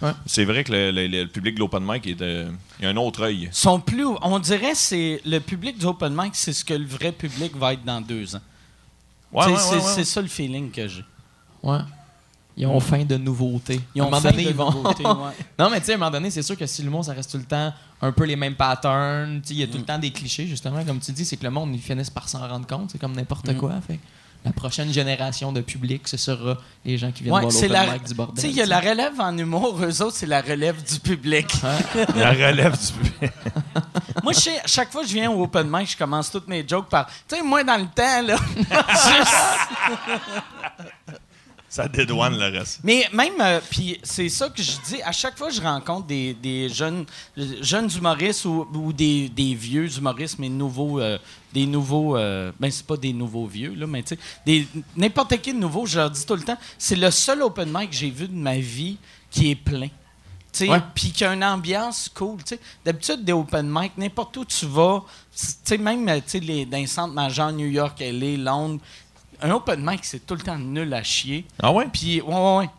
Ouais. 0.02 0.10
C'est 0.26 0.44
vrai 0.44 0.64
que 0.64 0.72
le, 0.72 0.90
le- 0.90 1.06
le 1.06 1.26
public 1.28 1.54
de 1.54 1.60
l'open 1.60 1.82
mic, 1.86 2.06
est, 2.06 2.20
euh, 2.20 2.50
il 2.80 2.86
a 2.86 2.90
un 2.90 2.96
autre 2.96 3.22
œil. 3.22 3.48
sont 3.52 3.78
plus. 3.80 4.04
On 4.22 4.38
dirait 4.40 4.74
c'est 4.74 5.20
le 5.24 5.38
public 5.38 5.78
du 5.78 5.86
open 5.86 6.12
mic, 6.14 6.34
c'est 6.34 6.52
ce 6.52 6.64
que 6.64 6.74
le 6.74 6.84
vrai 6.86 7.12
public 7.12 7.56
va 7.56 7.72
être 7.74 7.84
dans 7.84 8.00
deux 8.00 8.34
ans. 8.36 8.40
Ouais, 9.32 9.44
Tu 9.46 9.52
ouais, 9.52 9.56
sais, 9.58 9.74
ouais, 9.76 9.80
c'est 9.94 10.04
ça 10.04 10.20
le 10.20 10.28
feeling 10.28 10.70
que 10.70 10.86
j'ai. 10.88 11.04
Ouais. 11.62 11.78
Ils 12.54 12.66
ont 12.66 12.80
faim 12.80 13.04
de 13.04 13.16
nouveautés. 13.16 13.80
Ils 13.94 14.02
À 14.02 14.04
ont 14.04 14.08
un 14.08 14.10
moment 14.10 14.20
faim 14.20 14.30
donné, 14.32 14.44
de 14.44 14.50
ils 14.50 14.54
vont- 14.56 14.70
nouveautés, 14.72 15.06
ouais. 15.06 15.32
Non, 15.58 15.70
mais 15.70 15.80
tu 15.80 15.86
sais, 15.86 15.92
à 15.92 15.94
un 15.94 15.98
moment 15.98 16.10
donné, 16.10 16.30
c'est 16.30 16.42
sûr 16.42 16.54
que 16.56 16.66
si 16.66 16.82
le 16.82 16.90
monde, 16.90 17.04
ça 17.04 17.14
reste 17.14 17.30
tout 17.30 17.38
le 17.38 17.44
temps 17.44 17.72
un 18.02 18.12
peu 18.12 18.24
les 18.24 18.36
mêmes 18.36 18.56
patterns. 18.56 19.40
Il 19.48 19.56
y 19.56 19.62
a 19.62 19.66
tout 19.66 19.78
Mm. 19.78 19.80
le 19.80 19.84
temps 19.86 19.98
des 19.98 20.10
clichés, 20.10 20.46
justement. 20.46 20.84
Comme 20.84 20.98
tu 21.00 21.12
dis, 21.12 21.24
c'est 21.24 21.38
que 21.38 21.44
le 21.44 21.50
monde, 21.50 21.74
ils 21.74 21.80
finissent 21.80 22.10
par 22.10 22.28
s'en 22.28 22.46
rendre 22.46 22.66
compte. 22.66 22.90
C'est 22.90 22.98
comme 22.98 23.14
n'importe 23.14 23.48
Mm. 23.48 23.56
quoi. 23.56 23.80
Fait. 23.80 23.98
La 24.44 24.52
prochaine 24.52 24.92
génération 24.92 25.52
de 25.52 25.60
public, 25.60 26.08
ce 26.08 26.16
sera 26.16 26.58
les 26.84 26.98
gens 26.98 27.12
qui 27.12 27.22
viennent 27.22 27.34
Ouais, 27.34 27.42
voir 27.42 27.52
c'est 27.52 27.68
l'open 27.68 27.86
la, 27.86 27.92
mic 27.92 28.04
du 28.04 28.14
bordel. 28.14 28.34
tu 28.34 28.40
sais, 28.42 28.48
il 28.48 28.56
y 28.56 28.60
a 28.60 28.66
la 28.66 28.80
relève 28.80 29.20
en 29.20 29.38
humour, 29.38 29.78
eux 29.80 30.02
autres, 30.02 30.16
c'est 30.16 30.26
la 30.26 30.40
relève 30.40 30.82
du 30.82 30.98
public. 30.98 31.46
La 32.16 32.30
relève 32.32 32.76
du 32.76 32.92
public. 32.92 33.32
moi, 34.24 34.32
je 34.32 34.40
sais, 34.40 34.58
à 34.58 34.66
chaque 34.66 34.90
fois 34.90 35.02
que 35.02 35.08
je 35.08 35.14
viens 35.14 35.30
au 35.30 35.44
open 35.44 35.68
mic, 35.70 35.88
je 35.92 35.96
commence 35.96 36.28
toutes 36.30 36.48
mes 36.48 36.66
jokes 36.66 36.88
par. 36.88 37.06
Tu 37.28 37.36
sais, 37.36 37.42
moi, 37.42 37.62
dans 37.62 37.76
le 37.76 37.86
temps, 37.86 38.22
là. 38.22 38.36
juste- 38.56 39.32
Ça 41.72 41.88
dédouane 41.88 42.36
le 42.38 42.58
reste. 42.58 42.80
Mais 42.84 43.08
même, 43.14 43.32
euh, 43.40 43.58
puis 43.70 43.98
c'est 44.02 44.28
ça 44.28 44.50
que 44.50 44.62
je 44.62 44.72
dis, 44.86 45.00
à 45.00 45.10
chaque 45.10 45.38
fois 45.38 45.48
que 45.48 45.54
je 45.54 45.62
rencontre 45.62 46.06
des, 46.06 46.34
des 46.34 46.68
jeunes, 46.68 47.06
jeunes 47.34 47.88
humoristes 47.96 48.44
ou, 48.44 48.68
ou 48.74 48.92
des, 48.92 49.30
des 49.30 49.54
vieux 49.54 49.90
humoristes, 49.96 50.38
mais 50.38 50.50
nouveaux, 50.50 51.00
euh, 51.00 51.16
des 51.54 51.64
nouveaux, 51.64 52.14
euh, 52.18 52.52
ben 52.60 52.70
c'est 52.70 52.84
pas 52.84 52.98
des 52.98 53.14
nouveaux 53.14 53.46
vieux, 53.46 53.72
là, 53.74 53.86
mais 53.86 54.02
tu 54.02 54.18
sais, 54.46 54.66
n'importe 54.94 55.40
qui 55.40 55.54
de 55.54 55.58
nouveau, 55.58 55.86
je 55.86 55.98
leur 55.98 56.10
dis 56.10 56.26
tout 56.26 56.36
le 56.36 56.42
temps, 56.42 56.58
c'est 56.76 56.94
le 56.94 57.10
seul 57.10 57.40
open 57.40 57.72
mic 57.72 57.88
que 57.88 57.96
j'ai 57.96 58.10
vu 58.10 58.28
de 58.28 58.34
ma 58.34 58.58
vie 58.58 58.98
qui 59.30 59.50
est 59.50 59.56
plein. 59.56 59.88
Tu 60.52 60.66
sais, 60.66 60.68
Ouais. 60.68 60.78
Puis 60.94 61.10
qui 61.10 61.24
a 61.24 61.32
une 61.32 61.42
ambiance 61.42 62.10
cool. 62.14 62.36
tu 62.44 62.56
sais. 62.56 62.60
D'habitude, 62.84 63.24
des 63.24 63.32
open 63.32 63.66
mic, 63.66 63.92
n'importe 63.96 64.36
où 64.36 64.44
tu 64.44 64.66
vas, 64.66 65.02
tu 65.34 65.46
sais, 65.64 65.78
même 65.78 66.06
euh, 66.06 66.16
tu 66.16 66.22
sais, 66.26 66.40
les, 66.40 66.66
dans 66.66 66.76
les 66.76 66.86
centres 66.86 67.14
majeurs, 67.14 67.50
New 67.50 67.68
York, 67.68 67.98
LA, 67.98 68.36
Londres, 68.36 68.78
un 69.42 69.50
open 69.50 69.80
mic, 69.84 70.04
c'est 70.04 70.26
tout 70.26 70.34
le 70.34 70.40
temps 70.42 70.58
nul 70.58 70.92
à 70.94 71.02
chier. 71.02 71.44
Ah 71.62 71.72
ouais? 71.72 71.86
Puis, 71.92 72.20
ouais, 72.20 72.34
ouais, 72.34 72.56
ouais. 72.58 72.70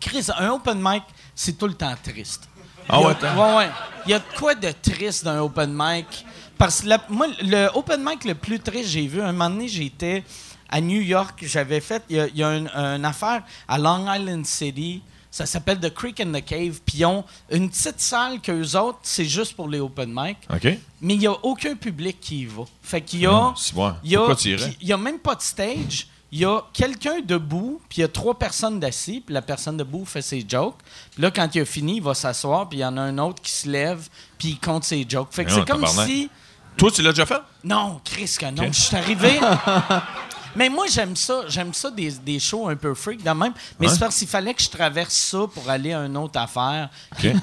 Chris, 0.00 0.26
un 0.38 0.50
open 0.50 0.78
mic, 0.80 1.02
c'est 1.34 1.56
tout 1.58 1.66
le 1.66 1.74
temps 1.74 1.94
triste. 2.02 2.48
Ah 2.88 2.98
Il 3.00 3.02
y 3.02 3.04
a- 3.04 3.34
ouais, 3.34 3.40
ouais, 3.50 3.56
ouais. 3.56 3.70
Il 4.06 4.10
y 4.10 4.14
a 4.14 4.18
de 4.18 4.24
quoi 4.38 4.54
de 4.54 4.70
triste 4.82 5.24
d'un 5.24 5.40
open 5.40 5.70
mic? 5.74 6.24
Parce 6.56 6.80
que 6.82 6.88
la- 6.88 7.00
moi, 7.08 7.26
le 7.42 7.68
open 7.74 8.02
mic 8.04 8.24
le 8.24 8.34
plus 8.34 8.58
triste 8.60 8.84
que 8.84 8.90
j'ai 8.90 9.06
vu, 9.06 9.20
un 9.22 9.32
moment 9.32 9.50
donné, 9.50 9.68
j'étais 9.68 10.24
à 10.68 10.80
New 10.80 11.00
York, 11.00 11.38
j'avais 11.46 11.80
fait, 11.80 12.02
il 12.10 12.16
y 12.16 12.20
a, 12.20 12.26
il 12.28 12.36
y 12.36 12.42
a 12.42 12.56
une, 12.56 12.68
une 12.68 13.04
affaire 13.04 13.42
à 13.66 13.78
Long 13.78 14.12
Island 14.12 14.44
City, 14.44 15.02
ça 15.30 15.46
s'appelle 15.46 15.78
The 15.78 15.92
Creek 15.92 16.20
and 16.20 16.32
the 16.32 16.44
Cave, 16.44 16.80
puis 16.84 16.98
ils 16.98 17.04
ont 17.04 17.24
une 17.50 17.68
petite 17.68 18.00
salle 18.00 18.40
qu'eux 18.40 18.76
autres, 18.76 18.98
c'est 19.02 19.24
juste 19.24 19.54
pour 19.54 19.68
les 19.68 19.80
open 19.80 20.10
mic, 20.12 20.38
OK. 20.50 20.78
mais 21.00 21.14
il 21.14 21.18
n'y 21.18 21.26
a 21.26 21.36
aucun 21.42 21.76
public 21.76 22.18
qui 22.20 22.40
y 22.40 22.46
va. 22.46 22.64
Fait 22.82 23.00
qu'il 23.00 23.20
y 23.20 23.26
a... 23.26 23.54
Bon. 23.74 23.94
Il 24.02 24.12
y 24.12 24.92
a, 24.92 24.96
même 24.96 25.18
pas 25.18 25.34
de 25.34 25.42
stage. 25.42 26.08
il 26.32 26.40
y 26.40 26.44
a 26.44 26.62
quelqu'un 26.72 27.20
debout, 27.20 27.80
puis 27.88 27.98
il 27.98 28.00
y 28.00 28.04
a 28.04 28.08
trois 28.08 28.38
personnes 28.38 28.80
d'assis, 28.80 29.22
puis 29.24 29.34
la 29.34 29.42
personne 29.42 29.76
debout 29.76 30.04
fait 30.04 30.22
ses 30.22 30.44
jokes. 30.48 30.78
Puis 31.12 31.22
là, 31.22 31.30
quand 31.30 31.54
il 31.54 31.60
a 31.60 31.64
fini, 31.64 31.96
il 31.96 32.02
va 32.02 32.14
s'asseoir, 32.14 32.68
puis 32.68 32.78
il 32.78 32.82
y 32.82 32.84
en 32.84 32.96
a 32.96 33.02
un 33.02 33.18
autre 33.18 33.42
qui 33.42 33.52
se 33.52 33.68
lève, 33.68 34.08
puis 34.38 34.48
il 34.50 34.58
compte 34.58 34.84
ses 34.84 35.04
jokes. 35.08 35.28
Fait 35.30 35.44
que 35.44 35.52
c'est 35.52 35.68
comme 35.68 35.86
si... 35.86 36.30
Toi, 36.78 36.92
tu 36.92 37.02
l'as 37.02 37.10
déjà 37.10 37.26
fait? 37.26 37.40
Non, 37.64 38.00
Chris, 38.04 38.36
que 38.38 38.46
non. 38.46 38.72
Je 38.72 38.80
suis 38.80 38.96
arrivé. 38.96 39.40
Mais 40.58 40.68
moi, 40.68 40.86
j'aime 40.90 41.14
ça. 41.16 41.42
J'aime 41.48 41.72
ça 41.72 41.90
des, 41.90 42.10
des 42.10 42.38
shows 42.40 42.68
un 42.68 42.76
peu 42.76 42.92
freak 42.94 43.22
de 43.22 43.30
même. 43.30 43.52
Mais 43.78 43.86
Ouais. 43.86 43.92
c'est 43.92 44.00
parce 44.00 44.16
qu'il 44.18 44.28
fallait 44.28 44.52
que 44.54 44.62
je 44.62 44.68
traverse 44.68 45.14
ça 45.14 45.38
pour 45.54 45.70
aller 45.70 45.92
à 45.92 46.00
une 46.00 46.16
autre 46.16 46.38
affaire 46.38 46.90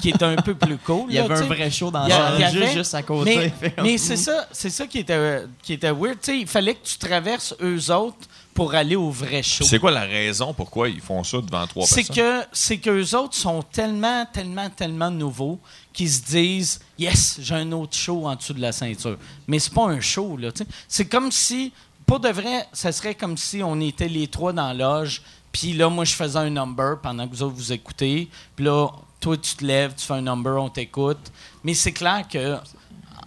qui 0.02 0.10
est 0.10 0.22
un 0.22 0.36
peu 0.36 0.54
plus 0.54 0.78
cool. 0.78 1.06
Il 1.10 1.16
y 1.16 1.18
là, 1.18 1.24
avait 1.24 1.36
un 1.36 1.42
vrai 1.48 1.72
show 1.72 1.90
dans 1.90 2.04
Il 2.06 2.10
y 2.10 2.14
a- 2.14 2.52
le 2.52 2.62
il 2.64 2.70
y 2.70 2.74
juste, 2.74 2.94
à 2.94 3.02
côté. 3.04 3.52
Mais, 3.62 3.74
mais 3.84 3.98
c'est 3.98 4.18
ça, 4.18 4.48
c'est 4.52 4.70
ça 4.70 4.86
qui 4.86 5.00
était, 5.00 5.44
qui 5.64 5.74
était 5.74 5.92
weird. 5.92 6.20
Tu 6.22 6.32
sais, 6.32 6.38
il 6.40 6.48
fallait 6.48 6.76
que 6.76 6.86
tu 6.86 6.98
traverses 6.98 7.56
eux 7.62 7.92
autres 7.92 8.28
pour 8.54 8.74
aller 8.74 8.96
au 8.96 9.10
vrai 9.10 9.44
show. 9.44 9.64
C'est 9.66 9.80
quoi 9.80 9.92
la 9.92 10.02
raison 10.06 10.54
pourquoi 10.54 10.88
ils 10.90 11.02
font 11.02 11.24
ça 11.24 11.38
devant 11.42 11.66
trois 11.68 11.86
C'est 11.86 12.08
personnes? 12.08 12.16
que 12.16 12.48
c'est 12.54 12.78
qu'eux 12.78 13.14
autres 13.16 13.36
sont 13.36 13.62
tellement, 13.64 14.26
tellement, 14.32 14.70
tellement 14.70 15.12
nouveaux 15.12 15.60
qu'ils 15.92 16.10
se 16.12 16.22
disent 16.22 16.80
Yes, 16.98 17.38
j'ai 17.42 17.56
un 17.56 17.72
autre 17.74 17.96
show 17.98 18.26
en 18.28 18.36
dessous 18.36 18.54
de 18.54 18.62
la 18.62 18.72
ceinture. 18.72 19.18
Mais 19.48 19.60
c'est 19.60 19.74
pas 19.74 19.86
un 19.88 20.00
show, 20.00 20.38
là. 20.38 20.50
C'est 20.88 21.06
comme 21.06 21.32
si, 21.32 21.74
pour 22.06 22.20
de 22.20 22.30
vrai, 22.30 22.68
ça 22.74 22.92
serait 22.92 23.16
comme 23.16 23.38
si 23.38 23.62
on 23.64 23.80
était 23.80 24.08
les 24.08 24.28
trois 24.28 24.54
dans 24.54 24.68
la 24.68 24.74
loge, 24.74 25.22
puis 25.52 25.74
là, 25.74 25.90
moi, 25.90 26.04
je 26.06 26.14
faisais 26.14 26.38
un 26.40 26.50
number 26.50 27.00
pendant 27.02 27.28
que 27.28 27.34
vous 27.34 27.44
autres 27.44 27.56
vous 27.56 27.72
écoutez, 27.72 28.30
puis 28.56 28.66
là, 28.66 28.88
toi, 29.20 29.38
tu 29.38 29.56
te 29.56 29.66
lèves, 29.66 29.94
tu 29.96 30.06
fais 30.06 30.14
un 30.14 30.22
number, 30.22 30.62
on 30.62 30.70
t'écoute. 30.70 31.32
Mais 31.64 31.74
c'est 31.74 31.94
clair 31.94 32.28
que 32.28 32.58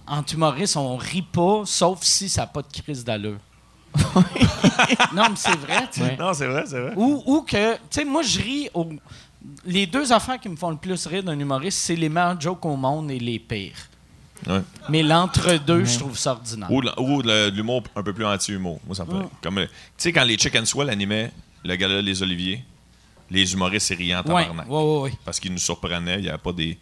en 0.06 0.22
humoriste, 0.24 0.76
on 0.76 0.96
rit 0.96 1.22
pas, 1.22 1.62
sauf 1.64 2.02
si 2.02 2.28
ça 2.28 2.42
n'a 2.42 2.46
pas 2.46 2.62
de 2.62 2.68
crise 2.82 3.04
d'allure. 3.04 3.38
non, 5.14 5.24
mais 5.30 5.36
c'est 5.36 5.56
vrai, 5.56 5.88
tu 5.92 6.00
sais. 6.00 6.16
Non, 6.16 6.32
c'est 6.34 6.46
vrai, 6.46 6.64
c'est 6.66 6.80
vrai. 6.80 6.92
Ou, 6.96 7.22
ou 7.26 7.42
que, 7.42 7.74
tu 7.74 7.80
sais, 7.90 8.04
moi, 8.04 8.22
je 8.22 8.38
ris. 8.40 8.68
au- 8.74 8.88
Les 9.64 9.86
deux 9.86 10.12
affaires 10.12 10.38
qui 10.38 10.48
me 10.48 10.56
font 10.56 10.70
le 10.70 10.76
plus 10.76 11.06
rire 11.06 11.22
d'un 11.22 11.38
humoriste, 11.38 11.78
c'est 11.78 11.96
les 11.96 12.08
meilleurs 12.08 12.40
jokes 12.40 12.64
au 12.64 12.76
monde 12.76 13.10
et 13.10 13.18
les 13.18 13.38
pires. 13.38 13.88
Ouais. 14.48 14.62
Mais 14.88 15.02
l'entre-deux, 15.02 15.84
je 15.84 15.98
trouve 15.98 16.16
ça 16.18 16.32
ordinaire. 16.32 16.70
Ou, 16.72 16.80
de- 16.82 16.92
ou 17.00 17.22
de 17.22 17.50
l'humour 17.50 17.82
un 17.94 18.02
peu 18.02 18.12
plus 18.14 18.24
anti-humour. 18.24 18.80
Moi, 18.86 18.96
ça 18.96 19.04
me. 19.04 19.12
Ouais. 19.12 19.24
Comme, 19.42 19.56
tu 19.66 19.68
sais, 19.98 20.12
quand 20.12 20.24
les 20.24 20.38
Chicken 20.38 20.64
Swell 20.64 20.88
animaient 20.90 21.30
le 21.64 21.76
gala 21.76 22.00
Les 22.00 22.22
Oliviers, 22.22 22.64
les 23.30 23.52
humoristes, 23.52 23.88
c'est 23.88 23.94
riant 23.94 24.20
en 24.20 24.30
ouais, 24.32 24.42
tabarnak. 24.44 24.68
ouais, 24.70 24.82
ouais, 24.82 25.00
ouais. 25.02 25.12
Parce 25.24 25.38
qu'ils 25.38 25.52
nous 25.52 25.58
surprenaient. 25.58 26.16
Il 26.16 26.22
n'y 26.22 26.28
avait 26.30 26.38
pas 26.38 26.52
des, 26.52 26.78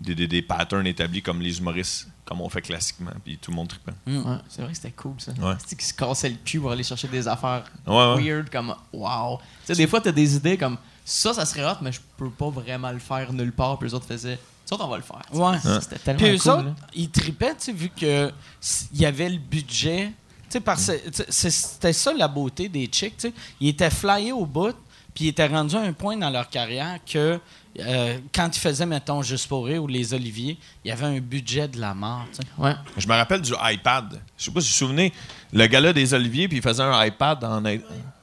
des, 0.00 0.14
des, 0.14 0.26
des 0.26 0.42
patterns 0.42 0.86
établis 0.88 1.22
comme 1.22 1.40
les 1.40 1.56
humoristes, 1.58 2.08
comme 2.24 2.40
on 2.40 2.48
fait 2.48 2.62
classiquement. 2.62 3.12
Puis 3.24 3.38
tout 3.38 3.52
le 3.52 3.56
monde 3.56 3.68
tripait. 3.68 3.92
Ouais, 4.08 4.36
c'est 4.48 4.62
vrai 4.62 4.72
que 4.72 4.76
c'était 4.76 4.90
cool 4.90 5.14
ça. 5.18 5.30
Ouais. 5.40 5.54
C'est 5.64 5.76
qu'ils 5.76 5.86
se 5.86 5.94
cassaient 5.94 6.30
le 6.30 6.36
cul 6.44 6.58
pour 6.58 6.72
aller 6.72 6.82
chercher 6.82 7.06
des 7.06 7.28
affaires 7.28 7.62
Ouais, 7.86 8.14
ouais. 8.14 8.22
weird 8.32 8.50
comme 8.50 8.74
wow. 8.92 9.38
Tu 9.38 9.44
sais, 9.66 9.74
des 9.74 9.86
fois, 9.86 10.00
t'as 10.00 10.10
des 10.10 10.34
idées 10.34 10.56
comme 10.58 10.78
ça, 11.04 11.32
ça 11.32 11.44
serait 11.46 11.64
hot, 11.64 11.76
mais 11.80 11.92
je 11.92 12.00
peux 12.16 12.28
pas 12.30 12.50
vraiment 12.50 12.90
le 12.90 12.98
faire 12.98 13.32
nulle 13.32 13.52
part. 13.52 13.78
Puis 13.78 13.88
les 13.88 13.94
autres 13.94 14.06
faisaient 14.06 14.38
ça, 14.76 14.84
on 14.84 14.88
va 14.88 14.96
le 14.96 15.02
faire. 15.02 15.22
Ouais. 15.32 15.58
Ça, 15.60 15.80
C'était 15.80 15.98
tellement 15.98 16.18
Puis 16.22 16.34
eux 16.34 16.38
cool. 16.38 16.50
autres, 16.52 16.64
là. 16.64 16.74
ils 16.94 17.10
tripaient, 17.10 17.54
tu 17.54 17.64
sais, 17.64 17.72
vu 17.72 17.88
que 17.90 18.32
s- 18.62 18.88
il 18.92 19.00
y 19.00 19.06
avait 19.06 19.28
le 19.28 19.38
budget. 19.38 20.12
Tu 20.44 20.52
sais, 20.54 20.60
parce 20.60 20.82
c'est- 20.82 21.50
c'était 21.50 21.92
ça 21.92 22.12
la 22.12 22.28
beauté 22.28 22.68
des 22.68 22.86
chicks, 22.86 23.16
tu 23.18 23.28
sais. 23.28 23.34
Ils 23.60 23.68
étaient 23.68 23.90
flyés 23.90 24.32
au 24.32 24.46
bout, 24.46 24.74
puis 25.14 25.26
ils 25.26 25.28
étaient 25.28 25.46
rendus 25.46 25.76
à 25.76 25.80
un 25.80 25.92
point 25.92 26.16
dans 26.16 26.30
leur 26.30 26.48
carrière 26.48 26.98
que 27.10 27.38
euh, 27.80 28.18
quand 28.34 28.56
ils 28.56 28.58
faisaient, 28.58 28.86
mettons, 28.86 29.22
Juste 29.22 29.46
pour 29.46 29.66
rire 29.66 29.82
ou 29.84 29.86
Les 29.86 30.12
Oliviers, 30.12 30.58
il 30.84 30.88
y 30.88 30.90
avait 30.90 31.06
un 31.06 31.20
budget 31.20 31.68
de 31.68 31.78
la 31.80 31.94
mort, 31.94 32.24
tu 32.32 32.36
sais. 32.38 32.42
Ouais. 32.58 32.74
Je 32.96 33.06
me 33.06 33.12
rappelle 33.14 33.40
du 33.40 33.52
iPad. 33.62 34.20
Je 34.36 34.44
sais 34.44 34.50
pas 34.50 34.60
si 34.60 34.66
vous 34.68 34.72
vous 34.72 34.78
souvenez, 34.88 35.12
le 35.52 35.66
gala 35.66 35.92
des 35.92 36.12
Oliviers, 36.12 36.48
puis 36.48 36.56
il 36.56 36.62
faisait 36.62 36.82
un 36.82 37.04
iPad 37.04 37.44
en. 37.44 37.62
Tu 37.62 37.80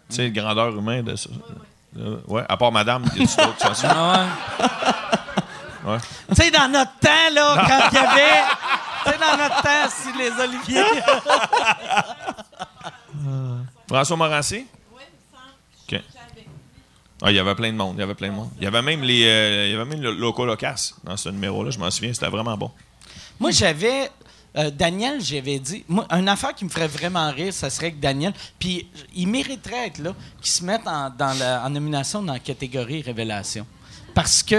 sais, 0.10 0.30
grandeur 0.32 0.76
humaine 0.78 1.06
de 1.06 1.16
ça. 1.16 1.30
Ouais, 2.28 2.44
à 2.50 2.58
part 2.58 2.72
madame, 2.72 3.06
il 3.16 3.24
y 3.24 3.26
a? 3.26 3.54
Ah 3.84 4.28
Ouais. 4.60 4.66
Tu 6.30 6.36
sais, 6.36 6.52
dans 6.52 6.68
notre 6.68 6.92
temps, 7.00 7.30
là, 7.34 7.66
quand 7.68 7.90
il 7.92 7.96
y 7.96 7.98
avait. 7.98 8.44
Tu 9.06 9.12
sais, 9.12 9.18
dans 9.20 9.38
notre 9.38 9.62
temps, 9.62 9.88
si 9.88 10.12
les 10.18 10.32
Oliviers. 10.44 10.84
François 13.88 14.18
Morancy? 14.18 14.66
OK. 15.88 16.02
Ah, 17.22 17.32
il 17.32 17.36
y 17.36 17.40
avait 17.40 17.56
plein 17.56 17.72
de 17.72 17.78
monde. 17.78 17.96
Il 17.98 18.00
y 18.00 18.04
avait 18.04 18.16
plein 18.16 18.30
de 18.30 18.34
monde. 18.34 18.50
Il 18.58 18.64
y 18.64 18.68
avait 18.68 18.82
même 18.82 19.02
les, 19.04 19.26
euh, 19.26 19.66
il 19.68 19.72
y 19.72 19.76
avait 19.76 19.86
même 19.86 20.02
le 20.02 20.12
Loco 20.12 20.44
Locas 20.46 20.94
dans 21.04 21.16
ce 21.18 21.30
numéro-là. 21.30 21.70
Je 21.72 21.78
m'en 21.80 21.90
souviens, 21.92 22.14
c'était 22.14 22.28
vraiment 22.30 22.58
bon. 22.58 22.72
Moi, 23.40 23.52
j'avais. 23.52 24.10
euh, 24.58 24.72
Daniel, 24.72 25.22
j'avais 25.22 25.60
dit. 25.60 25.86
Moi, 25.88 26.06
une 26.10 26.28
affaire 26.28 26.54
qui 26.56 26.66
me 26.66 26.70
ferait 26.70 26.88
vraiment 26.88 27.30
rire, 27.32 27.54
ça 27.54 27.70
serait 27.70 27.92
que 27.92 27.98
Daniel. 28.02 28.34
Puis, 28.60 28.88
il 29.16 29.28
mériterait 29.28 29.88
être 29.88 30.00
là, 30.00 30.14
qu'il 30.42 30.52
se 30.52 30.64
mette 30.64 30.86
en, 30.88 31.10
dans 31.12 31.38
la, 31.38 31.64
en 31.64 31.70
nomination 31.70 32.22
dans 32.24 32.34
la 32.34 32.40
catégorie 32.40 33.02
Révélation. 33.04 33.66
Parce 34.16 34.42
que. 34.42 34.56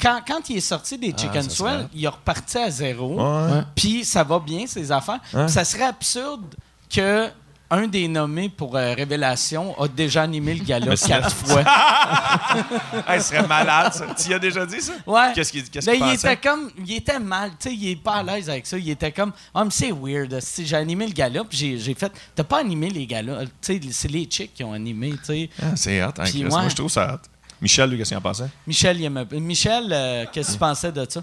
Quand, 0.00 0.20
quand 0.26 0.48
il 0.48 0.56
est 0.56 0.60
sorti 0.60 0.96
des 0.96 1.08
Chicken 1.08 1.42
ça 1.42 1.50
Swell, 1.50 1.72
serait- 1.80 1.88
il 1.92 2.04
est 2.04 2.08
reparti 2.08 2.56
à 2.56 2.70
zéro. 2.70 3.16
Ouais. 3.20 3.60
Puis 3.74 4.04
ça 4.04 4.24
va 4.24 4.38
bien, 4.38 4.66
ses 4.66 4.90
affaires. 4.90 5.20
Ouais. 5.34 5.48
Ça 5.48 5.64
serait 5.64 5.82
absurde 5.84 6.54
que 6.88 7.28
un 7.68 7.88
des 7.88 8.06
nommés 8.06 8.48
pour 8.48 8.76
euh, 8.76 8.94
Révélation 8.94 9.74
a 9.82 9.88
déjà 9.88 10.22
animé 10.22 10.54
le 10.54 10.62
gala 10.64 10.94
quatre 11.06 11.34
fois. 11.34 11.64
Hey, 13.08 13.20
ce 13.20 13.28
serait 13.30 13.46
malade, 13.46 13.92
ça. 13.92 14.06
Tu 14.16 14.30
y 14.30 14.34
as 14.34 14.38
déjà 14.38 14.64
dit 14.64 14.80
ça? 14.80 14.92
Ouais. 15.06 15.32
Qu'est-ce 15.34 15.50
qu'il 15.52 15.62
Là, 15.62 15.66
qu'il 15.96 16.06
il 16.06 16.14
était 16.14 16.36
comme, 16.36 16.70
il 16.78 16.92
était 16.94 17.18
mal, 17.18 17.50
tu 17.58 17.68
sais, 17.68 17.74
il 17.74 17.90
est 17.90 17.96
pas 17.96 18.14
à 18.16 18.22
l'aise 18.22 18.48
avec 18.48 18.66
ça. 18.66 18.78
Il 18.78 18.88
était 18.88 19.10
comme, 19.12 19.32
ah, 19.54 19.64
mais 19.64 19.70
c'est 19.70 19.90
weird. 19.92 20.38
si 20.40 20.64
J'ai 20.66 20.76
animé 20.76 21.06
le 21.08 21.12
gala, 21.12 21.42
puis 21.44 21.78
j'ai- 21.78 21.94
fait, 21.94 22.12
t'as 22.34 22.44
pas 22.44 22.60
animé 22.60 22.88
les 22.90 23.06
galas. 23.06 23.44
Tu 23.46 23.50
sais, 23.62 23.80
c'est 23.90 24.08
les 24.08 24.24
chicks 24.26 24.54
qui 24.54 24.62
ont 24.64 24.72
animé, 24.72 25.10
tu 25.12 25.24
sais. 25.24 25.50
Ah, 25.60 25.66
c'est 25.74 26.02
hot, 26.04 26.10
hein. 26.18 26.24
Moi, 26.48 26.68
je 26.68 26.74
trouve 26.76 26.90
ça 26.90 27.14
hot. 27.14 27.28
Michel, 27.60 27.90
lui, 27.90 27.96
qu'est-ce 27.98 28.10
qu'il 28.10 28.18
en 28.18 28.22
pensait? 28.22 28.48
Michel, 28.66 29.00
il 29.00 29.04
aimait- 29.06 29.24
Michel, 29.32 29.88
euh, 29.90 30.24
qu'est-ce 30.32 30.48
que 30.48 30.52
tu 30.54 30.58
pensais 30.58 30.92
de 30.92 31.06
ça? 31.08 31.22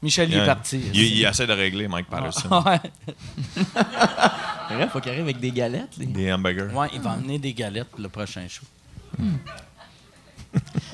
Michel, 0.00 0.28
il 0.30 0.36
est 0.36 0.40
Il, 0.40 0.46
parti. 0.46 0.80
il, 0.94 1.18
il 1.18 1.24
essaie 1.24 1.46
de 1.46 1.52
régler 1.52 1.88
Mike 1.88 2.08
Patterson. 2.08 2.48
ouais. 2.64 2.80
Bref, 4.70 4.90
faut 4.92 5.00
qu'il 5.00 5.10
arrive 5.10 5.22
avec 5.24 5.40
des 5.40 5.50
galettes. 5.50 5.96
les- 5.98 6.06
Des 6.06 6.32
hamburgers. 6.32 6.72
Ouais, 6.72 6.88
il 6.92 7.00
va 7.00 7.10
emmener 7.12 7.38
des 7.38 7.52
galettes 7.52 7.88
pour 7.88 8.00
le 8.00 8.08
prochain 8.08 8.46
show. 8.48 8.64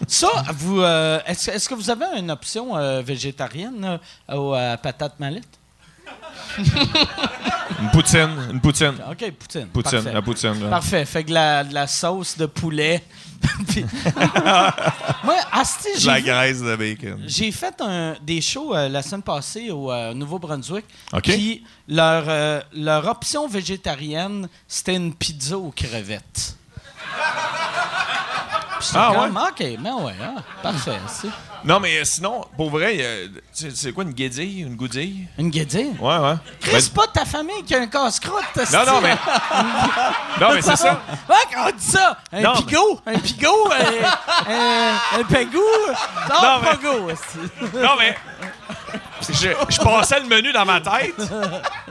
Ça, 0.09 0.29
vous, 0.55 0.81
euh, 0.81 1.21
est-ce, 1.27 1.51
est-ce 1.51 1.69
que 1.69 1.75
vous 1.75 1.91
avez 1.91 2.07
une 2.19 2.31
option 2.31 2.77
euh, 2.77 3.03
végétarienne 3.03 3.99
euh, 4.31 4.35
aux 4.37 4.55
euh, 4.55 4.77
patates 4.79 5.19
mallettes? 5.21 5.59
Une 7.81 7.91
poutine. 7.91 8.31
Une 8.53 8.61
poutine. 8.61 8.95
OK, 9.11 9.31
poutine. 9.33 9.67
Poutine. 9.69 9.91
Parfait. 10.03 10.13
La 10.13 10.23
poutine. 10.23 10.63
là. 10.63 10.71
Parfait. 10.71 11.05
Fait 11.05 11.25
que 11.25 11.33
la, 11.33 11.65
de 11.65 11.75
la 11.75 11.87
sauce 11.87 12.37
de 12.39 12.47
poulet. 12.47 13.03
Puis- 13.69 13.85
Moi, 15.25 15.37
asti, 15.53 15.89
la 16.07 16.21
graisse 16.21 16.61
de 16.63 16.77
bacon. 16.77 17.23
j'ai 17.27 17.53
fait 17.53 17.75
un, 17.81 18.15
des 18.23 18.41
shows 18.41 18.75
euh, 18.75 18.89
la 18.89 19.03
semaine 19.03 19.23
passée 19.23 19.71
au 19.71 19.91
euh, 19.93 20.15
Nouveau-Brunswick. 20.15 20.85
OK. 21.13 21.23
Puis 21.25 21.65
leur, 21.89 22.25
euh, 22.29 22.61
leur 22.73 23.07
option 23.09 23.47
végétarienne, 23.49 24.49
c'était 24.67 24.95
une 24.97 25.13
pizza 25.15 25.59
aux 25.59 25.73
crevettes. 25.73 26.57
J'étais 28.85 28.99
Ah, 28.99 29.13
comme, 29.15 29.37
OK, 29.37 29.79
mais 29.81 29.91
ouais, 29.93 30.13
ah, 30.23 30.41
parfait. 30.63 30.99
c'est- 31.09 31.29
Non, 31.65 31.81
mais 31.81 31.99
euh, 31.99 32.05
sinon, 32.05 32.45
pour 32.57 32.69
vrai, 32.71 32.97
euh, 33.01 33.29
c'est 33.53 33.75
c'est 33.75 33.93
quoi 33.93 34.05
une 34.05 34.13
guédille? 34.13 34.61
Une 34.61 34.77
goudille? 34.77 35.27
Une 35.39 35.49
guédille? 35.49 35.97
Ouais, 35.99 36.19
ouais. 36.19 36.35
Chris, 36.61 36.73
Ben, 36.73 36.81
c'est 36.81 36.93
pas 36.93 37.07
ta 37.07 37.25
famille 37.25 37.63
qui 37.65 37.75
a 37.75 37.81
un 37.81 37.87
casse-croûte. 37.87 38.45
non, 38.73 38.85
non, 38.87 39.01
mais. 39.01 39.15
non, 40.41 40.55
mais 40.55 40.61
c'est 40.63 40.77
ça. 40.77 41.01
Ouais, 41.29 41.37
on 41.57 41.71
dit 41.71 41.85
ça, 41.85 42.19
un 42.33 42.41
Non, 42.43 42.53
mais- 42.57 42.63
pigot, 42.67 43.01
un 43.07 43.19
pigot, 43.19 43.69
un, 43.73 44.53
un, 44.53 44.95
un. 45.21 45.23
Non, 45.23 46.43
Non, 46.43 46.61
mais- 46.61 46.69
pago. 46.69 47.11
esti. 47.11 47.39
Non, 47.75 47.91
mais. 47.99 48.17
Je, 49.27 49.49
je 49.71 49.81
passais 49.81 50.21
le 50.21 50.27
menu 50.27 50.53
dans 50.53 50.67
ma 50.67 50.81
tête. 50.83 51.15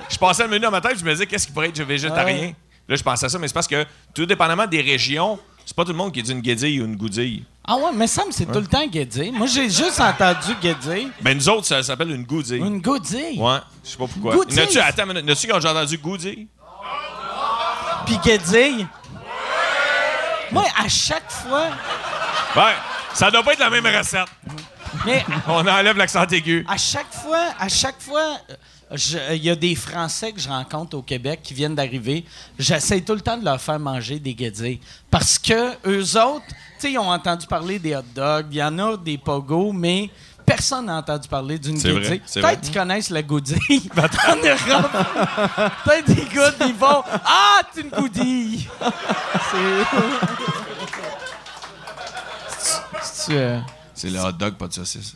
Je 0.09 0.17
passais 0.17 0.43
le 0.43 0.49
menu 0.49 0.61
dans 0.61 0.71
ma 0.71 0.81
tête, 0.81 0.99
je 0.99 1.03
me 1.03 1.11
disais, 1.11 1.25
qu'est-ce 1.25 1.47
qui 1.47 1.51
pourrait 1.53 1.69
être 1.69 1.81
végétarien? 1.81 2.37
Ouais. 2.37 2.55
Là, 2.87 2.95
je 2.95 3.01
pensais 3.03 3.25
à 3.25 3.29
ça, 3.29 3.39
mais 3.39 3.47
c'est 3.47 3.53
parce 3.53 3.67
que, 3.67 3.85
tout 4.13 4.25
dépendamment 4.25 4.67
des 4.67 4.81
régions, 4.81 5.39
c'est 5.65 5.75
pas 5.75 5.83
tout 5.83 5.91
le 5.91 5.97
monde 5.97 6.11
qui 6.11 6.21
dit 6.21 6.31
une 6.31 6.41
guédille 6.41 6.81
ou 6.81 6.85
une 6.85 6.95
goudille. 6.95 7.43
Ah 7.65 7.77
ouais, 7.77 7.91
mais 7.93 8.07
ça 8.07 8.25
me 8.25 8.31
c'est 8.31 8.45
tout 8.45 8.59
le 8.59 8.67
temps 8.67 8.85
guédille. 8.85 9.31
Moi, 9.31 9.47
j'ai 9.47 9.69
juste 9.69 9.99
entendu 9.99 10.53
guédille. 10.61 11.09
Ben, 11.21 11.37
nous 11.37 11.47
autres, 11.49 11.65
ça 11.65 11.81
s'appelle 11.81 12.11
une 12.11 12.23
goudille. 12.23 12.57
Une 12.57 12.81
goudille? 12.81 13.39
Ouais, 13.39 13.59
je 13.83 13.89
sais 13.89 13.97
pas 13.97 14.07
pourquoi. 14.07 14.35
Goudille? 14.35 14.57
N'as-tu, 14.57 14.79
attends, 14.79 15.05
n'as-tu 15.05 15.51
ont 15.51 15.55
déjà 15.55 15.71
entendu 15.71 15.97
goudille? 15.97 16.47
Puis 18.05 18.17
guédille? 18.17 18.85
Moi, 20.51 20.65
à 20.77 20.89
chaque 20.89 21.31
fois. 21.31 21.69
Ouais, 22.55 22.73
ça 23.13 23.31
doit 23.31 23.43
pas 23.43 23.53
être 23.53 23.59
la 23.59 23.69
même 23.69 23.85
recette. 23.85 24.27
Mais 25.05 25.23
On 25.47 25.65
enlève 25.67 25.97
l'accent 25.97 26.25
aigu. 26.27 26.65
à 26.67 26.77
chaque 26.77 27.11
fois, 27.11 27.47
à 27.59 27.67
chaque 27.69 27.99
fois, 27.99 28.37
euh, 28.91 29.35
il 29.35 29.43
y 29.43 29.49
a 29.49 29.55
des 29.55 29.75
Français 29.75 30.31
que 30.31 30.39
je 30.39 30.47
rencontre 30.47 30.97
au 30.97 31.01
Québec 31.01 31.41
qui 31.43 31.53
viennent 31.53 31.75
d'arriver. 31.75 32.23
J'essaie 32.57 33.01
tout 33.01 33.13
le 33.13 33.21
temps 33.21 33.37
de 33.37 33.45
leur 33.45 33.59
faire 33.59 33.79
manger 33.79 34.19
des 34.19 34.33
guédilles. 34.33 34.79
Parce 35.09 35.37
que 35.39 35.71
eux 35.87 36.17
autres, 36.17 36.45
tu 36.47 36.55
sais, 36.77 36.91
ils 36.91 36.99
ont 36.99 37.11
entendu 37.11 37.47
parler 37.47 37.79
des 37.79 37.95
hot 37.95 38.01
dogs, 38.13 38.47
il 38.51 38.57
y 38.57 38.63
en 38.63 38.77
a 38.79 38.97
des 38.97 39.17
pogos, 39.17 39.71
mais 39.71 40.09
personne 40.45 40.85
n'a 40.85 40.97
entendu 40.97 41.27
parler 41.27 41.57
d'une 41.57 41.77
c'est 41.77 41.93
Peut-être 42.41 42.61
qu'ils 42.61 42.73
connaissent 42.73 43.09
la 43.09 43.21
goodie 43.23 43.55
en 43.97 44.35
Europe. 44.35 44.91
Peut-être 45.85 46.13
des 46.13 46.35
gars, 46.35 46.51
ils 46.67 46.73
vont 46.75 47.03
«Ah, 47.25 47.61
c'est 47.73 47.81
une 47.81 47.89
goodie!» 47.89 48.67
C'est... 53.03 53.59
Euh, 54.05 54.09
C'est 54.09 54.17
le 54.17 54.19
hot 54.19 54.31
dog, 54.33 54.55
pas 54.55 54.67
de 54.67 54.73
saucisse. 54.73 55.15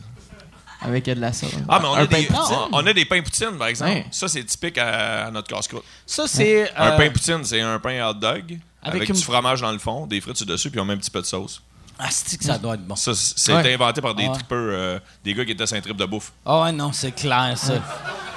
Avec 0.80 1.04
de 1.06 1.12
la 1.14 1.32
sauce. 1.32 1.50
Ah, 1.68 1.80
mais 1.82 1.88
on 1.88 1.94
Un 1.94 2.02
a, 2.02 2.06
pain 2.06 2.18
des, 2.18 2.22
de 2.22 2.28
poutine. 2.28 2.56
on 2.72 2.86
a 2.86 2.92
des 2.92 3.04
pains 3.04 3.20
poutine, 3.22 3.58
par 3.58 3.66
exemple. 3.66 3.90
Ouais. 3.90 4.06
Ça, 4.12 4.28
c'est 4.28 4.44
typique 4.44 4.78
à, 4.78 5.26
à 5.26 5.30
notre 5.32 5.48
casse-croûte. 5.48 5.82
Ça, 6.06 6.28
c'est... 6.28 6.72
Un 6.76 6.92
euh, 6.92 6.96
pain 6.96 7.10
poutine, 7.10 7.42
c'est 7.44 7.60
un 7.60 7.78
pain 7.80 8.08
hot 8.08 8.14
dog 8.14 8.58
avec, 8.80 8.96
Avec 8.96 9.08
une- 9.08 9.16
du 9.16 9.22
fromage 9.22 9.60
dans 9.60 9.72
le 9.72 9.78
fond, 9.78 10.06
des 10.06 10.20
frites 10.20 10.36
sur 10.36 10.46
dessus, 10.46 10.70
puis 10.70 10.78
on 10.78 10.84
met 10.84 10.94
un 10.94 10.98
petit 10.98 11.10
peu 11.10 11.20
de 11.20 11.26
sauce. 11.26 11.60
Ah, 11.98 12.06
c'est 12.10 12.36
que 12.38 12.44
ça 12.44 12.58
doit 12.58 12.74
être 12.74 12.86
bon? 12.86 12.94
Ça, 12.96 13.12
c'est 13.14 13.52
Ouais. 13.52 13.74
inventé 13.74 14.00
par 14.00 14.14
des 14.14 14.24
Ah 14.24 14.28
ouais. 14.28 14.34
tripeurs, 14.34 14.58
euh, 14.58 14.98
des 15.24 15.34
gars 15.34 15.44
qui 15.44 15.52
étaient 15.52 15.66
sur 15.66 15.76
un 15.76 15.80
trip 15.80 15.96
de 15.96 16.04
bouffe. 16.04 16.32
Ah 16.46 16.62
ouais, 16.62 16.72
non, 16.72 16.92
c'est 16.92 17.12
clair, 17.12 17.52
ça. 17.56 17.74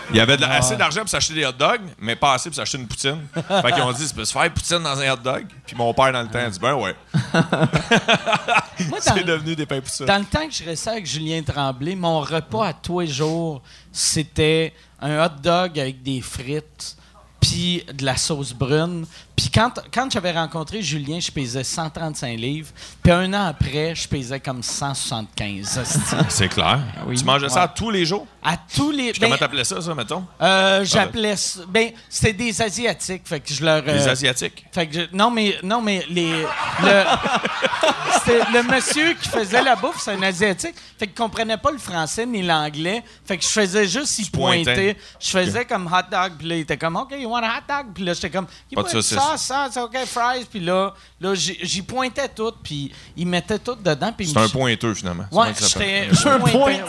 Il 0.10 0.18
y 0.18 0.20
avait 0.20 0.36
de 0.36 0.44
Ah 0.44 0.58
assez 0.58 0.76
d'argent 0.76 1.02
pour 1.02 1.10
s'acheter 1.10 1.36
des 1.36 1.46
hot 1.46 1.52
dogs, 1.54 1.82
mais 2.00 2.16
pas 2.18 2.34
assez 2.34 2.50
pour 2.50 2.56
s'acheter 2.58 2.78
une 2.80 2.88
poutine. 2.88 3.22
fait 3.34 3.72
qu'ils 3.72 3.82
ont 3.84 3.94
dit, 3.94 4.08
tu 4.08 4.14
peux 4.16 4.26
se 4.26 4.34
faire 4.34 4.52
poutine 4.54 4.80
dans 4.80 5.00
un 5.00 5.12
hot 5.14 5.18
dog? 5.18 5.46
Puis 5.66 5.76
mon 5.76 5.94
père, 5.94 6.12
dans 6.12 6.22
le 6.24 6.28
temps, 6.28 6.40
a 6.40 6.50
dit, 6.50 6.60
ben 6.60 6.74
ouais. 6.74 6.96
C'est 9.00 9.24
devenu 9.26 9.56
des 9.56 9.66
pains 9.66 9.80
poutine. 9.82 10.06
dans 10.06 10.18
le 10.18 10.26
temps 10.26 10.48
que 10.48 10.54
je 10.54 10.64
restais 10.64 10.90
avec 10.90 11.06
Julien 11.06 11.42
Tremblay, 11.44 11.96
mon 11.96 12.20
repas 12.22 12.68
à 12.68 12.74
tous 12.74 13.02
les 13.02 13.08
jours, 13.08 13.62
c'était 13.92 14.74
un 15.00 15.24
hot 15.26 15.30
dog 15.42 15.80
avec 15.80 16.02
des 16.04 16.22
frites, 16.22 16.98
puis 17.40 17.84
de 17.94 18.06
la 18.06 18.18
sauce 18.18 18.54
brune. 18.54 19.06
Puis 19.42 19.50
quand, 19.50 19.72
quand 19.92 20.12
j'avais 20.12 20.32
rencontré 20.34 20.82
Julien, 20.84 21.20
je 21.20 21.32
pesais 21.32 21.64
135 21.64 22.38
livres. 22.38 22.70
Puis 23.02 23.12
un 23.12 23.34
an 23.34 23.46
après, 23.48 23.96
je 23.96 24.08
pesais 24.08 24.40
comme 24.40 24.62
175. 24.62 25.80
hostie. 25.80 26.00
C'est 26.30 26.48
clair. 26.48 26.80
oui. 27.08 27.18
Tu 27.18 27.24
mangeais 27.26 27.50
ça 27.50 27.64
Ouais. 27.64 27.68
tous 27.76 27.90
les 27.90 28.06
jours? 28.06 28.28
À 28.44 28.56
tous 28.58 28.92
les... 28.92 29.12
Puis 29.12 29.20
ben, 29.20 29.28
comment 29.28 29.38
t'appelais 29.40 29.64
ça, 29.64 29.82
ça, 29.82 29.94
mettons? 29.96 30.26
euh, 30.42 30.84
J'appelais... 30.86 31.36
ça- 31.36 31.62
Ben, 31.68 31.92
c'était 32.10 32.34
des 32.34 32.62
Asiatiques, 32.62 33.24
fait 33.28 33.40
que 33.40 33.54
je 33.54 33.64
leur... 33.64 33.84
Les 33.84 34.08
euh, 34.08 34.12
Asiatiques? 34.12 34.66
Fait 34.72 34.88
que 34.88 34.94
je- 34.96 35.16
non 35.16 35.30
mais 35.32 35.58
non 35.64 35.82
mais 35.82 36.06
les 36.10 36.42
le 36.84 37.04
c'était 38.14 38.40
le 38.52 38.64
monsieur 38.64 39.14
qui 39.14 39.30
faisait 39.30 39.62
la 39.64 39.76
bouffe, 39.76 40.00
c'est 40.00 40.12
un 40.12 40.22
asiatique. 40.24 40.76
Fait 40.98 41.08
qu'il 41.08 41.16
comprenait 41.16 41.58
pas 41.58 41.72
le 41.72 41.78
français 41.78 42.26
ni 42.26 42.42
l'anglais. 42.42 43.04
Fait 43.26 43.38
que 43.38 43.44
je 43.44 43.50
faisais 43.50 43.88
juste 43.88 44.18
y 44.20 44.30
pointer. 44.30 44.98
Je 45.20 45.30
faisais 45.30 45.66
comme 45.66 45.88
hot 45.88 46.10
dog 46.12 46.34
puis 46.40 46.48
là 46.48 46.56
il 46.56 46.62
était 46.62 46.78
comme 46.78 46.96
OK, 46.96 47.14
you 47.18 47.30
want 47.30 47.44
a 47.44 47.58
hot 47.58 47.64
dog 47.68 47.94
puis 47.94 48.04
là 48.04 48.14
j'étais 48.14 48.30
comme 48.30 48.46
Pas 48.74 48.84
de 48.84 48.88
put 48.88 49.02
saucisse. 49.38 49.48
sauce, 49.48 49.74
sauce, 49.74 49.84
OK, 49.84 49.98
fries 50.06 50.46
puis 50.50 50.60
là 50.60 50.94
là 51.20 51.34
j'y 51.36 51.82
pointais 51.82 52.30
tout 52.30 52.54
puis 52.64 52.92
il 53.16 53.28
mettait 53.28 53.60
tout 53.60 53.76
dedans 53.76 54.12
C'est 54.18 54.38
un 54.38 54.50
pointeux, 54.50 54.94
finalement. 54.94 55.26
C'est 55.32 55.38
Ouais, 55.38 55.54
j'étais 55.60 56.10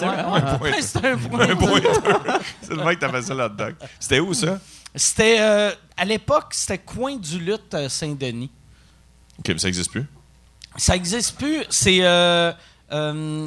Un. 0.07 0.59
Ouais, 0.61 0.83
C'était 0.83 1.09
un 1.09 1.17
pointeur. 1.57 2.41
C'est 2.61 2.75
le 2.75 2.85
mec 2.85 2.99
qui 2.99 3.07
t'appelle 3.07 3.25
ça, 3.25 3.49
dog. 3.49 3.75
C'était 3.99 4.21
où, 4.21 4.35
ça? 4.35 4.59
C'était 4.95 5.39
euh, 5.41 5.71
à 5.97 6.05
l'époque, 6.05 6.49
c'était 6.53 6.79
coin 6.79 7.17
du 7.17 7.39
lutte 7.39 7.73
euh, 7.75 7.89
Saint-Denis. 7.89 8.51
OK, 9.39 9.49
mais 9.49 9.59
ça 9.59 9.69
n'existe 9.69 9.91
plus? 9.91 10.07
Ça 10.77 10.95
existe 10.97 11.37
plus. 11.37 11.65
C'est. 11.71 11.99
euh, 12.03 12.53
euh, 12.93 13.47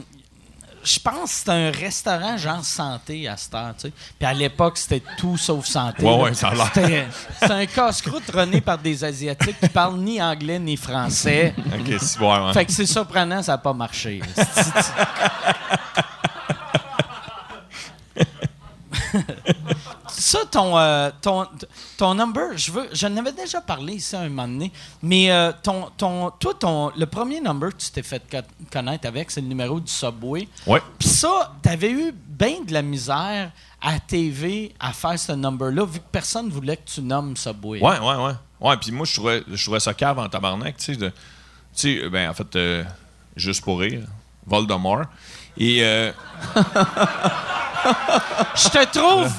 je 0.86 1.00
pense 1.00 1.32
que 1.32 1.36
c'est 1.44 1.50
un 1.50 1.72
restaurant 1.72 2.38
genre 2.38 2.64
santé 2.64 3.28
à 3.28 3.36
cette 3.36 3.54
heure, 3.54 3.74
tu 3.78 3.88
sais. 3.88 3.94
Puis 4.18 4.28
à 4.28 4.34
l'époque, 4.34 4.78
c'était 4.78 5.02
tout 5.18 5.38
sauf 5.38 5.66
santé. 5.66 6.04
Ouais, 6.04 6.22
ouais, 6.22 6.34
ça 6.34 6.50
a 6.50 6.54
l'air. 6.54 7.08
C'est 7.40 7.52
un 7.52 7.66
casse-croûte 7.66 8.30
runné 8.34 8.62
par 8.62 8.78
des 8.78 9.04
Asiatiques 9.04 9.60
qui 9.60 9.70
parlent 9.70 9.98
ni 9.98 10.22
anglais 10.22 10.60
ni 10.60 10.78
français. 10.78 11.54
OK, 11.58 11.96
c'est 12.00 12.20
bon, 12.20 12.48
ouais. 12.48 12.54
Fait 12.54 12.66
que 12.66 12.72
c'est 12.72 12.86
surprenant, 12.86 13.42
ça 13.42 13.54
n'a 13.54 13.58
pas 13.58 13.74
marché. 13.74 14.22
Ça, 20.28 20.40
ton, 20.50 20.76
euh, 20.76 21.12
ton, 21.22 21.46
ton 21.98 22.16
number, 22.16 22.58
je 22.58 22.72
veux, 22.72 22.90
j'en 22.94 23.16
avais 23.16 23.32
déjà 23.32 23.62
parlé 23.62 23.94
ici 23.94 24.16
un 24.16 24.28
moment 24.28 24.48
donné, 24.48 24.72
mais 25.04 25.32
euh, 25.32 25.52
ton, 25.62 25.92
ton, 25.96 26.32
toi, 26.32 26.56
ton, 26.60 26.92
le 26.98 27.06
premier 27.06 27.40
number 27.40 27.70
que 27.70 27.78
tu 27.78 27.92
t'es 27.92 28.02
fait 28.02 28.24
co- 28.32 28.38
connaître 28.72 29.08
avec, 29.08 29.30
c'est 29.30 29.42
le 29.42 29.46
numéro 29.48 29.80
du 29.80 29.92
Subway. 29.92 30.48
Ouais. 30.66 30.82
Puis 30.98 31.08
ça, 31.10 31.54
t'avais 31.62 31.92
eu 31.92 32.12
bien 32.12 32.62
de 32.66 32.74
la 32.74 32.82
misère 32.82 33.52
à 33.80 34.00
TV 34.00 34.74
à 34.80 34.94
faire 34.94 35.20
ce 35.20 35.34
number-là, 35.34 35.86
vu 35.86 36.00
que 36.00 36.06
personne 36.12 36.50
voulait 36.50 36.78
que 36.78 36.90
tu 36.90 37.02
nommes 37.04 37.38
Subway. 37.38 37.80
Ouais, 37.80 38.00
ouais, 38.00 38.16
ouais. 38.16 38.34
Ouais, 38.60 38.78
puis 38.78 38.92
moi, 38.92 39.06
je 39.06 39.14
trouvais, 39.14 39.44
je 39.48 39.64
trouvais 39.64 39.80
ça 39.80 39.94
cave 39.94 40.18
en 40.18 40.28
tabarnak, 40.28 40.76
tu 40.78 40.96
sais. 40.96 40.98
Tu 40.98 41.12
sais, 42.02 42.10
ben, 42.10 42.32
en 42.32 42.34
fait, 42.34 42.56
euh, 42.56 42.84
juste 43.36 43.64
pour 43.64 43.80
rire, 43.80 44.02
Voldemort. 44.48 45.04
Et, 45.58 45.80
euh, 45.84 46.12
Je 48.56 48.70
te 48.70 48.98
trouve, 48.98 49.30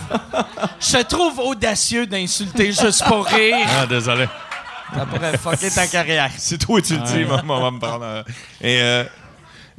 je 0.80 0.92
te 0.92 1.02
trouve 1.02 1.38
audacieux 1.40 2.06
d'insulter 2.06 2.72
juste 2.72 3.04
pour 3.06 3.26
rire. 3.26 3.66
ah, 3.68 3.86
désolé. 3.86 4.26
Ça 4.94 5.04
pourrait 5.06 5.36
fucker 5.36 5.70
ta 5.70 5.86
carrière. 5.88 6.30
C'est 6.38 6.58
toi, 6.58 6.80
tu 6.80 6.94
le 6.96 7.00
dis, 7.02 7.24
maman 7.24 7.60
va 7.60 7.70
me 7.72 8.04
euh, 8.04 8.22
Et, 8.60 8.80
euh, 8.80 9.04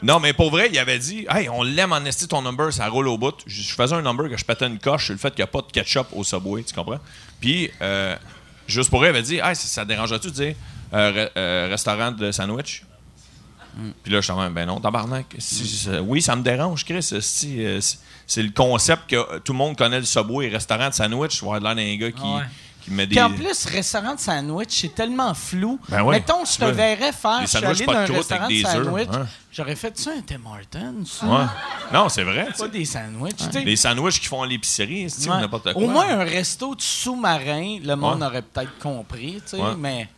non, 0.04 0.20
mais 0.20 0.34
pour 0.34 0.52
vrai, 0.52 0.70
il 0.72 0.78
avait 0.78 1.00
dit, 1.00 1.26
hey, 1.30 1.48
on 1.50 1.64
l'aime 1.64 1.94
en 1.94 2.04
esti 2.04 2.28
ton 2.28 2.42
number, 2.42 2.74
ça 2.74 2.88
roule 2.90 3.08
au 3.08 3.18
bout. 3.18 3.34
Je, 3.48 3.74
faisais 3.74 3.96
un 3.96 4.02
number 4.02 4.30
que 4.30 4.38
je 4.38 4.44
pétais 4.46 4.68
une 4.68 4.80
coche 4.80 5.06
sur 5.06 5.14
le 5.14 5.20
fait 5.20 5.30
qu'il 5.30 5.40
n'y 5.40 5.44
a 5.44 5.48
pas 5.48 5.62
de 5.62 5.72
ketchup 5.72 6.08
au 6.12 6.24
Subway, 6.24 6.64
tu 6.64 6.74
comprends? 6.74 7.00
Puis, 7.40 7.72
euh, 7.82 8.16
juste 8.68 8.90
pour 8.90 9.02
rire, 9.02 9.12
il 9.12 9.16
avait 9.16 9.24
dit, 9.24 9.36
hey, 9.38 9.56
ça, 9.56 9.68
ça 9.68 9.86
dérangerait-tu 9.86 10.28
de 10.28 10.34
dire 10.34 10.56
euh, 10.94 11.12
re- 11.12 11.30
euh, 11.38 11.68
restaurant 11.72 12.12
de 12.12 12.32
sandwich? 12.32 12.84
Puis 14.04 14.12
là, 14.12 14.20
je 14.20 14.24
suis 14.26 14.32
en 14.34 14.50
ben 14.50 14.66
non, 14.66 14.80
tabarnak. 14.80 15.26
Si- 15.38 15.68
si- 15.68 15.90
oui, 16.04 16.22
ça 16.22 16.36
me 16.36 16.42
dérange, 16.42 16.84
Chris. 16.86 17.04
si, 17.22 17.64
euh, 17.66 17.80
c'est- 17.82 18.00
c'est 18.26 18.44
le 18.44 18.52
concept 18.52 19.10
que 19.10 19.16
euh, 19.16 19.40
tout 19.40 19.54
le 19.54 19.58
monde 19.58 19.78
connaît 19.78 20.00
le 20.00 20.06
Subway, 20.06 20.48
restaurant 20.50 20.90
de 20.90 20.94
sandwich. 20.94 21.38
Je 21.40 21.46
avoir 21.46 21.60
l'air 21.60 21.76
d'un 21.76 21.96
gars 21.96 22.12
qui, 22.12 22.22
Ouais. 22.24 22.42
qui 22.84 22.92
met 22.92 23.06
des. 23.08 23.16
Puis 23.16 23.22
en 23.24 23.32
plus, 23.32 23.66
restaurant 23.66 24.16
de 24.16 24.20
sandwich, 24.20 24.70
c'est 24.72 24.96
tellement 24.96 25.34
flou. 25.34 25.80
Ben 25.90 26.02
ouais. 26.04 26.16
Mettons, 26.16 26.44
je 26.44 26.58
te 26.58 26.66
verrais 26.66 27.12
faire, 27.14 27.40
Des 27.40 27.46
je 27.46 27.50
suis 27.52 27.60
sandwichs 27.60 27.78
allé 27.82 27.86
pas 27.86 27.94
de 27.94 27.98
dans 27.98 28.02
un 28.02 28.06
croûte 28.06 28.18
restaurant 28.18 28.44
avec 28.46 28.58
de 28.58 28.64
des 28.64 28.68
œufs, 28.78 28.86
sandwich, 28.86 29.08
hein. 29.14 29.28
j'aurais 29.52 29.76
fait 29.76 29.98
ça 30.00 30.12
un 30.18 30.22
Tim 30.22 30.42
Hortons? 30.46 31.04
Ouais. 31.24 31.46
Non, 31.94 32.10
c'est 32.10 32.24
vrai. 32.24 32.48
Pas 32.58 32.68
des 32.68 32.86
sandwichs, 32.86 33.38
tu 33.38 33.52
sais. 33.52 33.64
Les 33.64 33.76
sandwichs 33.76 34.20
qu'ils 34.20 34.28
font 34.30 34.42
à 34.42 34.48
l'épicerie, 34.48 35.08
n'importe 35.28 35.74
quoi. 35.74 35.82
Au 35.84 35.88
moins, 35.88 36.08
un 36.20 36.24
resto 36.24 36.76
de 36.76 36.82
sous-marin, 36.82 37.78
le 37.84 37.96
monde 37.96 38.22
Ouais. 38.22 38.26
aurait 38.28 38.42
peut-être 38.42 38.78
compris, 38.80 39.36
tu 39.44 39.58
sais, 39.58 39.62
Ouais. 39.62 39.76
mais... 39.78 40.10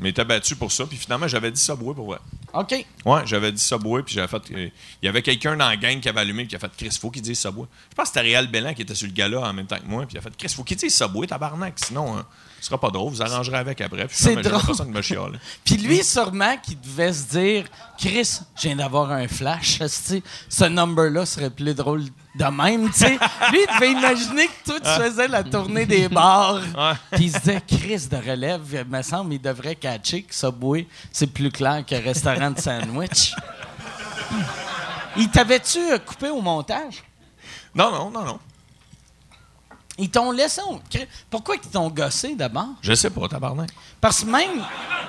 Mais 0.00 0.12
t'as 0.12 0.22
battu 0.24 0.54
pour 0.54 0.70
ça, 0.70 0.86
puis 0.86 0.96
finalement, 0.96 1.26
j'avais 1.26 1.50
dit 1.50 1.60
Subway 1.60 1.92
pour 1.94 2.06
vrai. 2.06 2.18
OK. 2.54 2.86
Ouais, 3.04 3.20
j'avais 3.26 3.50
dit 3.50 3.60
Subway, 3.62 4.02
puis 4.04 4.14
j'avais 4.14 4.28
fait. 4.28 4.42
euh, 4.52 4.68
Il 5.02 5.06
y 5.06 5.08
avait 5.08 5.22
quelqu'un 5.22 5.56
dans 5.56 5.68
la 5.68 5.76
gang 5.76 5.98
qui 6.00 6.08
avait 6.08 6.20
allumé, 6.20 6.42
puis 6.44 6.50
qui 6.50 6.56
a 6.56 6.60
fait 6.60 6.70
Chris, 6.76 6.96
faut 7.00 7.10
qu'il 7.10 7.22
dise 7.22 7.38
Subway. 7.38 7.66
Je 7.90 7.94
pense 7.96 8.04
que 8.04 8.08
c'était 8.14 8.20
Réal 8.20 8.46
Bellan 8.46 8.74
qui 8.74 8.82
était 8.82 8.94
sur 8.94 9.08
le 9.08 9.12
gala 9.12 9.40
en 9.40 9.52
même 9.52 9.66
temps 9.66 9.78
que 9.78 9.86
moi, 9.86 10.04
puis 10.06 10.14
il 10.14 10.18
a 10.18 10.20
fait 10.20 10.36
Chris, 10.36 10.48
faut 10.54 10.62
qu'il 10.62 10.76
dise 10.76 10.96
Subway, 10.96 11.26
tabarnak, 11.26 11.74
sinon, 11.84 12.16
hein, 12.16 12.26
ce 12.60 12.66
sera 12.66 12.78
pas 12.78 12.90
drôle, 12.90 13.12
vous 13.12 13.22
arrangerez 13.22 13.58
avec 13.58 13.80
après. 13.80 14.06
C'est 14.10 14.36
drôle. 14.36 14.76
de 14.76 14.92
me 14.92 15.02
chialer. 15.02 15.38
Puis 15.64 15.76
lui, 15.76 16.02
sûrement, 16.02 16.56
qui 16.56 16.76
devait 16.76 17.12
se 17.12 17.24
dire 17.28 17.64
Chris, 17.98 18.40
je 18.56 18.62
viens 18.62 18.76
d'avoir 18.76 19.10
un 19.12 19.28
flash, 19.28 19.78
ce 20.48 20.64
number-là 20.64 21.26
serait 21.26 21.50
plus 21.50 21.74
drôle 21.74 22.04
de 22.34 22.44
même, 22.44 22.88
tu 22.90 22.98
sais. 22.98 23.18
Lui, 23.50 23.58
il 23.60 23.74
devait 23.74 23.92
imaginer 23.92 24.46
que 24.46 24.70
toi, 24.70 24.80
tu 24.80 25.02
faisais 25.02 25.28
la 25.28 25.42
tournée 25.42 25.86
des 25.86 26.08
bars. 26.08 26.60
Puis 27.12 27.24
il 27.24 27.32
se 27.32 27.38
disait 27.38 27.62
Chris 27.66 28.08
de 28.08 28.16
relève, 28.16 28.62
il 28.72 28.84
me 28.84 29.02
semble, 29.02 29.34
il 29.34 29.40
devrait 29.40 29.74
catcher 29.74 30.22
que 30.22 30.34
Subway, 30.34 30.86
c'est 31.12 31.26
plus 31.26 31.50
clair 31.50 31.84
que 31.84 31.94
restaurant 31.96 32.50
de 32.50 32.60
sandwich. 32.60 33.34
Il 35.16 35.28
t'avait-tu 35.30 35.80
coupé 36.06 36.28
au 36.28 36.40
montage? 36.40 37.02
Non, 37.74 37.90
non, 37.90 38.10
non, 38.10 38.24
non. 38.24 38.38
Ils 39.98 40.10
t'ont 40.10 40.30
laissé. 40.30 40.60
au- 40.62 40.80
Pourquoi 41.28 41.56
ils 41.56 41.68
t'ont 41.70 41.90
gossé 41.90 42.34
d'abord? 42.36 42.68
Je 42.82 42.94
sais 42.94 43.10
pas, 43.10 43.26
tabarnak. 43.28 43.70
Parce 44.00 44.20
que 44.22 44.26
même. 44.30 44.64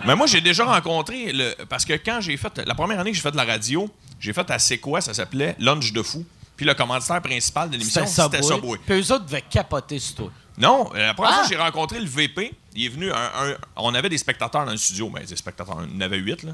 Mais 0.06 0.16
moi, 0.16 0.26
j'ai 0.28 0.42
déjà 0.42 0.66
rencontré. 0.66 1.32
Le, 1.32 1.54
parce 1.66 1.86
que 1.86 1.94
quand 1.94 2.20
j'ai 2.22 2.38
fait. 2.38 2.58
La 2.66 2.74
première 2.76 3.00
année 3.00 3.12
que 3.12 3.16
j'ai 3.16 3.22
fait 3.22 3.32
de 3.32 3.38
la 3.38 3.46
radio, 3.46 3.90
j'ai 4.20 4.34
fait 4.34 4.50
à 4.50 4.58
C'est 4.60 4.80
quoi 4.80 5.00
Ça 5.02 5.14
s'appelait 5.14 5.56
Lunch 5.60 5.94
de 5.94 6.02
fou. 6.02 6.26
Puis 6.58 6.66
le 6.66 6.74
commanditaire 6.74 7.22
principal 7.22 7.70
de 7.70 7.78
l'émission, 7.78 8.06
c'était 8.06 8.42
Subway. 8.44 8.78
Puis 8.86 9.00
eux 9.00 9.12
autres 9.14 9.26
devaient 9.26 9.44
capoter 9.50 9.98
sur 10.00 10.16
toi. 10.16 10.32
Non, 10.58 10.90
euh, 10.94 10.98
la 11.08 11.14
première 11.14 11.32
Ah! 11.32 11.36
fois 11.36 11.44
que 11.44 11.50
j'ai 11.50 11.58
rencontré 11.62 12.00
le 12.02 12.06
VP, 12.08 12.52
il 12.76 12.86
est 12.86 12.90
venu. 12.90 13.12
Un, 13.12 13.16
un- 13.16 13.56
on 13.78 13.94
avait 13.94 14.10
des 14.10 14.18
spectateurs 14.18 14.66
dans 14.66 14.72
le 14.72 14.78
studio, 14.78 15.10
mais 15.14 15.24
des 15.24 15.36
spectateurs, 15.38 15.78
on 15.78 15.98
en 15.98 16.02
avait 16.02 16.18
huit, 16.18 16.44
là. 16.44 16.52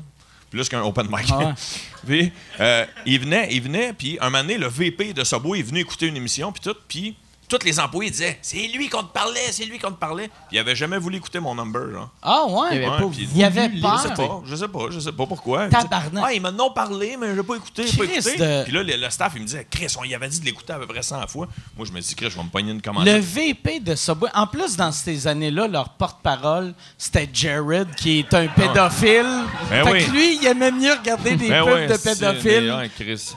Plus 0.52 0.70
qu'un 0.70 0.84
open 0.84 1.07
mic. 1.10 1.28
Ah 1.32 1.38
ouais. 1.40 1.53
puis, 2.06 2.32
euh, 2.60 2.86
il 3.07 3.20
venait, 3.20 3.48
il 3.52 3.64
venait, 3.64 3.94
puis 3.94 4.20
un 4.22 4.26
moment 4.30 4.44
donné, 4.44 4.60
le 4.60 4.68
VP 4.68 5.14
de 5.14 5.24
Subway 5.24 5.60
est 5.60 5.64
venu 5.64 5.80
écouter 5.80 6.06
une 6.06 6.18
émission, 6.18 6.52
puis 6.52 6.62
tout, 6.62 6.78
puis 6.88 7.16
tous 7.47 7.63
les 7.65 7.80
employés 7.80 8.09
disaient 8.11 8.38
C'est 8.41 8.67
lui 8.67 8.89
qu'on 8.89 9.03
te 9.03 9.13
parlait, 9.13 9.51
c'est 9.51 9.65
lui 9.65 9.80
qu'on 9.80 9.91
te 9.91 9.99
parlait. 9.99 10.27
Puis 10.27 10.53
il 10.57 10.59
avait 10.59 10.76
jamais 10.76 10.97
voulu 10.97 11.17
écouter 11.17 11.39
mon 11.39 11.55
number, 11.55 11.91
genre. 11.91 12.09
Ah 12.22 12.45
ouais? 12.47 12.69
Il 12.73 12.80
Ouais, 12.81 12.85
pas 12.97 13.07
puis- 13.11 13.30
Il 13.34 13.38
y 13.38 13.43
avait 13.43 13.67
voulu 13.69 13.81
peur. 13.81 13.97
Je 14.03 14.07
sais 14.07 14.15
pas, 14.15 14.41
je 14.45 14.55
sais 14.55 14.67
pas, 14.67 14.80
je 14.91 14.99
sais 14.99 15.11
pas 15.11 15.26
pourquoi. 15.26 15.67
Tabarnak. 15.69 16.23
Ah, 16.27 16.34
il 16.34 16.41
m'a 16.41 16.51
non 16.51 16.72
parlé, 16.72 17.17
mais 17.19 17.27
je 17.27 17.34
l'ai 17.34 17.43
pas 17.43 17.55
écouté, 17.55 17.84
pas 17.85 18.03
écouté. 18.05 18.38
de- 18.38 18.63
Puis 18.63 18.73
là, 18.73 18.84
le, 18.84 18.95
le 18.95 19.09
staff, 19.09 19.34
il 19.35 19.41
me 19.41 19.45
disait, 19.47 19.67
Chris, 19.69 19.93
on 19.99 20.03
y 20.03 20.13
avait 20.15 20.27
dit 20.30 20.39
de 20.39 20.45
l'écouter 20.45 20.73
à 20.73 20.80
peu 20.80 20.88
près 20.88 21.01
100 21.03 21.26
fois. 21.27 21.47
Moi, 21.77 21.85
je 21.88 21.91
me 21.91 21.99
dis, 21.99 22.15
Chris, 22.15 22.30
je 22.30 22.38
vais 22.38 22.43
me 22.43 22.49
pogner 22.49 22.72
une 22.72 22.81
commande. 22.81 23.05
Le 23.05 23.17
VP 23.19 23.80
de 23.80 23.95
Subway, 23.95 24.30
en 24.34 24.47
plus, 24.47 24.76
dans 24.76 24.91
ces 24.91 25.27
années-là, 25.27 25.67
leur 25.67 25.89
porte-parole, 25.89 26.73
c'était 26.97 27.30
Jared, 27.31 27.93
qui 27.95 28.19
est 28.19 28.34
un 28.34 28.47
pédophile. 28.47 29.26
Ben 29.69 29.84
fait 29.85 29.91
oui. 29.91 30.05
que 30.05 30.11
lui, 30.11 30.38
il 30.41 30.47
aimait 30.47 30.72
mieux 30.72 30.93
regarder 30.93 31.35
des 31.35 31.49
Ben 31.49 31.63
pubs 31.65 31.88
de 31.91 31.97
pédophiles. 31.97 32.76
mais, 32.80 32.89
Chris. 32.89 33.34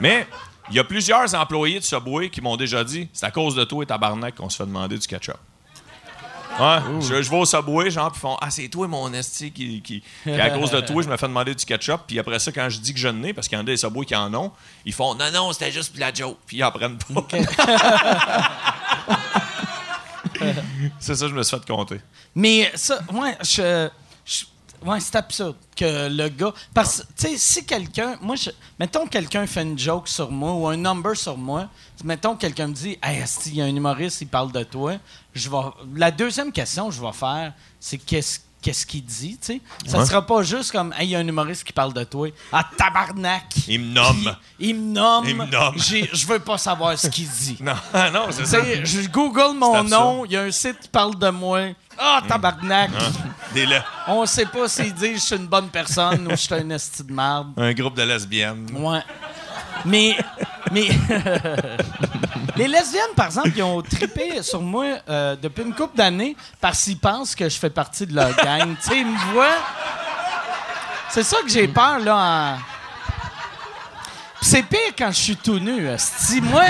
Mais 0.00 0.26
Il 0.70 0.76
y 0.76 0.78
a 0.78 0.84
plusieurs 0.84 1.34
employés 1.34 1.78
de 1.78 1.84
Subway 1.84 2.30
qui 2.30 2.40
m'ont 2.40 2.56
déjà 2.56 2.82
dit 2.84 3.08
c'est 3.12 3.26
à 3.26 3.30
cause 3.30 3.54
de 3.54 3.64
toi 3.64 3.82
et 3.82 3.86
tabarnak 3.86 4.34
qu'on 4.36 4.48
se 4.48 4.56
fait 4.56 4.64
demander 4.66 4.98
du 4.98 5.06
ketchup. 5.06 5.36
Ouais, 6.58 6.78
je, 7.00 7.20
je 7.20 7.28
vais 7.30 7.36
au 7.36 7.44
Subway, 7.44 7.90
genre, 7.90 8.12
puis 8.12 8.18
ils 8.18 8.20
font 8.20 8.36
Ah, 8.40 8.48
c'est 8.48 8.68
toi, 8.68 8.86
mon 8.86 9.12
esti, 9.12 9.50
qui, 9.50 9.82
qui, 9.82 10.04
qui, 10.22 10.30
à 10.30 10.50
cause 10.50 10.70
de 10.70 10.80
toi, 10.80 11.02
je 11.02 11.08
me 11.08 11.16
fais 11.16 11.26
demander 11.26 11.52
du 11.52 11.64
ketchup. 11.64 12.02
Puis 12.06 12.16
après 12.20 12.38
ça, 12.38 12.52
quand 12.52 12.68
je 12.70 12.78
dis 12.78 12.94
que 12.94 13.00
je 13.00 13.08
n'ai, 13.08 13.32
parce 13.34 13.48
qu'il 13.48 13.56
y 13.56 13.60
en 13.60 13.64
a 13.64 13.66
des 13.66 13.76
Subway 13.76 14.06
qui 14.06 14.14
en 14.14 14.32
ont, 14.34 14.52
ils 14.84 14.92
font 14.92 15.16
Non, 15.16 15.32
non, 15.32 15.52
c'était 15.52 15.72
juste 15.72 15.90
pour 15.90 15.98
la 16.00 16.14
joke. 16.14 16.38
Puis 16.46 16.58
ils 16.58 16.64
en 16.64 16.70
prennent 16.70 16.96
pas. 16.96 17.26
c'est 21.00 21.14
ça, 21.14 21.28
je 21.28 21.34
me 21.34 21.42
suis 21.42 21.56
fait 21.56 21.66
compter. 21.66 22.00
Mais 22.34 22.70
ça, 22.74 22.98
ouais, 23.12 23.36
je, 23.42 23.46
je- 23.52 23.88
ouais, 24.84 25.00
c'est 25.00 25.16
absurde 25.16 25.56
que 25.76 26.08
le 26.08 26.28
gars. 26.28 26.52
Parce 26.72 27.00
que, 27.00 27.06
tu 27.16 27.28
sais, 27.28 27.36
si 27.38 27.66
quelqu'un. 27.66 28.16
Moi, 28.20 28.36
je, 28.36 28.50
mettons 28.78 29.06
quelqu'un 29.06 29.46
fait 29.46 29.62
une 29.62 29.78
joke 29.78 30.08
sur 30.08 30.30
moi 30.30 30.52
ou 30.54 30.66
un 30.68 30.76
number 30.76 31.16
sur 31.16 31.36
moi, 31.36 31.68
mettons 32.04 32.36
quelqu'un 32.36 32.68
me 32.68 32.74
dit, 32.74 32.98
hey, 33.02 33.24
il 33.46 33.54
y 33.54 33.62
a 33.62 33.64
un 33.64 33.74
humoriste, 33.74 34.20
il 34.20 34.28
parle 34.28 34.52
de 34.52 34.62
toi. 34.62 34.94
Je 35.34 35.48
vais, 35.48 35.56
la 35.94 36.10
deuxième 36.10 36.52
question 36.52 36.88
que 36.88 36.94
je 36.94 37.00
vais 37.00 37.12
faire, 37.12 37.52
c'est 37.80 37.98
qu'est-ce 37.98 38.40
qu'est-ce 38.64 38.86
qu'il 38.86 39.04
dit, 39.04 39.36
tu 39.38 39.46
sais. 39.46 39.60
Ça 39.86 39.98
Ouais. 39.98 40.06
sera 40.06 40.24
pas 40.26 40.42
juste 40.42 40.72
comme, 40.72 40.92
hey, 40.98 41.06
il 41.06 41.10
y 41.10 41.16
a 41.16 41.18
un 41.18 41.28
humoriste 41.28 41.64
qui 41.64 41.72
parle 41.72 41.92
de 41.92 42.02
toi. 42.04 42.28
Ah, 42.50 42.64
tabarnak! 42.76 43.44
Ils 43.68 43.78
me 43.78 43.92
nomment. 43.92 44.34
Il, 44.58 44.68
il 44.70 44.74
me 44.74 44.92
nomme. 44.94 45.24
Il 45.28 45.36
me 45.36 45.44
nomme. 45.44 45.74
Je 45.78 46.26
veux 46.26 46.38
pas 46.38 46.56
savoir 46.56 46.98
ce 46.98 47.08
qu'il 47.08 47.28
dit. 47.28 47.58
Non, 47.60 47.74
non, 48.12 48.26
c'est 48.30 48.46
ça. 48.46 48.58
je 48.82 49.06
google 49.08 49.56
mon 49.58 49.84
nom, 49.84 50.24
il 50.24 50.32
y 50.32 50.36
a 50.36 50.42
un 50.42 50.50
site 50.50 50.80
qui 50.80 50.88
parle 50.88 51.18
de 51.18 51.28
moi. 51.28 51.60
Ah, 51.98 52.22
tabarnak! 52.26 52.90
Des 53.52 53.66
le- 53.66 53.78
On 54.08 54.24
sait 54.26 54.46
pas 54.46 54.66
s'ils 54.68 54.92
disent 54.94 55.20
je 55.20 55.26
suis 55.26 55.36
une 55.36 55.46
bonne 55.46 55.68
personne 55.68 56.26
ou 56.26 56.30
je 56.30 56.36
suis 56.36 56.54
un 56.54 56.68
esti 56.70 57.04
de 57.04 57.12
merde. 57.12 57.52
un 57.56 57.72
groupe 57.72 57.94
de 57.94 58.02
lesbiennes. 58.02 58.66
Ouais. 58.74 59.00
Mais. 59.84 60.16
Mais. 60.72 60.88
les 62.56 62.68
lesbiennes, 62.68 63.14
par 63.16 63.26
exemple, 63.26 63.50
ils 63.54 63.62
ont 63.62 63.82
trippé 63.82 64.42
sur 64.42 64.60
moi 64.60 64.84
euh, 65.08 65.36
depuis 65.40 65.62
une 65.62 65.74
couple 65.74 65.96
d'années 65.96 66.36
parce 66.60 66.82
qu'ils 66.84 66.98
pensent 66.98 67.34
que 67.34 67.48
je 67.48 67.58
fais 67.58 67.70
partie 67.70 68.06
de 68.06 68.14
leur 68.14 68.34
gang. 68.36 68.74
tu 68.82 68.88
sais, 68.88 68.98
ils 69.00 69.06
me 69.06 69.32
voient. 69.32 69.58
C'est 71.10 71.22
ça 71.22 71.36
que 71.42 71.48
j'ai 71.48 71.68
peur, 71.68 71.98
là. 72.00 72.16
en- 72.16 72.58
C'est 74.40 74.62
pire 74.62 74.92
quand 74.98 75.10
je 75.10 75.20
suis 75.20 75.36
tout 75.36 75.58
nu. 75.58 75.86
Si 75.98 76.40
moi. 76.40 76.64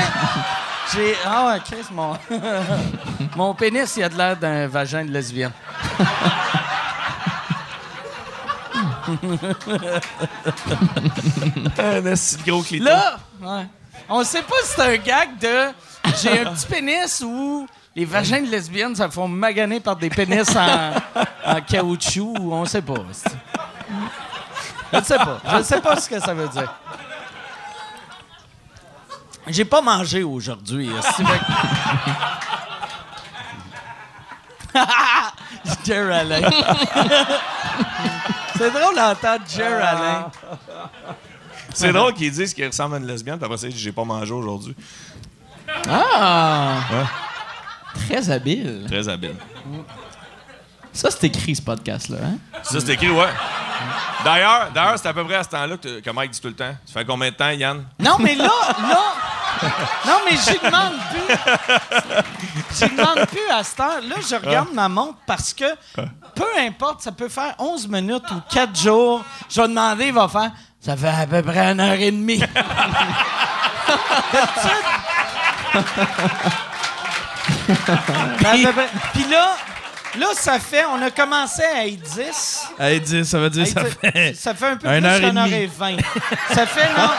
J'ai. 0.93 1.15
Ah 1.25 1.47
ouais, 1.47 1.61
Chris, 1.65 1.87
mon. 1.93 2.17
mon 3.37 3.55
pénis, 3.55 3.95
il 3.97 4.03
a 4.03 4.09
de 4.09 4.17
l'air 4.19 4.37
d'un 4.37 4.67
vagin 4.69 5.05
de 5.05 5.11
lesbienne. 5.11 5.53
Un 11.79 12.01
gros 12.47 12.63
clito. 12.63 12.85
Là, 12.85 13.19
ouais. 13.43 13.67
On 14.09 14.25
sait 14.25 14.43
pas 14.43 14.57
si 14.65 14.73
c'est 14.77 14.83
un 14.83 14.97
gag 14.97 15.39
de 15.39 15.73
j'ai 16.23 16.41
un 16.41 16.53
petit 16.53 16.67
pénis 16.67 17.23
ou 17.25 17.67
les 17.97 18.05
vagins 18.05 18.43
de 18.43 18.51
lesbiennes 18.51 18.95
se 18.97 19.09
font 19.09 19.29
maganer 19.29 19.81
par 19.81 19.97
des 19.97 20.11
pénis 20.11 20.49
en, 20.57 20.93
caoutchouc 21.63 22.35
ou 22.39 22.53
on 22.53 22.65
sait 22.65 22.83
pas. 22.83 22.95
Je 24.93 24.99
ne 24.99 25.05
sais 25.05 25.17
pas. 25.17 25.41
Je 25.49 25.57
ne 25.57 25.63
sais 25.63 25.81
pas 25.81 25.97
ce 25.97 26.09
que 26.09 26.21
ça 26.21 26.35
veut 26.35 26.49
dire. 26.49 26.75
J'ai 29.47 29.65
pas 29.65 29.81
mangé 29.81 30.23
aujourd'hui. 30.23 30.91
Jer 35.85 36.13
Alain. 36.13 36.51
C'est 38.57 38.71
drôle 38.71 38.97
d'entendre 38.97 39.45
Jer 39.49 39.85
Alain. 39.85 40.31
C'est 41.75 41.93
drôle 41.93 42.15
qu'ils 42.15 42.31
disent 42.31 42.55
qu'ils 42.55 42.67
ressemblent 42.67 42.95
à 42.95 42.99
une 42.99 43.07
lesbienne, 43.07 43.37
puis 43.37 43.45
après 43.45 43.59
ça, 43.59 43.67
ils 43.67 43.73
disent, 43.73 43.83
j'ai 43.83 43.93
pas 43.93 44.05
mangé 44.05 44.33
aujourd'hui. 44.33 44.75
Ah! 45.89 46.77
Très 48.09 48.31
habile. 48.31 48.85
Très 48.89 49.09
habile. 49.09 49.37
Ça, 50.93 51.11
c'est 51.11 51.25
écrit, 51.25 51.57
ce 51.57 51.63
podcast-là. 51.63 52.19
Hein? 52.23 52.39
Ça, 52.63 52.81
c'est 52.81 52.93
écrit, 52.93 53.11
ouais. 53.11 53.29
D'ailleurs, 54.25 54.71
d'ailleurs, 54.73 54.99
c'est 54.99 55.09
à 55.09 55.13
peu 55.13 55.25
près 55.25 55.35
à 55.35 55.43
ce 55.43 55.49
temps-là 55.49 55.77
que, 55.77 56.01
que 56.01 56.11
Mike 56.11 56.31
dit 56.31 56.41
tout 56.41 56.49
le 56.49 56.55
temps. 56.55 56.75
Ça 56.87 56.93
fait 56.95 57.05
combien 57.05 57.31
de 57.31 57.35
temps, 57.35 57.51
Yann? 57.51 57.85
Non, 57.99 58.17
mais 58.19 58.35
là, 58.35 58.51
là. 58.79 59.15
Non, 60.07 60.19
mais 60.25 60.37
j'y 60.37 60.59
demande 60.59 60.95
plus. 61.11 61.37
J'y 62.79 62.97
demande 62.97 63.27
plus 63.27 63.51
à 63.53 63.63
cette 63.63 63.81
heure. 63.81 64.01
Là, 64.09 64.17
je 64.21 64.35
regarde 64.35 64.73
ma 64.73 64.89
montre 64.89 65.19
parce 65.27 65.53
que 65.53 65.65
peu 66.35 66.47
importe, 66.59 67.03
ça 67.03 67.13
peut 67.13 67.29
faire 67.29 67.55
11 67.59 67.89
minutes 67.89 68.25
ou 68.31 68.41
4 68.53 68.79
jours. 68.79 69.23
Je 69.49 69.61
vais 69.61 69.69
demander, 69.69 70.07
il 70.07 70.13
va 70.13 70.29
faire. 70.29 70.51
Ça 70.85 70.97
fait 70.97 71.09
à 71.09 71.27
peu 71.27 71.43
près 71.43 71.73
une 71.73 71.81
heure 71.81 71.95
et 71.95 72.11
demie. 72.11 72.43
À. 78.45 78.55
Puis 79.13 79.25
là, 79.31 79.57
là, 80.19 80.27
ça 80.35 80.59
fait. 80.59 80.85
On 80.85 81.01
a 81.03 81.11
commencé 81.11 81.63
à 81.63 81.87
être 81.87 82.01
10. 82.01 82.69
Hey, 82.79 83.01
dis, 83.01 83.25
ça 83.25 83.39
veut 83.39 83.51
dire 83.51 83.67
ça 83.67 83.85
fait. 83.85 84.35
ça 84.35 84.55
fait 84.55 84.67
un 84.67 84.77
peu 84.77 84.89
une 84.89 85.03
plus 85.03 85.21
qu'une 85.21 85.39
heure 85.39 85.47
et 85.47 85.67
vingt. 85.67 85.97
Ça 86.53 86.67
fait, 86.67 86.89
non. 86.97 87.03
non. 87.03 87.11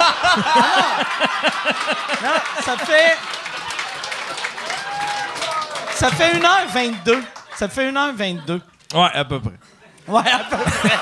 Non, 2.23 2.63
ça 2.63 2.77
fait. 2.77 3.17
Ça 5.95 6.09
fait 6.11 6.37
1h22. 6.37 7.21
Ça 7.57 7.67
fait 7.67 7.91
1h22. 7.91 8.61
Ouais, 8.93 9.09
à 9.13 9.25
peu 9.25 9.39
près. 9.39 9.53
Ouais, 10.07 10.21
à 10.31 10.39
peu 10.49 10.57
près. 10.57 10.89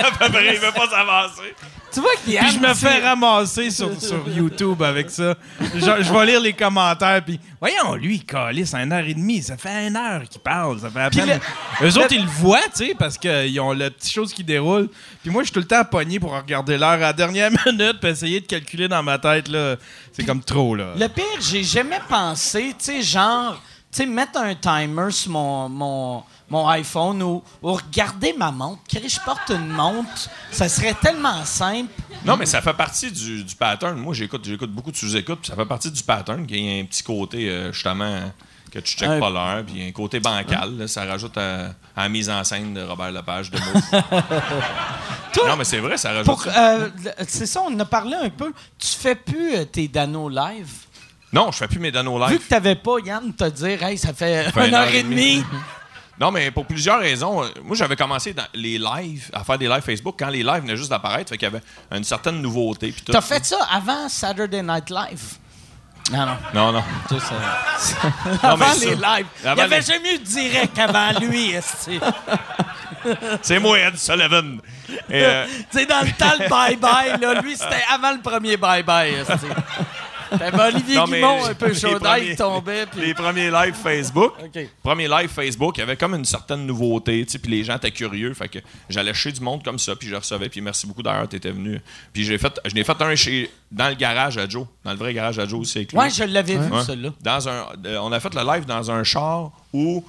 À 0.00 0.10
peu 0.12 0.30
près, 0.32 0.54
il 0.54 0.60
veut 0.60 0.72
pas 0.72 0.88
s'avancer. 0.88 1.54
Tu 1.92 2.00
vois 2.00 2.10
qu'il 2.24 2.32
y 2.34 2.38
a. 2.38 2.42
Puis 2.42 2.52
je 2.52 2.58
me 2.58 2.72
fais 2.74 3.00
ramasser 3.00 3.70
sur, 3.70 4.00
sur 4.00 4.26
YouTube 4.28 4.82
avec 4.82 5.10
ça. 5.10 5.34
Je, 5.74 5.78
je 5.80 6.12
vais 6.12 6.26
lire 6.26 6.40
les 6.40 6.52
commentaires, 6.52 7.22
puis 7.24 7.38
voyons, 7.60 7.94
lui, 7.96 8.14
il 8.16 8.24
calisse 8.24 8.72
un 8.74 8.90
heure 8.92 9.04
et 9.04 9.12
demie. 9.14 9.42
Ça 9.42 9.56
fait 9.56 9.88
une 9.88 9.96
heure 9.96 10.22
qu'il 10.28 10.40
parle. 10.40 10.80
Ça 10.80 10.88
fait 10.90 11.00
à 11.00 11.10
peine... 11.10 11.38
le- 11.80 11.86
Eux 11.86 11.98
autres, 11.98 12.12
ils 12.12 12.22
le 12.22 12.30
voient, 12.30 12.60
tu 12.74 12.86
sais, 12.86 12.94
parce 12.98 13.18
qu'ils 13.18 13.60
ont 13.60 13.72
la 13.72 13.90
petite 13.90 14.12
chose 14.12 14.32
qui 14.32 14.44
déroule. 14.44 14.88
Puis 15.22 15.30
moi, 15.30 15.42
je 15.42 15.46
suis 15.46 15.54
tout 15.54 15.60
le 15.60 15.66
temps 15.66 15.84
pogné 15.84 16.18
pour 16.20 16.32
regarder 16.32 16.78
l'heure 16.78 16.90
à 16.90 16.96
la 16.96 17.12
dernière 17.12 17.50
minute, 17.66 17.98
puis 18.00 18.10
essayer 18.10 18.40
de 18.40 18.46
calculer 18.46 18.88
dans 18.88 19.02
ma 19.02 19.18
tête, 19.18 19.48
là. 19.48 19.76
C'est 20.12 20.24
comme 20.24 20.42
trop, 20.42 20.74
là. 20.76 20.92
Le 20.96 21.08
pire, 21.08 21.24
j'ai 21.40 21.64
jamais 21.64 22.00
pensé, 22.08 22.74
tu 22.78 22.84
sais, 22.86 23.02
genre, 23.02 23.60
tu 23.92 23.98
sais, 23.98 24.06
mettre 24.06 24.38
un 24.38 24.54
timer 24.54 25.10
sur 25.10 25.32
mon, 25.32 25.68
mon, 25.68 26.22
mon 26.50 26.66
iPhone 26.68 27.22
ou, 27.22 27.42
ou 27.62 27.72
regarder 27.72 28.34
ma 28.36 28.50
montre. 28.50 28.80
Chris, 28.88 29.08
je 29.08 29.20
porte 29.24 29.48
une 29.50 29.68
montre. 29.68 30.28
Ça 30.50 30.68
serait 30.68 30.94
tellement 30.94 31.44
simple. 31.44 31.90
Non, 32.24 32.36
mais 32.36 32.46
ça 32.46 32.60
fait 32.60 32.74
partie 32.74 33.10
du, 33.10 33.44
du 33.44 33.54
pattern. 33.54 33.96
Moi, 33.98 34.12
j'écoute, 34.14 34.44
j'écoute 34.44 34.70
beaucoup 34.72 34.90
de 34.90 34.96
sous-écoutes, 34.96 35.46
ça 35.46 35.54
fait 35.56 35.64
partie 35.66 35.90
du 35.90 36.02
pattern 36.02 36.46
qu'il 36.46 36.58
y 36.58 36.78
a 36.78 36.82
un 36.82 36.84
petit 36.84 37.02
côté, 37.02 37.48
euh, 37.48 37.72
justement, 37.72 38.32
que 38.70 38.78
tu 38.80 38.96
checkes 38.96 39.18
pas 39.20 39.30
l'heure, 39.30 39.64
puis 39.64 39.82
un 39.86 39.92
côté 39.92 40.20
bancal. 40.20 40.76
là, 40.76 40.86
ça 40.88 41.04
rajoute 41.04 41.36
à, 41.38 41.66
à 41.96 42.02
la 42.02 42.08
mise 42.08 42.28
en 42.28 42.42
scène 42.44 42.74
de 42.74 42.82
Robert 42.82 43.12
Lepage 43.12 43.50
de. 43.50 43.58
Toi, 45.32 45.48
non, 45.48 45.56
mais 45.56 45.64
c'est 45.64 45.78
vrai, 45.78 45.96
ça 45.96 46.10
rajoute. 46.10 46.26
Pour, 46.26 46.44
euh, 46.46 46.88
c'est 47.26 47.46
ça, 47.46 47.62
on 47.62 47.74
en 47.74 47.80
a 47.80 47.84
parlé 47.84 48.16
un 48.16 48.30
peu. 48.30 48.52
Tu 48.78 48.88
fais 48.88 49.14
plus 49.14 49.54
euh, 49.54 49.64
tes 49.64 49.86
Dano 49.88 50.28
live? 50.28 50.68
Non, 51.32 51.52
je 51.52 51.58
fais 51.58 51.68
plus 51.68 51.78
mes 51.78 51.92
Dano 51.92 52.18
Vu 52.26 52.32
live. 52.32 52.38
que 52.44 52.48
t'avais 52.48 52.74
pas 52.74 52.96
Yann 53.04 53.32
te 53.32 53.44
dire, 53.48 53.82
hey, 53.84 53.96
ça 53.96 54.12
fait 54.12 54.50
fait 54.50 54.68
une 54.68 54.74
heure 54.74 54.92
et 54.92 55.02
demie. 55.04 55.44
Non, 56.20 56.30
mais 56.30 56.50
pour 56.50 56.66
plusieurs 56.66 57.00
raisons. 57.00 57.42
Euh, 57.42 57.48
Moi, 57.64 57.74
j'avais 57.76 57.96
commencé 57.96 58.34
dans 58.34 58.44
les 58.52 58.76
lives, 58.78 59.30
à 59.32 59.42
faire 59.42 59.56
des 59.58 59.68
lives 59.68 59.80
Facebook 59.80 60.16
quand 60.18 60.28
les 60.28 60.42
lives 60.42 60.62
venaient 60.62 60.76
juste 60.76 60.90
d'apparaître, 60.90 61.30
fait 61.30 61.38
qu'il 61.38 61.48
y 61.48 61.50
avait 61.54 61.62
une 61.96 62.04
certaine 62.04 62.42
nouveauté. 62.42 62.92
puis 62.92 63.02
tout. 63.02 63.12
T'as 63.12 63.20
fait 63.22 63.44
ça 63.44 63.56
avant 63.72 64.08
Saturday 64.08 64.62
Night 64.62 64.90
Live? 64.90 65.22
Non, 66.12 66.26
non. 66.26 66.36
Non, 66.52 66.72
non. 66.72 66.82
Avant 68.42 68.72
ça- 68.72 68.84
les 68.84 68.96
lives. 68.96 69.26
Il 69.42 69.48
avant 69.48 69.60
y 69.62 69.64
avait 69.64 69.76
les- 69.76 69.82
jamais 69.86 70.14
eu 70.14 70.18
de 70.18 70.24
direct 70.24 70.78
avant 70.78 71.18
lui. 71.20 71.54
C'est 73.42 73.58
moi, 73.58 73.78
Ed 73.78 73.96
Sullivan. 73.96 74.58
Euh, 75.10 75.46
Tu 75.70 75.78
sais, 75.78 75.86
dans 75.86 76.00
le 76.00 76.10
temps, 76.12 76.32
le 76.38 76.46
bye-bye, 76.48 77.20
là, 77.20 77.40
lui, 77.40 77.56
c'était 77.56 77.82
avant 77.90 78.12
le 78.12 78.20
premier 78.20 78.56
bye-bye. 78.56 79.24
T'avais 80.30 80.74
Olivier 80.74 80.96
non, 80.96 81.06
mais 81.06 81.18
Guimont 81.20 81.44
un 81.44 81.54
peu 81.54 81.72
chaud 81.74 81.98
il 82.22 82.36
tombait, 82.36 82.86
puis... 82.86 83.00
Les 83.00 83.14
premiers 83.14 83.50
lives 83.50 83.74
Facebook. 83.74 84.32
OK. 84.44 84.68
Premier 84.82 85.08
live 85.08 85.28
Facebook, 85.28 85.76
il 85.76 85.80
y 85.80 85.82
avait 85.82 85.96
comme 85.96 86.14
une 86.14 86.24
certaine 86.24 86.66
nouveauté, 86.66 87.24
tu 87.26 87.32
sais, 87.32 87.38
puis 87.38 87.50
les 87.50 87.64
gens 87.64 87.76
étaient 87.76 87.90
curieux, 87.90 88.32
fait 88.34 88.48
que 88.48 88.58
j'allais 88.88 89.14
chez 89.14 89.32
du 89.32 89.40
monde 89.40 89.62
comme 89.62 89.78
ça, 89.78 89.94
puis 89.96 90.08
je 90.08 90.14
recevais, 90.16 90.48
puis 90.48 90.60
merci 90.60 90.86
beaucoup 90.86 91.02
d'ailleurs, 91.02 91.28
t'étais 91.28 91.50
venu. 91.50 91.80
Puis 92.12 92.24
j'ai 92.24 92.38
fait, 92.38 92.60
je 92.64 92.74
n'ai 92.74 92.84
fait 92.84 93.00
un 93.02 93.14
chez, 93.14 93.50
dans 93.70 93.88
le 93.88 93.94
garage 93.94 94.38
à 94.38 94.48
Joe, 94.48 94.66
dans 94.84 94.92
le 94.92 94.96
vrai 94.98 95.12
garage 95.14 95.38
à 95.38 95.46
Joe 95.46 95.60
aussi 95.60 95.78
avec 95.78 95.92
lui. 95.92 95.98
Ouais, 95.98 96.10
je 96.10 96.24
l'avais 96.24 96.56
vu, 96.56 96.70
Ouais. 96.72 96.82
celui-là. 96.84 97.10
Dans 97.20 97.48
un, 97.48 97.66
euh, 97.86 97.98
on 98.02 98.12
a 98.12 98.20
fait 98.20 98.34
le 98.34 98.42
live 98.42 98.64
dans 98.66 98.90
un 98.90 99.02
char 99.04 99.50
où 99.72 100.04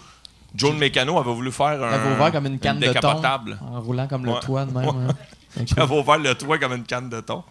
Joe 0.53 0.71
le 0.73 0.77
mécano 0.77 1.17
avait 1.17 1.33
voulu 1.33 1.51
faire 1.51 1.81
un, 1.83 2.13
ouvert 2.13 2.31
comme 2.31 2.45
une 2.45 2.59
canne 2.59 2.79
de 2.79 2.85
thon. 2.87 2.93
décapotable. 2.93 3.57
En 3.61 3.79
roulant 3.81 4.07
comme 4.07 4.25
le 4.25 4.33
toit 4.41 4.65
de 4.65 4.71
même. 4.73 4.85
Ouais. 4.85 5.05
hein. 5.09 5.15
Il 5.75 5.79
avait 5.79 5.95
ouvert 5.97 6.17
le 6.17 6.33
toit 6.35 6.57
comme 6.57 6.73
une 6.73 6.83
canne 6.83 7.09
de 7.09 7.19
thon. 7.21 7.43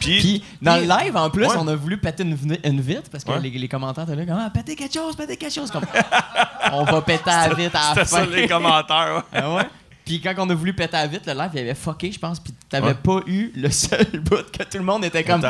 Puis, 0.00 0.18
Puis, 0.20 0.44
dans 0.62 0.76
le 0.76 0.82
live, 0.82 1.16
en 1.16 1.28
plus, 1.30 1.44
Ouais. 1.46 1.54
on 1.58 1.66
a 1.68 1.74
voulu 1.74 1.98
péter 1.98 2.22
une, 2.22 2.36
une 2.64 2.80
vitre 2.80 3.10
parce 3.10 3.24
que 3.24 3.30
Ouais. 3.32 3.40
les, 3.40 3.50
les 3.50 3.68
commentaires 3.68 4.04
étaient 4.04 4.14
là 4.16 4.24
comme 4.26 4.38
ah, 4.38 4.50
pétez 4.50 4.76
quelque 4.76 4.94
chose, 4.94 5.16
pétez 5.16 5.36
quelque 5.36 5.52
chose. 5.54 5.70
Comme, 5.70 5.84
on 6.72 6.84
va 6.84 7.02
péter 7.02 7.30
à 7.30 7.48
la 7.48 7.54
vitre 7.54 7.76
à 7.76 7.94
la 7.94 8.04
fin. 8.04 8.18
ça 8.18 8.26
les 8.26 8.46
commentaires. 8.48 9.16
ouais. 9.16 9.22
Ah 9.40 9.54
ouais? 9.54 9.62
Puis 10.04 10.20
quand 10.22 10.32
on 10.38 10.48
a 10.48 10.54
voulu 10.54 10.72
péter 10.72 10.96
à 10.96 11.06
vite, 11.06 11.26
le 11.26 11.34
live, 11.34 11.50
il 11.52 11.58
avait 11.60 11.74
fucké, 11.74 12.10
je 12.10 12.18
pense. 12.18 12.40
Puis 12.40 12.54
t'avais 12.70 12.94
pas 12.94 13.20
eu 13.26 13.52
le 13.54 13.70
seul 13.70 14.06
bout 14.22 14.50
que 14.50 14.62
tout 14.62 14.78
le 14.78 14.84
monde 14.84 15.04
était 15.04 15.22
comme. 15.22 15.42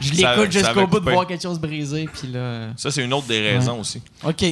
Je 0.00 0.12
l'écoute 0.12 0.50
jusqu'au 0.52 0.86
bout 0.86 1.00
de 1.00 1.10
voir 1.10 1.26
quelque 1.26 1.42
chose 1.42 1.58
briser. 1.58 2.08
Puis 2.12 2.28
là. 2.28 2.68
Ça, 2.76 2.90
c'est 2.90 3.04
une 3.04 3.12
autre 3.12 3.26
des 3.26 3.40
raisons 3.40 3.80
aussi. 3.80 4.00
OK. 4.24 4.44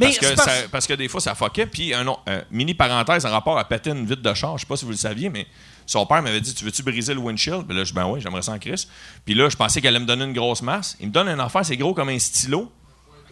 Parce, 0.00 0.18
que 0.18 0.34
parce- 0.34 0.44
ça- 0.44 0.68
parce 0.72 0.86
que 0.88 0.92
des 0.94 1.06
fois, 1.08 1.20
ça 1.20 1.34
fuckait. 1.36 1.64
Puis, 1.66 1.94
un 1.94 2.04
euh, 2.28 2.42
mini 2.50 2.74
parenthèse 2.74 3.24
en 3.24 3.30
rapport 3.30 3.56
à 3.56 3.66
péter 3.66 3.90
une 3.90 4.04
vitre 4.04 4.20
de 4.22 4.34
char, 4.34 4.58
je 4.58 4.62
sais 4.62 4.66
pas 4.66 4.76
si 4.76 4.84
vous 4.84 4.90
le 4.90 4.96
saviez, 4.96 5.28
mais 5.30 5.46
son 5.90 6.06
père 6.06 6.22
m'avait 6.22 6.40
dit 6.40 6.54
Tu 6.54 6.64
veux-tu 6.64 6.82
briser 6.82 7.14
le 7.14 7.20
windshield? 7.20 7.66
Puis 7.66 7.76
là, 7.76 7.82
je 7.84 7.88
dis 7.90 7.94
Ben 7.94 8.06
oui, 8.06 8.20
j'aimerais 8.20 8.42
ça 8.42 8.52
en 8.52 8.58
crise. 8.58 8.86
Puis 9.24 9.34
là, 9.34 9.48
je 9.48 9.56
pensais 9.56 9.80
qu'elle 9.80 9.94
allait 9.96 10.00
me 10.04 10.06
donner 10.06 10.24
une 10.24 10.32
grosse 10.32 10.62
masse. 10.62 10.96
Il 11.00 11.08
me 11.08 11.12
donne 11.12 11.28
un 11.28 11.38
affaire, 11.38 11.64
c'est 11.64 11.76
gros 11.76 11.94
comme 11.94 12.08
un 12.10 12.18
stylo. 12.18 12.70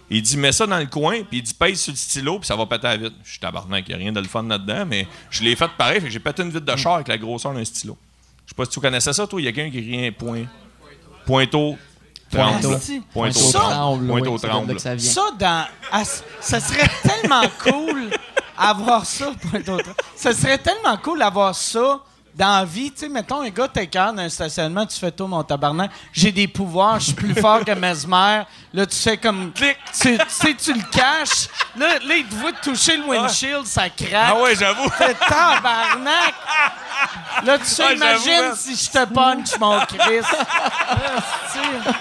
Il 0.08 0.22
dit 0.22 0.36
Mets 0.36 0.52
ça 0.52 0.66
dans 0.66 0.78
le 0.78 0.86
coin, 0.86 1.22
puis 1.24 1.38
il 1.38 1.42
dit 1.42 1.54
Pèse 1.54 1.80
sur 1.80 1.92
le 1.92 1.96
stylo, 1.96 2.38
puis 2.38 2.46
ça 2.46 2.56
va 2.56 2.64
péter 2.66 2.86
à 2.86 2.96
vite. 2.96 3.12
Je 3.24 3.30
suis 3.30 3.40
tabarnak, 3.40 3.84
il 3.88 3.90
n'y 3.90 3.94
a 3.94 3.98
rien 3.98 4.12
de 4.12 4.20
le 4.20 4.28
fun 4.28 4.42
là-dedans, 4.44 4.84
mais 4.86 5.06
je 5.30 5.42
l'ai 5.42 5.54
fait 5.56 5.70
pareil, 5.76 6.00
fait 6.00 6.06
que 6.06 6.12
j'ai 6.12 6.20
pété 6.20 6.42
une 6.42 6.50
vitre 6.50 6.64
de 6.64 6.76
char 6.76 6.94
avec 6.94 7.08
la 7.08 7.18
grosseur 7.18 7.52
d'un 7.52 7.64
stylo. 7.64 7.96
Je 8.46 8.50
sais 8.50 8.54
pas 8.54 8.64
si 8.64 8.70
tu 8.70 8.80
connaissais 8.80 9.12
ça, 9.12 9.26
toi. 9.26 9.40
Il 9.40 9.44
y 9.44 9.48
a 9.48 9.52
quelqu'un 9.52 9.72
qui 9.72 9.80
rit 9.80 10.06
un 10.06 10.12
point. 10.12 10.44
Pointeau. 11.26 11.76
Tremble. 12.30 12.60
Pointeau. 12.60 12.78
Pointeau. 13.12 13.38
Ça- 13.38 13.58
Tremble. 13.58 14.06
Pointeau. 14.06 14.38
Tremble. 14.38 14.80
ça 14.80 15.22
dans. 15.38 15.66
ça 16.40 16.60
serait 16.60 16.88
tellement 17.02 17.42
cool 17.62 18.10
avoir 18.56 19.04
ça, 19.04 19.32
point 19.50 19.60
d'autre. 19.60 19.90
Ça 20.14 20.32
serait 20.32 20.58
tellement 20.58 20.96
cool 20.98 21.18
d'avoir 21.18 21.54
ça 21.54 22.00
dans 22.36 22.58
la 22.58 22.64
vie. 22.64 22.90
Tu 22.92 22.98
sais, 23.00 23.08
mettons, 23.08 23.40
un 23.40 23.48
gars 23.48 23.66
t'écarte 23.66 24.14
dans 24.16 24.22
un 24.22 24.28
stationnement, 24.28 24.84
tu 24.86 24.98
fais 24.98 25.10
tout, 25.10 25.26
mon 25.26 25.42
tabarnak. 25.42 25.90
J'ai 26.12 26.30
des 26.30 26.46
pouvoirs, 26.46 27.00
je 27.00 27.06
suis 27.06 27.14
plus 27.14 27.34
fort 27.34 27.64
que 27.64 27.72
Mesmer. 27.72 28.42
Là, 28.74 28.86
tu 28.86 28.96
fais 28.96 29.16
comme. 29.16 29.52
Clic. 29.52 29.76
Tu 29.98 30.18
tu 30.18 30.24
sais, 30.28 30.54
tu 30.54 30.72
le 30.74 30.82
caches. 30.90 31.48
Là, 31.76 31.98
là, 32.06 32.14
il 32.16 32.26
te 32.26 32.34
voit 32.34 32.52
toucher 32.52 32.96
le 32.98 33.04
windshield, 33.04 33.64
ça 33.66 33.88
craque. 33.88 34.10
Ah 34.12 34.34
ouais, 34.40 34.54
j'avoue. 34.54 34.88
Fait 34.90 35.14
tabarnak! 35.14 36.34
Là, 37.44 37.58
tu 37.58 37.64
sais, 37.64 37.84
Ah, 37.88 37.92
imagine 37.94 38.40
man. 38.42 38.54
si 38.56 38.76
je 38.76 38.90
te 38.90 39.04
punch, 39.06 39.58
mon 39.58 39.80
Chris. 39.80 40.20
Ah, 40.32 40.96
c'est- 41.52 41.92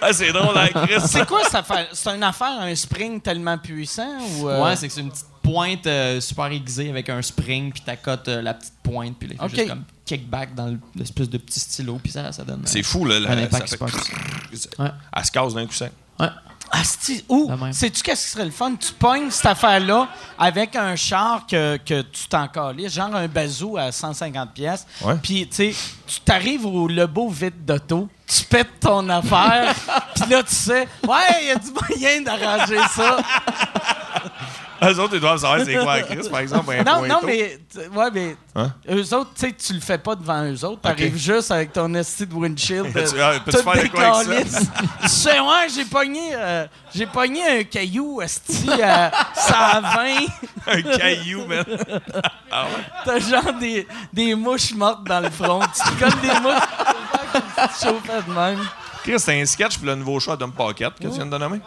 Ah, 0.00 0.12
c'est 0.12 0.32
drôle, 0.32 0.56
hein, 0.56 0.68
Chris. 0.86 1.00
C'est 1.06 1.26
quoi 1.26 1.42
cette 1.44 1.54
affaire? 1.54 1.86
C'est 1.92 2.10
une 2.14 2.22
affaire, 2.22 2.60
un 2.60 2.74
spring 2.74 3.20
tellement 3.20 3.56
puissant 3.58 4.18
ou. 4.38 4.48
euh, 4.48 4.62
Ouais, 4.62 4.76
c'est 4.76 4.86
que 4.86 4.92
c'est 4.94 5.00
une 5.00 5.10
petite 5.10 5.26
pointe 5.52 5.86
euh, 5.86 6.20
super 6.20 6.46
aiguisée 6.46 6.88
avec 6.90 7.08
un 7.08 7.20
spring, 7.22 7.72
puis 7.72 7.82
t'accotes 7.82 8.28
euh, 8.28 8.42
la 8.42 8.54
petite 8.54 8.74
pointe, 8.82 9.16
puis 9.18 9.28
là, 9.28 9.34
il 9.34 9.38
fait 9.38 9.44
Ok. 9.44 9.54
juste 9.56 9.68
comme 9.68 9.84
kickback 10.04 10.54
dans 10.54 10.66
le- 10.66 10.78
l'espèce 10.96 11.28
de 11.30 11.38
petit 11.38 11.60
stylo, 11.60 11.98
puis 12.02 12.10
ça, 12.12 12.32
ça 12.32 12.42
donne. 12.44 12.60
euh, 12.60 12.66
C'est 12.66 12.82
fou, 12.82 13.04
là. 13.04 13.20
la- 13.20 13.30
Un 13.30 13.36
ça 13.36 13.42
impact 13.42 13.68
fait- 13.68 13.68
super. 13.68 13.88
Elle 14.52 14.84
Ouais. 15.18 15.24
se 15.24 15.30
casse 15.30 15.54
d'un 15.54 15.66
coup 15.66 15.72
sec. 15.74 15.92
Ouais. 16.18 16.26
Asti, 16.74 17.22
ou, 17.28 17.50
De 17.50 17.54
même. 17.54 17.72
sais-tu 17.74 18.02
qu'est-ce 18.02 18.24
qui 18.24 18.30
serait 18.30 18.46
le 18.46 18.50
fun? 18.50 18.74
Tu 18.76 18.92
pognes 18.94 19.30
cette 19.30 19.44
affaire-là 19.44 20.08
avec 20.38 20.74
un 20.74 20.96
char 20.96 21.46
que, 21.46 21.76
que 21.76 22.00
tu 22.00 22.26
t'en 22.28 22.48
calisses, 22.48 22.94
genre 22.94 23.14
un 23.14 23.28
bazou 23.28 23.76
à 23.76 23.92
150 23.92 24.54
pièces. 24.54 24.86
Ouais. 25.02 25.16
Puis, 25.22 25.46
tu 25.48 25.54
sais, 25.56 25.74
tu 26.06 26.20
t'arrives 26.20 26.64
au 26.64 26.88
le 26.88 27.06
beau 27.06 27.28
vide 27.28 27.66
d'auto, 27.66 28.08
tu 28.26 28.42
pètes 28.44 28.80
ton 28.80 29.06
affaire, 29.10 29.74
puis 30.14 30.30
là, 30.30 30.42
tu 30.42 30.54
sais, 30.54 30.88
ouais, 31.06 31.42
il 31.42 31.48
y 31.48 31.50
a 31.50 31.56
du 31.56 31.70
moyen 31.72 32.22
d'arranger 32.22 32.78
ça. 32.96 33.18
Eux 34.90 34.98
autres, 35.00 35.14
ils 35.14 35.20
doivent 35.20 35.38
savoir 35.38 35.60
c'est 35.64 35.76
quoi, 35.76 36.00
Chris, 36.02 36.28
par 36.30 36.40
exemple. 36.40 36.72
Un 36.72 36.82
Non, 36.84 37.06
non, 37.06 37.20
mais, 37.24 37.58
ouais, 37.94 38.10
mais, 38.12 38.36
Hein? 38.54 38.70
eux 38.90 39.14
autres, 39.14 39.30
tu 39.34 39.40
sais, 39.46 39.52
tu 39.52 39.72
le 39.72 39.80
fais 39.80 39.96
pas 39.96 40.14
devant 40.14 40.44
eux 40.44 40.64
autres. 40.64 40.82
T'arrives 40.82 41.16
juste 41.16 41.50
avec 41.50 41.72
ton 41.72 41.92
esti 41.94 42.26
de 42.26 42.34
windshield. 42.34 42.92
Peux-tu- 42.92 43.18
euh, 43.18 43.38
ah, 43.46 43.50
faire 43.50 43.90
quoi 43.90 44.18
avec 44.18 44.46
ça? 44.46 44.60
sais, 45.06 45.40
ouais, 45.40 45.68
j'ai 45.74 45.86
pogné, 45.86 46.32
euh, 46.34 46.66
j'ai 46.94 47.06
pogné 47.06 47.60
un 47.60 47.62
caillou, 47.64 48.20
esti, 48.20 48.68
euh, 48.68 49.08
à 49.54 49.80
20. 49.80 50.26
Un 50.66 50.82
caillou, 50.82 51.46
man. 51.46 51.64
T'as 53.04 53.18
genre 53.18 53.52
des, 53.58 53.86
des 54.12 54.34
mouches 54.34 54.74
mortes 54.74 55.04
dans 55.04 55.20
le 55.20 55.30
front. 55.30 55.60
Tu 55.74 55.90
te 55.94 55.98
colles 55.98 56.20
des 56.20 56.40
mouches 56.40 56.62
tu 57.80 57.86
te 57.86 58.30
de 58.30 58.34
même. 58.34 58.60
Chris, 59.02 59.18
c'est 59.18 59.40
un 59.40 59.44
sketch 59.44 59.78
pour 59.78 59.86
le 59.86 59.94
nouveau 59.96 60.20
show 60.20 60.32
à 60.32 60.36
Dumb 60.36 60.52
Pocket 60.52 60.94
que 60.94 61.02
tu 61.02 61.08
viens 61.08 61.26
de 61.26 61.36
nommer? 61.36 61.60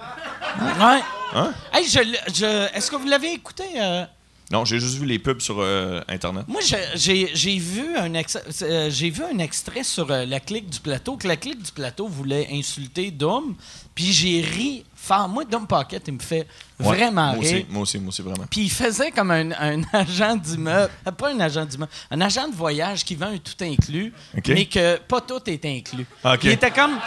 Ouais. 0.61 1.01
Hein? 1.33 1.53
Hey, 1.73 1.85
je, 1.87 1.99
je, 2.33 2.75
est-ce 2.75 2.89
que 2.89 2.95
vous 2.95 3.07
l'avez 3.07 3.33
écouté? 3.33 3.63
euh? 3.77 4.05
Non, 4.51 4.63
j'ai 4.63 4.79
juste 4.79 4.97
vu 4.97 5.05
les 5.05 5.17
pubs 5.17 5.41
sur 5.41 5.59
euh, 5.59 6.01
Internet. 6.07 6.45
Moi, 6.47 6.61
j'ai 6.93 7.57
vu, 7.57 7.95
un 7.97 8.13
euh, 8.13 8.89
j'ai 8.91 9.09
vu 9.09 9.23
un 9.23 9.39
extrait 9.39 9.83
sur 9.83 10.11
euh, 10.11 10.25
la 10.25 10.39
clique 10.39 10.69
du 10.69 10.79
plateau, 10.79 11.17
que 11.17 11.27
la 11.27 11.35
clique 11.35 11.63
du 11.63 11.71
plateau 11.71 12.07
voulait 12.07 12.47
insulter 12.51 13.09
Dom, 13.09 13.55
puis 13.95 14.11
j'ai 14.11 14.41
ri 14.41 14.85
fort. 14.95 15.27
Moi, 15.29 15.45
Dom 15.45 15.65
Pocket, 15.65 16.03
il 16.07 16.13
me 16.13 16.19
fait 16.19 16.47
Ouais, 16.79 16.87
vraiment 16.87 17.33
moi 17.33 17.39
rire. 17.41 17.41
aussi, 17.41 17.65
moi 17.69 17.81
aussi, 17.83 17.99
moi 17.99 18.09
aussi, 18.09 18.21
vraiment. 18.21 18.45
Puis 18.49 18.61
il 18.63 18.69
faisait 18.69 19.09
comme 19.09 19.31
un, 19.31 19.51
un 19.51 19.81
agent 19.93 20.35
d'immeuble, 20.35 20.91
pas 21.17 21.31
un 21.31 21.39
agent 21.39 21.65
d'immeuble, 21.65 21.91
un 22.11 22.21
agent 22.21 22.49
de 22.49 22.53
voyage 22.55 23.03
qui 23.05 23.15
vend 23.15 23.27
un 23.27 23.37
tout 23.37 23.63
inclus, 23.63 24.13
mais 24.47 24.65
que 24.65 24.97
pas 24.97 25.21
tout 25.21 25.39
est 25.47 25.63
inclus. 25.65 26.05
OK. 26.23 26.43
Il 26.43 26.51
était 26.51 26.71
comme, 26.71 26.99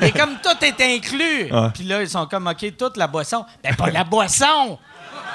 il 0.00 0.08
est 0.08 0.12
comme 0.16 0.36
tout 0.42 0.64
est 0.64 0.80
inclus. 0.80 1.50
Ouais. 1.50 1.70
Puis 1.74 1.84
là 1.84 2.02
ils 2.02 2.08
sont 2.08 2.26
comme 2.26 2.46
ok 2.46 2.76
toute 2.76 2.98
la 2.98 3.06
boisson, 3.06 3.44
ben 3.64 3.74
pas 3.74 3.90
la 3.90 4.04
boisson. 4.04 4.78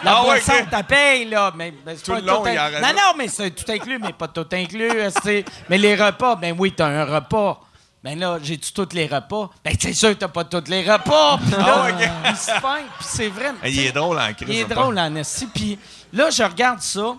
La 0.04 0.12
Ah 0.18 0.22
ouais, 0.22 0.28
boisson, 0.42 0.54
t'as 0.70 0.84
paye, 0.84 1.26
là. 1.26 1.52
Mais, 1.56 1.74
c'est 1.88 2.04
Tout 2.04 2.12
pas 2.14 2.20
le 2.20 2.26
long, 2.28 2.42
tout 2.44 2.50
il 2.50 2.58
in- 2.58 2.82
Non, 2.82 2.88
non, 2.90 3.14
mais 3.18 3.28
c'est 3.28 3.52
tout 3.52 3.72
inclus, 3.72 4.00
mais 4.00 4.14
pas 4.14 4.28
tout 4.28 4.46
inclus. 4.52 4.90
mais 5.70 5.78
les 5.78 5.96
repas, 5.96 6.36
ben 6.36 6.56
oui, 6.58 6.74
t'as 6.76 6.88
un 6.88 7.06
repas. 7.06 7.60
Ben 8.04 8.20
là, 8.20 8.38
j'ai-tu 8.44 8.74
tous 8.74 8.90
les 8.94 9.08
repas? 9.08 9.50
Ben 9.64 9.74
c'est 9.80 9.94
sûr 9.94 10.10
que 10.10 10.16
t'as 10.16 10.28
pas 10.28 10.44
tous 10.44 10.68
les 10.68 10.82
repas? 10.82 11.38
Puis 11.38 11.52
là, 11.52 11.86
Ah, 11.86 11.88
OK. 11.90 12.10
il 12.32 12.36
se 12.36 12.52
puis 12.52 13.08
c'est 13.08 13.30
vrai. 13.30 13.54
Hey, 13.64 13.74
il 13.74 13.80
est 13.88 13.92
drôle 13.94 14.20
en 14.20 14.34
Chris. 14.34 14.46
Il 14.50 14.56
est 14.58 14.68
ça, 14.68 14.76
drôle 14.76 15.00
en 15.00 15.16
esti. 15.16 15.48
Puis 15.48 15.80
là, 16.12 16.30
je 16.30 16.44
regarde 16.44 16.82
ça. 16.82 17.16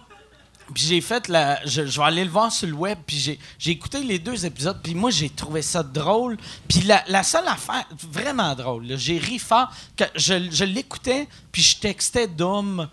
Puis 0.72 0.84
j'ai 0.86 1.00
fait 1.00 1.28
la. 1.28 1.64
Je, 1.66 1.86
je 1.86 1.98
vais 2.00 2.06
aller 2.06 2.24
le 2.24 2.30
voir 2.30 2.50
sur 2.50 2.66
le 2.66 2.74
web. 2.74 2.98
Puis 3.06 3.18
j'ai, 3.18 3.38
j'ai 3.58 3.72
écouté 3.72 4.02
les 4.02 4.18
deux 4.18 4.46
épisodes. 4.46 4.80
Puis 4.82 4.94
moi, 4.94 5.10
j'ai 5.10 5.28
trouvé 5.28 5.60
ça 5.62 5.82
drôle. 5.82 6.36
Puis 6.68 6.80
la, 6.82 7.02
la 7.08 7.22
seule 7.22 7.46
affaire, 7.48 7.84
vraiment 8.10 8.54
drôle, 8.54 8.86
j'ai 8.96 9.18
ri 9.18 9.38
fort. 9.38 9.70
Que 9.96 10.04
je, 10.16 10.48
je 10.50 10.64
l'écoutais. 10.64 11.28
Puis 11.52 11.62
je 11.62 11.76
textais 11.78 12.26
Dom 12.26 12.88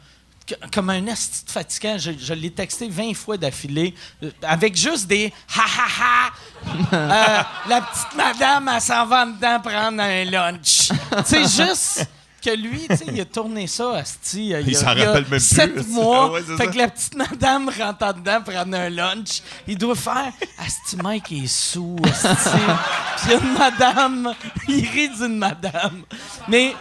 comme 0.74 0.90
un 0.90 1.06
esti 1.08 1.44
fatigant. 1.48 1.98
Je, 1.98 2.12
je 2.20 2.34
l'ai 2.34 2.52
texté 2.52 2.90
20 2.90 3.14
fois 3.14 3.38
d'affilée. 3.38 3.94
euh, 4.22 4.32
Avec 4.42 4.76
juste 4.76 5.08
des 5.08 5.32
ha 5.56 5.62
ha 5.62 5.88
ha. 6.00 6.32
Euh, 6.94 7.44
la 7.70 7.82
petite 7.82 8.16
madame, 8.16 8.70
elle 8.74 8.82
s'en 8.82 9.06
va 9.06 9.24
en 9.24 9.28
dedans 9.28 9.60
prendre 9.62 10.02
un 10.02 10.26
lunch. 10.26 10.90
tu 10.90 11.48
sais, 11.48 11.66
juste 11.66 12.06
que 12.44 12.50
lui, 12.56 12.88
tu 12.90 12.98
sais, 12.98 13.06
il 13.08 13.22
a 13.22 13.26
tourné 13.26 13.68
ça, 13.68 13.96
Asti. 13.98 14.50
Il, 14.50 14.64
Il 14.68 14.76
s'en 14.76 14.94
il 14.94 15.02
a 15.04 15.06
rappelle 15.08 15.22
même 15.24 15.26
plus. 15.26 15.40
sept 15.40 15.88
mois. 15.90 16.32
Ouais, 16.32 16.42
fait 16.42 16.58
ça. 16.58 16.68
que 16.68 16.78
la 16.78 16.88
petite 16.90 17.16
madame 17.16 17.70
rentre 17.70 18.04
en 18.06 18.14
dedans 18.14 18.42
prendre 18.42 18.76
un 18.78 18.90
lunch. 18.90 19.42
Il 19.68 19.78
doit 19.78 19.96
faire 19.96 20.32
Asti, 20.60 20.98
Mike 21.02 21.32
est 21.32 21.48
sous. 21.48 21.96
Puis 22.02 23.34
une 23.34 23.54
madame. 23.58 24.34
Il 24.68 24.88
rit 24.90 25.10
d'une 25.10 25.38
madame. 25.38 26.04
Mais 26.48 26.74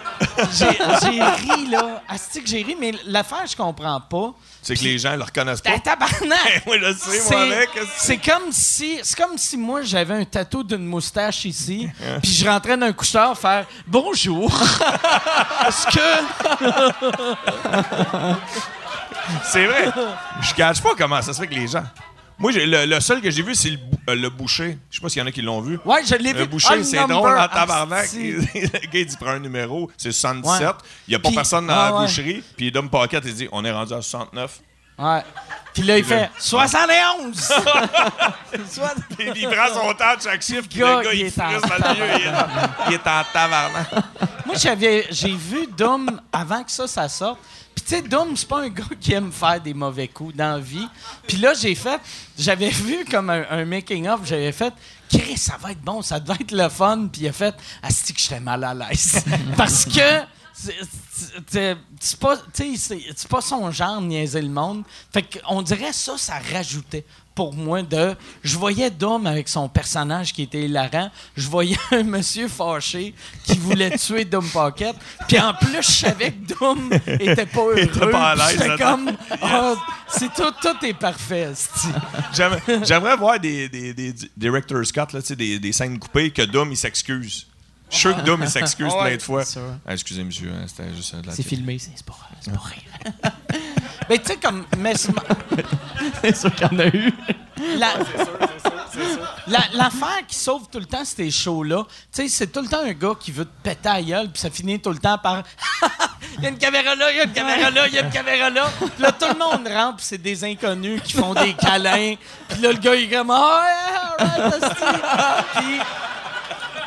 j'ai 0.53 0.69
ri, 0.69 1.67
là. 1.71 2.03
Asti 2.09 2.43
que 2.43 2.49
j'ai 2.49 2.63
ri, 2.63 2.77
mais 2.81 2.93
l'affaire, 3.07 3.47
je 3.49 3.57
comprends 3.57 4.01
pas. 4.01 4.33
C'est 4.63 4.77
que 4.77 4.85
les 4.85 4.99
gens 4.99 5.17
le 5.17 5.23
reconnaissent 5.23 5.63
pas. 5.63 5.71
Ben, 5.71 5.81
tabarnak! 5.81 6.65
Je 6.67 6.93
sais, 6.93 7.19
C'est- 7.21 7.35
moi, 7.35 7.47
mec. 7.47 7.69
C'est 7.97 8.19
comme 8.19 8.53
si 8.53 8.99
c'est 9.03 9.17
comme 9.19 9.39
si 9.39 9.57
moi 9.57 9.81
j'avais 9.83 10.13
un 10.15 10.25
tatou 10.27 10.63
d'une 10.63 10.85
moustache 10.85 11.47
ici, 11.47 11.89
puis 12.23 12.31
je 12.31 12.47
rentrais 12.47 12.77
d'un 12.77 12.93
coucheur 12.93 13.39
faire 13.39 13.65
bonjour. 13.87 14.53
Est-ce 15.67 15.87
que? 15.87 16.09
C'est 19.45 19.67
vrai. 19.67 19.91
Je 20.43 20.55
cache 20.55 20.83
pas 20.83 20.91
comment 20.97 21.21
ça 21.23 21.33
se 21.33 21.41
fait 21.41 21.47
que 21.49 21.55
les 21.55 21.69
gens. 21.69 21.85
Moi, 22.39 22.53
j'ai- 22.53 22.65
le, 22.65 22.87
le 22.87 23.01
seul 23.01 23.21
que 23.21 23.31
j'ai 23.31 23.43
vu, 23.43 23.55
c'est 23.55 23.71
le, 23.71 23.79
euh, 24.09 24.15
le 24.15 24.31
boucher. 24.31 24.79
Je 24.91 24.97
sais 24.97 25.03
pas 25.03 25.11
s'il 25.11 25.21
y 25.21 25.23
en 25.23 25.27
a 25.27 25.31
qui 25.33 25.43
l'ont 25.43 25.61
vu. 25.61 25.79
Ouais, 25.85 26.03
je 26.07 26.15
l'ai 26.15 26.33
vu. 26.33 26.39
Le 26.39 26.45
Ah, 26.45 26.47
boucher, 26.47 26.85
c'est 26.85 26.97
drôle 27.07 27.39
en 27.39 27.49
tabarnak. 27.49 28.05
asti. 28.05 28.33
le 28.55 28.63
gars, 28.67 28.89
il 28.95 29.07
dit 29.07 29.17
prends 29.21 29.33
un 29.33 29.39
numéro, 29.41 29.91
c'est 29.99 30.11
77. 30.11 30.67
Ouais. 30.67 30.73
Il 31.07 31.11
n'y 31.11 31.15
a 31.17 31.19
pas 31.19 31.31
personne 31.33 31.67
dans 31.67 31.75
ah, 31.75 31.91
la 31.93 32.07
boucherie. 32.07 32.43
Puis 32.57 32.73
Dom 32.73 32.89
Pocket, 32.89 33.23
il 33.27 33.35
dit 33.35 33.49
on 33.53 33.63
est 33.65 33.71
rendu 33.71 33.93
à 33.93 34.01
69. 34.01 34.61
Ouais. 35.01 35.23
Puis 35.73 35.83
là 35.85 35.99
il 35.99 36.05
fait 36.05 36.31
71. 36.39 37.37
Soit- 38.71 38.95
Puis 39.17 39.31
il 39.37 39.49
prend 39.49 39.69
son 39.73 39.95
temps 39.95 40.17
de 40.17 40.23
chaque 40.23 40.43
chiffre. 40.43 40.67
Puis 40.69 40.81
le 40.81 41.03
gars, 41.03 41.13
il 41.13 41.21
il, 41.21 41.27
est 41.27 41.41
en. 41.41 41.49
Il 41.51 42.95
est 42.95 43.07
en, 43.07 43.21
il 43.23 43.29
tabarnak. 43.33 43.93
Moi 44.47 44.55
j'avais 44.57 45.07
j'ai 45.11 45.35
vu 45.35 45.67
Dom 45.77 46.21
avant 46.33 46.63
que 46.65 46.71
ça 46.71 46.87
ça 46.87 47.09
sorte. 47.09 47.39
Puis 47.75 47.85
tu 47.85 47.95
sais 47.95 48.03
Dom 48.03 48.37
c'est 48.37 48.49
pas 48.49 48.63
un 48.63 48.69
gars 48.69 48.83
qui 49.01 49.13
aime 49.13 49.31
faire 49.31 49.61
des 49.61 49.73
mauvais 49.75 50.09
coups 50.09 50.35
dans 50.35 50.55
la 50.55 50.59
vie. 50.59 50.89
Puis 51.27 51.37
là 51.37 51.55
j'ai 51.55 51.75
fait 51.77 52.01
j'avais 52.37 52.71
vu 52.71 53.05
comme 53.05 53.31
un, 53.31 53.45
un 53.51 53.65
making 53.65 54.09
of, 54.09 54.21
j'avais 54.25 54.53
fait 54.53 54.75
Chris, 55.09 55.39
ça 55.39 55.57
va 55.61 55.73
être 55.73 55.81
bon, 55.81 56.03
ça 56.03 56.21
doit 56.21 56.37
être 56.41 56.53
le 56.53 56.69
fun. 56.69 57.09
Puis 57.13 57.23
il 57.23 57.29
a 57.29 57.33
fait 57.33 57.55
Asti 57.83 58.13
que 58.13 58.21
j'étais 58.21 58.41
mal 58.41 58.63
à 58.65 58.75
l'aise? 58.75 59.25
Parce 59.57 59.85
que 59.85 60.21
c'est- 60.61 62.19
pas, 63.29 63.41
son 63.41 63.71
genre 63.71 64.01
de 64.01 64.07
niaiser 64.07 64.43
le 64.43 64.49
monde. 64.49 64.83
Fait 65.13 65.23
qu'on 65.23 65.63
dirait 65.63 65.93
ça, 65.93 66.17
ça 66.19 66.35
rajoutait. 66.53 67.05
pour 67.35 67.55
moi 67.55 67.81
de. 67.83 68.17
Je 68.43 68.59
voyais 68.59 68.91
Dom 68.91 69.27
avec 69.27 69.49
son 69.49 69.67
personnage 69.69 70.33
qui 70.35 70.43
était 70.43 70.65
hilarant. 70.65 71.11
Je 71.37 71.49
voyais 71.49 71.79
un 71.93 72.03
monsieur 72.03 72.49
fâché 72.49 73.15
qui 73.45 73.57
voulait 73.57 73.91
tuer 73.99 74.25
Dom 74.27 74.47
Pocket. 74.51 74.95
Puis 75.27 75.39
en 75.39 75.55
plus, 75.55 75.81
je 75.81 75.91
savais 75.91 76.33
que 76.33 76.55
Dom 76.59 76.91
était 77.07 77.47
pas 77.47 77.61
heureux. 77.61 77.79
était 77.79 78.11
pas 78.11 78.33
à 78.33 78.35
Puis 78.37 78.43
l'aise 78.45 78.53
J'étais 78.53 78.69
là-dedans. 78.69 78.97
comme. 78.97 79.17
Oh, 79.43 79.77
c'est 80.09 80.33
tout, 80.35 80.53
tout 80.61 80.85
est 80.85 80.93
parfait. 80.93 81.53
J'aimerais 82.83 83.17
voir 83.17 83.39
des, 83.41 83.69
des, 83.69 83.95
des 83.95 84.13
director's 84.37 84.93
cut, 84.93 85.01
là, 85.13 85.21
tu 85.21 85.29
sais, 85.29 85.37
des, 85.37 85.59
des 85.59 85.73
scènes 85.73 85.99
coupées, 85.99 86.31
que 86.31 86.43
Dom, 86.43 86.71
il 86.71 86.77
s'excuse. 86.77 87.47
Je 87.91 87.97
suis 87.97 88.01
sûr 88.09 88.17
que 88.17 88.21
Dom, 88.23 88.41
il 88.43 88.49
s'excuse 88.51 88.93
plein 89.01 89.17
de 89.17 89.23
fois. 89.23 89.45
c'est 89.45 89.53
sûr. 89.55 89.63
Ah, 89.87 89.93
excusez, 89.93 90.23
monsieur, 90.25 90.51
hein, 90.53 90.65
c'était 90.67 90.95
juste 90.95 91.15
euh, 91.15 91.21
de 91.23 91.27
la 91.27 91.33
C'est 91.35 91.43
filmé, 91.43 91.79
c'est 91.79 91.91
c'est 91.95 92.07
pas, 92.07 92.17
c'est 92.41 92.53
pas 92.53 92.61
rien. 92.63 93.33
Mais 94.09 94.19
tu 94.19 94.27
sais, 94.27 94.37
comme. 94.37 94.65
Mesmer- 94.79 95.15
c'est 96.23 96.37
sûr 96.37 96.55
qu'il 96.55 96.67
y 96.67 96.75
en 96.75 96.79
a 96.79 96.87
eu. 96.87 97.13
La- 97.77 97.95
La- 99.47 99.69
L'affaire 99.75 100.27
qui 100.27 100.35
sauve 100.37 100.69
tout 100.71 100.79
le 100.79 100.85
temps 100.87 101.05
ces 101.05 101.31
shows-là, 101.31 101.85
tu 102.13 102.23
sais, 102.23 102.29
c'est 102.29 102.47
tout 102.49 102.61
le 102.61 102.69
temps 102.69 102.81
un 102.85 102.93
gars 102.93 103.13
qui 103.19 103.31
veut 103.33 103.45
te 103.45 103.63
péter 103.63 103.89
à 103.89 104.03
gueule, 104.03 104.31
puis 104.31 104.41
ça 104.41 104.51
finit 104.51 104.81
tout 104.81 104.91
le 104.91 104.99
temps 104.99 105.19
par 105.19 105.43
Il 106.39 106.45
y 106.45 106.47
a 106.47 106.51
une 106.51 106.59
caméra 106.59 106.95
là, 106.95 107.11
il 107.13 107.17
y 107.19 107.21
a 107.21 107.25
une 107.25 107.33
caméra 107.33 107.71
là, 107.71 107.87
il 107.87 107.95
y 107.95 107.99
a 107.99 108.03
une 108.03 108.11
caméra 108.11 108.51
là. 108.51 108.71
Puis 108.79 108.89
là, 109.03 109.13
tout 109.13 109.27
le 109.29 109.39
monde 109.39 109.69
rentre, 109.69 109.97
puis 109.97 110.07
c'est 110.07 110.19
des 110.19 110.45
inconnus 110.45 111.01
qui 111.03 111.13
font 111.15 111.35
des 111.35 111.55
câlins. 111.55 112.15
Puis 112.49 112.61
là, 112.61 112.73
le 112.73 112.79
gars, 112.79 112.95
il 112.97 113.05
est 113.13 113.17
comme 113.17 113.29
yeah. 113.29 114.51
Puis 115.57 115.79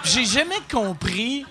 j'ai 0.04 0.26
jamais 0.26 0.60
compris. 0.72 1.46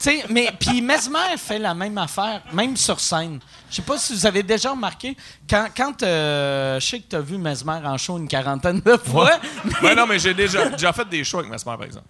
Tu 0.00 0.04
sais, 0.04 0.24
mais 0.30 0.52
puis 0.58 0.80
Mesmer 0.80 1.36
fait 1.36 1.58
la 1.58 1.74
même 1.74 1.98
affaire, 1.98 2.42
même 2.52 2.76
sur 2.76 3.00
scène. 3.00 3.40
Je 3.68 3.76
sais 3.76 3.82
pas 3.82 3.98
si 3.98 4.12
vous 4.14 4.26
avez 4.26 4.44
déjà 4.44 4.70
remarqué, 4.70 5.16
quand, 5.50 5.66
quand 5.76 6.02
euh, 6.04 6.78
je 6.78 6.86
sais 6.86 7.00
que 7.00 7.08
tu 7.10 7.16
as 7.16 7.20
vu 7.20 7.36
Mesmer 7.36 7.80
en 7.84 7.98
show 7.98 8.16
une 8.16 8.28
quarantaine 8.28 8.80
de 8.80 8.96
fois, 8.96 9.40
mais, 9.64 9.88
Ouais, 9.88 9.94
non, 9.96 10.06
mais 10.06 10.20
j'ai 10.20 10.34
déjà, 10.34 10.68
déjà 10.68 10.92
fait 10.92 11.08
des 11.08 11.24
shows 11.24 11.40
avec 11.40 11.50
Mesmer, 11.50 11.76
par 11.76 11.82
exemple. 11.84 12.06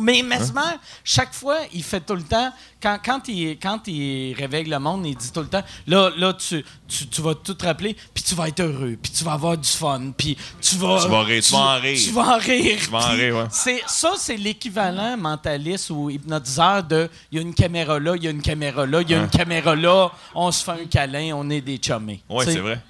Mais 0.00 0.22
Mesmer, 0.22 0.76
chaque 1.04 1.32
fois, 1.32 1.58
il 1.72 1.82
fait 1.82 2.00
tout 2.00 2.14
le 2.14 2.22
temps, 2.22 2.52
quand, 2.80 2.98
quand, 3.04 3.28
il, 3.28 3.58
quand 3.58 3.86
il 3.86 4.34
réveille 4.34 4.64
le 4.64 4.78
monde, 4.78 5.06
il 5.06 5.16
dit 5.16 5.32
tout 5.32 5.40
le 5.40 5.48
temps, 5.48 5.62
là, 5.86 6.10
là 6.16 6.32
tu, 6.34 6.64
tu, 6.86 7.06
tu 7.06 7.20
vas 7.22 7.34
tout 7.34 7.54
te 7.54 7.64
rappeler, 7.64 7.96
puis 8.14 8.22
tu 8.22 8.34
vas 8.34 8.48
être 8.48 8.60
heureux, 8.60 8.96
puis 9.00 9.12
tu 9.12 9.24
vas 9.24 9.32
avoir 9.32 9.56
du 9.56 9.68
fun, 9.68 10.12
puis 10.16 10.36
tu 10.60 10.76
vas... 10.76 11.00
Tu 11.02 11.08
vas 11.08 11.22
rire, 11.22 11.42
tu 11.42 11.52
vas 11.52 11.58
en 11.58 11.80
rire. 11.80 12.00
Tu 12.02 12.10
vas 12.10 12.34
en 12.34 12.38
rire. 12.38 12.78
Tu 12.82 12.90
vas 12.90 12.98
en 12.98 13.08
puis 13.08 13.20
rire, 13.20 13.36
ouais. 13.36 13.46
c'est, 13.50 13.82
ça, 13.86 14.14
c'est 14.16 14.36
l'équivalent 14.36 15.16
mentaliste 15.16 15.90
ou 15.90 16.10
hypnotiseur 16.10 16.82
de 16.84 17.10
il 17.32 17.36
y 17.36 17.38
a 17.38 17.42
une 17.42 17.54
caméra 17.54 17.98
là, 17.98 18.14
il 18.16 18.24
y 18.24 18.28
a 18.28 18.30
une 18.30 18.42
caméra 18.42 18.86
là, 18.86 19.02
il 19.02 19.10
y 19.10 19.14
a 19.14 19.18
une 19.18 19.28
caméra 19.28 19.74
là, 19.74 20.10
on 20.34 20.50
se 20.52 20.64
fait 20.64 20.72
un 20.72 20.86
câlin, 20.86 21.32
on 21.34 21.48
est 21.50 21.60
des 21.60 21.78
chummés. 21.78 22.22
Oui, 22.28 22.44
c'est 22.46 22.58
vrai. 22.58 22.80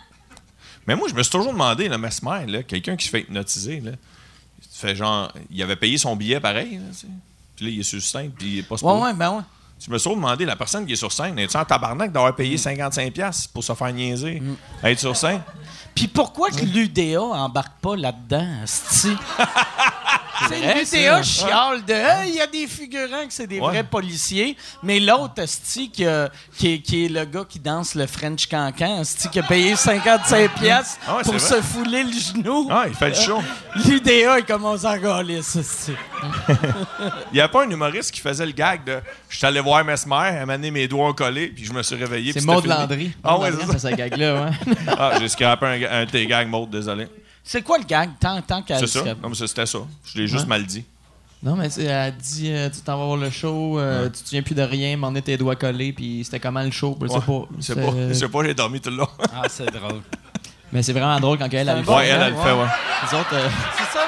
Mais 0.86 0.96
moi, 0.96 1.06
je 1.08 1.14
me 1.14 1.22
suis 1.22 1.30
toujours 1.30 1.52
demandé, 1.52 1.86
le 1.86 1.98
Mesmer, 1.98 2.46
là, 2.46 2.62
quelqu'un 2.62 2.96
qui 2.96 3.04
se 3.04 3.10
fait 3.10 3.20
hypnotiser, 3.20 3.80
là, 3.80 3.92
fait 4.72 4.94
genre, 4.96 5.30
il 5.50 5.62
avait 5.62 5.76
payé 5.76 5.98
son 5.98 6.14
billet 6.16 6.40
pareil, 6.40 6.76
là, 6.76 6.82
tu. 6.98 7.06
Puis 7.56 7.66
là, 7.66 7.72
il 7.72 7.80
est 7.80 7.84
sur 7.84 8.00
scène, 8.00 8.30
puis 8.30 8.46
il 8.48 8.58
est 8.58 8.62
pas 8.62 8.76
Ouais, 8.76 9.12
ben 9.14 9.30
ouais. 9.32 9.42
Je 9.84 9.90
me 9.92 9.98
suis 9.98 10.10
demandé, 10.10 10.44
la 10.44 10.56
personne 10.56 10.84
qui 10.86 10.92
est 10.94 10.96
sur 10.96 11.12
scène, 11.12 11.38
est-tu 11.38 11.56
en 11.56 11.64
tabarnak 11.64 12.10
d'avoir 12.12 12.34
payé 12.34 12.56
Mm. 12.56 12.58
55$ 12.58 13.48
pour 13.52 13.62
se 13.62 13.72
faire 13.74 13.92
niaiser, 13.92 14.42
être 14.82 14.98
sur 14.98 15.16
scène? 15.16 15.40
Puis 15.94 16.08
pourquoi 16.08 16.50
que 16.50 16.64
l'UDA 16.64 17.20
embarque 17.20 17.78
pas 17.80 17.94
là-dedans, 17.96 18.46
L'UDA 20.50 21.22
chiale 21.22 21.84
de 21.84 22.26
il 22.28 22.34
y 22.34 22.40
a 22.40 22.46
des 22.46 22.66
figurants 22.66 23.26
que 23.26 23.32
c'est 23.32 23.46
des 23.46 23.58
Ouais. 23.60 23.68
vrais 23.72 23.84
policiers, 23.84 24.56
mais 24.82 25.00
l'autre 25.00 25.42
asti 25.42 25.90
qui, 25.90 26.04
est, 26.04 26.28
qui 26.82 27.04
est 27.04 27.08
le 27.08 27.24
gars 27.24 27.44
qui 27.48 27.58
danse 27.58 27.94
le 27.94 28.06
French 28.06 28.46
cancan, 28.46 29.00
asti 29.00 29.28
qui 29.28 29.38
a 29.40 29.42
payé 29.42 29.74
55 29.74 30.54
pièces 30.54 30.98
Ah 31.06 31.16
ouais, 31.16 31.22
pour 31.24 31.40
se 31.40 31.60
fouler 31.60 32.04
le 32.04 32.12
genou. 32.12 32.68
Ah, 32.70 32.84
il 32.88 32.94
fait 32.94 33.08
le 33.08 33.14
show. 33.14 33.42
L'UDA 33.86 34.38
il 34.38 34.44
commence 34.46 34.84
à 34.84 34.98
galer 34.98 35.42
ça, 35.42 35.58
asti. 35.60 35.92
Il 37.32 37.34
n'y 37.34 37.40
a 37.40 37.48
pas 37.48 37.64
un 37.64 37.70
humoriste 37.70 38.12
qui 38.12 38.20
faisait 38.20 38.46
le 38.46 38.52
gag 38.52 38.84
de 38.84 39.00
Je 39.28 39.36
suis 39.36 39.46
allé 39.46 39.60
voir 39.60 39.84
Mesmer, 39.84 40.16
elle 40.40 40.46
m'a 40.46 40.54
amené 40.54 40.70
mes 40.70 40.86
doigts 40.88 41.14
collés, 41.14 41.48
puis 41.48 41.64
je 41.64 41.72
me 41.72 41.82
suis 41.82 41.96
réveillé. 41.96 42.32
C'est 42.32 42.44
Maud. 42.44 42.64
Landry. 42.66 43.12
Ah 43.24 43.38
ouais, 43.38 43.50
c'est 43.52 43.66
fait 43.72 43.78
ça. 43.78 43.90
ce 43.90 43.94
gag-là, 43.94 44.44
ouais. 44.44 44.74
Ah, 44.86 45.12
j'ai 45.18 45.28
scrappé 45.28 45.66
un, 45.66 46.00
un 46.02 46.04
de 46.04 46.10
tes 46.10 46.26
gags, 46.26 46.48
Maud, 46.48 46.68
désolé. 46.70 47.08
C'est 47.50 47.62
quoi 47.62 47.78
le 47.78 47.84
gag, 47.84 48.10
tant, 48.20 48.42
tant 48.42 48.60
qu'elle 48.60 48.78
C'est 48.80 48.86
ça? 48.86 49.04
Non, 49.22 49.30
mais 49.30 49.34
c'était 49.34 49.64
ça. 49.64 49.78
Je 50.04 50.18
l'ai 50.18 50.26
juste 50.26 50.42
Ouais. 50.42 50.48
mal 50.48 50.66
dit. 50.66 50.84
Non, 51.42 51.56
mais 51.56 51.70
c'est- 51.70 51.84
elle 51.84 52.14
dit 52.16 52.52
euh, 52.52 52.68
tu 52.68 52.80
t'en 52.82 52.98
vas 52.98 53.04
voir 53.06 53.16
le 53.16 53.30
show, 53.30 53.78
euh, 53.78 54.06
tu 54.10 54.20
te 54.22 54.28
souviens 54.28 54.42
plus 54.42 54.54
de 54.54 54.60
rien, 54.62 54.96
m'en 54.98 55.14
est 55.14 55.22
tes 55.22 55.38
doigts 55.38 55.56
collés, 55.56 55.94
puis 55.94 56.22
c'était 56.24 56.40
comment 56.40 56.62
le 56.62 56.70
show, 56.70 56.98
je 57.00 57.06
sais 57.06 57.14
Ouais. 57.14 57.20
pas. 57.20 57.42
Je 57.56 57.62
sais 57.62 57.74
C'est- 57.74 57.80
pas, 57.80 57.92
je 58.08 58.12
sais 58.12 58.28
pas, 58.28 58.44
j'ai 58.44 58.52
dormi 58.54 58.80
tout 58.82 58.90
le 58.90 58.96
long. 58.96 59.08
Ah, 59.32 59.42
c'est 59.48 59.64
drôle. 59.72 60.02
Mais 60.72 60.82
c'est 60.82 60.92
vraiment 60.92 61.18
drôle 61.20 61.38
quand 61.38 61.48
elle, 61.50 61.68
elle 61.70 61.78
le 61.78 61.82
fait. 61.84 61.90
Ouais, 61.90 62.06
elle, 62.08 62.20
elle 62.20 62.32
le 62.34 62.38
fait, 62.38 62.52
ouais. 62.52 62.66
Les 63.10 63.18
autres, 63.18 63.32
euh, 63.34 63.48
C'est 63.78 63.98
ça? 63.98 64.07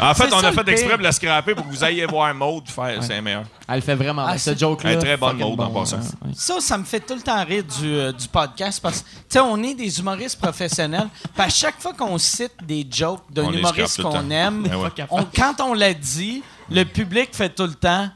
En 0.00 0.14
fait, 0.14 0.32
on 0.32 0.38
a 0.38 0.52
fait 0.52 0.68
exprès 0.68 0.96
de 0.98 1.02
la 1.02 1.12
scraper 1.12 1.54
pour 1.54 1.64
que 1.66 1.70
vous 1.70 1.84
ayez 1.84 2.06
voir 2.06 2.32
Maud 2.34 2.68
faire. 2.68 3.02
C'est 3.02 3.20
meilleur. 3.20 3.44
elle 3.68 3.76
le 3.76 3.80
fait 3.82 3.94
vraiment. 3.94 4.24
Ah, 4.26 4.38
ce 4.38 4.56
joke-là. 4.56 4.92
Elle 4.92 4.96
est 4.96 5.00
très 5.00 5.16
bonne, 5.16 5.36
Maud, 5.38 5.60
en 5.60 5.66
bon, 5.66 5.80
passant. 5.80 5.96
ouais, 5.98 6.02
ouais. 6.26 6.32
Ça, 6.34 6.60
ça 6.60 6.78
me 6.78 6.84
fait 6.84 7.00
tout 7.00 7.14
le 7.14 7.20
temps 7.22 7.44
rire 7.44 7.64
du, 7.64 7.86
euh, 7.94 8.12
du 8.12 8.26
podcast 8.28 8.80
parce 8.82 9.00
que, 9.00 9.04
tu 9.08 9.14
sais, 9.28 9.40
on 9.40 9.62
est 9.62 9.74
des 9.74 9.98
humoristes 10.00 10.40
professionnels. 10.40 11.08
Puis 11.34 11.42
à 11.44 11.48
chaque 11.48 11.80
fois 11.80 11.92
qu'on 11.92 12.16
cite 12.18 12.54
des 12.66 12.86
jokes 12.90 13.22
d'un 13.30 13.50
humoriste 13.52 14.02
qu'on 14.02 14.30
aime, 14.30 14.62
Ben 14.64 14.76
ouais. 14.76 14.88
on- 15.10 15.24
quand 15.24 15.60
on 15.60 15.74
l'a 15.74 15.92
dit, 15.94 16.42
le 16.70 16.84
public 16.84 17.30
fait 17.32 17.50
tout 17.50 17.66
le 17.66 17.74
temps. 17.74 18.08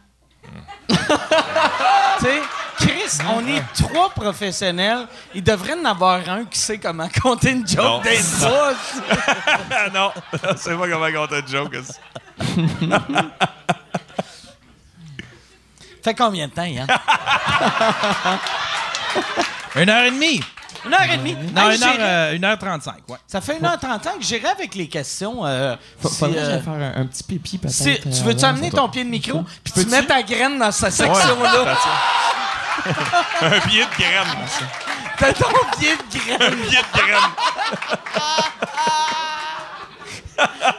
tu 0.88 0.94
sais, 2.20 2.40
Chris, 2.78 3.18
on 3.34 3.46
est 3.46 3.62
trois 3.74 4.10
professionnels. 4.10 5.06
Il 5.34 5.42
devrait 5.42 5.74
en 5.74 5.84
avoir 5.84 6.20
un 6.28 6.44
qui 6.44 6.58
sait 6.58 6.78
comment 6.78 7.08
compter 7.22 7.50
une 7.52 7.60
Non. 7.60 7.66
joke 7.66 8.02
des 8.04 8.18
trois. 8.40 8.72
Non, 9.94 10.12
c'est 10.56 10.76
pas 10.76 10.88
comment 10.88 11.26
t'a 11.26 11.42
de 11.42 11.48
joke. 11.48 11.76
fait 16.02 16.14
combien 16.14 16.48
de 16.48 16.52
temps, 16.52 16.64
Yann? 16.64 16.86
Une 19.76 19.88
heure 19.90 20.04
et 20.04 20.10
demie. 20.10 20.40
Une 20.86 20.92
heure 20.94 21.02
et 21.12 21.16
demie. 21.16 21.34
Non, 21.54 21.70
Hey, 21.70 21.76
une 21.78 21.82
heure, 21.82 21.96
euh, 21.98 22.34
une 22.36 22.44
heure 22.44 22.58
trente-cinq, 22.58 22.98
ouais. 23.08 23.16
Ça 23.26 23.40
fait 23.40 23.56
une 23.58 23.64
heure 23.64 23.78
trente 23.78 24.06
ans 24.06 24.16
que 24.18 24.24
j'irai 24.24 24.48
avec 24.48 24.74
les 24.74 24.86
questions. 24.88 25.44
euh, 25.46 25.74
Faut- 26.00 26.08
si, 26.08 26.16
Faudrait 26.18 26.34
que 26.34 26.40
euh, 26.40 26.50
j'aille 26.50 26.62
faire 26.62 26.72
un, 26.74 27.00
un 27.00 27.06
petit 27.06 27.22
pipi, 27.24 27.58
peut-être. 27.58 27.74
Si, 27.74 27.98
tu 28.00 28.08
euh, 28.08 28.22
veux-tu 28.24 28.44
amener 28.44 28.70
ton 28.70 28.88
pied 28.88 29.02
de 29.02 29.08
micro 29.08 29.42
puis 29.64 29.72
tu 29.72 29.86
mets 29.86 30.04
ta 30.04 30.22
graine 30.22 30.58
dans 30.58 30.70
sa 30.70 30.90
section-là? 30.90 31.76
Un 33.42 33.66
billet 33.66 33.84
de 33.84 33.96
graine. 33.98 34.48
T'as 35.18 35.32
ton 35.32 35.48
pied 35.78 35.94
de 35.96 36.18
graine. 36.18 36.42
Un 36.42 36.50
billet 36.56 36.82
de 36.82 36.98
graine. 36.98 37.30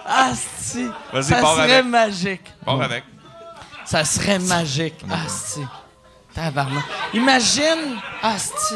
Asti. 0.05 0.87
Vas-y, 1.13 1.23
Ça 1.23 1.41
pars 1.41 1.55
serait 1.55 1.73
avec. 1.73 1.85
magique. 1.85 2.53
Pars 2.65 2.81
avec. 2.81 3.03
Ça 3.85 4.03
serait 4.05 4.39
magique. 4.39 4.95
Asti. 5.09 5.61
Tabarnak. 6.33 6.83
Imagine. 7.13 7.99
Asti. 8.21 8.75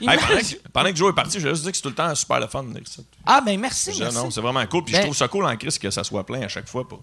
Hey, 0.00 0.18
pendant, 0.18 0.40
que, 0.40 0.68
pendant 0.72 0.90
que 0.90 0.96
Joe 0.96 1.10
est 1.10 1.14
parti, 1.14 1.38
je 1.38 1.44
vais 1.44 1.50
juste 1.50 1.62
dire 1.62 1.70
que 1.70 1.76
c'est 1.76 1.82
tout 1.82 1.88
le 1.88 1.94
temps 1.94 2.12
super 2.14 2.40
le 2.40 2.48
fun. 2.48 2.64
de. 2.64 2.82
Ah, 3.24 3.40
ben 3.40 3.58
merci. 3.60 3.92
Je- 3.92 4.02
merci. 4.02 4.16
non, 4.16 4.30
c'est 4.32 4.40
vraiment 4.40 4.64
cool. 4.66 4.82
Puis 4.84 4.92
Ben- 4.92 5.00
je 5.00 5.04
trouve 5.06 5.16
ça 5.16 5.28
cool 5.28 5.44
en 5.46 5.56
Christ 5.56 5.78
que 5.80 5.90
ça 5.90 6.02
soit 6.02 6.24
plein 6.26 6.42
à 6.42 6.48
chaque 6.48 6.68
fois 6.68 6.86
pour 6.88 7.00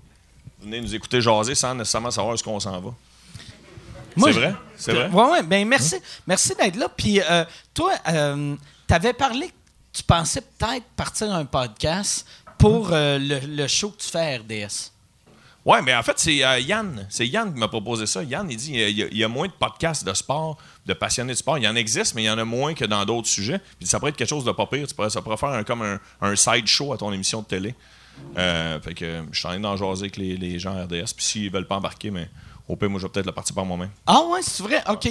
venir 0.62 0.82
nous 0.82 0.94
écouter 0.94 1.22
jaser 1.22 1.56
sans 1.56 1.74
nécessairement 1.76 2.12
savoir 2.12 2.32
où 2.32 2.36
est-ce 2.36 2.44
qu'on 2.44 2.60
s'en 2.60 2.80
va. 2.82 2.90
C'est 4.26 4.32
vrai? 4.40 4.54
C'est 4.78 4.94
vrai? 4.94 5.10
Ouais, 5.10 5.32
ouais. 5.32 5.44
Ben 5.44 5.68
merci. 5.68 5.96
Merci 6.28 6.54
d'être 6.56 6.76
là. 6.76 6.88
Puis 6.96 7.22
euh, 7.22 7.44
toi, 7.74 7.94
euh, 8.10 8.56
t'avais 8.88 9.14
parlé 9.14 9.48
que 9.48 9.54
tu 9.94 10.04
pensais 10.04 10.42
peut-être 10.42 10.86
partir 10.96 11.34
un 11.34 11.46
podcast 11.46 12.26
pour 12.58 12.90
euh, 12.92 13.18
le, 13.20 13.40
le 13.46 13.68
show 13.68 13.90
que 13.92 14.02
tu 14.02 14.10
fais 14.10 14.36
à 14.36 14.38
RDS. 14.40 14.92
Ouais, 15.66 15.82
mais 15.82 15.94
en 15.94 16.02
fait, 16.04 16.18
c'est 16.18 16.44
euh, 16.44 16.60
Yann. 16.60 17.06
C'est 17.10 17.28
Yann 17.28 17.54
qui 17.54 17.60
m'a 17.60 17.68
proposé 17.68 18.06
ça. 18.08 18.24
Yann, 18.24 18.50
il 18.50 18.56
dit 18.58 18.72
il 18.74 18.80
y, 18.98 19.04
a, 19.04 19.08
il 19.12 19.18
y 19.18 19.24
a 19.24 19.28
moins 19.28 19.48
de 19.48 19.52
podcasts 19.52 20.06
de 20.06 20.14
sport, 20.14 20.58
de 20.86 20.94
passionnés 20.94 21.34
de 21.34 21.38
sport. 21.38 21.58
Il 21.58 21.66
y 21.66 21.68
en 21.68 21.76
existe, 21.76 22.16
mais 22.16 22.24
il 22.24 22.26
y 22.26 22.30
en 22.30 22.38
a 22.38 22.46
moins 22.46 22.74
que 22.74 22.86
dans 22.86 23.04
d'autres 23.06 23.28
sujets. 23.28 23.60
Puis 23.78 23.88
ça 23.88 24.00
pourrait 24.00 24.12
être 24.12 24.18
quelque 24.18 24.30
chose 24.30 24.46
de 24.46 24.52
pas 24.52 24.66
pire. 24.66 24.88
Tu 24.88 24.96
pourrais- 24.96 25.10
ça 25.10 25.22
pourrait 25.22 25.38
faire 25.38 25.50
un- 25.50 25.64
comme 25.64 25.82
un, 25.82 26.00
un 26.22 26.36
side 26.36 26.66
show 26.66 26.94
à 26.94 26.98
ton 26.98 27.12
émission 27.12 27.42
de 27.42 27.46
télé. 27.46 27.76
Euh, 28.38 28.80
fait 28.82 28.94
que 28.94 29.24
je 29.32 29.38
suis 29.40 29.48
en 29.48 29.52
train 29.52 29.60
d'en 29.60 29.78
jaser 29.78 30.04
avec 30.04 30.18
les, 30.18 30.38
les 30.38 30.60
gens 30.60 30.74
RDS. 30.74 31.14
Puis 31.16 31.26
s'ils 31.26 31.52
veulent 31.52 31.68
pas 31.68 31.76
embarquer, 31.76 32.10
mais 32.10 32.30
au 32.70 32.76
pire, 32.76 32.90
moi, 32.90 33.00
je 33.00 33.06
vais 33.08 33.12
peut-être 33.12 33.26
le 33.26 33.32
partir 33.32 33.56
par 33.56 33.66
moi-même. 33.66 33.90
Ah 34.06 34.22
ouais, 34.28 34.42
c'est 34.44 34.62
vrai? 34.64 34.84
OK. 34.88 35.10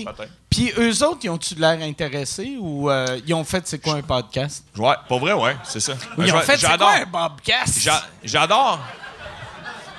Puis 0.49 0.73
eux 0.79 1.03
autres, 1.05 1.19
ils 1.25 1.29
ont-tu 1.31 1.57
l'air 1.57 1.79
intéressés 1.83 2.57
ou 2.59 2.89
euh, 2.89 3.19
ils 3.27 3.35
ont 3.35 3.43
fait 3.45 3.67
c'est 3.67 3.81
quoi 3.83 3.95
un 3.95 4.03
podcast? 4.03 4.65
Ouais, 4.77 4.95
pour 5.09 5.19
vrai, 5.19 5.33
ouais, 5.33 5.57
c'est 5.65 5.81
ça. 5.81 5.95
Ils 6.19 6.33
ont 6.33 6.39
fait 6.41 6.53
c'est 6.57 6.69
J'adore. 6.69 6.89
quoi 6.89 6.99
un 7.01 7.29
podcast? 7.29 7.79
J'a- 7.81 8.05
J'adore. 8.23 8.79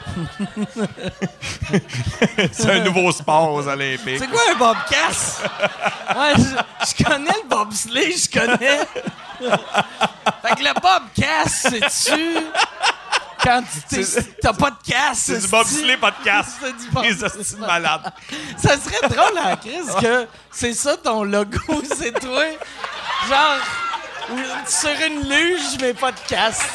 c'est 2.51 2.69
un 2.71 2.83
nouveau 2.83 3.11
sport 3.11 3.53
aux 3.53 3.67
Olympiques. 3.67 4.19
C'est 4.19 4.27
quoi 4.29 4.41
un 4.51 4.55
bobcast? 4.57 5.41
ouais, 6.15 6.33
je, 6.37 6.87
je 6.97 7.03
connais 7.03 7.35
le 7.43 7.47
bobsleigh, 7.49 8.15
je 8.17 8.29
connais. 8.39 8.79
fait 10.41 10.55
que 10.55 10.63
le 10.63 10.73
bobcast, 10.73 11.69
c'est-tu 11.69 12.37
quand 13.43 13.63
tu 13.89 14.05
t'as 14.41 14.53
pas 14.53 14.71
de 14.71 14.77
casse? 14.85 15.19
C'est 15.19 15.39
du 15.39 15.47
bobsleigh 15.47 15.97
podcast. 15.97 16.49
C'est 16.61 16.77
du 16.77 16.89
bobsleigh. 16.91 17.13
Les 17.13 17.23
hosties 17.23 17.55
de 17.55 17.59
malades. 17.59 18.13
Ça 18.57 18.77
serait 18.77 19.07
drôle 19.09 19.39
en 19.39 19.55
crise 19.57 19.91
que 20.01 20.27
c'est 20.51 20.73
ça 20.73 20.97
ton 20.97 21.23
logo, 21.23 21.59
c'est 21.97 22.19
toi. 22.19 22.43
Genre, 23.29 24.37
Sur 24.67 25.05
une 25.07 25.27
luge, 25.29 25.77
mais 25.81 25.93
pas 25.93 26.11
de 26.11 26.19
casque. 26.27 26.69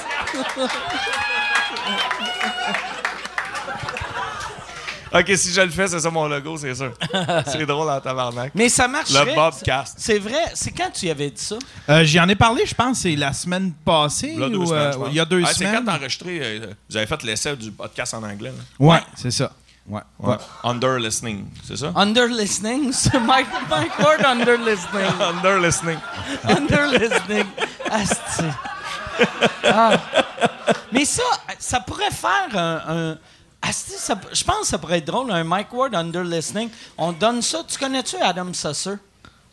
Ok, 5.14 5.30
si 5.36 5.52
je 5.52 5.60
le 5.60 5.70
fais, 5.70 5.86
c'est 5.86 6.00
ça 6.00 6.10
mon 6.10 6.26
logo, 6.26 6.56
c'est 6.56 6.74
sûr. 6.74 6.92
c'est 7.46 7.64
drôle 7.66 7.88
en 7.88 8.00
tabarnak. 8.00 8.50
Mais 8.54 8.68
ça 8.68 8.88
marcherait. 8.88 9.26
Le 9.26 9.34
Bobcast. 9.34 9.94
C'est 9.98 10.18
vrai. 10.18 10.42
C'est 10.54 10.72
quand 10.72 10.90
tu 10.92 11.06
y 11.06 11.10
avais 11.10 11.30
dit 11.30 11.40
ça? 11.42 11.56
Euh, 11.88 12.02
J'y 12.04 12.18
en 12.18 12.28
ai 12.28 12.34
parlé, 12.34 12.64
je 12.66 12.74
pense, 12.74 12.98
c'est 13.00 13.14
la 13.14 13.32
semaine 13.32 13.72
passée 13.84 14.34
Là, 14.36 14.48
deux 14.48 14.56
ou 14.56 14.66
semaines, 14.66 14.94
euh, 15.00 15.06
il 15.10 15.14
y 15.14 15.20
a 15.20 15.24
deux 15.24 15.42
Ah, 15.44 15.50
C'est 15.52 15.64
quand 15.64 15.70
semaines. 15.70 15.84
t'as 15.84 15.96
enregistré, 15.96 16.38
euh, 16.42 16.66
vous 16.90 16.96
avez 16.96 17.06
fait 17.06 17.22
l'essai 17.22 17.54
du 17.56 17.70
podcast 17.70 18.12
en 18.14 18.22
anglais. 18.24 18.50
Là? 18.50 18.84
Ouais, 18.86 19.00
c'est 19.14 19.30
ça. 19.30 19.52
Ouais. 19.86 20.00
Ouais. 20.18 20.36
Under 20.64 20.98
listening, 20.98 21.44
c'est 21.66 21.76
ça? 21.76 21.92
Under 21.94 22.26
listening? 22.26 22.90
C'est 22.92 23.20
Mike, 23.20 23.46
Mike 23.68 23.98
Ward 23.98 24.24
under 24.24 24.56
listening. 24.56 25.06
Under 25.20 25.60
listening. 25.60 25.98
Under 26.42 26.86
listening. 26.98 27.44
Asti. 27.90 28.44
Ah. 29.64 29.92
Mais 30.90 31.04
ça, 31.04 31.22
ça 31.58 31.80
pourrait 31.80 32.10
faire 32.10 32.48
un. 32.58 32.82
un- 32.88 33.18
Asti, 33.66 33.92
ça- 33.96 34.20
je 34.32 34.44
pense 34.44 34.60
que 34.60 34.66
ça 34.66 34.78
pourrait 34.78 34.98
être 34.98 35.06
drôle, 35.06 35.30
un 35.32 35.42
Mike 35.44 35.72
Ward 35.72 35.94
under 35.94 36.22
listening. 36.22 36.68
On 36.98 37.12
donne 37.12 37.40
ça. 37.40 37.64
Tu 37.66 37.78
connais-tu 37.78 38.16
Adam 38.16 38.52
Susser? 38.52 38.96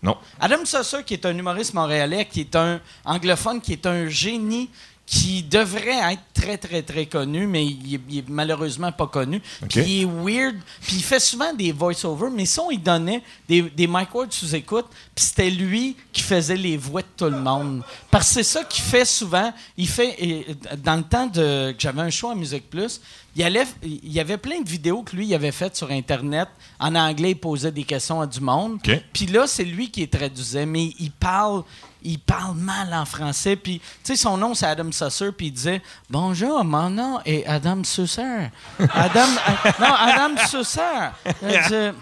Non. 0.03 0.17
Adam 0.39 0.65
Susser, 0.65 1.03
qui 1.05 1.13
est 1.13 1.25
un 1.25 1.37
humoriste 1.37 1.73
montréalais, 1.73 2.25
qui 2.25 2.41
est 2.41 2.55
un 2.55 2.81
anglophone, 3.05 3.61
qui 3.61 3.73
est 3.73 3.85
un 3.85 4.09
génie, 4.09 4.69
qui 5.11 5.43
devrait 5.43 6.13
être 6.13 6.21
très, 6.33 6.57
très, 6.57 6.81
très 6.81 7.05
connu, 7.05 7.45
mais 7.45 7.65
il 7.65 7.95
est, 7.95 7.99
il 8.09 8.17
est 8.19 8.29
malheureusement 8.29 8.93
pas 8.93 9.07
connu. 9.07 9.41
Puis 9.67 9.81
il 9.81 10.01
est 10.03 10.05
weird. 10.05 10.55
Puis 10.81 10.95
il 10.95 11.03
fait 11.03 11.19
souvent 11.19 11.53
des 11.53 11.73
voice-overs, 11.73 12.31
mais 12.31 12.45
ça, 12.45 12.63
il 12.71 12.81
donnait 12.81 13.21
des, 13.47 13.61
des 13.61 13.87
Mike 13.87 14.15
Ward 14.15 14.31
sous 14.31 14.55
écoute, 14.55 14.85
puis 15.13 15.25
c'était 15.25 15.49
lui 15.49 15.97
qui 16.13 16.21
faisait 16.21 16.55
les 16.55 16.77
voix 16.77 17.01
de 17.01 17.07
tout 17.17 17.25
le 17.25 17.41
monde. 17.41 17.83
Parce 18.09 18.29
que 18.29 18.35
c'est 18.35 18.43
ça 18.43 18.63
qu'il 18.63 18.85
fait 18.85 19.03
souvent. 19.03 19.53
Il 19.75 19.89
fait, 19.89 20.15
et, 20.17 20.45
dans 20.77 20.95
le 20.95 21.03
temps 21.03 21.27
de, 21.27 21.73
que 21.73 21.81
j'avais 21.81 22.01
un 22.01 22.09
show 22.09 22.29
à 22.29 22.35
Musique 22.35 22.69
Plus, 22.69 23.01
il, 23.35 23.43
allait, 23.43 23.65
il 23.83 24.13
y 24.13 24.19
avait 24.21 24.37
plein 24.37 24.61
de 24.61 24.69
vidéos 24.69 25.03
que 25.03 25.13
lui 25.17 25.27
il 25.27 25.35
avait 25.35 25.51
faites 25.51 25.75
sur 25.75 25.91
Internet. 25.91 26.47
En 26.79 26.95
anglais, 26.95 27.31
il 27.31 27.35
posait 27.37 27.73
des 27.73 27.83
questions 27.83 28.21
à 28.21 28.27
du 28.27 28.39
monde. 28.39 28.79
Puis 29.11 29.25
là, 29.25 29.45
c'est 29.45 29.65
lui 29.65 29.91
qui 29.91 29.99
les 29.99 30.07
traduisait, 30.07 30.65
mais 30.65 30.93
il 30.99 31.11
parle, 31.11 31.63
il 32.03 32.19
parle 32.19 32.55
mal 32.55 32.93
en 32.93 33.05
français. 33.05 33.55
Puis, 33.55 33.79
tu 33.79 33.85
sais, 34.03 34.15
son 34.15 34.37
nom, 34.37 34.53
c'est 34.53 34.65
Adam 34.65 34.91
Susser, 34.91 35.31
puis 35.31 35.47
il 35.47 35.51
disait 35.51 35.81
Bonjour, 36.09 36.63
mon 36.63 36.89
nom 36.89 37.19
est 37.25 37.45
Adam 37.45 37.83
Susser. 37.83 38.49
Adam, 38.93 39.21
euh, 39.65 39.71
non, 39.79 39.93
Adam 39.93 40.37
Susser. 40.47 41.91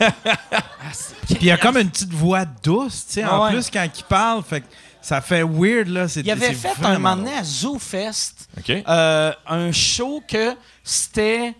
Ah, 0.00 0.92
c'est- 0.92 1.14
Puis 1.26 1.36
il 1.40 1.46
y 1.46 1.50
a 1.50 1.56
comme 1.56 1.76
une 1.78 1.88
petite 1.90 2.12
voix 2.12 2.44
douce, 2.44 3.06
tu 3.06 3.12
sais, 3.14 3.24
en 3.24 3.44
Ouais. 3.44 3.52
plus 3.52 3.70
quand 3.70 3.86
il 3.96 4.04
parle, 4.04 4.42
fait 4.42 4.60
que 4.60 4.66
ça 5.00 5.20
fait 5.22 5.42
weird 5.42 5.88
là. 5.88 6.06
c'est- 6.08 6.20
Il 6.20 6.30
avait 6.30 6.48
c'est 6.48 6.54
fait 6.74 6.84
un 6.84 6.98
moment 6.98 7.16
donné 7.16 7.32
à 7.34 7.42
ZooFest 7.44 8.48
OK. 8.58 8.70
euh, 8.86 9.32
un 9.46 9.72
show 9.72 10.22
que 10.28 10.54
c'était 10.84 11.54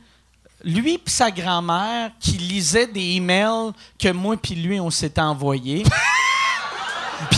lui 0.65 0.95
et 0.95 1.03
sa 1.07 1.31
grand-mère 1.31 2.11
qui 2.21 2.33
lisait 2.33 2.87
des 2.87 3.01
emails 3.17 3.73
que 3.99 4.11
moi 4.13 4.37
puis 4.37 4.55
lui 4.55 4.79
on 4.81 4.91
s'était 4.91 5.21
envoyés. 5.23 5.85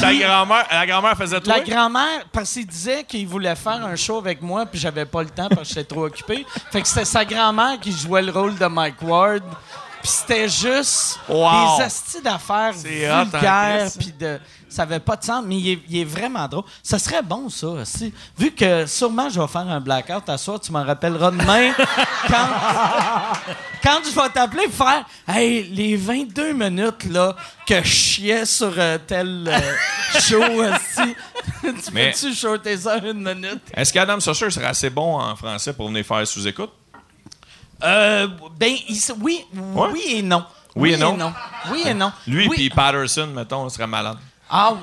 Ta 0.00 0.14
grand-mère, 0.14 0.66
la 0.70 0.86
grand-mère 0.86 1.16
faisait 1.16 1.40
toi? 1.40 1.56
La 1.58 1.60
grand-mère, 1.64 2.24
parce 2.32 2.52
qu'il 2.52 2.66
disait 2.66 3.04
qu'il 3.04 3.26
voulait 3.26 3.54
faire 3.56 3.84
un 3.84 3.96
show 3.96 4.18
avec 4.18 4.40
moi, 4.42 4.66
puis 4.66 4.78
j'avais 4.80 5.04
pas 5.04 5.22
le 5.22 5.30
temps 5.30 5.48
parce 5.48 5.68
que 5.68 5.74
j'étais 5.74 5.84
trop 5.84 6.04
occupé. 6.06 6.46
Fait 6.70 6.82
que 6.82 6.88
c'était 6.88 7.04
sa 7.04 7.24
grand-mère 7.24 7.78
qui 7.80 7.92
jouait 7.92 8.22
le 8.22 8.32
rôle 8.32 8.56
de 8.56 8.66
Mike 8.66 9.02
Ward. 9.02 9.42
Puis 10.02 10.10
c'était 10.10 10.48
juste 10.48 11.20
Wow. 11.28 11.76
des 11.78 11.84
astis 11.84 12.20
d'affaires 12.20 12.74
hein, 12.74 13.24
vulgaires, 13.24 13.88
puis 13.98 14.12
de... 14.12 14.40
Ça 14.72 14.82
avait 14.82 15.00
pas 15.00 15.16
de 15.16 15.24
sens, 15.24 15.44
mais 15.46 15.56
il 15.58 15.68
est, 15.70 15.78
il 15.88 15.98
est 16.00 16.04
vraiment 16.04 16.48
drôle. 16.48 16.64
Ça 16.82 16.98
serait 16.98 17.22
bon, 17.22 17.48
ça, 17.50 17.68
aussi. 17.68 18.12
Vu 18.38 18.50
que 18.52 18.86
sûrement 18.86 19.28
je 19.28 19.40
vais 19.40 19.46
faire 19.46 19.68
un 19.68 19.80
blackout 19.80 20.28
à 20.28 20.38
soir, 20.38 20.58
tu 20.60 20.72
m'en 20.72 20.82
rappelleras 20.84 21.30
demain 21.30 21.72
quand, 22.26 22.48
quand 23.82 23.98
je 24.04 24.10
vais 24.20 24.28
t'appeler 24.30 24.64
pour 24.68 24.86
faire 24.86 25.04
Hey, 25.28 25.64
les 25.64 25.96
22 25.96 26.52
minutes 26.52 27.04
là, 27.10 27.36
que 27.66 27.76
je 27.82 27.88
chiais 27.88 28.44
sur 28.46 28.72
euh, 28.76 28.98
tel 29.06 29.44
euh, 29.48 30.20
show 30.20 30.42
aussi. 30.42 31.14
tu 31.62 31.92
Mais- 31.92 32.10
peux-tu 32.12 32.34
shorter 32.34 32.76
ça 32.78 32.98
une 32.98 33.22
minute? 33.22 33.60
Est-ce 33.74 33.92
qu'Adam 33.92 34.18
Susser 34.20 34.50
serait 34.50 34.66
assez 34.66 34.90
bon 34.90 35.18
en 35.20 35.36
français 35.36 35.72
pour 35.72 35.88
venir 35.88 36.04
faire 36.04 36.26
sous-écoute? 36.26 36.70
Euh, 37.84 38.28
ben, 38.58 38.74
il 38.88 38.98
oui, 39.20 39.44
Ouais? 39.54 39.88
oui 39.92 40.02
et 40.08 40.22
non. 40.22 40.44
Oui 40.76 40.92
et 40.92 40.96
non? 40.96 41.32
Oui 41.70 41.82
et 41.84 41.92
non. 41.94 42.12
Lui 42.26 42.48
Oui. 42.48 42.56
puis 42.56 42.70
Patterson, 42.70 43.26
mettons, 43.34 43.68
serait 43.68 43.86
malade. 43.86 44.16
Ah, 44.54 44.74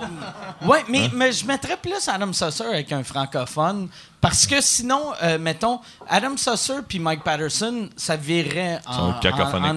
ouais, 0.66 0.84
mais, 0.90 1.12
mais 1.14 1.32
je 1.32 1.46
mettrais 1.46 1.78
plus 1.78 2.08
Adam 2.08 2.34
Susser 2.34 2.64
avec 2.66 2.92
un 2.92 3.04
francophone 3.04 3.88
parce 4.20 4.48
que 4.48 4.60
sinon, 4.62 5.14
euh, 5.22 5.38
mettons, 5.38 5.80
Adam 6.10 6.36
Susser 6.36 6.80
puis 6.88 6.98
Mike 6.98 7.24
Patterson, 7.24 7.88
ça 7.96 8.16
virait 8.16 8.80
en, 8.88 9.14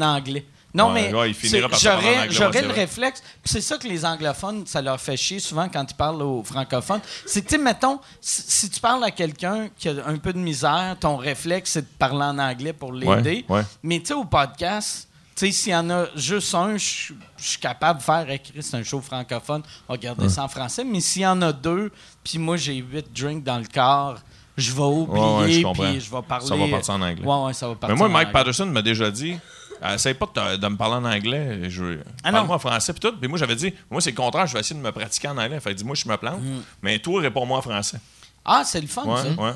anglais. 0.00 0.46
Non, 0.74 0.92
Ouais, 0.94 1.12
mais 1.12 1.14
ouais, 1.14 1.32
j'aurais, 1.78 2.30
j'aurais 2.30 2.62
le 2.62 2.68
vrai. 2.68 2.80
réflexe. 2.80 3.20
Puis 3.20 3.52
c'est 3.52 3.60
ça 3.60 3.76
que 3.76 3.86
les 3.86 4.06
anglophones, 4.06 4.66
ça 4.66 4.80
leur 4.80 4.98
fait 4.98 5.18
chier 5.18 5.38
souvent 5.38 5.68
quand 5.68 5.84
ils 5.90 5.94
parlent 5.94 6.22
aux 6.22 6.42
francophones. 6.42 7.02
C'est 7.26 7.42
que, 7.42 7.50
tu 7.50 7.58
mettons, 7.58 8.00
si, 8.22 8.42
si 8.46 8.70
tu 8.70 8.80
parles 8.80 9.04
à 9.04 9.10
quelqu'un 9.10 9.68
qui 9.76 9.90
a 9.90 10.06
un 10.06 10.16
peu 10.16 10.32
de 10.32 10.38
misère, 10.38 10.96
ton 10.98 11.18
réflexe, 11.18 11.72
c'est 11.72 11.82
de 11.82 11.96
parler 11.98 12.24
en 12.24 12.38
anglais 12.38 12.72
pour 12.72 12.94
l'aider. 12.94 13.44
Ouais. 13.50 13.62
Mais 13.82 14.00
tu 14.00 14.06
sais, 14.06 14.14
au 14.14 14.24
podcast, 14.24 15.08
sais, 15.46 15.52
s'il 15.52 15.72
y 15.72 15.76
en 15.76 15.88
a 15.90 16.06
juste 16.16 16.54
un, 16.54 16.76
je 16.76 17.12
suis 17.36 17.58
capable 17.60 18.00
de 18.00 18.04
faire 18.04 18.28
écrire, 18.30 18.62
c'est 18.62 18.76
un 18.76 18.82
show 18.82 19.00
francophone, 19.00 19.62
on 19.88 19.94
va 19.94 19.98
garder 19.98 20.28
ça 20.28 20.44
en 20.44 20.48
français. 20.48 20.84
Mais 20.84 21.00
s'il 21.00 21.22
y 21.22 21.26
en 21.26 21.40
a 21.42 21.52
deux, 21.52 21.90
puis 22.24 22.38
moi 22.38 22.56
j'ai 22.56 22.74
huit 22.76 23.06
drinks 23.12 23.44
dans 23.44 23.58
le 23.58 23.66
corps, 23.72 24.18
je 24.56 24.72
vais 24.72 24.82
oublier, 24.82 25.64
puis 25.74 26.00
je 26.00 26.10
vais 26.10 26.22
parler. 26.22 26.46
Ça 26.46 26.56
va 26.56 26.68
partir 26.68 26.94
en 26.94 27.00
anglais. 27.00 27.24
Ouais, 27.24 27.44
ouais, 27.46 27.52
ça 27.54 27.68
va 27.68 27.74
partir 27.74 27.94
Mais 27.94 27.98
moi, 27.98 28.08
en 28.08 28.10
Mike 28.10 28.28
anglais. 28.28 28.40
Patterson 28.40 28.66
m'a 28.66 28.82
déjà 28.82 29.10
dit 29.10 29.36
Essaye 29.84 30.14
pas 30.14 30.28
de, 30.56 30.68
me 30.68 30.76
parler 30.76 30.94
en 30.94 31.04
anglais. 31.04 31.68
Je, 31.68 31.98
Ah. 32.22 32.30
Parle-moi 32.30 32.56
en 32.56 32.58
français. 32.58 32.92
Puis 32.92 33.00
tout. 33.00 33.16
Puis 33.16 33.28
moi, 33.28 33.38
j'avais 33.38 33.56
dit 33.56 33.74
Moi, 33.90 34.00
c'est 34.00 34.10
le 34.10 34.16
contraire. 34.16 34.46
Je 34.46 34.52
vais 34.52 34.60
essayer 34.60 34.78
de 34.78 34.84
me 34.84 34.92
pratiquer 34.92 35.28
en 35.28 35.38
anglais. 35.38 35.58
Fait 35.58 35.74
dit 35.74 35.84
Moi, 35.84 35.96
je 35.96 36.08
me 36.08 36.16
plante. 36.16 36.40
Mm. 36.40 36.60
Mais 36.82 36.98
toi, 37.00 37.20
réponds-moi 37.20 37.58
en 37.58 37.62
français. 37.62 37.98
Ah, 38.44 38.62
c'est 38.64 38.80
le 38.80 38.86
fun, 38.86 39.04
Ouais, 39.04 39.22
ça. 39.22 39.42
ouais. 39.42 39.52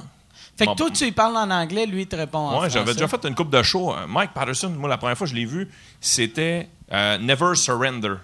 Fait 0.56 0.64
que 0.64 0.70
Bon. 0.70 0.74
toi, 0.76 0.90
tu 0.90 1.04
lui 1.04 1.12
parles 1.12 1.36
en 1.36 1.50
anglais, 1.50 1.86
lui, 1.86 2.02
il 2.02 2.06
te 2.06 2.16
répond 2.16 2.38
en 2.38 2.50
Ouais, 2.50 2.56
français. 2.56 2.70
j'avais 2.78 2.92
déjà 2.94 3.08
fait 3.08 3.24
une 3.24 3.34
coupe 3.34 3.50
de 3.50 3.62
show. 3.62 3.92
Euh, 3.94 4.06
Mike 4.06 4.32
Patterson, 4.32 4.70
moi, 4.70 4.88
la 4.88 4.96
première 4.98 5.16
fois 5.16 5.26
que 5.26 5.30
je 5.32 5.36
l'ai 5.36 5.44
vu, 5.44 5.68
c'était 6.00 6.68
euh, 6.92 7.18
Never 7.18 7.54
Surrender. 7.54 8.14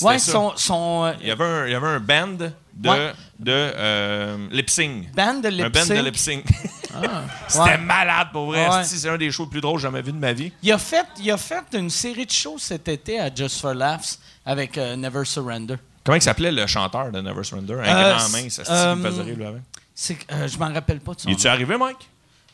Ouais, 0.00 0.18
son, 0.18 0.52
son 0.56 1.04
euh, 1.04 1.12
Il 1.20 1.26
y 1.26 1.30
avait 1.30 1.44
un, 1.44 1.66
il 1.66 1.72
y 1.72 1.74
avait 1.74 1.86
un 1.86 2.00
band 2.00 2.28
de, 2.74 2.88
Ouais. 2.88 3.12
de 3.38 3.52
euh, 3.52 4.48
lip 4.50 4.70
sync. 4.70 5.12
band 5.14 5.34
de 5.40 5.48
Un 5.48 5.50
lip 5.50 5.68
band 5.72 5.80
de 5.80 5.84
sync? 5.86 6.04
lip 6.04 6.16
sync. 6.16 6.44
Ouais. 6.94 7.08
C'était 7.48 7.78
malade 7.78 8.28
pour 8.34 8.46
vrai. 8.46 8.68
Ouais. 8.68 8.84
C'est 8.84 9.08
un 9.08 9.16
des 9.16 9.30
shows 9.30 9.44
les 9.44 9.50
plus 9.50 9.60
drôles 9.62 9.76
que 9.76 9.80
j'ai 9.80 9.86
jamais 9.88 10.02
vu 10.02 10.12
de 10.12 10.18
ma 10.18 10.34
vie. 10.34 10.52
Il 10.62 10.70
a, 10.72 10.76
fait, 10.76 11.06
il 11.20 11.30
a 11.30 11.38
fait 11.38 11.64
une 11.72 11.88
série 11.88 12.26
de 12.26 12.30
shows 12.30 12.58
cet 12.58 12.86
été 12.86 13.18
à 13.18 13.34
Just 13.34 13.62
for 13.62 13.72
Laughs 13.72 14.18
avec 14.44 14.76
euh, 14.76 14.94
Never 14.96 15.24
Surrender. 15.24 15.76
Comment 16.04 16.16
il 16.16 16.20
s'appelait 16.22 16.52
le 16.52 16.66
chanteur 16.66 17.10
de 17.10 17.22
Never 17.22 17.44
Surrender? 17.44 17.74
Un 17.82 17.96
Euh, 17.96 18.16
grand 18.18 18.28
mince, 18.28 18.60
ça 18.62 18.94
me 18.94 19.08
faisait 19.08 19.22
rire, 19.22 19.36
lui, 19.36 19.44
avec. 19.46 19.62
C'est, 19.94 20.18
euh, 20.32 20.48
je 20.48 20.56
m'en 20.58 20.72
rappelle 20.72 21.00
pas 21.00 21.12
de 21.14 21.20
son 21.20 21.28
Il 21.28 21.32
est-tu 21.34 21.46
nom. 21.46 21.52
arrivé, 21.52 21.76
Mike? 21.76 22.08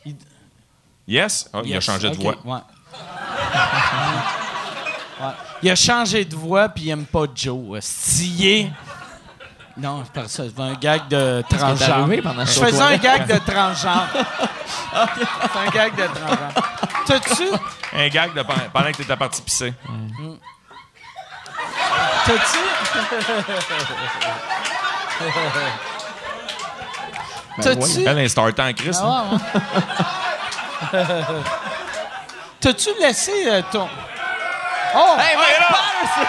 Il- 0.05 0.15
Yes? 1.07 1.49
Ah, 1.53 1.61
Il 1.65 1.75
a 1.75 1.79
changé 1.81 2.09
de 2.09 2.15
voix. 2.15 2.35
Ouais. 2.43 2.59
Ouais. 5.21 5.31
Il 5.61 5.69
a 5.69 5.75
changé 5.75 6.23
de 6.23 6.33
voix 6.33 6.69
puis 6.69 6.83
il 6.85 6.89
aime 6.91 7.03
pas 7.05 7.25
Joe. 7.35 7.77
Stillé. 7.83 8.71
Non, 9.75 10.03
c'est 10.05 10.13
pas 10.13 10.27
ça. 10.29 10.43
C'est 10.47 10.61
un 10.61 10.73
gag 10.75 11.09
de 11.09 11.43
transgenre. 11.49 12.07
Je 12.45 12.51
faisais 12.59 12.81
un 12.81 12.95
gag 12.97 13.27
de 13.27 13.37
transgenre. 13.39 14.07
C'est 14.13 15.59
un 15.59 15.69
gag 15.71 15.93
de 15.95 16.05
transgenre. 16.07 16.53
T'as-tu, 17.05 17.43
Un 17.93 18.07
gag 18.07 18.33
de, 18.33 18.41
pendant 18.43 18.91
que 18.91 18.97
t'étais 18.97 19.17
parti 19.17 19.41
pisser. 19.41 19.73
t'as-tu, 22.25 22.59
t'as-tu, 27.61 28.05
Elle, 28.05 28.29
starter 28.29 28.61
en 28.61 28.73
Christ. 28.73 29.01
hein? 29.03 29.39
Ah, 30.91 30.93
ouais, 30.93 30.99
ouais. 30.99 31.05
t'as-tu 32.61 32.89
laissé 32.99 33.47
euh, 33.47 33.61
ton... 33.71 33.87
Oh! 34.95 35.15
Hey, 35.19 35.35
Mike 35.37 35.67
Patterson! 35.69 36.25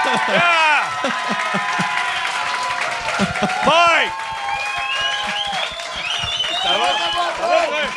Mike! 3.67 4.13
Ça 6.63 6.71
va? 6.71 6.89
Ça 7.39 7.47
va, 7.47 7.57
ouais? 7.71 7.89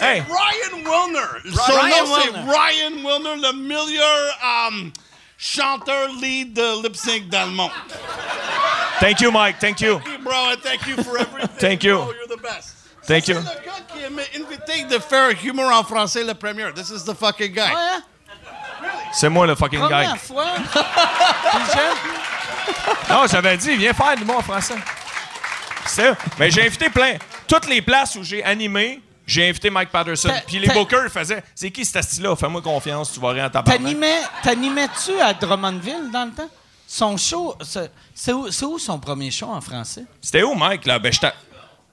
Hey! 0.00 0.20
Ryan 0.20 0.74
Wilner. 0.84 1.54
Son 1.54 1.72
Ryan 1.72 2.06
nom, 2.06 2.14
c'est 2.14 2.30
Wilner. 2.30 2.52
Ryan 2.52 2.94
Wilner, 3.04 3.36
le 3.42 3.52
meilleur 3.52 4.38
um, 4.68 4.92
chanteur 5.38 6.08
lead 6.20 6.52
de 6.54 6.82
lip 6.82 6.96
sync 6.96 7.28
dans 7.28 7.46
le 7.46 7.52
monde. 7.52 7.70
Thank 9.00 9.20
you, 9.20 9.30
Mike. 9.30 9.58
Thank 9.60 9.80
you. 9.80 10.00
Thank 10.00 10.08
you, 10.08 10.18
bro, 10.24 10.50
and 10.50 10.60
thank 10.62 10.86
you 10.86 10.96
for 11.04 11.16
everything. 11.18 11.56
Thank 11.58 11.84
you. 11.84 11.96
Bro, 11.98 12.12
you're 12.14 12.36
the 12.36 12.42
best. 12.42 12.74
Thank 13.06 13.24
C'est 13.26 13.32
you. 13.32 13.38
le 13.38 13.44
gars 13.44 13.80
qui 13.86 14.12
m'a 14.12 14.22
invité 14.44 14.84
de 14.84 14.98
faire 14.98 15.30
humour 15.44 15.70
en 15.72 15.84
français 15.84 16.24
le 16.24 16.34
premier. 16.34 16.72
This 16.74 16.90
is 16.90 17.04
the 17.04 17.14
fucking 17.14 17.52
guy. 17.52 17.60
Ouais, 17.60 17.72
hein? 17.74 18.02
Really? 18.80 18.92
C'est 19.12 19.28
moi 19.28 19.46
le 19.46 19.54
fucking 19.54 19.80
guy. 19.80 19.86
Première 19.88 20.18
fois. 20.18 20.46
Puis 20.72 21.62
je- 21.72 23.12
Non, 23.12 23.26
j'avais 23.26 23.56
dit, 23.56 23.76
viens 23.76 23.92
faire 23.94 24.16
du 24.16 24.28
en 24.30 24.42
français. 24.42 24.74
C'est 25.86 26.12
Mais 26.38 26.50
j'ai 26.50 26.66
invité 26.66 26.90
plein. 26.90 27.16
Toutes 27.46 27.66
les 27.66 27.80
places 27.80 28.16
où 28.16 28.22
j'ai 28.24 28.44
animé, 28.44 29.00
j'ai 29.28 29.46
invité 29.46 29.68
Mike 29.68 29.90
Patterson. 29.90 30.30
Puis 30.46 30.58
les 30.58 30.68
bookers 30.68 31.10
faisaient 31.10 31.44
C'est 31.54 31.70
qui 31.70 31.84
ce 31.84 32.00
style-là 32.00 32.34
Fais-moi 32.34 32.62
confiance, 32.62 33.12
tu 33.12 33.20
vas 33.20 33.28
rien 33.30 33.50
en 33.54 33.62
t'animais-tu 34.42 35.20
à 35.20 35.34
Drummondville 35.34 36.10
dans 36.10 36.24
le 36.24 36.32
temps? 36.32 36.48
Son 36.86 37.18
show, 37.18 37.54
c'est, 38.14 38.32
où, 38.32 38.50
c'est 38.50 38.64
où 38.64 38.78
son 38.78 38.98
premier 38.98 39.30
show 39.30 39.46
en 39.50 39.60
français? 39.60 40.04
C'était 40.22 40.42
où, 40.42 40.54
Mike, 40.54 40.86
là? 40.86 40.98
Ben. 40.98 41.12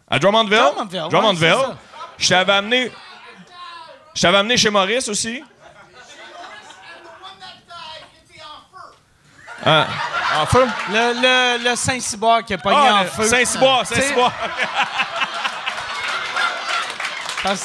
À 0.09 0.17
Drummondville. 0.17 0.57
Drummondville, 0.57 1.07
Drummondville. 1.09 1.75
Je 2.17 2.29
t'avais 2.29 2.53
amené. 2.53 2.91
Je 4.13 4.21
t'avais 4.21 4.37
amené 4.37 4.55
chez 4.55 4.69
Maurice 4.69 5.09
aussi. 5.09 5.43
Ah, 9.65 9.87
en 10.41 10.45
feu? 10.45 10.65
Le, 10.89 11.57
le, 11.59 11.69
le 11.69 11.75
Saint-Cyboire 11.75 12.45
qui 12.45 12.53
a 12.53 12.57
pogné 12.57 12.77
Ah, 12.79 13.01
en 13.01 13.05
feu. 13.05 13.27
Saint-Cyboire, 13.27 13.85
Saint-Cyboire. 13.85 14.31
Parce, 17.45 17.61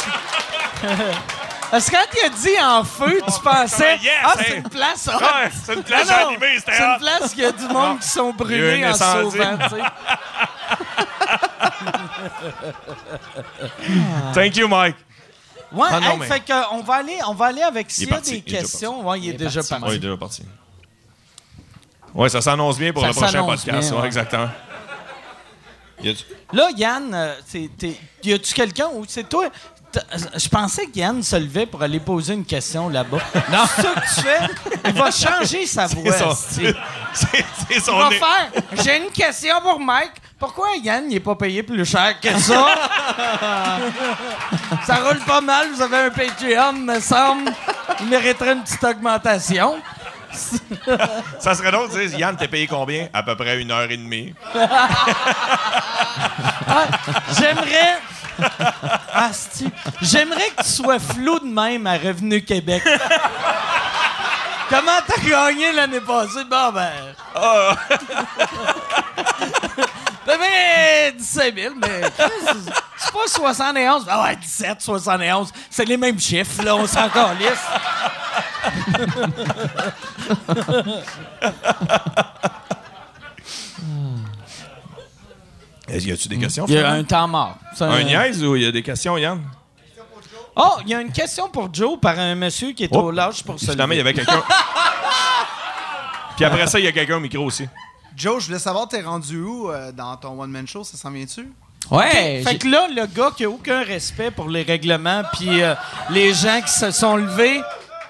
parce 1.70 1.86
que 1.86 1.90
quand 1.92 2.04
il 2.12 2.26
a 2.26 2.28
dit 2.28 2.60
en 2.62 2.84
feu, 2.84 3.18
tu 3.24 3.40
pensais, 3.40 3.96
Yes, 4.02 4.12
ah, 4.22 4.34
hey. 4.38 4.44
c'est 4.46 4.56
une 4.58 4.68
place. 4.68 5.06
Ouais, 5.06 5.50
c'est 5.64 5.72
une 5.74 5.82
place 5.82 6.06
Non, 6.06 6.16
non, 6.16 6.28
animée, 6.28 6.58
c'était 6.58 6.72
C'est 6.74 6.82
une 6.84 6.98
place 6.98 7.30
qu'il 7.30 7.42
y 7.44 7.46
a 7.46 7.52
du 7.52 7.66
monde 7.68 7.98
qui 8.00 8.08
sont 8.08 8.30
brûlés 8.34 8.84
en 8.86 8.92
se 8.92 8.98
sauvant, 8.98 9.56
tu 9.56 9.68
sais. 9.70 9.80
Thank 14.34 14.56
you, 14.56 14.68
Mike. 14.68 14.96
Ouais, 15.72 15.88
Ah, 15.90 16.00
non, 16.00 16.10
hey, 16.12 16.18
mais- 16.18 16.26
fait 16.26 16.40
que, 16.40 16.74
on 16.74 16.82
va 16.82 16.96
aller, 16.96 17.16
on 17.26 17.32
va 17.34 17.46
aller 17.46 17.62
avec 17.62 17.90
s'il 17.90 18.10
y 18.10 18.12
a 18.12 18.20
des 18.20 18.42
questions. 18.42 19.06
Ouais, 19.08 19.18
il 19.20 19.30
est, 19.30 19.32
déjà 19.34 19.62
parti. 19.62 19.84
Oui, 19.84 19.90
il 19.92 19.96
est 19.96 20.00
déjà 20.00 20.16
parti. 20.18 20.42
Oui, 22.14 22.28
ça 22.28 22.42
s'annonce 22.42 22.76
bien 22.76 22.92
pour 22.92 23.00
Ça 23.02 23.08
le 23.08 23.14
prochain 23.14 23.44
podcast. 23.44 23.64
bien, 23.64 23.80
ouais, 23.80 23.92
ouais. 24.00 24.06
exactement. 24.06 24.48
Y 26.02 26.16
Là, 26.52 26.68
Yann, 26.76 27.14
euh, 27.14 27.34
y 28.22 28.32
a-tu 28.32 28.54
quelqu'un 28.54 28.88
ou 28.92 29.04
c'est 29.06 29.28
toi? 29.28 29.46
Je 30.36 30.48
pensais 30.48 30.86
que 30.86 30.98
Yann 30.98 31.22
se 31.22 31.36
levait 31.36 31.66
pour 31.66 31.82
aller 31.82 31.98
poser 32.00 32.34
une 32.34 32.44
question 32.44 32.88
là-bas. 32.88 33.18
Non. 33.50 33.64
C'est 33.74 33.82
ça 33.82 33.94
que 33.94 34.14
tu 34.14 34.22
fais? 34.22 34.40
Il 34.86 34.92
va 34.92 35.10
changer 35.10 35.66
sa 35.66 35.86
voix. 35.86 36.12
C'est 36.12 36.24
son, 36.24 36.34
c'est 37.12 37.44
Il 37.70 37.82
son 37.82 37.98
va 37.98 38.10
faire. 38.10 38.52
J'ai 38.84 38.98
une 38.98 39.10
question 39.10 39.60
pour 39.62 39.80
Mike. 39.80 40.12
Pourquoi 40.38 40.68
Yann 40.82 41.08
n'est 41.08 41.20
pas 41.20 41.34
payé 41.34 41.62
plus 41.62 41.84
cher 41.84 42.18
que 42.20 42.38
ça? 42.38 42.66
ça 44.86 44.94
roule 44.96 45.18
pas 45.26 45.40
mal. 45.40 45.68
Vous 45.74 45.82
avez 45.82 45.96
un 45.96 46.10
Patreon, 46.10 46.72
me 46.72 47.00
semble. 47.00 47.52
Il 48.00 48.06
mériterait 48.06 48.52
une 48.52 48.62
petite 48.62 48.84
augmentation. 48.84 49.76
Ça 51.38 51.54
serait 51.54 51.70
drôle 51.70 51.90
de 51.90 52.06
dire, 52.06 52.18
Yann, 52.18 52.36
t'es 52.36 52.48
payé 52.48 52.66
combien? 52.66 53.08
À 53.12 53.22
peu 53.22 53.36
près 53.36 53.60
une 53.60 53.70
heure 53.70 53.90
et 53.90 53.96
demie. 53.96 54.34
J'aimerais. 57.38 57.98
Asti. 59.12 59.70
J'aimerais 60.00 60.50
que 60.56 60.62
tu 60.62 60.68
sois 60.70 60.98
flou 60.98 61.38
de 61.40 61.46
même 61.46 61.86
à 61.86 61.98
Revenu 61.98 62.42
Québec. 62.42 62.82
Comment 64.68 64.98
t'as 65.06 65.20
gagné 65.28 65.72
l'année 65.72 66.00
passée? 66.00 66.44
Bon, 66.48 66.72
ben. 66.72 66.92
Ben, 70.26 70.38
ben, 70.38 71.16
17 71.16 71.54
000, 71.56 71.74
mais. 71.76 72.02
C'est 73.12 73.40
pas 73.40 73.50
71. 73.52 74.04
Ah 74.08 74.22
ouais, 74.24 74.36
17, 74.36 74.80
71. 74.80 75.52
C'est 75.68 75.84
les 75.84 75.96
mêmes 75.96 76.20
chiffres, 76.20 76.62
là, 76.62 76.76
on 76.76 76.86
s'en 76.86 77.08
calisse. 77.08 77.60
Est-ce 85.88 86.06
y 86.06 86.12
a-tu 86.12 86.28
des 86.28 86.38
questions? 86.38 86.66
Il 86.68 86.74
y 86.74 86.78
a 86.78 86.92
un 86.92 87.04
temps 87.04 87.26
mort. 87.26 87.56
Un 87.80 88.02
niaise 88.04 88.44
ou 88.44 88.54
il 88.56 88.62
y 88.62 88.66
a 88.66 88.72
des 88.72 88.82
questions, 88.82 89.16
Yann? 89.16 89.42
Oh, 90.56 90.76
il 90.84 90.90
y 90.90 90.94
a 90.94 91.00
une 91.00 91.12
question 91.12 91.48
pour 91.48 91.72
Joe 91.72 91.98
par 92.00 92.18
un 92.18 92.34
monsieur 92.34 92.72
qui 92.72 92.84
est 92.84 92.88
Oh. 92.92 93.04
au 93.04 93.10
large 93.10 93.42
pour 93.44 93.58
se 93.58 93.70
Finalement, 93.70 93.94
il 93.94 93.98
y 93.98 94.00
avait 94.00 94.12
quelqu'un. 94.12 94.42
Puis 96.36 96.44
après 96.44 96.66
ça, 96.66 96.78
il 96.78 96.84
y 96.84 96.88
a 96.88 96.92
quelqu'un 96.92 97.16
au 97.16 97.20
micro 97.20 97.44
aussi. 97.44 97.66
Joe, 98.16 98.40
je 98.42 98.46
voulais 98.48 98.58
savoir, 98.58 98.88
t'es 98.88 99.00
rendu 99.00 99.40
où 99.40 99.70
euh, 99.70 99.92
dans 99.92 100.16
ton 100.16 100.38
one-man 100.40 100.66
show? 100.66 100.84
Ça 100.84 100.96
s'en 100.96 101.10
vient-tu? 101.10 101.50
Ouais. 101.90 102.42
Fait 102.44 102.56
que 102.58 102.68
là, 102.68 102.86
le 102.88 103.06
gars 103.06 103.30
qui 103.36 103.44
a 103.44 103.50
aucun 103.50 103.82
respect 103.82 104.30
pour 104.30 104.48
les 104.48 104.62
règlements 104.62 105.22
puis 105.32 105.60
euh, 105.62 105.74
les 106.10 106.32
gens 106.34 106.60
qui 106.64 106.72
se 106.72 106.90
sont 106.90 107.16
levés 107.16 107.60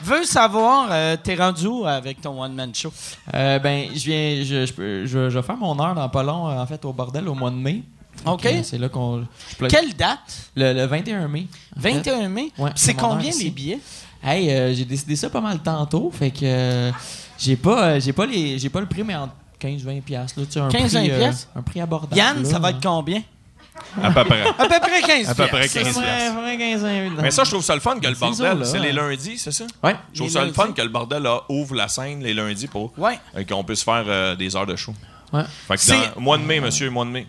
veut 0.02 0.24
savoir, 0.24 0.89
euh, 0.90 1.16
t'es 1.23 1.35
rendu 1.35 1.66
où 1.66 1.85
avec 1.86 2.20
ton 2.20 2.43
one-man 2.43 2.74
show? 2.74 2.93
Euh, 3.35 3.59
ben, 3.59 3.86
je 3.94 4.05
viens, 4.05 4.43
je, 4.44 4.66
je, 4.66 5.07
je- 5.07 5.31
je 5.31 5.39
vais 5.39 5.43
faire 5.43 5.57
mon 5.57 5.78
heure 5.81 5.94
dans 5.94 6.09
pas 6.09 6.23
long, 6.23 6.47
en 6.47 6.66
fait, 6.66 6.82
au 6.85 6.93
bordel 6.93 7.28
au 7.28 7.35
mois 7.35 7.51
de 7.51 7.57
mai. 7.57 7.82
OK. 8.27 8.47
C'est 8.65 8.77
là 8.78 8.89
qu'on. 8.89 9.27
Quelle 9.69 9.94
date? 9.94 10.51
Le, 10.55 10.73
le 10.74 10.85
21 10.86 11.27
mai. 11.28 11.47
en 11.77 11.81
fait. 11.81 11.93
21 11.93 12.28
mai? 12.28 12.51
Ouais, 12.59 12.70
c'est 12.74 12.94
combien 12.94 13.31
les 13.39 13.51
billets? 13.51 13.81
Hey, 14.23 14.51
euh, 14.51 14.74
j'ai 14.74 14.85
décidé 14.85 15.16
ça 15.16 15.31
pas 15.31 15.40
mal 15.40 15.61
tantôt, 15.61 16.11
fait 16.12 16.31
que 16.31 16.40
euh, 16.43 16.90
j'ai 17.39 17.57
pas, 17.57 17.85
euh, 17.85 18.01
j'ai 18.01 18.12
pas 18.12 18.27
les, 18.27 18.59
j'ai 18.59 18.69
pas 18.69 18.81
le 18.81 18.86
prix, 18.86 19.02
mais 19.02 19.15
entre 19.16 19.32
15-20 19.59 20.02
piastres, 20.02 20.39
là, 20.40 20.44
tu 20.47 20.52
sais, 20.52 20.61
un 20.61 20.69
15, 20.69 20.82
prix, 20.94 21.09
20 21.09 21.15
euh, 21.15 21.19
piastres? 21.19 21.48
un 21.57 21.62
prix 21.62 21.81
abordable. 21.81 22.16
Yann, 22.16 22.43
là. 22.43 22.48
ça 22.51 22.59
va 22.59 22.70
être 22.70 22.82
combien? 22.82 23.23
À 24.03 24.11
peu 24.11 24.25
près. 24.25 24.43
À 24.43 24.53
peu 24.69 24.81
près 24.81 25.01
15 25.03 25.29
À 25.31 25.35
peu 25.35 25.47
près 25.49 25.61
piastres. 25.69 25.81
15 25.83 25.97
Ouais, 25.97 26.03
piastres. 26.03 26.35
faudrait 26.35 26.59
15 26.59 26.83
20. 26.83 27.23
Mais 27.23 27.31
ça, 27.31 27.45
je 27.45 27.51
trouve 27.51 27.65
ça 27.65 27.75
le 27.75 27.81
fun 27.81 27.99
que 27.99 28.07
le 28.07 28.15
bordel, 28.15 28.65
c'est 28.67 28.79
les 28.79 28.93
lundis, 28.93 29.39
c'est 29.39 29.53
ça? 29.53 29.65
Ouais. 29.83 29.97
Je 30.13 30.19
trouve 30.21 30.31
ça 30.31 30.45
le 30.45 30.53
fun 30.53 30.73
que 30.73 30.83
le 30.83 30.89
bordel 30.89 31.23
là, 31.23 31.43
ouvre 31.49 31.75
la 31.75 31.89
scène 31.89 32.23
les 32.23 32.35
lundis 32.35 32.67
pour 32.69 32.93
Ouais. 32.99 33.19
euh, 33.37 33.45
qu'on 33.45 33.65
puisse 33.65 33.83
faire 33.85 34.05
euh, 34.07 34.37
des 34.37 34.55
heures 34.57 34.67
de 34.67 34.77
show. 34.77 34.95
Ouais. 35.33 35.43
Fait 35.69 35.75
que 35.75 35.81
C'est- 35.81 36.15
dans 36.15 36.21
mois 36.21 36.39
de 36.39 36.43
mai, 36.45 36.61
monsieur, 36.61 36.91
mois 36.91 37.05
de 37.05 37.11
mai. 37.11 37.27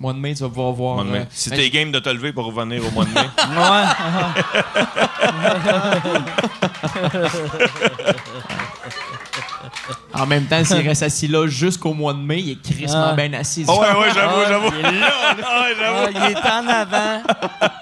Mois 0.00 0.12
de 0.12 0.18
mai, 0.18 0.34
tu 0.34 0.42
vas 0.42 0.48
pouvoir 0.48 0.72
voir. 0.72 0.94
Mois 0.96 1.04
de 1.04 1.10
mai. 1.10 1.18
euh, 1.20 1.24
Si 1.30 1.50
mais 1.50 1.56
t'es 1.56 1.70
game 1.70 1.90
de 1.90 1.98
te 1.98 2.08
lever 2.08 2.32
pour 2.32 2.44
revenir 2.46 2.84
au 2.86 2.90
mois 2.92 3.04
de 3.04 3.10
mai, 3.10 3.28
En 10.14 10.26
même 10.26 10.46
temps, 10.46 10.64
s'il 10.64 10.86
reste 10.86 11.02
assis 11.02 11.28
là 11.28 11.46
jusqu'au 11.46 11.92
mois 11.92 12.12
de 12.12 12.18
mai, 12.18 12.40
il 12.40 12.50
est 12.52 12.62
crissement 12.62 13.08
Ah. 13.10 13.14
bien 13.14 13.32
assis. 13.34 13.64
Oh 13.68 13.78
ouais, 13.80 13.92
ouais, 14.00 14.08
j'avoue, 14.14 14.40
j'avoue. 14.48 14.70
Il 14.78 14.86
est 14.86 15.00
là. 15.00 15.12
Ouais. 15.36 15.44
Ah, 15.44 15.66
il 16.10 16.32
est 16.32 16.50
en 16.50 16.68
avant. 16.68 17.22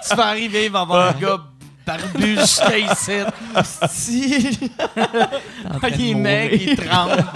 tu 0.07 0.15
vas 0.15 0.27
arriver, 0.27 0.65
il 0.65 0.71
va 0.71 0.79
y 0.79 0.81
avoir 0.81 1.09
un 1.09 1.13
gars 1.19 1.37
barbu 1.85 2.37
jusqu'à 2.39 2.77
ici. 2.77 3.11
Si. 3.89 4.59
Il 5.97 6.09
est 6.11 6.15
mec, 6.15 6.51
il 6.61 6.75
tremble. 6.75 7.23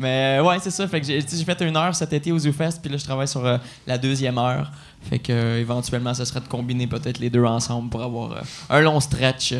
Mais 0.00 0.38
euh, 0.38 0.44
ouais, 0.44 0.56
c'est 0.60 0.70
ça. 0.70 0.88
Fait 0.88 0.98
que 1.00 1.06
j'ai 1.06 1.20
fait 1.20 1.60
une 1.60 1.76
heure 1.76 1.94
cet 1.94 2.14
été 2.14 2.32
au 2.32 2.38
ZooFest, 2.38 2.80
puis 2.80 2.90
là, 2.90 2.96
je 2.96 3.04
travaille 3.04 3.28
sur 3.28 3.44
euh, 3.44 3.58
la 3.86 3.98
deuxième 3.98 4.38
heure. 4.38 4.72
Fait 5.10 5.18
que 5.18 5.30
euh, 5.30 5.60
éventuellement, 5.60 6.14
ce 6.14 6.24
serait 6.24 6.40
de 6.40 6.48
combiner 6.48 6.86
peut-être 6.86 7.18
les 7.18 7.28
deux 7.28 7.44
ensemble 7.44 7.90
pour 7.90 8.02
avoir 8.02 8.32
euh, 8.32 8.40
un 8.70 8.80
long 8.80 8.98
stretch. 8.98 9.54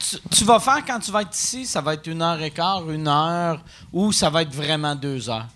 tu, 0.00 0.16
tu 0.30 0.44
vas 0.44 0.58
faire 0.58 0.84
quand 0.84 0.98
tu 0.98 1.12
vas 1.12 1.22
être 1.22 1.34
ici, 1.34 1.64
ça 1.64 1.80
va 1.80 1.94
être 1.94 2.06
une 2.08 2.22
heure 2.22 2.42
et 2.42 2.50
quart, 2.50 2.90
une 2.90 3.06
heure, 3.06 3.60
ou 3.92 4.10
ça 4.10 4.30
va 4.30 4.42
être 4.42 4.52
vraiment 4.52 4.96
deux 4.96 5.30
heures? 5.30 5.46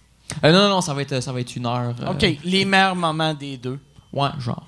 Non, 0.43 0.53
non, 0.53 0.69
non, 0.69 0.81
ça 0.81 0.95
va 0.95 1.03
être, 1.03 1.21
ça 1.21 1.33
va 1.33 1.41
être 1.41 1.57
une 1.57 1.67
heure. 1.67 1.93
OK, 2.09 2.39
les 2.45 2.65
meilleurs 2.65 2.97
moments 2.97 3.35
des 3.35 3.57
deux. 3.57 3.81
Ouais, 4.13 4.31
genre. 4.39 4.67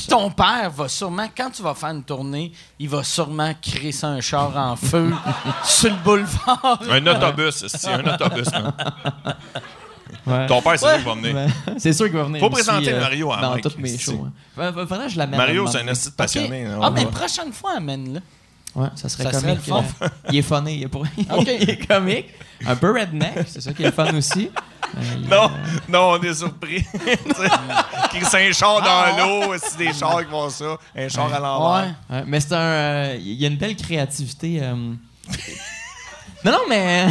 Puis 0.00 0.08
ton 0.08 0.30
père 0.30 0.70
va 0.70 0.88
sûrement, 0.88 1.26
quand 1.36 1.50
tu 1.50 1.62
vas 1.62 1.74
faire 1.74 1.90
une 1.90 2.02
tournée, 2.02 2.52
il 2.78 2.88
va 2.88 3.02
sûrement 3.04 3.52
créer 3.60 3.92
ça 3.92 4.08
un 4.08 4.20
char 4.20 4.56
en 4.56 4.76
feu 4.76 5.12
sur 5.64 5.90
le 5.90 5.96
boulevard. 5.96 6.80
Un 6.90 7.06
autobus, 7.06 7.66
c'est 7.66 7.88
un 7.92 8.14
autobus. 8.14 8.48
Ouais. 10.26 10.46
Ton 10.46 10.60
père, 10.60 10.78
c'est 10.78 10.92
lui 10.92 10.98
qui 11.02 11.04
va 11.08 11.14
venir. 11.14 11.34
Ouais. 11.34 11.46
c'est 11.78 11.92
sûr 11.92 12.06
qu'il 12.06 12.16
va 12.16 12.24
venir. 12.24 12.40
Faut 12.40 12.46
aussi, 12.46 12.64
présenter 12.64 12.92
euh, 12.92 13.00
Mario 13.00 13.32
à 13.32 13.40
Dans 13.40 13.50
Mike, 13.52 13.62
toutes 13.62 13.78
mes 13.78 13.96
shows. 13.96 14.26
hein. 14.26 14.32
Fa- 14.54 14.72
Faudrait 14.72 15.06
que 15.06 15.12
je 15.12 15.18
l'amène. 15.18 15.38
Mario, 15.38 15.66
c'est 15.66 15.78
un 15.80 15.88
OK. 15.92 16.10
passionné. 16.16 16.66
hein, 16.66 16.78
Ah, 16.82 16.90
mais 16.90 17.06
prochaine 17.06 17.52
fois, 17.52 17.74
amène-le. 17.76 18.20
Ouais, 18.74 18.88
ça 18.94 19.08
serait 19.08 19.24
Ça 19.24 19.32
serait 19.40 19.56
comique. 19.56 19.66
le 19.66 19.72
fun. 19.72 19.84
euh, 20.02 20.08
il 20.30 20.36
est 20.38 20.42
funny. 20.42 20.74
Il 20.76 20.82
est, 20.84 20.88
pour... 20.88 21.04
il 21.18 21.70
est 21.70 21.86
comique. 21.86 22.26
Un 22.66 22.76
peu 22.76 22.92
redneck, 22.92 23.46
c'est 23.48 23.60
ça 23.60 23.72
qui 23.72 23.82
est 23.84 23.90
fun 23.90 24.14
aussi. 24.14 24.50
Euh, 24.96 25.00
Non, 25.30 25.50
non, 25.88 26.18
on 26.18 26.22
est 26.22 26.34
surpris. 26.34 26.84
Tu 26.94 27.34
sais, 27.34 27.48
Qu'il 28.10 28.24
c'est 28.26 28.48
un 28.48 28.52
char 28.52 28.80
dans 28.82 29.16
l'eau, 29.16 29.54
c'est 29.58 29.78
des 29.78 29.92
chars 29.92 30.18
qui 30.24 30.30
font 30.30 30.48
ça, 30.50 30.76
un 30.96 31.08
char 31.08 31.32
à 31.32 31.38
l'envers. 31.40 31.94
Ouais. 32.10 32.16
Ouais, 32.16 32.24
mais 32.26 32.40
c'est 32.40 32.54
un. 32.54 32.58
euh, 32.58 33.16
Il 33.18 33.34
y 33.34 33.44
a 33.44 33.48
une 33.48 33.56
belle 33.56 33.76
créativité. 33.76 34.60
euh. 34.62 34.74
non, 36.44 36.52
non, 36.52 36.58
mais. 36.68 37.06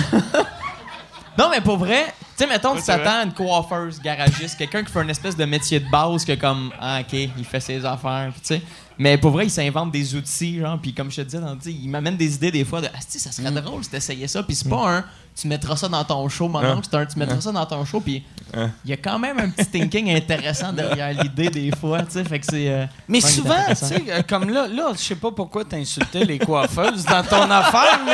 non, 1.37 1.49
mais 1.49 1.61
pour 1.61 1.77
vrai, 1.77 2.05
tu 2.37 2.43
sais, 2.43 2.47
mettons, 2.47 2.75
tu 2.75 2.83
t'attends 2.83 3.19
à 3.21 3.23
une 3.23 3.33
coiffeuse, 3.33 3.99
garagiste, 4.01 4.57
quelqu'un 4.57 4.83
qui 4.83 4.91
fait 4.91 5.01
une 5.01 5.09
espèce 5.09 5.35
de 5.37 5.45
métier 5.45 5.79
de 5.79 5.89
base 5.89 6.25
que 6.25 6.35
comme, 6.35 6.71
ah, 6.79 6.99
OK, 7.01 7.13
il 7.13 7.45
fait 7.45 7.59
ses 7.59 7.85
affaires, 7.85 8.29
puis 8.31 8.41
tu 8.41 8.47
sais. 8.55 8.61
Mais 9.01 9.17
pour 9.17 9.31
vrai, 9.31 9.45
il 9.45 9.49
s'invente 9.49 9.91
des 9.91 10.13
outils, 10.15 10.59
genre, 10.59 10.77
puis 10.79 10.93
comme 10.93 11.09
je 11.09 11.15
te 11.17 11.21
disais, 11.21 11.39
dans- 11.39 11.55
tu 11.55 11.71
sais, 11.71 11.73
il 11.73 11.87
m'amène 11.89 12.17
des 12.17 12.35
idées 12.35 12.51
des 12.51 12.65
fois 12.65 12.81
de, 12.81 12.87
ah, 12.93 12.99
si, 13.07 13.17
ça 13.19 13.31
serait 13.31 13.49
drôle 13.51 13.81
si 13.83 13.89
t'essayais 13.89 14.27
ça, 14.27 14.43
puis 14.43 14.53
c'est 14.55 14.67
pas 14.69 14.97
un, 14.97 15.05
tu 15.39 15.47
mettras 15.47 15.75
ça 15.75 15.87
dans 15.87 16.03
ton 16.03 16.27
show, 16.29 16.47
mon 16.47 16.59
Hein? 16.59 16.75
oncle, 16.77 16.87
tu 17.11 17.19
mettras 17.19 17.39
ça 17.41 17.51
dans 17.51 17.65
ton 17.65 17.85
show, 17.85 17.99
puis 17.99 18.23
Hein? 18.55 18.71
il 18.83 18.89
y 18.89 18.93
a 18.93 18.97
quand 18.97 19.19
même 19.19 19.39
un 19.39 19.49
petit 19.49 19.67
thinking 19.67 20.15
intéressant 20.15 20.73
derrière 20.73 21.11
l'idée 21.21 21.49
des 21.49 21.71
fois, 21.79 21.99
tu 22.01 22.11
sais, 22.11 22.23
fait 22.23 22.39
que 22.39 22.45
c'est... 22.49 22.67
euh, 22.69 22.85
Mais 23.07 23.23
ouais, 23.23 23.29
souvent, 23.29 23.55
tu 23.69 23.75
sais, 23.75 24.03
euh, 24.09 24.21
comme 24.27 24.49
là, 24.49 24.67
là, 24.67 24.89
je 24.93 24.97
sais 24.99 25.15
pas 25.15 25.31
pourquoi 25.31 25.63
t'insultais 25.65 26.25
les 26.25 26.39
coiffeuses 26.39 27.05
dans 27.05 27.23
ton 27.23 27.49
affaire, 27.51 27.99
mais 28.05 28.11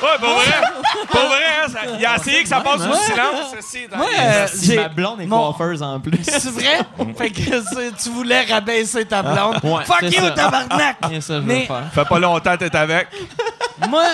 Ouais, 0.00 0.16
pour 0.20 0.28
vrai. 0.28 0.44
Pour 1.10 1.20
vrai, 1.22 1.42
hein, 1.60 1.68
ça- 1.72 1.80
il 1.98 2.06
a 2.06 2.14
essayé 2.16 2.44
que 2.44 2.48
ça 2.48 2.60
passe 2.60 2.82
Ouais. 2.82 2.86
sous 2.94 3.02
silence. 3.04 3.54
ceci, 3.60 3.88
dans- 3.90 3.96
moi, 3.96 4.06
euh, 4.16 4.46
ma 4.76 4.88
blonde 4.88 5.20
est 5.22 5.26
mon- 5.26 5.52
coiffeuse 5.52 5.82
en 5.82 5.98
plus. 5.98 6.20
C'est 6.22 6.50
vrai? 6.50 6.78
fait 7.16 7.30
que 7.32 8.00
tu 8.00 8.08
voulais 8.10 8.44
rabaisser 8.44 9.04
ta 9.04 9.24
blonde. 9.24 9.58
Ouais, 9.64 9.84
Fuck 9.84 10.02
you, 10.02 10.12
ça. 10.20 10.30
tabarnak! 10.30 10.98
Ça, 11.20 11.40
je 11.40 11.44
Mais- 11.44 11.66
faire. 11.66 11.82
Fait 11.92 12.04
pas 12.04 12.18
longtemps 12.20 12.56
que 12.56 12.64
t'es 12.66 12.76
avec. 12.76 13.08
Moi, 13.88 14.04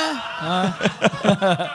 ouais. 0.43 1.31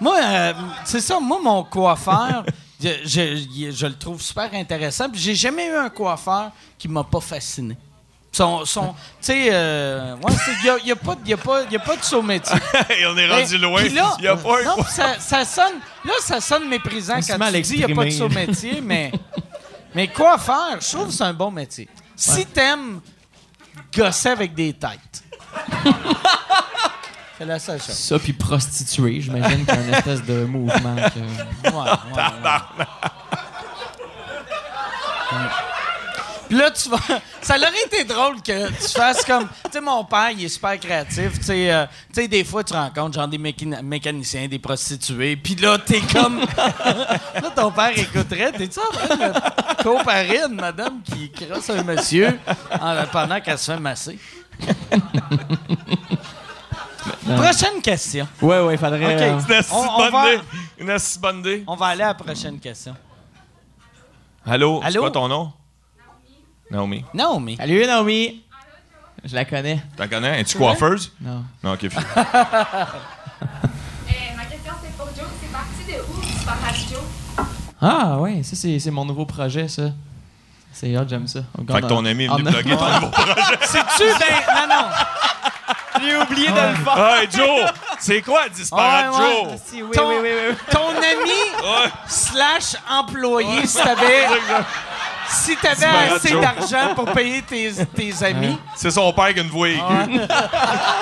moi, 0.00 0.16
euh, 0.22 0.52
c'est 0.84 1.00
ça. 1.00 1.18
Moi, 1.20 1.38
mon 1.42 1.64
coiffeur, 1.64 2.44
je, 2.82 2.88
je- 3.04 3.70
je 3.70 3.86
le 3.86 3.94
trouve 3.96 4.20
super 4.22 4.48
intéressant. 4.54 5.08
Puis 5.10 5.20
j'ai 5.20 5.34
jamais 5.34 5.66
eu 5.68 5.74
un 5.76 5.88
coiffeur 5.90 6.50
qui 6.78 6.88
m'a 6.88 7.04
pas 7.04 7.20
fasciné. 7.20 7.76
Son, 8.30 8.64
son, 8.66 8.88
tu 8.92 8.94
sais, 9.22 9.48
euh, 9.50 10.14
ouais, 10.16 10.32
il 10.60 10.66
y 10.66 10.70
a, 10.70 10.78
y 10.84 10.92
a 10.92 10.96
pas, 10.96 11.14
de- 11.14 11.28
y 11.28 11.32
a 11.32 11.36
pas, 11.38 11.62
y 11.64 11.76
a 11.76 11.78
pas 11.78 11.96
de 11.96 12.04
saut 12.04 12.22
métier. 12.22 12.56
On 13.08 13.16
est 13.16 13.28
rendu 13.28 13.52
Mais- 13.54 13.58
loin. 13.58 13.80
puis 13.80 13.88
là, 13.94 14.14
Il 14.18 14.24
y 14.24 14.28
a 14.28 14.36
pas 14.36 14.60
un 14.60 14.64
non, 14.64 14.84
ça, 14.84 15.18
ça 15.18 15.44
sonne, 15.46 15.78
là, 16.04 16.12
ça 16.20 16.40
sonne 16.40 16.68
méprisant 16.68 17.14
On 17.16 17.20
quand 17.38 17.50
tu 17.52 17.60
dis 17.62 17.72
il 17.74 17.86
n'y 17.86 17.92
a 17.92 17.96
pas 17.96 18.04
de 18.04 18.10
saut 18.10 18.28
métier, 18.28 18.80
mais, 18.82 19.10
mais 19.94 20.08
coiffeur, 20.08 20.76
je 20.80 20.92
trouve 20.92 21.06
que 21.08 21.12
c'est 21.14 21.24
un 21.24 21.32
bon 21.32 21.50
métier. 21.50 21.88
Si 22.14 22.44
t'aimes 22.46 23.00
gosser 23.96 24.28
avec 24.28 24.54
des 24.54 24.74
têtes. 24.74 25.24
c'est 27.38 27.44
la 27.44 27.58
seule 27.58 27.80
chose. 27.80 27.94
Ça, 27.94 28.18
puis 28.18 28.32
prostituée, 28.32 29.20
j'imagine 29.20 29.64
qu'il 29.64 29.74
y 29.74 29.78
a 29.78 29.82
une 29.82 29.94
espèce 29.94 30.24
de 30.24 30.44
mouvement. 30.44 30.96
que- 30.96 31.68
Ouais, 31.70 31.72
ouais, 31.72 32.22
ouais. 32.44 32.58
Puis 36.48 36.56
là, 36.56 36.70
tu 36.70 36.88
vas. 36.88 36.96
Ça 37.42 37.56
aurait 37.58 37.68
été 37.86 38.04
drôle 38.04 38.40
que 38.40 38.68
tu 38.68 38.88
fasses 38.92 39.22
comme. 39.22 39.46
Tu 39.64 39.70
sais, 39.72 39.80
mon 39.82 40.02
père, 40.04 40.30
il 40.30 40.42
est 40.46 40.48
super 40.48 40.80
créatif. 40.80 41.38
Tu 41.38 41.44
sais, 41.44 41.70
euh, 41.70 41.84
tu 42.14 42.22
sais, 42.22 42.28
des 42.28 42.42
fois, 42.42 42.64
tu 42.64 42.72
rencontres 42.72 43.16
genre 43.18 43.28
des 43.28 43.36
mécani- 43.36 43.82
mécaniciens, 43.82 44.48
des 44.48 44.58
prostituées. 44.58 45.36
Puis 45.36 45.56
là, 45.56 45.76
t'es 45.78 46.00
comme. 46.00 46.40
là, 46.56 47.50
ton 47.54 47.70
père 47.70 47.96
écouterait. 47.98 48.52
T'es-tu 48.52 48.78
en 48.80 48.90
train 48.90 49.14
de 49.16 49.82
comparer 49.82 50.38
une 50.48 50.54
madame 50.54 51.02
qui 51.02 51.30
crosse 51.30 51.68
un 51.68 51.82
monsieur 51.82 52.38
en- 52.80 53.04
pendant 53.12 53.40
qu'elle 53.42 53.58
se 53.58 53.70
fait 53.70 53.78
masser? 53.78 54.18
Prochaine 57.36 57.82
question. 57.82 58.28
Ouais, 58.42 58.60
ouais, 58.60 58.74
il 58.74 58.78
faudrait. 58.78 59.14
OK. 59.14 59.20
euh, 59.20 59.38
Une 59.38 59.64
On- 59.72 59.88
on 60.06 60.10
va- 60.10 60.32
idée. 60.34 60.42
Une 60.78 60.90
assez 60.90 61.18
bonne 61.18 61.38
idée. 61.40 61.64
On 61.66 61.76
va 61.76 61.86
aller 61.86 62.02
à 62.02 62.08
la 62.08 62.14
prochaine 62.14 62.58
question. 62.58 62.94
Allô, 64.46 64.80
c'est 64.82 64.88
Allô? 64.88 65.00
quoi 65.02 65.10
ton 65.10 65.28
nom? 65.28 65.52
Naomi. 66.70 67.04
Mais. 67.14 67.56
Salut, 67.56 67.86
Naomi. 67.86 68.42
Je 69.24 69.34
la 69.34 69.44
connais. 69.44 69.82
T'en 69.96 70.06
connais? 70.08 70.40
Es-tu 70.40 70.56
coiffeuse? 70.58 71.12
Non. 71.20 71.44
Non, 71.62 71.72
ok. 71.72 71.86
Euh, 73.40 74.36
ma 74.36 74.44
question 74.44 74.72
c'est 74.82 74.92
pour 74.96 75.06
Joe, 75.16 75.26
c'est 75.40 75.52
parti 75.52 75.84
de 75.86 76.00
où 76.02 76.20
Disparatio? 76.20 76.98
Ah, 77.80 78.18
ouais, 78.18 78.42
ça, 78.42 78.56
c'est 78.56 78.78
c'est 78.80 78.90
mon 78.90 79.04
nouveau 79.04 79.26
projet, 79.26 79.68
ça. 79.68 79.90
C'est 80.72 80.96
hot, 80.96 81.04
j'aime 81.08 81.26
ça. 81.28 81.40
On 81.56 81.64
Fait 81.72 81.80
que 81.82 81.86
ton 81.86 82.04
ami 82.04 82.24
est 82.24 82.28
en- 82.28 82.36
venu 82.36 82.50
plugger 82.50 82.76
ton 82.76 82.88
nouveau 82.94 83.08
projet. 83.12 83.34
C'est-tu 83.62 84.04
ben. 84.18 84.36
Non, 84.54 84.74
non. 84.74 84.84
J'ai 86.00 86.16
oublié 86.16 86.48
de 86.48 86.54
le 86.54 86.74
faire. 86.84 87.14
Hey, 87.20 87.28
Joe! 87.30 87.70
C'est 87.98 88.22
quoi 88.22 88.48
Disparate 88.48 89.12
Ouais, 89.12 89.18
ouais. 89.18 89.44
Joe? 89.50 89.60
Si, 89.66 89.82
oui, 89.82 89.90
Ton- 89.92 90.08
oui, 90.08 90.16
oui, 90.22 90.30
oui. 90.50 90.56
Ton 90.70 90.88
ami 90.90 91.30
Ouais. 91.62 91.90
slash 92.06 92.76
employé, 92.90 93.66
si 93.66 93.76
t'avais 93.82 94.26
si 95.28 95.56
t'avais 95.56 95.86
assez 96.14 96.28
Joe. 96.30 96.40
d'argent 96.40 96.94
pour 96.94 97.04
payer 97.12 97.42
tes, 97.42 97.70
tes 97.94 98.24
amis, 98.24 98.58
C'est 98.76 98.90
son 98.90 99.12
père 99.12 99.32
qui 99.34 99.40
a 99.40 99.42
une 99.42 99.50
voix 99.50 99.68
aiguë. 99.68 99.80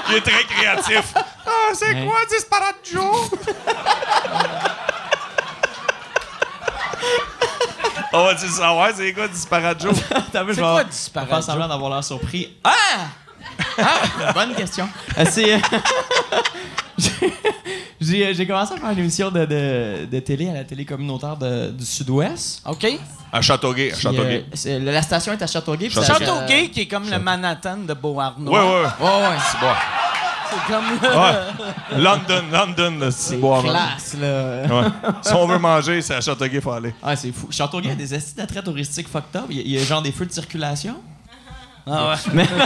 Il 0.09 0.14
est 0.16 0.20
très 0.20 0.44
créatif. 0.44 1.12
Ah, 1.14 1.51
c'est 1.74 1.94
Ouais. 1.94 2.06
quoi 2.06 2.18
Disparate 2.28 2.77
Joe? 2.93 3.31
On 8.12 8.24
va 8.24 8.35
dire 8.35 8.48
savoir, 8.51 8.89
c'est 8.94 9.12
quoi 9.12 9.28
Disparate 9.28 9.81
Joe? 9.82 9.93
T'as 10.32 10.43
vu, 10.43 10.55
C'est 10.55 10.60
je 10.62 10.66
vais- 10.66 11.12
quoi 11.12 11.24
faire 11.27 11.43
semblant 11.43 11.68
d'avoir 11.68 11.90
l'air 11.90 12.02
surpris. 12.05 12.56
Ah! 12.64 12.70
Ah! 13.78 14.32
Bonne 14.32 14.54
question. 14.54 14.88
Euh, 15.18 15.24
c'est. 15.30 15.54
euh, 15.54 15.58
j'ai- 18.00 18.46
commencé 18.46 18.74
à 18.74 18.76
faire 18.78 18.90
une 18.90 18.98
émission 18.98 19.30
de, 19.30 19.44
de, 19.44 20.06
de 20.10 20.18
télé 20.20 20.48
à 20.48 20.54
la 20.54 20.64
télé 20.64 20.84
communautaire 20.84 21.36
de- 21.36 21.70
du 21.70 21.84
Sud-Ouest. 21.84 22.62
OK? 22.66 22.86
À 23.32 23.40
Châteauguay. 23.42 23.92
À 23.92 23.96
Châteauguay. 23.96 24.44
euh, 24.46 24.54
c'est- 24.54 24.78
la 24.78 25.02
station 25.02 25.32
est 25.32 25.42
à 25.42 25.46
Châteauguay. 25.46 25.90
Châteauguay, 25.90 26.70
qui 26.70 26.82
est 26.82 26.86
comme 26.86 27.08
le 27.10 27.18
Manhattan 27.18 27.78
de 27.78 27.94
Beauharnois. 27.94 28.52
Ouais, 28.52 28.66
ouais. 28.82 28.88
Ouais, 29.00 29.28
ouais. 29.28 29.36
C'est 29.50 29.60
bon. 29.60 29.72
C'est 30.48 30.72
comme... 30.72 30.84
Ouais. 31.02 32.02
London, 32.02 32.44
London, 32.52 33.08
c'est 33.10 33.36
bon. 33.36 33.60
classe, 33.62 34.14
là. 34.20 34.62
Ouais. 34.62 34.88
Si 35.22 35.34
on 35.34 35.46
veut 35.46 35.58
manger, 35.58 36.00
c'est 36.02 36.14
à 36.14 36.20
Châteauguay, 36.20 36.60
faut 36.60 36.70
aller. 36.70 36.94
Ah, 37.02 37.16
c'est 37.16 37.32
fou. 37.32 37.48
Châteauguay 37.50 37.90
a 37.90 37.94
des 37.96 38.14
estis 38.14 38.34
d'attraits 38.36 38.64
touristiques 38.64 39.08
fucked 39.08 39.34
up. 39.36 39.46
Il 39.50 39.56
y, 39.56 39.60
a- 39.60 39.62
il 39.64 39.70
y 39.72 39.78
a 39.78 39.84
genre 39.84 40.02
des 40.02 40.12
feux 40.12 40.24
de 40.26 40.32
circulation. 40.32 40.96
Ah 41.88 42.08
ouais. 42.10 42.16
Mais. 42.32 42.46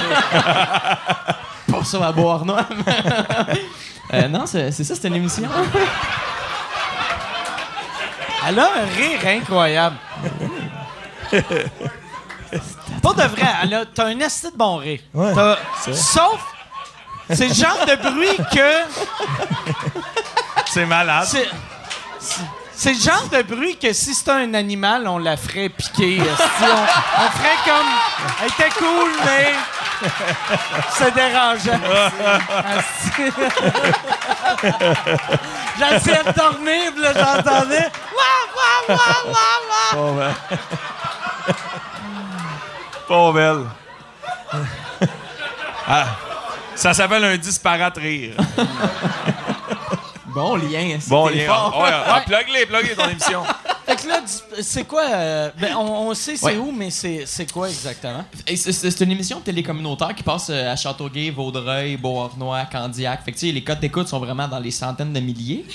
Pas 1.71 1.85
ça 1.85 2.07
à 2.07 2.13
Beauharnois. 2.13 2.67
euh, 4.15 4.29
non, 4.29 4.45
c'est 4.47 4.73
c'est 4.73 4.83
ça, 4.85 4.95
c'est 5.01 5.09
une 5.09 5.17
émission. 5.17 5.49
Elle 8.49 8.59
a 8.59 8.65
un 8.65 8.87
rire 8.97 9.21
incroyable. 9.41 9.97
Pas 11.31 13.13
de 13.13 13.23
vrai, 13.23 13.47
elle 13.63 13.75
a, 13.75 13.85
t'as 13.87 14.07
un 14.07 14.19
esti 14.19 14.51
de 14.51 14.57
bon 14.57 14.77
rire. 14.79 15.01
T'as- 15.15 15.59
sauf, 15.93 16.41
c'est 17.29 17.49
le 17.49 17.55
genre 17.55 17.85
de 17.87 17.97
bruit 18.11 18.37
que... 18.53 18.71
C'est 20.71 20.87
malade. 20.87 21.27
C'est, 21.31 21.49
c'est- 22.81 22.93
le 22.95 22.99
genre 22.99 23.29
de 23.31 23.43
bruit 23.43 23.77
que 23.77 23.93
si 23.93 24.15
c'était 24.15 24.31
un 24.31 24.55
animal, 24.55 25.07
on 25.07 25.19
la 25.19 25.37
ferait 25.37 25.69
piquer. 25.69 26.19
On, 26.21 26.37
ferait 27.37 27.59
comme. 27.65 27.91
Elle 28.41 28.49
était 28.49 28.71
cool, 28.79 29.11
mais. 29.25 29.53
C'est 30.95 31.15
dérangeant. 31.15 31.79
J'essayais 35.79 36.25
de 36.25 36.33
dormir, 36.33 36.93
puis 36.95 37.03
là, 37.03 37.13
j'entendais. 37.13 37.91
Wouah, 38.17 38.41
wouah, 38.57 38.97
wouah, 38.97 39.19
wouah, 39.93 40.13
wouah. 40.13 40.35
Pas 43.09 43.33
belle. 43.33 43.67
Ah, 45.87 46.07
ça 46.75 46.95
s'appelle 46.95 47.25
un 47.25 47.37
disparate 47.37 47.97
rire. 47.99 48.35
Bon 50.35 50.57
lien. 50.57 50.99
c'est 51.01 51.11
Bon, 51.11 51.29
lien. 51.29 51.47
fort. 51.47 51.81
Ouais, 51.81 51.91
ah, 51.93 52.23
plug-les, 52.27 52.67
plug-les 52.67 52.95
ton 52.95 53.09
émission. 53.09 53.43
Fait 53.87 53.97
que 53.97 54.07
là, 54.09 54.21
c'est 54.63 54.85
quoi. 54.85 55.05
euh, 55.11 55.51
ben, 55.61 55.75
on, 55.77 56.09
on 56.11 56.15
sait 56.15 56.37
c'est 56.37 56.47
Ouais. 56.47 56.57
où, 56.59 56.71
mais 56.73 56.91
c'est, 56.91 57.25
c'est 57.27 57.51
quoi 57.51 57.69
exactement? 57.69 58.25
C'est- 58.55 59.01
une 59.01 59.11
émission 59.13 59.39
de 59.39 59.45
télé 59.45 59.63
communautaire 59.63 60.15
qui 60.15 60.23
passe 60.23 60.49
euh, 60.51 60.73
à 60.73 60.77
Châteauguay, 60.77 61.31
Vaudreuil, 61.31 61.97
Beauharnois, 61.97 62.65
Candiac. 62.71 63.25
Fait 63.25 63.33
que 63.33 63.39
tu 63.39 63.47
sais, 63.47 63.53
les 63.53 63.65
codes 63.65 63.81
d'écoute 63.81 64.09
sont 64.09 64.19
vraiment 64.21 64.47
dans 64.49 64.59
les 64.61 64.71
centaines 64.71 65.13
de 65.13 65.21
milliers. 65.21 65.65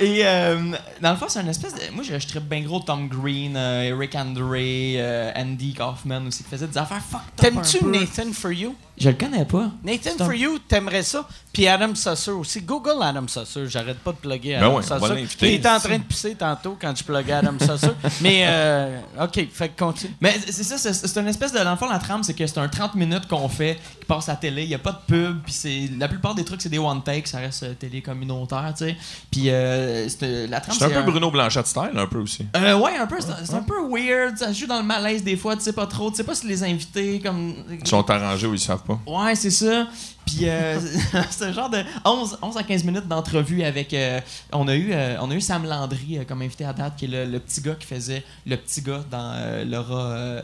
Et 0.00 0.26
euh, 0.26 0.72
dans 1.00 1.10
le 1.12 1.16
fond, 1.16 1.26
c'est 1.28 1.40
une 1.40 1.48
espèce 1.48 1.74
de. 1.74 1.80
Moi, 1.94 2.02
je, 2.02 2.18
je 2.18 2.26
tripe 2.26 2.48
bien 2.48 2.62
gros 2.62 2.80
Tom 2.80 3.06
Green, 3.08 3.54
euh, 3.56 3.82
Eric 3.84 4.16
Andre, 4.16 4.40
euh, 4.56 5.30
Andy 5.36 5.74
Kaufman 5.74 6.26
aussi, 6.26 6.42
qui 6.42 6.50
faisaient 6.50 6.66
des 6.66 6.78
affaires 6.78 7.00
fucked 7.02 7.22
up. 7.22 7.36
T'aimes-tu 7.36 7.76
un 7.76 7.80
peu. 7.80 7.98
Nathan 8.00 8.32
For 8.32 8.50
You? 8.52 8.74
Je 8.98 9.10
le 9.10 9.14
connais 9.14 9.44
pas. 9.44 9.70
Nathan 9.84 10.10
For 10.18 10.32
You, 10.32 10.58
t'aimerais 10.66 11.04
ça? 11.04 11.28
Puis 11.52 11.68
Adam 11.68 11.94
Susser 11.94 12.32
aussi. 12.32 12.62
Google 12.62 13.00
Adam 13.00 13.28
Susser. 13.28 13.68
J'arrête 13.68 13.98
pas 14.00 14.10
de 14.12 14.16
plugger 14.16 14.54
Ben 14.54 14.64
Adam 14.64 14.78
ouais, 14.78 14.84
on 14.90 14.96
va 14.98 15.08
Il 15.42 15.48
était 15.48 15.68
en 15.68 15.78
train 15.78 15.98
de 15.98 16.02
pisser 16.02 16.34
tantôt 16.34 16.76
quand 16.80 16.96
je 16.96 17.04
pluguais 17.04 17.32
Adam. 17.32 17.52
Mais, 18.20 18.44
euh, 18.46 18.98
OK, 19.20 19.46
fait 19.52 19.68
que 19.70 19.78
continue. 19.78 20.14
Mais 20.20 20.34
c'est 20.48 20.64
ça, 20.64 20.78
c'est 20.78 20.92
c'est 20.92 21.20
une 21.20 21.28
espèce 21.28 21.52
de. 21.52 21.58
Dans 21.58 21.70
le 21.70 21.76
fond, 21.76 21.88
la 21.88 21.98
trame, 21.98 22.22
c'est 22.22 22.34
que 22.34 22.46
c'est 22.46 22.58
un 22.58 22.68
30 22.68 22.94
minutes 22.94 23.26
qu'on 23.28 23.48
fait, 23.48 23.78
qui 24.00 24.06
passe 24.06 24.28
à 24.28 24.32
la 24.32 24.36
télé. 24.36 24.62
Il 24.62 24.68
n'y 24.68 24.74
a 24.74 24.78
pas 24.78 24.92
de 24.92 24.98
pub, 25.06 25.42
puis 25.42 25.52
c'est. 25.52 25.90
La 25.98 26.08
plupart 26.08 26.34
des 26.34 26.44
trucs, 26.44 26.62
c'est 26.62 26.68
des 26.68 26.78
one 26.78 27.02
take, 27.02 27.26
ça 27.26 27.38
reste 27.38 27.62
euh, 27.62 27.74
télé 27.74 28.02
communautaire, 28.02 28.72
tu 28.76 28.86
sais. 28.86 28.96
Puis 29.30 29.44
euh, 29.48 30.08
euh, 30.22 30.46
la 30.48 30.60
trame, 30.60 30.76
C'est 30.78 30.84
un 30.84 30.90
peu 30.90 30.98
un- 30.98 31.02
Bruno 31.02 31.30
Blanchette 31.30 31.66
style, 31.66 31.90
un 31.94 32.06
peu 32.06 32.18
aussi. 32.18 32.46
Euh, 32.56 32.78
ouais, 32.78 32.96
un 32.96 33.06
peu. 33.06 33.16
C'est 33.20 33.54
un, 33.54 33.62
peu 33.62 33.80
weird. 33.88 34.36
Ça 34.38 34.52
joue 34.52 34.66
dans 34.66 34.78
le 34.78 34.86
malaise 34.86 35.22
des 35.22 35.36
fois, 35.36 35.56
tu 35.56 35.62
sais 35.62 35.72
pas 35.72 35.86
trop. 35.86 36.10
Tu 36.10 36.16
sais 36.16 36.24
pas 36.24 36.34
si 36.34 36.46
les 36.46 36.62
invités, 36.62 37.20
comme. 37.20 37.54
Ils 37.70 37.86
sont 37.86 38.08
arrangés 38.10 38.46
ou 38.46 38.54
ils 38.54 38.60
savent 38.60 38.82
pas. 38.84 38.98
Ouais, 39.06 39.34
c'est 39.34 39.50
ça. 39.50 39.86
Puis 40.26 40.48
euh, 40.48 40.78
c'est 41.30 41.46
un 41.46 41.52
genre 41.52 41.68
de 41.70 41.82
11, 42.04 42.38
11 42.42 42.56
à 42.56 42.62
15 42.62 42.84
minutes 42.84 43.08
d'entrevue 43.08 43.62
avec. 43.64 43.92
euh, 43.94 44.20
on, 44.52 44.68
a 44.68 44.74
eu, 44.74 44.90
euh, 44.92 45.16
on 45.20 45.30
a 45.30 45.34
eu 45.34 45.40
Sam 45.40 45.64
Landry 45.66 46.18
euh, 46.18 46.24
comme 46.24 46.42
invité 46.42 46.64
à 46.64 46.72
date, 46.72 46.94
qui 46.96 47.04
est 47.06 47.08
le, 47.08 47.24
le 47.26 47.38
petit 47.40 47.60
gars 47.60 47.74
qui 47.74 47.86
faisait 47.86 48.22
le 48.46 48.56
petit 48.56 48.82
gars 48.82 49.00
dans 49.10 49.32
euh, 49.36 49.64
Laura. 49.64 50.00
euh, 50.12 50.42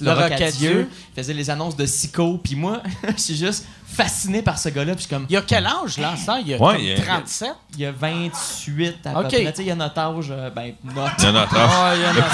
Laura 0.00 0.28
Cadieux. 0.28 0.88
Faisait 1.14 1.34
les 1.34 1.50
annonces 1.50 1.76
de 1.76 1.86
Sico. 1.86 2.38
Puis 2.42 2.56
moi, 2.56 2.82
je 3.16 3.20
suis 3.22 3.36
juste 3.36 3.64
fasciné 3.86 4.42
par 4.42 4.58
ce 4.58 4.68
gars-là. 4.70 4.94
Puis 4.96 5.06
comme. 5.06 5.24
Il 5.28 5.32
y 5.34 5.36
a 5.36 5.42
quel 5.42 5.66
âge, 5.66 5.98
là, 5.98 6.16
ça? 6.16 6.40
Il 6.40 6.48
y 6.48 6.54
a 6.54 6.58
Ouais, 6.58 6.74
comme 6.74 6.82
il 6.82 6.88
y 6.88 6.92
a- 6.94 7.00
37? 7.00 7.48
Il 7.74 7.80
y 7.80 7.86
a 7.86 7.92
28 7.92 9.06
à 9.06 9.10
Ok. 9.20 9.22
peu 9.22 9.28
près. 9.28 9.38
Tu 9.38 9.44
sais, 9.44 9.52
il 9.62 9.66
y 9.66 9.70
a 9.70 9.74
notre 9.76 9.98
âge. 9.98 10.32
ben, 10.54 10.72
notre. 10.82 11.14
Il 11.20 11.36
a 11.36 11.46
trois. 11.46 11.68
Ah, 11.70 11.94
il 11.94 12.02
y 12.02 12.04
en 12.06 12.10
a 12.10 12.28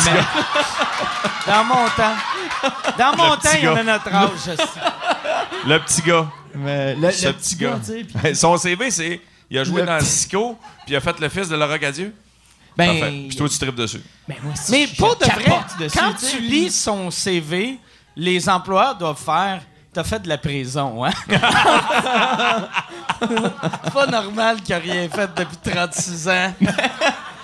Dans 1.47 1.65
mon 1.65 1.85
temps. 1.89 2.17
Dans 2.99 3.17
mon 3.17 3.37
temps, 3.37 3.51
il 3.59 3.65
y 3.65 3.69
en 3.69 3.77
a 3.77 3.83
notre 3.83 4.15
âge. 4.15 4.31
je 4.47 4.57
sais. 4.57 4.63
Le 5.67 5.79
petit 5.81 6.03
gars. 6.03 6.27
Mais 6.55 6.95
le, 6.95 7.11
Ce 7.11 7.27
le 7.27 7.33
petit 7.35 7.57
gars. 7.57 7.79
puis- 8.23 8.37
Son 8.37 8.57
CV, 8.57 8.91
c'est. 8.91 9.21
Il 9.51 9.59
a 9.59 9.65
joué 9.65 9.83
Le 9.83 9.87
dans 9.87 9.99
petit- 9.99 10.07
Sico, 10.07 10.59
puis 10.85 10.95
il 10.95 10.97
a 10.97 11.01
fait 11.01 11.19
le 11.21 11.29
fils 11.29 11.49
de 11.49 11.57
Laura 11.57 11.79
Cadieux. 11.79 12.15
Ben. 12.77 13.29
Puis 13.29 13.37
toi, 13.37 13.49
tu 13.49 13.59
tripes 13.59 13.75
dessus. 13.77 14.01
ben, 14.27 14.37
moi 14.43 14.53
Mais 14.71 14.87
pour 14.99 15.17
de 15.17 15.25
vrai, 15.27 15.61
dessus, 15.79 15.99
quand 15.99 16.13
tu 16.15 16.41
lis 16.41 16.71
son 16.71 17.11
CV, 17.11 17.79
les 18.17 18.49
employeurs 18.49 18.97
doivent 18.97 19.21
faire 19.23 19.63
T'as 19.93 20.03
fait 20.03 20.19
de 20.21 20.29
la 20.29 20.39
prison, 20.39 21.05
hein? 21.05 21.13
C'est 23.85 23.93
pas 23.93 24.07
normal 24.09 24.61
qu'il 24.61 24.75
ait 24.75 24.79
rien 24.79 25.09
fait 25.09 25.31
depuis 25.37 25.57
36 25.73 26.29
ans. 26.29 26.53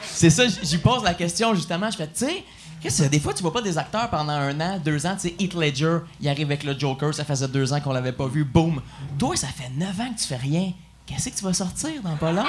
C'est 0.02 0.30
ça, 0.30 0.44
j'y 0.62 0.78
pose 0.78 1.04
la 1.04 1.14
question 1.14 1.54
justement. 1.54 1.90
Je 1.90 1.96
fais, 1.96 2.08
tu 2.08 2.26
sais, 2.26 2.44
qu'est-ce 2.80 3.02
que 3.04 3.08
des 3.08 3.20
fois 3.20 3.34
tu 3.34 3.42
vois 3.42 3.52
pas 3.52 3.62
des 3.62 3.76
acteurs 3.78 4.08
pendant 4.10 4.32
un 4.32 4.60
an, 4.60 4.78
deux 4.82 5.04
ans. 5.06 5.14
Tu 5.20 5.28
sais, 5.28 5.34
Heath 5.38 5.54
Ledger, 5.54 5.98
il 6.20 6.28
arrive 6.28 6.46
avec 6.46 6.64
le 6.64 6.78
Joker, 6.78 7.14
ça 7.14 7.24
faisait 7.24 7.48
deux 7.48 7.72
ans 7.72 7.80
qu'on 7.80 7.92
l'avait 7.92 8.12
pas 8.12 8.26
vu, 8.26 8.44
boum. 8.44 8.80
Toi, 9.18 9.36
ça 9.36 9.48
fait 9.48 9.70
neuf 9.76 9.98
ans 10.00 10.12
que 10.14 10.20
tu 10.20 10.26
fais 10.26 10.36
rien. 10.36 10.72
Qu'est-ce 11.06 11.28
que 11.30 11.36
tu 11.36 11.44
vas 11.44 11.52
sortir 11.52 11.90
dans 12.04 12.16
pas 12.16 12.30
long? 12.32 12.44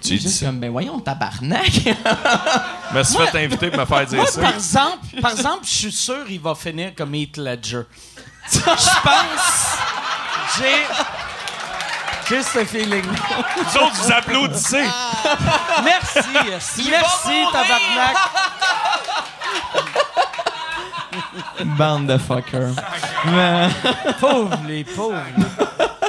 Tu 0.00 0.16
dis 0.16 0.22
Juste 0.22 0.40
ça. 0.40 0.46
comme, 0.46 0.58
ben 0.60 0.70
voyons, 0.70 0.98
tabarnak. 0.98 1.70
Je 2.92 2.98
me 2.98 3.02
suis 3.04 3.18
fait 3.26 3.44
inviter 3.44 3.70
pour 3.70 3.80
me 3.80 3.84
faire 3.84 4.06
dire 4.06 4.18
Moi, 4.18 4.26
ça. 4.26 4.40
par 4.40 4.54
exemple, 4.54 5.20
par 5.20 5.30
exemple, 5.32 5.60
je 5.64 5.70
suis 5.70 5.92
sûr 5.92 6.24
qu'il 6.26 6.40
va 6.40 6.54
finir 6.54 6.92
comme 6.96 7.14
Heath 7.14 7.36
Ledger. 7.36 7.82
Je 8.52 8.58
pense. 8.60 9.78
J'ai. 10.58 10.86
J'ai 12.28 12.42
ce 12.42 12.64
feeling. 12.64 13.04
Vous 13.04 13.76
autres, 13.78 14.02
vous 14.04 14.12
applaudissez. 14.12 14.84
Merci. 15.84 16.18
esti. 16.56 16.88
Merci, 16.90 17.44
tabarnak. 17.52 18.16
Bande 21.78 22.06
de 22.06 22.18
fuckers. 22.18 22.74
Pauvre 24.20 24.58
les 24.66 24.84
pauvres. 24.84 25.22
les. 25.36 25.44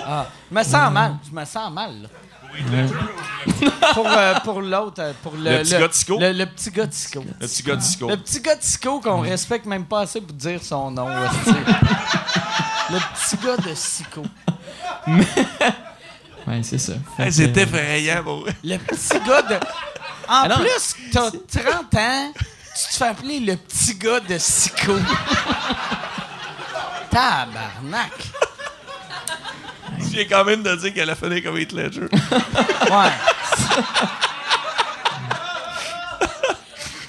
Ah, 0.05 0.25
je 0.49 0.55
me 0.57 0.63
sens 0.63 0.91
mal. 0.91 1.15
Je 1.29 1.35
me 1.35 1.45
sens 1.45 1.71
mal. 1.71 1.91
là. 2.03 2.07
pour 3.93 4.07
euh, 4.07 4.33
pour 4.43 4.61
l'autre, 4.61 5.01
euh, 5.01 5.13
pour 5.23 5.33
le, 5.37 5.49
Le 5.49 5.59
petit 5.63 5.71
gars 5.71 5.87
de 5.87 5.93
Tico? 5.93 6.19
Le, 6.19 6.31
le 6.33 6.45
petit 6.45 6.69
gars 6.71 6.85
de 6.85 6.91
Tico. 6.91 7.23
Le 7.39 7.47
petit 7.47 7.63
gars. 7.63 7.75
Le 8.09 8.17
petit 8.17 8.41
gars 8.41 8.55
Tico 8.57 8.99
qu'on 8.99 9.21
respecte 9.21 9.65
même 9.65 9.85
pas 9.85 10.01
assez 10.01 10.19
pour 10.21 10.33
dire 10.33 10.59
son 10.61 10.91
nom. 10.91 11.07
le 11.07 12.99
petit 12.99 13.37
gars 13.45 13.57
de 13.57 13.73
Tico. 13.73 14.23
Ouais, 16.47 16.61
c'est 16.63 16.77
ça. 16.77 16.93
Fait 17.15 17.25
que, 17.27 17.31
C'est 17.31 17.57
euh, 17.57 17.61
effrayant, 17.61 18.23
vrai. 18.23 18.53
Le 18.63 18.77
petit 18.77 19.19
gars 19.27 19.41
de. 19.43 19.55
En 20.27 20.41
Alors- 20.43 20.59
plus, 20.59 20.95
t'as 21.11 21.31
30 21.31 21.95
ans, 21.95 22.33
tu 22.81 22.93
te 22.93 22.97
fais 22.97 23.07
appeler 23.07 23.39
le 23.39 23.55
petit 23.55 23.95
gars 23.95 24.19
de 24.19 24.37
Sico? 24.37 24.93
Tabarnak. 27.09 28.11
J'ai 30.11 30.25
quand 30.27 30.43
même 30.43 30.63
de 30.63 30.75
dire 30.75 30.93
qu'elle 30.93 31.09
a 31.09 31.15
fini 31.15 31.41
comme 31.41 31.57
Heath 31.57 31.71
Ledger. 31.73 32.07
Ouais. 32.89 33.11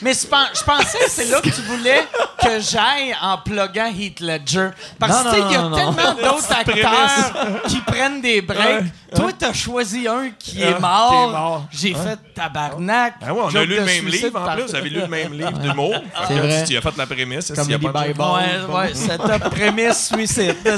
Mais 0.03 0.13
je 0.15 0.27
pen- 0.27 0.49
je 0.55 0.63
pensais 0.65 0.99
que 0.99 1.11
c'est 1.11 1.25
là 1.27 1.41
que 1.41 1.49
tu 1.49 1.63
voulais 1.63 2.07
que 2.43 2.59
j'aille 2.61 3.15
en 3.23 3.39
pluguant 3.39 3.87
Heath 3.97 4.19
Ledger. 4.21 4.71
Parce 4.99 5.23
que 5.23 5.29
tu 5.31 5.35
sais, 5.37 5.43
il 5.49 5.53
y 5.53 5.57
a 5.57 5.63
non, 5.63 5.77
tellement 5.77 6.15
d'autres 6.15 6.53
acteurs 6.53 7.61
qui 7.69 7.79
prennent 7.81 8.21
des 8.21 8.43
breaks. 8.43 8.85
Toi, 9.15 9.31
t'as 9.39 9.53
choisi 9.53 10.09
un 10.09 10.31
qui 10.39 10.61
est 10.63 10.79
mort. 10.81 11.11
qui 11.11 11.17
est 11.17 11.33
mort. 11.39 11.65
J'ai 11.71 11.95
fait 11.95 12.19
tabarnak. 12.35 13.15
Ah 13.25 13.33
ouais, 13.33 13.43
on 13.45 13.55
a 13.55 13.65
lu 13.65 13.77
le 13.77 13.85
même 13.85 14.07
livre 14.09 14.41
en 14.41 14.55
plus. 14.55 14.63
Vous 14.65 14.75
avez 14.75 14.91
lu 14.91 15.01
le 15.01 15.07
même 15.07 15.33
livre 15.35 15.53
d'humour. 15.53 15.95
C'est 16.27 16.35
vrai. 16.39 16.65
Tu 16.65 16.77
as 16.77 16.81
fait 16.81 16.97
la 16.97 17.07
prémisse. 17.07 17.53
Comme 17.55 17.65
s'il 17.65 17.73
y 17.73 17.75
a 17.75 17.79
les 17.79 17.89
pas 17.91 18.03
de- 18.03 18.09
Bible. 18.09 18.23
Ouais, 18.23 18.61
ouais, 18.77 19.41
prémisse, 19.51 20.09
suicide. 20.13 20.57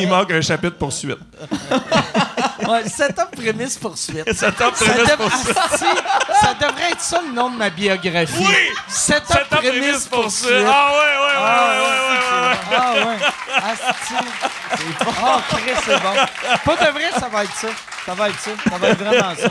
Il 0.00 0.08
manque 0.08 0.30
un 0.32 0.40
chapitre 0.40 0.76
pour 0.76 0.92
suite. 0.92 1.18
Ouais, 2.68 2.88
setup, 2.88 3.30
prémisse, 3.36 3.76
poursuite. 3.78 4.32
Setup, 4.32 4.72
prémisse 4.72 5.08
dev- 5.08 5.16
pour 5.16 5.32
suite. 5.32 5.56
Asti, 5.72 5.84
ça 6.40 6.54
devrait 6.54 6.90
être 6.92 7.00
ça 7.00 7.20
le 7.26 7.32
nom 7.32 7.50
de 7.50 7.56
ma 7.56 7.70
biographie. 7.70 8.34
Oui! 8.38 8.54
Setup, 8.88 9.26
Setup, 9.26 9.48
prémisse, 9.48 9.70
prémisse 9.80 10.06
pour 10.08 10.30
suite. 10.30 10.48
poursuite. 10.50 10.66
Ah 10.68 10.92
ouais, 10.92 10.98
ouais, 11.22 11.36
ouais, 11.38 11.48
ouais, 11.48 11.80
ouais, 11.82 11.98
ouais, 12.12 12.48
ouais. 12.48 12.58
Ah 12.76 12.92
ouais. 13.06 13.72
Asti. 13.72 14.14
Oh, 15.06 15.40
Chris, 15.50 15.72
c'est 15.84 16.00
bon. 16.02 16.14
Pas 16.64 16.84
de 16.86 16.90
vrai, 16.92 17.10
ça 17.18 17.28
va 17.28 17.44
être 17.44 17.54
ça. 17.56 17.68
Ça 18.06 18.14
va 18.14 18.28
être 18.28 18.40
ça. 18.40 18.50
Ça 18.70 18.78
va 18.78 18.88
être 18.88 18.98
vraiment 19.02 19.34
ça. 19.36 19.48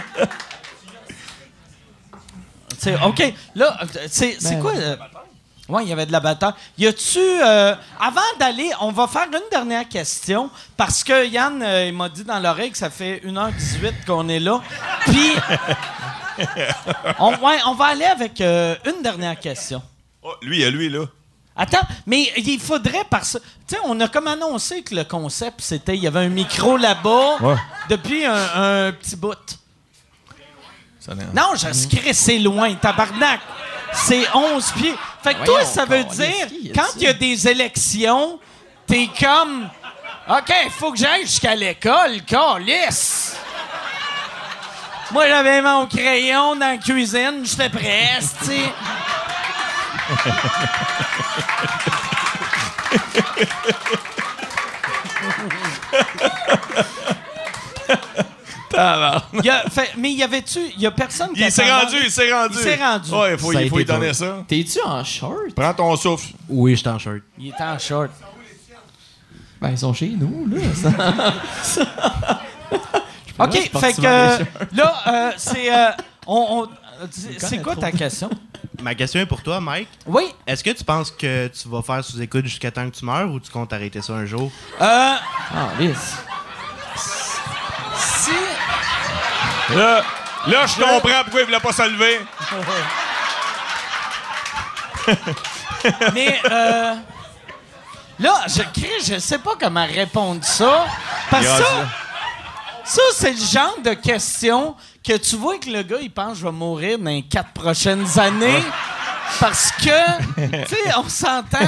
C'est- 2.79 2.95
OK. 3.03 3.33
Là, 3.55 3.77
c'est 4.09 4.37
c'est 4.39 4.57
quoi... 4.59 4.71
euh, 4.75 4.95
Ouais, 5.71 5.83
il 5.83 5.89
y 5.89 5.93
avait 5.93 6.05
de 6.05 6.11
la 6.11 6.19
bataille. 6.19 6.53
Y 6.77 6.87
a-tu... 6.87 7.19
euh, 7.19 7.73
avant 7.99 8.21
d'aller, 8.39 8.69
on 8.81 8.91
va 8.91 9.07
faire 9.07 9.27
une 9.27 9.49
dernière 9.49 9.87
question 9.87 10.49
parce 10.75 11.03
que 11.03 11.25
Yann, 11.27 11.61
euh, 11.63 11.85
il 11.87 11.93
m'a 11.93 12.09
dit 12.09 12.23
dans 12.23 12.39
l'oreille 12.39 12.71
que 12.71 12.77
ça 12.77 12.89
fait 12.89 13.21
1h18 13.25 14.05
qu'on 14.05 14.27
est 14.29 14.39
là. 14.39 14.61
Puis... 15.05 15.31
on, 17.19 17.29
ouais, 17.37 17.57
on 17.67 17.73
va 17.75 17.85
aller 17.85 18.05
avec 18.05 18.41
euh, 18.41 18.75
une 18.85 19.01
dernière 19.01 19.39
question. 19.39 19.81
Oh, 20.23 20.33
lui, 20.41 20.57
il 20.57 20.61
y 20.61 20.65
a 20.65 20.69
lui, 20.69 20.89
là. 20.89 21.05
Attends, 21.55 21.85
mais 22.07 22.31
il 22.37 22.59
faudrait 22.59 23.03
parce 23.09 23.37
tu 23.67 23.75
sais, 23.75 23.81
on 23.83 23.99
a 23.99 24.07
comme 24.07 24.27
annoncé 24.27 24.83
que 24.83 24.95
le 24.95 25.03
concept 25.03 25.59
c'était 25.61 25.97
il 25.97 26.01
y 26.01 26.07
avait 26.07 26.21
un 26.21 26.29
micro 26.29 26.77
là-bas 26.77 27.35
Ouais. 27.41 27.55
depuis 27.89 28.25
un, 28.25 28.33
un 28.33 28.91
petit 28.93 29.17
bout. 29.17 29.35
Ça 30.99 31.13
Non, 31.15 31.53
je 31.55 31.67
c'est 32.13 32.39
loin, 32.39 32.73
tabarnak. 32.75 33.41
C'est 33.93 34.25
11 34.33 34.71
pieds. 34.71 34.95
Fait 35.23 35.35
que 35.35 35.45
toi, 35.45 35.63
ça 35.65 35.85
veut 35.85 36.03
dire 36.03 36.47
quand 36.73 36.87
il 36.95 37.03
y 37.03 37.07
a 37.07 37.13
des 37.13 37.47
élections, 37.47 38.39
t'es 38.87 39.07
comme 39.19 39.69
OK, 40.29 40.53
faut 40.77 40.91
que 40.91 40.97
j'aille 40.97 41.23
jusqu'à 41.23 41.55
l'école, 41.55 42.21
calice. 42.25 43.35
Moi, 45.11 45.27
j'avais 45.27 45.61
mon 45.61 45.85
crayon 45.87 46.55
dans 46.55 46.67
la 46.67 46.77
cuisine, 46.77 47.43
j'étais 47.43 47.69
prêt, 47.69 48.19
tu 48.45 48.53
mais 59.97 60.11
y 60.13 60.23
avait-tu. 60.23 60.59
Y 60.77 60.85
a 60.85 60.91
personne 60.91 61.33
qui. 61.33 61.41
Il 61.41 61.51
s'est 61.51 61.71
rendu, 61.71 61.95
il 62.03 62.11
s'est 62.11 62.31
rendu. 62.33 62.55
Il 62.57 62.59
s'est 62.63 62.75
rendu. 62.75 63.11
Ouais, 63.11 63.31
il 63.33 63.37
faut, 63.37 63.53
il 63.53 63.69
faut 63.69 63.77
lui 63.77 63.85
donner 63.85 64.13
ça. 64.13 64.43
T'es-tu 64.47 64.79
en 64.85 65.03
short? 65.03 65.53
Prends 65.55 65.73
ton 65.73 65.95
souffle. 65.95 66.27
Oui, 66.49 66.75
j'étais 66.75 66.89
en 66.89 66.99
shirt. 66.99 67.21
Il 67.37 67.47
était 67.49 67.63
en 67.63 67.77
short. 67.79 68.11
Ben, 69.61 69.69
ils 69.71 69.77
sont 69.77 69.93
chez 69.93 70.09
nous, 70.09 70.47
là. 70.49 70.61
Ça- 71.63 71.79
OK, 73.39 73.53
je 73.73 73.79
fait 73.79 73.93
que 73.93 74.01
là, 74.01 74.93
euh, 75.07 75.31
c'est. 75.37 75.73
euh, 75.73 75.89
on, 76.27 76.67
on- 76.67 77.07
c'est- 77.39 77.61
quoi 77.61 77.75
ta 77.75 77.91
question? 77.91 78.29
Ma 78.81 78.93
question 78.95 79.19
est 79.21 79.25
pour 79.25 79.41
toi, 79.43 79.59
Mike. 79.59 79.87
Oui. 80.07 80.23
Est-ce 80.47 80.63
que 80.63 80.69
tu 80.71 80.83
penses 80.83 81.11
que 81.11 81.47
tu 81.47 81.67
vas 81.69 81.81
faire 81.81 82.03
sous-écoute 82.03 82.45
jusqu'à 82.45 82.71
temps 82.71 82.89
que 82.89 82.95
tu 82.95 83.05
meurs 83.05 83.31
ou 83.31 83.39
tu 83.39 83.51
comptes 83.51 83.73
arrêter 83.73 84.01
ça 84.01 84.13
un 84.13 84.25
jour? 84.25 84.51
Euh, 84.79 84.85
Ah, 84.85 85.69
lisse. 85.79 86.15
Si. 88.01 89.75
Là, 89.75 90.01
là 90.47 90.65
je 90.65 90.81
comprends 90.81 91.23
pourquoi 91.23 91.41
il 91.41 91.45
voulait 91.45 91.59
pas 91.59 91.73
se 91.73 91.83
lever. 91.83 92.19
Mais 96.13 96.39
euh, 96.49 96.95
là, 98.19 98.41
je 98.47 98.61
crie, 98.61 99.03
je 99.05 99.19
sais 99.19 99.39
pas 99.39 99.53
comment 99.59 99.85
répondre 99.85 100.43
ça. 100.43 100.85
Parce 101.29 101.45
que 101.45 101.63
ça, 101.63 101.87
ça 102.83 103.01
c'est 103.13 103.31
le 103.31 103.45
genre 103.45 103.77
de 103.83 103.93
question 103.93 104.75
que 105.03 105.17
tu 105.17 105.35
vois 105.35 105.57
que 105.57 105.69
le 105.69 105.81
gars, 105.83 105.97
il 106.01 106.11
pense 106.11 106.33
que 106.33 106.39
je 106.39 106.45
vais 106.45 106.51
mourir 106.51 106.99
dans 106.99 107.09
les 107.09 107.23
quatre 107.23 107.51
prochaines 107.51 108.19
années. 108.19 108.63
Parce 109.39 109.71
que, 109.71 110.65
tu 110.65 110.75
sais, 110.75 110.95
on 110.97 111.07
s'entend. 111.07 111.59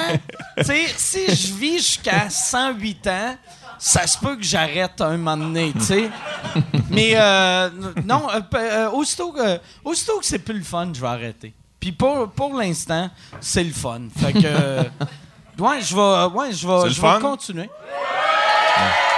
Tu 0.57 0.63
sais, 0.65 0.85
si 0.97 1.35
je 1.35 1.53
vis 1.53 1.77
jusqu'à 1.77 2.29
108 2.29 3.07
ans, 3.07 3.37
ça 3.85 4.07
se 4.07 4.17
peut 4.17 4.37
que 4.37 4.43
j'arrête 4.43 5.01
un 5.01 5.17
moment 5.17 5.35
donné, 5.35 5.73
tu 5.73 5.81
sais. 5.81 6.09
Mais 6.89 7.15
euh, 7.15 7.69
non, 8.05 8.29
euh, 8.33 8.39
euh, 8.55 8.89
aussitôt, 8.91 9.33
que, 9.33 9.59
aussitôt 9.83 10.19
que 10.19 10.25
c'est 10.25 10.39
plus 10.39 10.57
le 10.57 10.63
fun, 10.63 10.89
je 10.93 11.01
vais 11.01 11.07
arrêter. 11.07 11.53
Puis 11.81 11.91
pour, 11.91 12.29
pour 12.31 12.55
l'instant, 12.55 13.09
c'est 13.41 13.63
le 13.63 13.73
fun. 13.73 14.03
Fait 14.17 14.31
que. 14.31 14.39
euh, 14.45 14.83
Ouais, 15.59 15.81
je 15.81 15.93
vais, 15.93 16.35
ouais, 16.35 16.51
je 16.51 16.67
vais, 16.67 16.89
je 16.89 16.99
vais 16.99 17.21
continuer. 17.21 17.69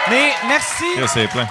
Mais 0.09 0.33
merci. 0.47 0.83
C'est 1.07 1.27
plein. 1.27 1.47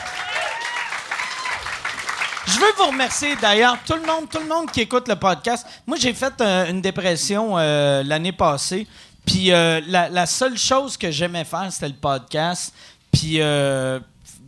Je 2.46 2.58
veux 2.58 2.72
vous 2.76 2.88
remercier 2.88 3.34
d'ailleurs, 3.36 3.78
tout 3.86 3.94
le 3.94 4.06
monde, 4.06 4.28
tout 4.28 4.40
le 4.40 4.46
monde 4.46 4.70
qui 4.70 4.82
écoute 4.82 5.08
le 5.08 5.16
podcast. 5.16 5.66
Moi, 5.86 5.96
j'ai 5.98 6.12
fait 6.12 6.34
euh, 6.42 6.68
une 6.68 6.82
dépression 6.82 7.56
euh, 7.56 8.02
l'année 8.02 8.32
passée. 8.32 8.86
Puis 9.24 9.52
euh, 9.52 9.80
la, 9.86 10.10
la 10.10 10.26
seule 10.26 10.58
chose 10.58 10.96
que 10.96 11.10
j'aimais 11.10 11.44
faire, 11.44 11.68
c'était 11.72 11.88
le 11.88 11.94
podcast. 11.94 12.74
Puis, 13.14 13.40
euh, 13.40 14.00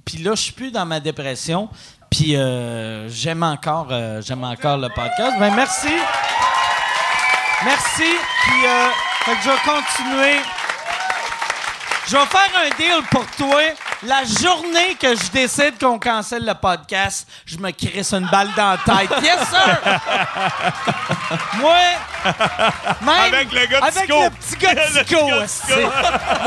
puis 0.04 0.18
là, 0.18 0.32
je 0.34 0.42
suis 0.42 0.52
plus 0.52 0.72
dans 0.72 0.84
ma 0.84 0.98
dépression. 0.98 1.68
Puis 2.10 2.36
euh, 2.36 3.08
j'aime 3.08 3.42
encore, 3.42 3.88
euh, 3.90 4.20
j'aime 4.22 4.44
encore 4.44 4.76
le 4.76 4.88
podcast. 4.88 5.36
Ben 5.38 5.54
merci. 5.54 5.94
Merci. 7.64 8.10
Puis 8.42 8.62
fait 9.24 9.32
que 9.32 9.42
je 9.42 9.50
vais 9.50 9.56
continuer. 9.64 10.65
Je 12.08 12.16
vais 12.16 12.26
faire 12.26 12.50
un 12.64 12.68
deal 12.76 13.02
pour 13.10 13.26
toi. 13.36 13.60
La 14.04 14.22
journée 14.22 14.94
que 14.94 15.16
je 15.16 15.30
décide 15.32 15.74
qu'on 15.80 15.98
cancelle 15.98 16.44
le 16.44 16.54
podcast, 16.54 17.26
je 17.44 17.56
me 17.58 17.72
crisse 17.72 18.12
une 18.12 18.28
balle 18.28 18.48
dans 18.56 18.72
la 18.72 18.78
tête. 18.78 19.10
Yes, 19.22 19.40
sir! 19.48 19.78
Moi, 21.60 21.74
même 23.00 23.34
Avec 23.34 23.52
le 23.52 23.66
gars 23.66 23.80
de 23.80 23.84
avec 23.86 24.08
le 24.08 24.30
petit 24.30 24.56
gars 24.56 24.74
de 24.74 24.80
Le 24.98 25.02
petit 25.02 25.14
gars 25.14 25.30
de 25.30 25.40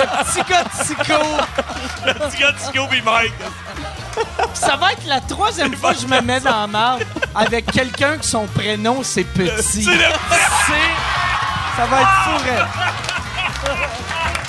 le 0.06 0.24
petit 0.24 0.44
gars 0.48 0.64
de 0.64 0.70
Tico. 0.86 1.14
Le 2.06 2.14
petit 2.14 2.38
gars 2.38 2.52
de 2.52 2.58
Tico 2.58 2.88
puis 2.88 3.02
Mike. 3.02 3.34
Ça 4.54 4.76
va 4.78 4.94
être 4.94 5.06
la 5.08 5.20
troisième 5.22 5.76
fois 5.76 5.94
que 5.94 6.00
je 6.00 6.08
me 6.08 6.22
mets 6.22 6.40
dans 6.40 6.62
la 6.62 6.68
marde 6.68 7.04
avec 7.36 7.66
quelqu'un 7.66 8.18
que 8.18 8.26
son 8.26 8.48
prénom 8.48 9.02
c'est 9.04 9.26
Petit. 9.26 9.84
C'est 9.84 9.98
Ça 11.76 11.86
va 11.86 12.02
être 12.02 12.24
fou. 12.24 12.38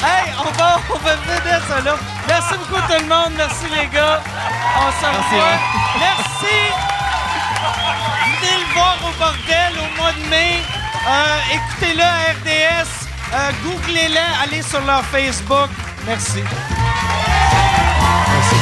Hey, 0.03 0.33
on 0.39 0.51
va, 0.59 0.81
on 0.95 0.99
va 0.99 1.13
finir 1.19 1.61
ça 1.69 1.81
là. 1.83 1.95
Merci 2.27 2.55
beaucoup 2.59 2.81
tout 2.81 2.99
le 3.01 3.07
monde. 3.07 3.33
Merci 3.37 3.67
les 3.77 3.87
gars. 3.89 4.21
On 4.77 4.91
se 5.01 5.07
revoit. 5.07 5.59
Merci. 5.99 6.57
Venez 8.41 8.57
le 8.65 8.73
voir 8.75 8.97
au 9.05 9.13
bordel 9.19 9.73
au 9.79 10.01
mois 10.01 10.13
de 10.13 10.29
mai. 10.31 10.63
Euh, 11.07 11.55
Écoutez-le 11.55 12.03
à 12.03 12.33
RDS. 12.33 12.89
Euh, 13.35 13.51
Googlez-le. 13.65 14.25
Allez 14.43 14.63
sur 14.63 14.81
leur 14.83 15.05
Facebook. 15.07 15.69
Merci. 16.07 16.43
Merci. 18.29 18.60